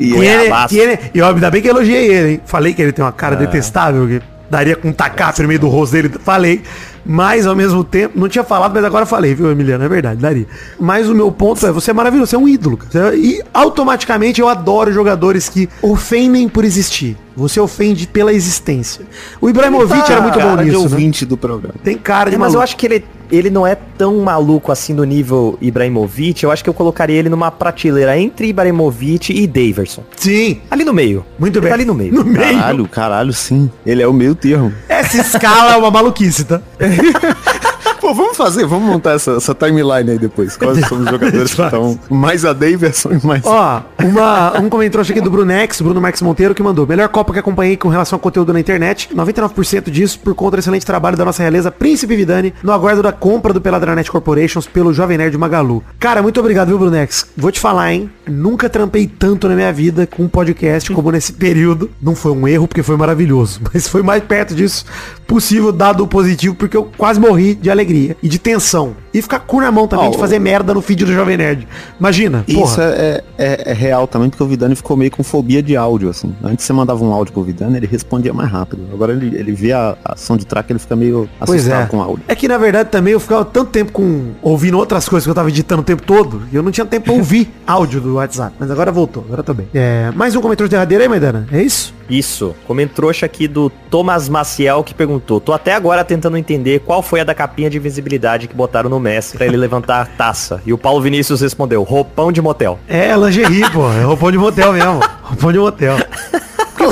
E 0.00 0.06
Tiene, 0.12 0.16
Goiabaço. 0.16 0.74
tiene, 0.74 0.98
e 1.14 1.20
ó, 1.20 1.28
ainda 1.30 1.50
bem 1.50 1.60
que 1.60 1.68
elogiei 1.68 2.06
ele, 2.10 2.30
hein? 2.32 2.40
Falei 2.46 2.72
que 2.72 2.80
ele 2.80 2.90
tem 2.92 3.04
uma 3.04 3.12
cara 3.12 3.36
detestável, 3.36 4.06
que 4.08 4.22
daria 4.50 4.74
com 4.76 4.88
um 4.88 4.92
tacape 4.92 5.42
no 5.42 5.48
meio 5.48 5.60
do 5.60 5.68
rosto 5.68 5.92
dele. 5.92 6.08
Falei. 6.20 6.62
Mas 7.04 7.46
ao 7.46 7.54
mesmo 7.54 7.84
tempo, 7.84 8.18
não 8.18 8.28
tinha 8.28 8.44
falado, 8.44 8.72
mas 8.72 8.84
agora 8.84 9.04
falei, 9.04 9.34
viu, 9.34 9.50
Emiliano? 9.50 9.84
É 9.84 9.88
verdade, 9.88 10.20
daria. 10.20 10.46
Mas 10.80 11.08
o 11.08 11.14
meu 11.14 11.30
ponto 11.30 11.64
é, 11.66 11.70
você 11.70 11.90
é 11.90 11.94
maravilhoso, 11.94 12.30
você 12.30 12.36
é 12.36 12.38
um 12.38 12.48
ídolo. 12.48 12.76
cara. 12.76 13.14
E 13.14 13.42
automaticamente 13.52 14.40
eu 14.40 14.48
adoro 14.48 14.92
jogadores 14.92 15.48
que 15.48 15.68
ofendem 15.82 16.48
por 16.48 16.64
existir. 16.64 17.16
Você 17.36 17.58
ofende 17.58 18.06
pela 18.06 18.32
existência. 18.32 19.04
O 19.40 19.50
Ibrahimovic 19.50 20.10
era 20.10 20.20
muito 20.20 20.38
bom 20.38 20.56
nisso, 20.56 20.78
né? 20.78 20.84
ouvinte 20.84 21.26
do 21.26 21.36
programa. 21.36 21.74
Tem 21.82 21.98
cara 21.98 22.30
de 22.30 22.36
É, 22.36 22.38
mas 22.38 22.54
eu 22.54 22.60
acho 22.60 22.76
que 22.76 22.86
ele, 22.86 23.04
ele 23.30 23.50
não 23.50 23.66
é 23.66 23.74
tão 23.74 24.18
maluco 24.20 24.70
assim 24.72 24.94
do 24.94 25.04
nível 25.04 25.58
Ibrahimovic. 25.60 26.42
Eu 26.44 26.50
acho 26.50 26.62
que 26.62 26.70
eu 26.70 26.74
colocaria 26.74 27.16
ele 27.18 27.28
numa 27.28 27.50
prateleira 27.50 28.18
entre 28.18 28.48
Ibrahimovic 28.48 29.32
e 29.32 29.46
Daverson. 29.46 30.02
Sim, 30.16 30.60
Ali 30.70 30.84
no 30.84 30.92
meio. 30.92 31.24
muito 31.38 31.56
Ele 31.58 31.62
bem. 31.62 31.68
tá 31.70 31.74
ali 31.74 31.84
no 31.84 31.94
meio. 31.94 32.14
No 32.14 32.24
meio. 32.24 32.54
Caralho, 32.58 32.88
caralho, 32.88 33.32
sim. 33.32 33.70
Ele 33.86 34.02
é 34.02 34.06
o 34.06 34.12
meio 34.12 34.34
termo. 34.34 34.72
Essa 34.88 35.18
escala 35.20 35.74
é 35.74 35.76
uma 35.76 35.90
maluquice, 35.90 36.44
tá? 36.44 36.60
Pô, 38.04 38.12
vamos 38.12 38.36
fazer, 38.36 38.66
vamos 38.66 38.86
montar 38.86 39.12
essa, 39.12 39.30
essa 39.30 39.54
timeline 39.54 40.10
aí 40.10 40.18
depois. 40.18 40.58
Quais 40.58 40.78
são 40.86 40.98
os 40.98 41.08
jogadores 41.08 41.54
que 41.54 41.62
estão 41.62 41.98
mais 42.10 42.44
a 42.44 42.52
Daverson 42.52 43.12
e 43.12 43.26
mais... 43.26 43.40
Ó, 43.46 43.82
uma, 44.02 44.60
um 44.60 44.68
comentário 44.68 45.10
aqui 45.10 45.22
do 45.22 45.30
Brunex, 45.30 45.80
Bruno 45.80 46.02
Max 46.02 46.20
Monteiro, 46.20 46.54
que 46.54 46.62
mandou. 46.62 46.86
Melhor 46.86 47.08
Copa 47.08 47.32
que 47.32 47.38
acompanhei 47.38 47.78
com 47.78 47.88
relação 47.88 48.16
ao 48.18 48.20
conteúdo 48.20 48.52
na 48.52 48.60
internet. 48.60 49.08
99% 49.14 49.88
disso 49.88 50.20
por 50.20 50.34
conta 50.34 50.58
do 50.58 50.60
excelente 50.60 50.84
trabalho 50.84 51.16
da 51.16 51.24
nossa 51.24 51.40
realeza 51.40 51.70
Príncipe 51.70 52.14
Vidani 52.14 52.52
no 52.62 52.72
aguardo 52.72 53.02
da 53.02 53.10
compra 53.10 53.54
do 53.54 53.60
Peladranet 53.62 54.10
Corporations 54.10 54.66
pelo 54.66 54.92
Jovem 54.92 55.16
Nerd 55.16 55.38
Magalu. 55.38 55.82
Cara, 55.98 56.20
muito 56.20 56.38
obrigado, 56.38 56.68
viu, 56.68 56.78
Brunex? 56.78 57.28
Vou 57.34 57.50
te 57.50 57.58
falar, 57.58 57.90
hein? 57.94 58.10
Nunca 58.28 58.68
trampei 58.68 59.06
tanto 59.06 59.48
na 59.48 59.54
minha 59.54 59.72
vida 59.72 60.06
com 60.06 60.24
um 60.24 60.28
podcast 60.28 60.92
como 60.92 61.10
nesse 61.10 61.32
período. 61.32 61.90
Não 62.02 62.14
foi 62.14 62.32
um 62.32 62.46
erro, 62.46 62.68
porque 62.68 62.82
foi 62.82 62.98
maravilhoso. 62.98 63.62
Mas 63.72 63.88
foi 63.88 64.02
mais 64.02 64.22
perto 64.22 64.54
disso 64.54 64.84
possível, 65.26 65.72
dado 65.72 66.04
o 66.04 66.06
positivo, 66.06 66.54
porque 66.54 66.76
eu 66.76 66.90
quase 66.98 67.18
morri 67.18 67.54
de 67.54 67.70
alegria 67.70 67.93
e 67.94 68.28
de 68.28 68.38
tensão. 68.38 68.96
E 69.14 69.22
ficar 69.22 69.38
cu 69.38 69.60
na 69.60 69.70
mão 69.70 69.86
também 69.86 70.08
Ó, 70.08 70.10
de 70.10 70.18
fazer 70.18 70.38
merda 70.40 70.74
no 70.74 70.82
feed 70.82 71.04
do 71.04 71.12
Jovem 71.14 71.36
Nerd. 71.36 71.68
Imagina, 71.98 72.44
Isso 72.48 72.58
porra. 72.58 72.82
é, 72.84 73.24
é- 73.38 73.70
é 73.70 73.72
real 73.72 74.06
também, 74.08 74.28
porque 74.28 74.42
o 74.42 74.46
Vidani 74.46 74.74
ficou 74.74 74.96
meio 74.96 75.10
com 75.12 75.22
fobia 75.22 75.62
de 75.62 75.76
áudio, 75.76 76.08
assim. 76.10 76.34
Antes 76.42 76.64
você 76.66 76.72
mandava 76.72 77.04
um 77.04 77.12
áudio 77.12 77.32
pro 77.32 77.42
Vidani, 77.44 77.76
ele 77.76 77.86
respondia 77.86 78.34
mais 78.34 78.50
rápido. 78.50 78.82
Agora 78.92 79.12
ele, 79.12 79.36
ele 79.38 79.52
vê 79.52 79.72
a 79.72 79.96
a 80.04 80.14
ação 80.14 80.36
de 80.36 80.44
track, 80.44 80.72
ele 80.72 80.78
fica 80.78 80.96
meio 80.96 81.28
Pois 81.46 81.60
assustado 81.60 81.84
é. 81.84 81.86
com 81.86 81.98
o 81.98 82.02
áudio. 82.02 82.24
É 82.26 82.34
que 82.34 82.48
na 82.48 82.58
verdade 82.58 82.88
também 82.90 83.12
eu 83.12 83.20
ficava 83.20 83.44
tanto 83.44 83.70
tempo 83.70 83.92
com 83.92 84.32
ouvindo 84.42 84.76
outras 84.78 85.08
coisas 85.08 85.24
que 85.24 85.30
eu 85.30 85.34
tava 85.34 85.48
editando 85.48 85.82
o 85.82 85.84
tempo 85.84 86.02
todo, 86.02 86.42
e 86.52 86.56
eu 86.56 86.62
não 86.62 86.72
tinha 86.72 86.84
tempo 86.84 87.04
pra 87.06 87.14
ouvir 87.14 87.52
áudio 87.66 88.00
do 88.00 88.14
WhatsApp. 88.14 88.56
Mas 88.58 88.70
agora 88.70 88.90
voltou, 88.90 89.22
agora 89.26 89.40
eu 89.40 89.44
tô 89.44 89.54
bem. 89.54 89.68
É, 89.72 90.10
mais 90.16 90.34
um 90.34 90.40
comentário 90.40 90.68
de 90.68 90.72
derradeira 90.72 91.04
aí, 91.04 91.08
Maidana? 91.08 91.46
É 91.52 91.62
isso? 91.62 91.94
Isso. 92.10 92.54
Comentrouxa 92.66 93.24
aqui 93.24 93.46
do 93.48 93.70
Thomas 93.90 94.28
Maciel 94.28 94.82
que 94.84 94.92
perguntou. 94.92 95.40
Tô 95.40 95.52
até 95.52 95.72
agora 95.74 96.04
tentando 96.04 96.36
entender 96.36 96.80
qual 96.80 97.02
foi 97.02 97.20
a 97.20 97.24
da 97.24 97.34
capinha 97.34 97.70
de 97.70 97.76
invisibilidade 97.78 98.46
que 98.48 98.54
botaram 98.54 98.90
no 98.90 99.00
Messi 99.04 99.36
pra 99.36 99.46
ele 99.46 99.56
levantar 99.56 100.00
a 100.00 100.06
taça. 100.06 100.62
E 100.64 100.72
o 100.72 100.78
Paulo 100.78 101.00
Vinícius 101.02 101.42
respondeu, 101.42 101.82
roupão 101.82 102.32
de 102.32 102.40
motel. 102.40 102.78
É, 102.88 103.14
lingerie, 103.14 103.70
pô. 103.70 103.88
É 103.92 104.02
roupão 104.02 104.32
de 104.32 104.38
motel 104.38 104.72
mesmo. 104.72 105.00
Roupão 105.22 105.52
de 105.52 105.58
motel. 105.58 105.96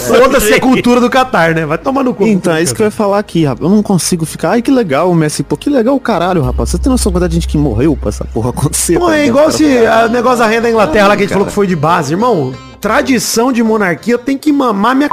Foda-se 0.00 0.54
a 0.54 0.60
cultura 0.60 1.00
do 1.00 1.10
Catar, 1.10 1.54
né? 1.54 1.66
Vai 1.66 1.78
tomar 1.78 2.02
no 2.02 2.14
cu. 2.14 2.26
Então, 2.26 2.54
é 2.54 2.62
isso 2.62 2.74
que 2.74 2.82
eu 2.82 2.86
ia 2.86 2.90
falar 2.90 3.18
aqui, 3.18 3.44
rapaz. 3.44 3.62
Eu 3.62 3.74
não 3.74 3.82
consigo 3.82 4.24
ficar. 4.24 4.50
Ai, 4.50 4.62
que 4.62 4.70
legal 4.70 5.10
o 5.10 5.14
Messi. 5.14 5.42
Pô, 5.42 5.56
que 5.56 5.68
legal 5.68 5.94
o 5.94 6.00
caralho, 6.00 6.42
rapaz. 6.42 6.70
Você 6.70 6.78
tem 6.78 6.90
noção 6.90 7.10
da 7.10 7.16
quantidade 7.16 7.30
de 7.32 7.40
gente 7.40 7.48
que 7.48 7.58
morreu 7.58 7.96
pra 7.96 8.08
essa 8.08 8.24
porra 8.24 8.50
acontecer? 8.50 8.98
Pô, 8.98 9.06
tá 9.06 9.18
é 9.18 9.26
igual 9.26 9.50
se 9.50 9.64
a 9.86 10.08
negócio 10.08 10.38
da 10.38 10.46
renda 10.46 10.62
da 10.62 10.70
Inglaterra 10.70 11.08
lá 11.08 11.16
que 11.16 11.22
a 11.22 11.24
gente 11.24 11.30
Cara. 11.30 11.40
falou 11.40 11.46
que 11.46 11.54
foi 11.54 11.66
de 11.66 11.76
base. 11.76 12.14
Irmão, 12.14 12.54
tradição 12.80 13.52
de 13.52 13.62
monarquia 13.62 14.18
tem 14.18 14.38
que 14.38 14.52
mamar 14.52 14.94
minha 14.96 15.08
c... 15.08 15.12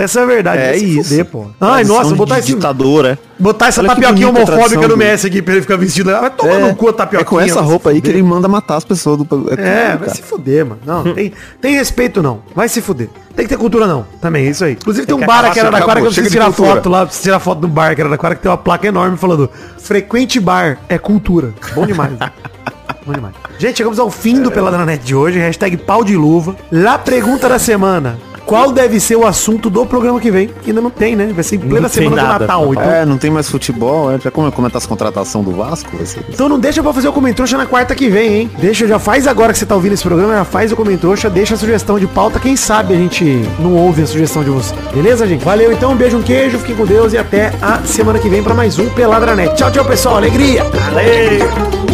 Essa 0.00 0.20
é 0.20 0.22
a 0.22 0.26
verdade. 0.26 0.62
É 0.62 0.76
isso. 0.76 1.10
fuder, 1.10 1.24
pô. 1.26 1.46
Ai, 1.60 1.84
Tradição 1.84 1.96
nossa, 1.96 2.14
botar 2.14 2.38
esse, 2.38 2.54
ditador, 2.54 3.04
é. 3.04 3.18
botar 3.38 3.66
essa 3.66 3.80
Olha 3.80 3.90
tapioquinha 3.90 4.28
homofóbica 4.30 4.88
no 4.88 4.96
Messi 4.96 5.26
aqui 5.26 5.42
pra 5.42 5.54
ele 5.54 5.62
ficar 5.62 5.76
vestido. 5.76 6.10
Vai 6.10 6.30
tomar 6.30 6.58
no 6.58 6.74
cu 6.74 6.88
a 6.88 6.92
tapioquinha. 6.92 7.20
É 7.20 7.24
com 7.24 7.40
essa 7.40 7.60
roupa 7.60 7.90
aí 7.90 8.00
que 8.00 8.08
ele 8.08 8.22
manda 8.22 8.48
matar 8.48 8.76
as 8.76 8.84
pessoas 8.84 9.18
do. 9.18 9.24
É, 9.52 9.56
claro, 9.56 9.98
vai 9.98 10.08
se 10.08 10.22
fuder, 10.22 10.64
mano. 10.64 10.80
Não, 10.86 11.14
tem, 11.14 11.32
tem 11.60 11.74
respeito 11.74 12.22
não. 12.22 12.40
Vai 12.54 12.68
se 12.68 12.80
fuder. 12.80 13.10
Tem 13.36 13.44
que 13.44 13.50
ter 13.50 13.58
cultura 13.58 13.86
não. 13.86 14.06
Também, 14.20 14.46
é 14.46 14.50
isso 14.50 14.64
aí. 14.64 14.72
Inclusive 14.72 15.06
tem 15.06 15.14
um 15.14 15.18
que 15.18 15.26
bar 15.26 15.44
aqui 15.44 15.60
era 15.60 15.70
da 15.70 15.82
Quara 15.82 16.00
que 16.00 16.06
eu 16.06 16.12
preciso 16.12 16.30
tirar 16.30 16.50
foto 16.50 16.88
lá, 16.88 17.04
preciso 17.04 17.24
tirar 17.24 17.38
foto 17.38 17.60
do 17.60 17.68
bar 17.68 17.94
que 17.94 18.00
era 18.00 18.10
da 18.10 18.16
Quara 18.16 18.34
que 18.34 18.42
tem 18.42 18.50
uma 18.50 18.58
placa 18.58 18.86
enorme 18.86 19.16
falando 19.16 19.50
frequente 19.78 20.40
bar 20.40 20.78
é 20.88 20.98
cultura. 20.98 21.52
Bom 21.74 21.86
demais. 21.86 22.12
Bom 23.06 23.12
demais. 23.12 23.34
Gente, 23.58 23.78
chegamos 23.78 23.98
ao 23.98 24.10
fim 24.10 24.42
do 24.42 24.50
Pelada 24.50 24.76
na 24.76 24.86
Net 24.86 25.04
de 25.04 25.14
hoje. 25.14 25.38
Hashtag 25.38 25.76
pau 25.78 26.04
de 26.04 26.16
luva. 26.16 26.56
Lá 26.70 26.98
pergunta 26.98 27.48
da 27.48 27.58
semana. 27.58 28.18
Qual 28.50 28.72
deve 28.72 28.98
ser 28.98 29.14
o 29.14 29.24
assunto 29.24 29.70
do 29.70 29.86
programa 29.86 30.18
que 30.18 30.28
vem? 30.28 30.48
Que 30.48 30.70
ainda 30.70 30.80
não 30.80 30.90
tem, 30.90 31.14
né? 31.14 31.30
Vai 31.32 31.44
ser 31.44 31.54
em 31.54 31.60
plena 31.60 31.82
Não 31.82 31.88
semana 31.88 32.20
do 32.20 32.28
Natal. 32.40 32.72
Então, 32.72 32.82
É, 32.82 33.06
não 33.06 33.16
tem 33.16 33.30
mais 33.30 33.48
futebol, 33.48 34.10
é, 34.10 34.18
já 34.18 34.28
como 34.28 34.50
comentar 34.50 34.78
as 34.78 34.86
contratação 34.86 35.44
do 35.44 35.52
Vasco, 35.52 35.96
vai 35.96 36.04
ser. 36.04 36.24
Então 36.28 36.48
não 36.48 36.58
deixa 36.58 36.82
pra 36.82 36.92
fazer 36.92 37.06
o 37.06 37.12
Comentrouxa 37.12 37.56
na 37.56 37.64
quarta 37.64 37.94
que 37.94 38.08
vem, 38.08 38.34
hein? 38.34 38.50
Deixa, 38.58 38.88
já 38.88 38.98
faz 38.98 39.28
agora 39.28 39.52
que 39.52 39.58
você 39.60 39.64
tá 39.66 39.76
ouvindo 39.76 39.92
esse 39.92 40.02
programa, 40.02 40.34
já 40.34 40.44
faz 40.44 40.72
o 40.72 40.76
Comentrouxa, 40.76 41.30
deixa 41.30 41.54
a 41.54 41.56
sugestão 41.56 41.96
de 41.96 42.08
pauta, 42.08 42.40
quem 42.40 42.56
sabe 42.56 42.92
a 42.92 42.96
gente 42.96 43.24
não 43.60 43.76
ouve 43.76 44.02
a 44.02 44.06
sugestão 44.08 44.42
de 44.42 44.50
você. 44.50 44.74
Beleza, 44.92 45.28
gente? 45.28 45.44
Valeu, 45.44 45.70
então, 45.72 45.92
um 45.92 45.96
beijo, 45.96 46.16
um 46.16 46.22
queijo, 46.22 46.58
fiquem 46.58 46.74
com 46.74 46.84
Deus 46.84 47.12
e 47.12 47.18
até 47.18 47.52
a 47.62 47.78
semana 47.84 48.18
que 48.18 48.28
vem 48.28 48.42
pra 48.42 48.52
mais 48.52 48.80
um 48.80 48.88
Peladranet. 48.88 49.54
Tchau, 49.54 49.70
tchau, 49.70 49.84
pessoal, 49.84 50.16
alegria! 50.16 50.64
Valeu! 50.64 51.89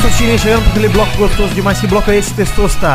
Testosterinha 0.00 0.38
chegando 0.38 0.62
pra 0.62 0.70
aquele 0.70 0.88
bloco 0.88 1.14
gostoso 1.18 1.54
demais. 1.54 1.78
Que 1.78 1.86
bloco 1.86 2.10
é 2.10 2.16
esse, 2.16 2.32
Testosta? 2.32 2.88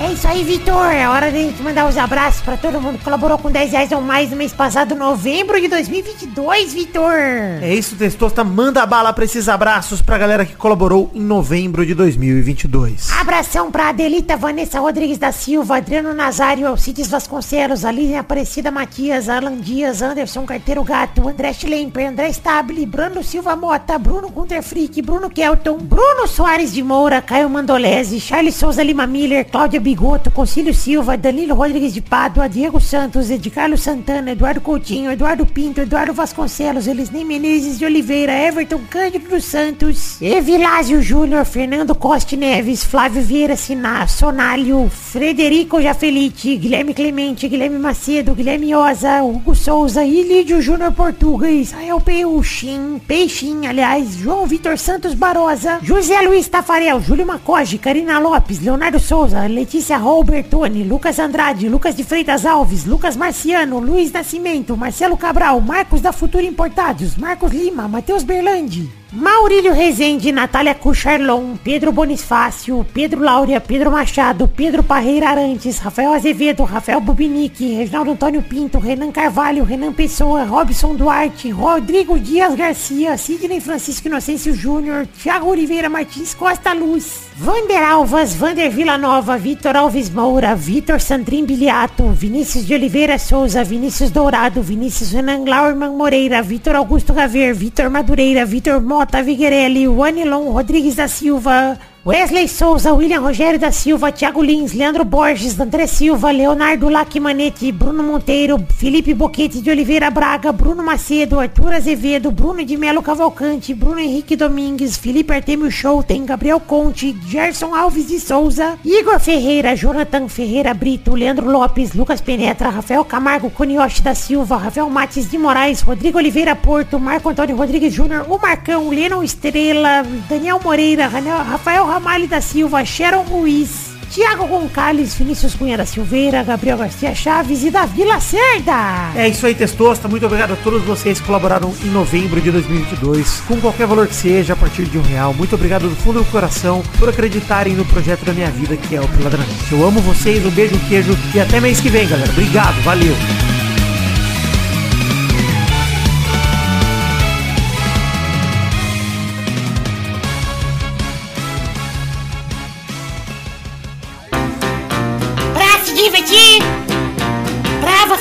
É 0.00 0.10
isso 0.10 0.26
aí, 0.26 0.42
Vitor. 0.42 0.86
É 0.86 1.06
hora 1.06 1.30
de 1.30 1.42
gente 1.42 1.62
mandar 1.62 1.86
os 1.86 1.98
abraços 1.98 2.40
pra 2.40 2.56
todo 2.56 2.80
mundo 2.80 2.96
que 2.96 3.04
colaborou 3.04 3.36
com 3.36 3.50
10 3.50 3.72
reais 3.72 3.92
ou 3.92 4.00
mais 4.00 4.30
no 4.30 4.36
mês 4.36 4.54
passado, 4.54 4.94
novembro 4.94 5.60
de 5.60 5.68
2022, 5.68 6.72
Vitor. 6.72 7.12
É 7.60 7.74
isso, 7.74 7.94
Testosta. 7.96 8.42
Manda 8.42 8.86
bala 8.86 9.12
pra 9.12 9.26
esses 9.26 9.50
abraços 9.50 10.00
pra 10.00 10.16
galera 10.16 10.46
que 10.46 10.54
colaborou 10.54 11.10
em 11.14 11.20
novembro 11.20 11.84
de 11.84 11.94
2022. 11.94 13.12
Abração 13.20 13.70
pra 13.70 13.90
Adelita 13.90 14.34
Vanessa 14.34 14.80
Rodrigues 14.80 15.18
da 15.18 15.32
Silva, 15.32 15.76
Adriano 15.76 16.14
Nazário, 16.14 16.66
Alcides 16.66 17.08
Vasconcelos, 17.08 17.84
Aline 17.84 18.16
Aparecida 18.16 18.70
Matias, 18.70 19.28
Alan 19.28 19.58
Dias, 19.58 20.00
Anderson 20.00 20.46
Carteiro 20.46 20.82
Gato, 20.82 21.28
André 21.28 21.52
Schlemper, 21.52 22.08
André 22.08 22.30
Stabile, 22.30 22.86
Bruno 22.86 23.22
Silva 23.22 23.54
Mota, 23.54 23.98
Bruno 23.98 24.30
Gunter 24.30 24.62
Frick, 24.62 25.02
Bruno 25.02 25.28
Kelton, 25.28 25.76
Bruno 25.78 26.26
Soares 26.26 26.45
de 26.46 26.82
Moura, 26.82 27.20
Caio 27.20 27.50
Mandolese, 27.50 28.20
Charles 28.20 28.54
Souza 28.54 28.80
Lima 28.80 29.04
Miller, 29.04 29.44
Cláudia 29.44 29.80
Bigoto, 29.80 30.30
Concílio 30.30 30.72
Silva, 30.72 31.16
Danilo 31.16 31.56
Rodrigues 31.56 31.92
de 31.92 32.00
Pádua, 32.00 32.48
Diego 32.48 32.80
Santos, 32.80 33.30
Ed 33.30 33.50
Carlos 33.50 33.82
Santana, 33.82 34.30
Eduardo 34.30 34.60
Coutinho, 34.60 35.10
Eduardo 35.10 35.44
Pinto, 35.44 35.80
Eduardo 35.80 36.14
Vasconcelos, 36.14 36.86
Elisnei 36.86 37.24
Menezes 37.24 37.78
de 37.78 37.84
Oliveira, 37.84 38.32
Everton 38.32 38.80
Cândido 38.88 39.28
dos 39.28 39.44
Santos, 39.44 40.22
Evilásio 40.22 41.02
Júnior, 41.02 41.44
Fernando 41.44 41.96
Costa 41.96 42.36
Neves, 42.36 42.84
Flávio 42.84 43.22
Vieira 43.22 43.56
Siná, 43.56 44.06
Sonálio, 44.06 44.88
Frederico 44.88 45.82
Jafelite, 45.82 46.56
Guilherme 46.56 46.94
Clemente, 46.94 47.48
Guilherme 47.48 47.78
Macedo, 47.78 48.34
Guilherme 48.34 48.74
Oza, 48.74 49.22
Hugo 49.24 49.54
Souza, 49.54 50.04
Ilídio 50.04 50.62
Júnior 50.62 50.92
Portuga, 50.92 51.50
Israel 51.50 52.00
Peixinho, 52.00 53.00
Peixinho, 53.00 53.68
aliás, 53.68 54.14
João 54.14 54.46
Vitor 54.46 54.78
Santos 54.78 55.12
Barosa, 55.12 55.80
José 55.84 56.22
Luiz 56.22 56.35
Tafarel, 56.44 57.00
Júlio 57.00 57.24
Macoge, 57.24 57.78
Karina 57.78 58.18
Lopes, 58.18 58.60
Leonardo 58.60 58.98
Souza, 58.98 59.46
Letícia 59.46 59.96
Robertoni, 59.96 60.84
Lucas 60.84 61.18
Andrade, 61.18 61.68
Lucas 61.68 61.96
de 61.96 62.04
Freitas 62.04 62.44
Alves, 62.44 62.84
Lucas 62.84 63.16
Marciano, 63.16 63.80
Luiz 63.80 64.12
Nascimento, 64.12 64.76
Marcelo 64.76 65.16
Cabral, 65.16 65.62
Marcos 65.62 66.02
da 66.02 66.12
Futura 66.12 66.44
Importados, 66.44 67.16
Marcos 67.16 67.52
Lima, 67.52 67.88
Matheus 67.88 68.22
Berlandi. 68.22 69.05
Maurílio 69.12 69.72
Rezende, 69.72 70.32
Natália 70.32 70.74
Cucharlon, 70.74 71.56
Pedro 71.62 71.92
Bonifácio, 71.92 72.84
Pedro 72.92 73.20
Laura, 73.22 73.60
Pedro 73.60 73.88
Machado, 73.92 74.48
Pedro 74.48 74.82
Parreira 74.82 75.30
Arantes, 75.30 75.78
Rafael 75.78 76.12
Azevedo, 76.12 76.64
Rafael 76.64 77.00
Bubinique, 77.00 77.76
Reginaldo 77.76 78.10
Antônio 78.10 78.42
Pinto, 78.42 78.80
Renan 78.80 79.12
Carvalho, 79.12 79.64
Renan 79.64 79.92
Pessoa, 79.92 80.44
Robson 80.44 80.96
Duarte, 80.96 81.52
Rodrigo 81.52 82.18
Dias 82.18 82.56
Garcia, 82.56 83.16
Sidney 83.16 83.60
Francisco 83.60 84.08
Inocêncio 84.08 84.52
Júnior, 84.52 85.06
Thiago 85.22 85.50
Oliveira 85.50 85.88
Martins 85.88 86.34
Costa 86.34 86.74
Luz, 86.74 87.26
Vander 87.38 87.82
Alvas, 87.82 88.34
Vander 88.34 88.70
Villanova, 88.70 89.36
Vitor 89.36 89.76
Alves 89.76 90.10
Moura, 90.10 90.56
Vitor 90.56 91.00
Sandrin 91.00 91.44
Biliato, 91.44 92.10
Vinícius 92.10 92.66
de 92.66 92.74
Oliveira 92.74 93.18
Souza, 93.18 93.62
Vinícius 93.62 94.10
Dourado, 94.10 94.62
Vinícius 94.62 95.12
Renan 95.12 95.44
Laurman 95.44 95.96
Moreira, 95.96 96.42
Vitor 96.42 96.74
Augusto 96.74 97.14
Gaver, 97.14 97.54
Vitor 97.54 97.88
Madureira, 97.88 98.44
Vitor 98.44 98.80
Mota 98.96 99.20
Viguerelli, 99.20 99.86
Wanilon 99.86 100.54
Rodrigues 100.54 100.96
da 100.96 101.06
Silva, 101.06 101.78
Wesley 102.06 102.46
Souza, 102.46 102.94
William 102.94 103.20
Rogério 103.20 103.58
da 103.58 103.72
Silva, 103.72 104.12
Thiago 104.12 104.40
Lins, 104.40 104.72
Leandro 104.72 105.04
Borges, 105.04 105.58
André 105.58 105.88
Silva, 105.88 106.30
Leonardo 106.30 106.88
Lacmanetti, 106.88 107.72
Bruno 107.72 108.00
Monteiro, 108.00 108.64
Felipe 108.76 109.12
Boquete 109.12 109.60
de 109.60 109.68
Oliveira 109.72 110.08
Braga, 110.08 110.52
Bruno 110.52 110.84
Macedo, 110.84 111.40
Arthur 111.40 111.74
Azevedo, 111.74 112.30
Bruno 112.30 112.64
de 112.64 112.76
Melo 112.76 113.02
Cavalcante, 113.02 113.74
Bruno 113.74 113.98
Henrique 113.98 114.36
Domingues, 114.36 114.96
Felipe 114.96 115.32
Artemio 115.32 115.68
Show, 115.68 116.00
tem 116.00 116.24
Gabriel 116.24 116.60
Conte, 116.60 117.12
Gerson 117.26 117.74
Alves 117.74 118.06
de 118.06 118.20
Souza, 118.20 118.78
Igor 118.84 119.18
Ferreira, 119.18 119.74
Jonathan 119.74 120.28
Ferreira 120.28 120.72
Brito, 120.74 121.16
Leandro 121.16 121.50
Lopes, 121.50 121.92
Lucas 121.92 122.20
Penetra, 122.20 122.70
Rafael 122.70 123.04
Camargo, 123.04 123.50
Conioche 123.50 124.00
da 124.00 124.14
Silva, 124.14 124.56
Rafael 124.58 124.88
Mates 124.88 125.28
de 125.28 125.38
Moraes, 125.38 125.80
Rodrigo 125.80 126.18
Oliveira 126.18 126.54
Porto, 126.54 127.00
Marco 127.00 127.30
Antônio 127.30 127.56
Rodrigues 127.56 127.92
Júnior, 127.92 128.26
o 128.28 128.38
Marcão, 128.38 128.90
Lennon 128.90 129.24
Estrela, 129.24 130.04
Daniel 130.28 130.60
Moreira, 130.62 131.08
Rafael 131.08 131.95
Ramalho 131.96 132.28
da 132.28 132.42
Silva, 132.42 132.84
Sharon 132.84 133.22
Ruiz, 133.22 133.96
Tiago 134.10 134.46
Gonçalves, 134.46 135.14
Vinícius 135.14 135.54
Cunha 135.54 135.78
da 135.78 135.86
Silveira, 135.86 136.42
Gabriel 136.42 136.76
Garcia 136.76 137.14
Chaves 137.14 137.64
e 137.64 137.70
Davi 137.70 138.04
Lacerda. 138.04 139.12
É 139.14 139.26
isso 139.26 139.46
aí, 139.46 139.54
Testosta. 139.54 140.06
Muito 140.06 140.26
obrigado 140.26 140.52
a 140.52 140.56
todos 140.56 140.82
vocês 140.82 141.18
que 141.18 141.24
colaboraram 141.26 141.74
em 141.82 141.88
novembro 141.88 142.38
de 142.38 142.50
2022, 142.50 143.40
com 143.48 143.58
qualquer 143.62 143.86
valor 143.86 144.06
que 144.06 144.14
seja, 144.14 144.52
a 144.52 144.56
partir 144.56 144.84
de 144.84 144.98
um 144.98 145.02
real. 145.02 145.32
Muito 145.32 145.54
obrigado 145.54 145.88
do 145.88 145.96
fundo 145.96 146.18
do 146.18 146.30
coração 146.30 146.82
por 146.98 147.08
acreditarem 147.08 147.72
no 147.72 147.86
projeto 147.86 148.26
da 148.26 148.34
minha 148.34 148.50
vida, 148.50 148.76
que 148.76 148.94
é 148.94 149.00
o 149.00 149.08
Peladranete. 149.08 149.72
Eu 149.72 149.82
amo 149.82 149.98
vocês, 150.02 150.44
um 150.44 150.50
beijo, 150.50 150.76
um 150.76 150.88
queijo 150.90 151.16
e 151.34 151.40
até 151.40 151.62
mês 151.62 151.80
que 151.80 151.88
vem, 151.88 152.06
galera. 152.06 152.30
Obrigado, 152.30 152.78
valeu. 152.82 153.14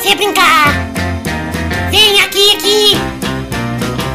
Você 0.06 0.14
brincar. 0.14 0.68
Vem 1.90 2.22
aqui, 2.22 2.52
aqui. 2.52 2.92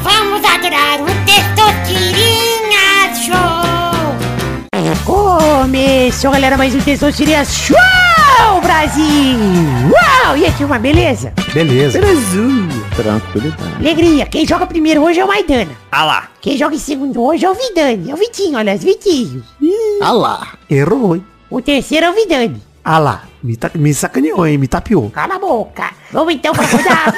Vamos 0.05 0.45
adorar 0.45 1.01
o 1.01 1.07
Testosterinha 1.27 3.13
Show. 3.17 3.35
Começou, 5.05 6.31
galera, 6.31 6.57
mais 6.57 6.73
um 6.77 6.81
Testosterinha 6.81 7.45
Show, 7.45 7.77
Brasil. 8.63 9.05
Uau, 9.91 10.37
e 10.37 10.47
aqui, 10.47 10.65
uma 10.65 10.79
beleza? 10.79 11.33
Beleza. 11.53 11.99
Tranquilidade. 12.95 13.75
Alegria, 13.77 14.27
quem 14.27 14.47
joga 14.47 14.69
primeiro 14.69 15.03
hoje 15.03 15.19
é 15.19 15.25
o 15.25 15.29
Maidana. 15.29 15.73
Ah 15.91 16.05
lá. 16.05 16.29
Quem 16.41 16.57
joga 16.57 16.77
em 16.77 16.79
segundo 16.79 17.21
hoje 17.21 17.45
é 17.45 17.51
o 17.51 17.55
Vidani. 17.55 18.13
É 18.13 18.15
o 18.15 18.17
Vitinho, 18.17 18.57
olha, 18.57 18.77
os 18.77 18.85
Vitinhos. 18.85 19.43
Ah 20.01 20.13
lá. 20.13 20.53
Errou, 20.71 21.17
hein? 21.17 21.27
O 21.51 21.61
terceiro 21.61 22.07
é 22.07 22.11
o 22.11 22.15
Vidani. 22.15 22.70
Ah 22.85 22.99
lá. 22.99 23.25
Me, 23.43 23.57
me 23.75 23.95
sacaneou, 23.95 24.47
hein? 24.47 24.59
Me 24.59 24.69
tapeou. 24.69 25.11
Cala 25.11 25.37
a 25.37 25.39
boca. 25.39 25.91
Vamos 26.13 26.35
então 26.35 26.55
para 26.55 26.67
rodar. 26.67 27.15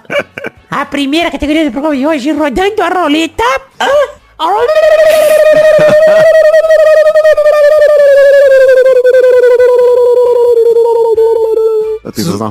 a 0.70 0.86
primeira 0.86 1.30
categoria 1.30 1.64
do 1.64 1.72
programa 1.72 1.96
de 1.96 2.06
hoje, 2.06 2.32
rodando 2.32 2.82
a 2.82 2.88
roleta. 2.88 3.44
Eu 3.80 4.20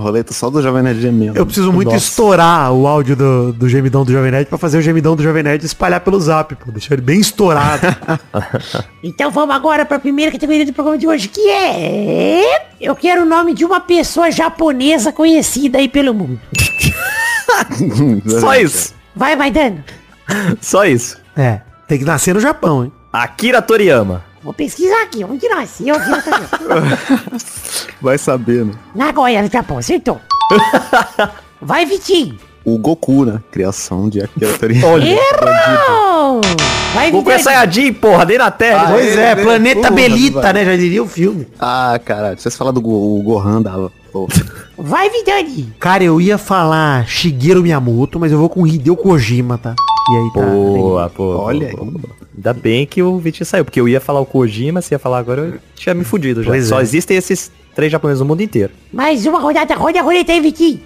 roleta 0.09 0.33
só 0.33 0.49
do 0.49 0.61
Jovem 0.61 0.83
Nerd 0.83 1.01
gemendo. 1.01 1.37
Eu 1.37 1.45
preciso 1.45 1.71
muito 1.71 1.91
Nossa. 1.91 2.05
estourar 2.05 2.71
o 2.73 2.87
áudio 2.87 3.15
do, 3.15 3.53
do 3.53 3.69
gemidão 3.69 4.03
do 4.03 4.11
Jovem 4.11 4.31
Nerd 4.31 4.47
pra 4.47 4.57
fazer 4.57 4.77
o 4.77 4.81
gemidão 4.81 5.15
do 5.15 5.23
Jovem 5.23 5.43
Nerd 5.43 5.65
espalhar 5.65 6.01
pelo 6.01 6.19
zap, 6.19 6.55
pô. 6.55 6.71
Deixar 6.71 6.95
ele 6.95 7.01
bem 7.01 7.19
estourado. 7.19 7.87
Então 9.01 9.31
vamos 9.31 9.55
agora 9.55 9.85
para 9.85 9.95
a 9.95 9.99
primeira 9.99 10.29
categoria 10.29 10.65
do 10.65 10.73
programa 10.73 10.97
de 10.97 11.07
hoje, 11.07 11.29
que 11.29 11.49
é... 11.49 12.67
Eu 12.81 12.93
quero 12.95 13.21
o 13.21 13.25
nome 13.25 13.53
de 13.53 13.63
uma 13.63 13.79
pessoa 13.79 14.29
japonesa 14.29 15.13
conhecida 15.13 15.77
aí 15.77 15.87
pelo 15.87 16.13
mundo. 16.13 16.39
Só 18.39 18.55
isso. 18.55 18.93
Vai, 19.15 19.37
Maidano. 19.37 19.81
Só 20.59 20.83
isso. 20.85 21.17
é. 21.35 21.61
Tem 21.87 21.97
que 21.97 22.05
nascer 22.05 22.35
no 22.35 22.39
Japão, 22.39 22.83
hein? 22.83 22.91
Akira 23.11 23.61
Toriyama. 23.61 24.23
Vou 24.43 24.53
pesquisar 24.53 25.03
aqui, 25.03 25.23
onde 25.23 25.47
nasceu 25.49 25.95
Japão. 25.95 26.39
Vai 28.01 28.17
saber, 28.17 28.65
né? 28.65 28.73
Nagoya, 28.95 29.41
no 29.41 29.49
Japão, 29.49 29.77
acertou. 29.77 30.19
Vai, 31.61 31.85
Vitinho. 31.85 32.37
O 32.63 32.77
Goku, 32.77 33.25
né? 33.25 33.39
Criação 33.51 34.09
de 34.09 34.21
Akira 34.21 34.57
Toriyama. 34.57 34.87
Olha. 34.93 35.09
Errou! 35.09 36.41
Vai, 36.93 37.11
Goku 37.11 37.31
é. 37.31 37.37
Saiyajin, 37.39 37.93
porra, 37.93 38.25
nem 38.25 38.37
na 38.37 38.51
Terra. 38.51 38.83
Ah, 38.87 38.91
Pois 38.91 39.17
é, 39.17 39.31
é, 39.31 39.35
Planeta 39.35 39.81
porra, 39.81 39.91
Belita, 39.91 40.41
vai. 40.41 40.53
né? 40.53 40.65
Já 40.65 40.75
diria 40.77 41.03
o 41.03 41.07
filme. 41.07 41.47
Ah, 41.59 41.99
caralho. 42.03 42.37
Se 42.37 42.43
vocês 42.43 42.55
falar 42.57 42.71
do 42.71 42.81
Go- 42.81 43.19
o 43.19 43.23
Gohan, 43.23 43.61
dava. 43.61 43.91
Vai, 44.77 45.09
Vidani. 45.09 45.73
Cara, 45.79 46.03
eu 46.03 46.19
ia 46.19 46.37
falar 46.37 47.05
Shigeru 47.07 47.61
Miyamoto, 47.61 48.19
mas 48.19 48.31
eu 48.31 48.37
vou 48.39 48.49
com 48.49 48.65
Hideo 48.65 48.95
Kojima, 48.97 49.57
tá? 49.57 49.75
E 50.11 50.15
aí, 50.15 50.31
tá? 50.33 50.41
Boa, 50.41 51.09
pô. 51.09 51.37
Olha 51.37 51.71
boa. 51.75 51.93
Ainda 52.35 52.53
bem 52.53 52.85
que 52.85 53.03
o 53.03 53.19
Vitinho 53.19 53.45
saiu, 53.45 53.65
porque 53.65 53.79
eu 53.79 53.87
ia 53.87 53.99
falar 53.99 54.21
o 54.21 54.25
Kojima, 54.25 54.81
se 54.81 54.93
ia 54.93 54.99
falar 54.99 55.19
agora, 55.19 55.41
eu 55.41 55.59
tinha 55.75 55.93
me 55.93 56.03
fudido 56.05 56.41
já. 56.41 56.49
Pois 56.49 56.67
Só 56.67 56.79
é. 56.79 56.83
existem 56.83 57.17
esses 57.17 57.51
três 57.75 57.91
japoneses 57.91 58.21
no 58.21 58.25
mundo 58.25 58.41
inteiro. 58.41 58.71
Mais 58.91 59.25
uma 59.25 59.39
rodada, 59.39 59.75
roda 59.75 59.99
a 59.99 60.01
roleta 60.01 60.31
aí, 60.31 60.39
Vitinho. 60.39 60.79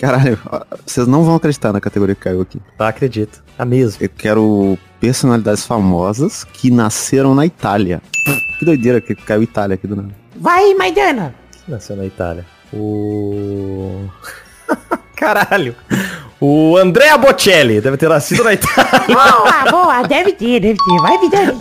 Caralho, 0.00 0.38
vocês 0.84 1.06
não 1.06 1.22
vão 1.24 1.36
acreditar 1.36 1.72
na 1.72 1.80
categoria 1.80 2.14
que 2.14 2.22
caiu 2.22 2.40
aqui. 2.40 2.58
Tá, 2.76 2.88
acredito. 2.88 3.44
Tá 3.56 3.64
mesmo. 3.64 4.02
Eu 4.02 4.08
quero 4.08 4.78
personalidades 5.00 5.66
famosas 5.66 6.44
que 6.44 6.70
nasceram 6.70 7.34
na 7.34 7.46
Itália. 7.46 8.00
Que 8.58 8.64
doideira 8.64 9.00
que 9.00 9.14
caiu 9.14 9.42
Itália 9.42 9.74
aqui 9.74 9.86
do 9.86 9.96
nada. 9.96 10.10
Vai, 10.36 10.74
Maidana. 10.74 11.34
Nasceu 11.68 11.96
na 11.96 12.06
Itália. 12.06 12.46
O... 12.72 14.08
Caralho. 15.22 15.74
O 16.40 16.76
Andrea 16.76 17.16
Bocelli 17.16 17.80
deve 17.80 17.96
ter 17.96 18.08
nascido 18.08 18.42
na 18.42 18.52
Itália. 18.52 18.90
Boa, 19.06 19.70
boa, 19.70 20.02
deve 20.02 20.32
ter, 20.32 20.58
deve 20.58 20.76
ter. 20.76 20.96
Vai, 21.00 21.18
Vidani. 21.18 21.58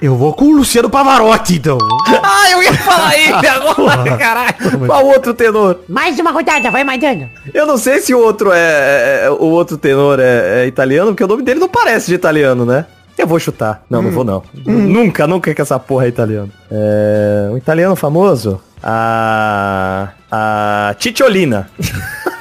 Eu 0.00 0.14
vou 0.14 0.32
com 0.32 0.44
o 0.44 0.52
Luciano 0.58 0.88
Pavarotti, 0.88 1.56
então. 1.56 1.76
ah, 2.22 2.50
eu 2.52 2.62
ia 2.62 2.72
falar 2.74 3.18
ele 3.18 3.32
agora, 3.48 4.16
caralho. 4.16 4.54
Qual 4.86 5.06
outro 5.06 5.34
tenor? 5.34 5.80
Mais 5.88 6.16
uma 6.20 6.30
rodada, 6.30 6.70
vai, 6.70 6.84
Maidana. 6.84 7.28
Eu 7.52 7.66
não 7.66 7.76
sei 7.76 7.98
se 8.00 8.14
o 8.14 8.20
outro 8.20 8.52
é, 8.52 9.24
é- 9.24 9.30
o 9.30 9.46
outro 9.46 9.76
tenor 9.76 10.20
é, 10.20 10.62
é 10.62 10.66
italiano, 10.68 11.08
porque 11.10 11.24
o 11.24 11.28
nome 11.28 11.42
dele 11.42 11.58
não 11.58 11.68
parece 11.68 12.06
de 12.06 12.14
italiano, 12.14 12.64
né? 12.64 12.86
Eu 13.18 13.26
vou 13.26 13.40
chutar. 13.40 13.82
Não, 13.90 14.02
não 14.02 14.10
vou 14.12 14.22
não. 14.22 14.42
Nunca, 14.64 15.26
nunca 15.26 15.52
que 15.54 15.62
essa 15.62 15.78
porra 15.80 16.04
é 16.04 16.08
italiano. 16.08 16.52
É, 16.70 17.48
um 17.50 17.56
italiano 17.56 17.96
famoso? 17.96 18.60
A 18.82 20.10
a 20.30 20.94
Titiolina. 20.98 21.68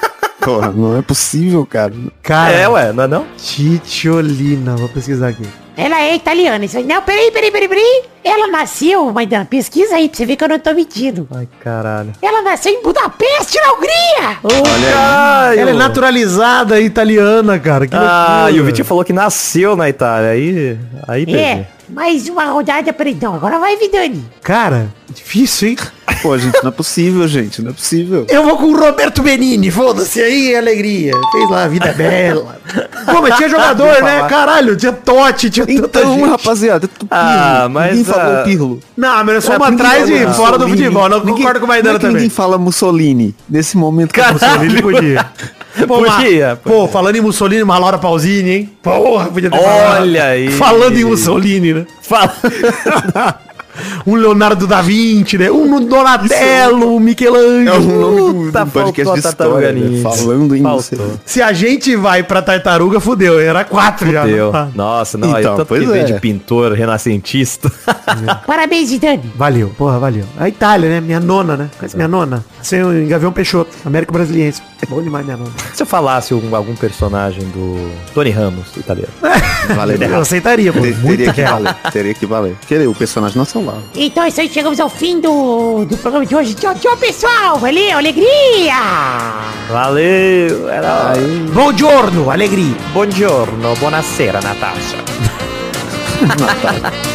Porra, 0.46 0.72
não 0.72 0.98
é 0.98 1.02
possível, 1.02 1.66
cara. 1.66 1.94
Cara, 2.22 2.52
É, 2.54 2.68
ué, 2.70 2.94
não 2.94 3.04
é 3.04 3.08
não? 3.08 3.26
Titiolina, 3.38 4.76
vou 4.76 4.88
pesquisar 4.90 5.30
aqui. 5.30 5.44
Ela 5.78 6.00
é 6.02 6.16
italiana. 6.16 6.64
Isso... 6.64 6.80
Não, 6.82 7.02
peraí, 7.02 7.32
peraí, 7.32 7.52
peraí, 7.52 7.68
peraí. 7.68 8.04
Ela 8.24 8.48
nasceu, 8.48 9.12
Maidan, 9.12 9.44
pesquisa 9.46 9.96
aí 9.96 10.08
pra 10.08 10.18
você 10.18 10.26
ver 10.26 10.36
que 10.36 10.44
eu 10.44 10.48
não 10.48 10.60
tô 10.60 10.74
mentindo. 10.74 11.28
Ai, 11.36 11.48
caralho. 11.62 12.14
Ela 12.22 12.42
nasceu 12.42 12.72
em 12.72 12.82
Budapeste, 12.82 13.60
na 13.60 13.74
Hungria. 13.74 14.38
Olha 14.44 15.60
Ela 15.62 15.72
é 15.72 15.74
naturalizada 15.74 16.80
italiana, 16.80 17.60
cara. 17.60 17.88
Que 17.88 17.96
Ah, 17.96 18.36
loucura. 18.44 18.52
e 18.58 18.62
o 18.62 18.66
Vitinho 18.66 18.86
falou 18.86 19.04
que 19.04 19.12
nasceu 19.14 19.76
na 19.76 19.90
Itália. 19.90 20.30
Aí, 20.32 20.78
aí 21.08 21.26
perdi. 21.26 21.42
É, 21.42 21.68
mais 21.90 22.30
uma 22.30 22.46
rodada, 22.46 22.94
peraí. 22.94 23.18
Não, 23.22 23.36
agora 23.36 23.60
vai, 23.60 23.76
Vidani. 23.76 24.24
Cara, 24.42 24.88
difícil, 25.16 25.70
hein? 25.70 25.78
Pô, 26.22 26.38
gente, 26.38 26.58
não 26.64 26.70
é 26.70 26.72
possível, 26.72 27.28
gente. 27.28 27.62
Não 27.62 27.72
é 27.72 27.74
possível. 27.74 28.26
Eu 28.30 28.44
vou 28.44 28.58
com 28.58 28.66
o 28.66 28.78
Roberto 28.78 29.22
Benini, 29.22 29.70
foda-se 29.72 30.22
aí, 30.22 30.56
alegria. 30.56 31.12
Fez 31.32 31.50
lá, 31.50 31.64
a 31.64 31.68
vida 31.68 31.88
é 31.90 31.94
bela. 31.98 32.58
Pô, 33.06 33.22
mas 33.22 33.36
tinha 33.36 33.50
jogador, 33.50 34.02
né? 34.04 34.26
Caralho, 34.30 34.76
tinha 34.76 34.94
Totti, 34.94 35.50
tinha 35.50 35.66
tanta 35.66 36.00
Então, 36.00 36.14
gente. 36.16 36.30
rapaziada, 36.30 36.88
tu 36.88 37.08
Ah, 37.12 37.68
mas, 37.70 37.96
Ninguém 37.98 38.06
falou 38.06 38.36
ah, 38.40 38.44
Pirlo. 38.44 38.80
Não, 38.96 39.24
mas 39.24 39.36
nós 39.36 39.44
É, 39.44 39.48
somos 39.48 39.70
ninguém 39.70 39.86
atrás 39.86 40.10
falou 40.10 40.32
e 40.32 40.34
fora 40.36 40.58
do 40.58 40.68
futebol. 40.70 41.10
Não 41.10 41.20
Ninguém- 41.20 41.36
concordo 41.36 41.60
com 41.60 41.66
o 41.66 41.68
não 41.68 41.74
é 41.74 41.78
Maidana 41.78 41.96
que 42.00 42.02
também. 42.02 42.16
Ninguém 42.16 42.30
fala 42.30 42.58
Mussolini 42.58 43.36
nesse 43.50 43.76
momento 43.78 44.14
que 44.14 44.22
Mussolini 44.22 44.82
podia. 44.82 45.26
Pô, 45.88 45.98
Podia, 46.00 46.50
mas- 46.64 46.74
Pô, 46.74 46.88
falando 46.88 47.18
em 47.18 47.22
Mussolini, 47.22 47.62
uma 47.62 47.78
Laura 47.78 47.98
Pausini, 47.98 48.50
hein? 48.50 48.70
Porra, 48.82 49.26
podia 49.26 49.50
ter 49.52 49.58
Olha 49.58 49.66
falado. 49.66 50.16
aí. 50.16 50.50
Falando 50.52 50.98
em 50.98 51.04
Mussolini, 51.04 51.74
né? 51.74 51.86
Fala. 52.02 52.34
Um 54.06 54.16
Leonardo 54.16 54.68
da 54.68 54.82
Vinci, 54.82 55.38
né? 55.38 55.50
Um 55.52 55.84
Donatello, 55.86 56.96
um 56.96 57.00
Michelangelo. 57.00 57.70
É 57.70 57.78
o 57.78 57.82
nome 57.82 58.22
do, 58.22 58.46
Puta, 58.46 58.66
do 58.66 58.72
podcast 58.72 59.22
de 59.22 59.28
história, 59.28 59.72
né? 59.72 60.02
Falando 60.02 60.56
em. 60.56 60.62
Mussolini. 60.62 61.20
Se 61.26 61.42
a 61.42 61.52
gente 61.54 61.96
vai 61.96 62.24
pra 62.24 62.42
tartaruga, 62.42 63.00
fudeu. 63.00 63.40
Era 63.40 63.64
quatro 63.64 64.12
já. 64.12 64.26
Deu. 64.26 64.52
né? 64.52 64.70
Nossa, 64.76 65.18
não, 65.18 65.28
Então, 65.30 65.38
aí 65.38 65.44
tanto 65.44 65.66
pois 65.66 65.90
é. 65.90 66.04
de 66.04 66.20
pintor 66.20 66.74
renascentista. 66.74 67.72
Parabéns, 68.46 68.92
Vidani. 68.92 69.32
Valeu, 69.36 69.70
porra, 69.78 70.00
valeu. 70.00 70.26
A 70.38 70.48
Itália, 70.48 70.90
né? 70.90 71.02
Minha 71.02 71.20
nona, 71.20 71.58
né? 71.58 71.70
Conhece 71.78 71.96
minha 71.96 72.08
nona? 72.08 72.44
Nasceu 72.58 72.94
em 72.98 73.08
Gavião 73.08 73.32
Peixoto, 73.32 73.72
Américo 73.86 74.14
Brasiliense. 74.14 74.62
Bom 74.90 75.02
demais, 75.02 75.26
minha 75.26 75.38
nona. 75.38 75.52
Se 75.74 75.82
eu 75.82 75.88
falasse 75.88 76.34
algum, 76.34 76.56
algum 76.56 76.76
personagem 76.76 77.44
do 77.50 77.92
Tony 78.14 78.30
Ramos, 78.30 78.68
italiano. 78.78 79.12
Vale 79.76 79.98
Eu 80.00 80.20
aceitaria, 80.20 80.72
pô. 80.72 80.82
Teria 80.82 81.34
que 81.34 81.42
valer. 81.42 81.76
Teria 81.92 82.14
que 82.14 82.26
valer. 82.26 82.56
Porque 82.60 82.78
o 82.86 82.94
personagem 82.94 83.36
não 83.38 83.44
é 83.44 83.46
Então 83.96 84.24
é 84.24 84.28
isso 84.28 84.42
aí, 84.42 84.50
chegamos 84.50 84.80
ao 84.80 84.90
fim 84.90 85.20
do, 85.20 85.86
do 85.86 85.98
programa 85.98 86.26
de 86.26 86.36
hoje. 86.36 86.54
Tchau, 86.54 86.76
tchau, 86.76 86.98
pessoal. 86.98 87.58
Valeu, 87.58 87.98
alegria. 87.98 88.76
Valeu, 89.70 90.70
era... 90.70 91.14
Buongiorno, 91.54 92.30
alegria. 92.30 92.76
Buongiorno, 92.94 93.76
buonasera, 93.76 94.40
Natasha. 94.42 94.98
Natal. 96.22 97.06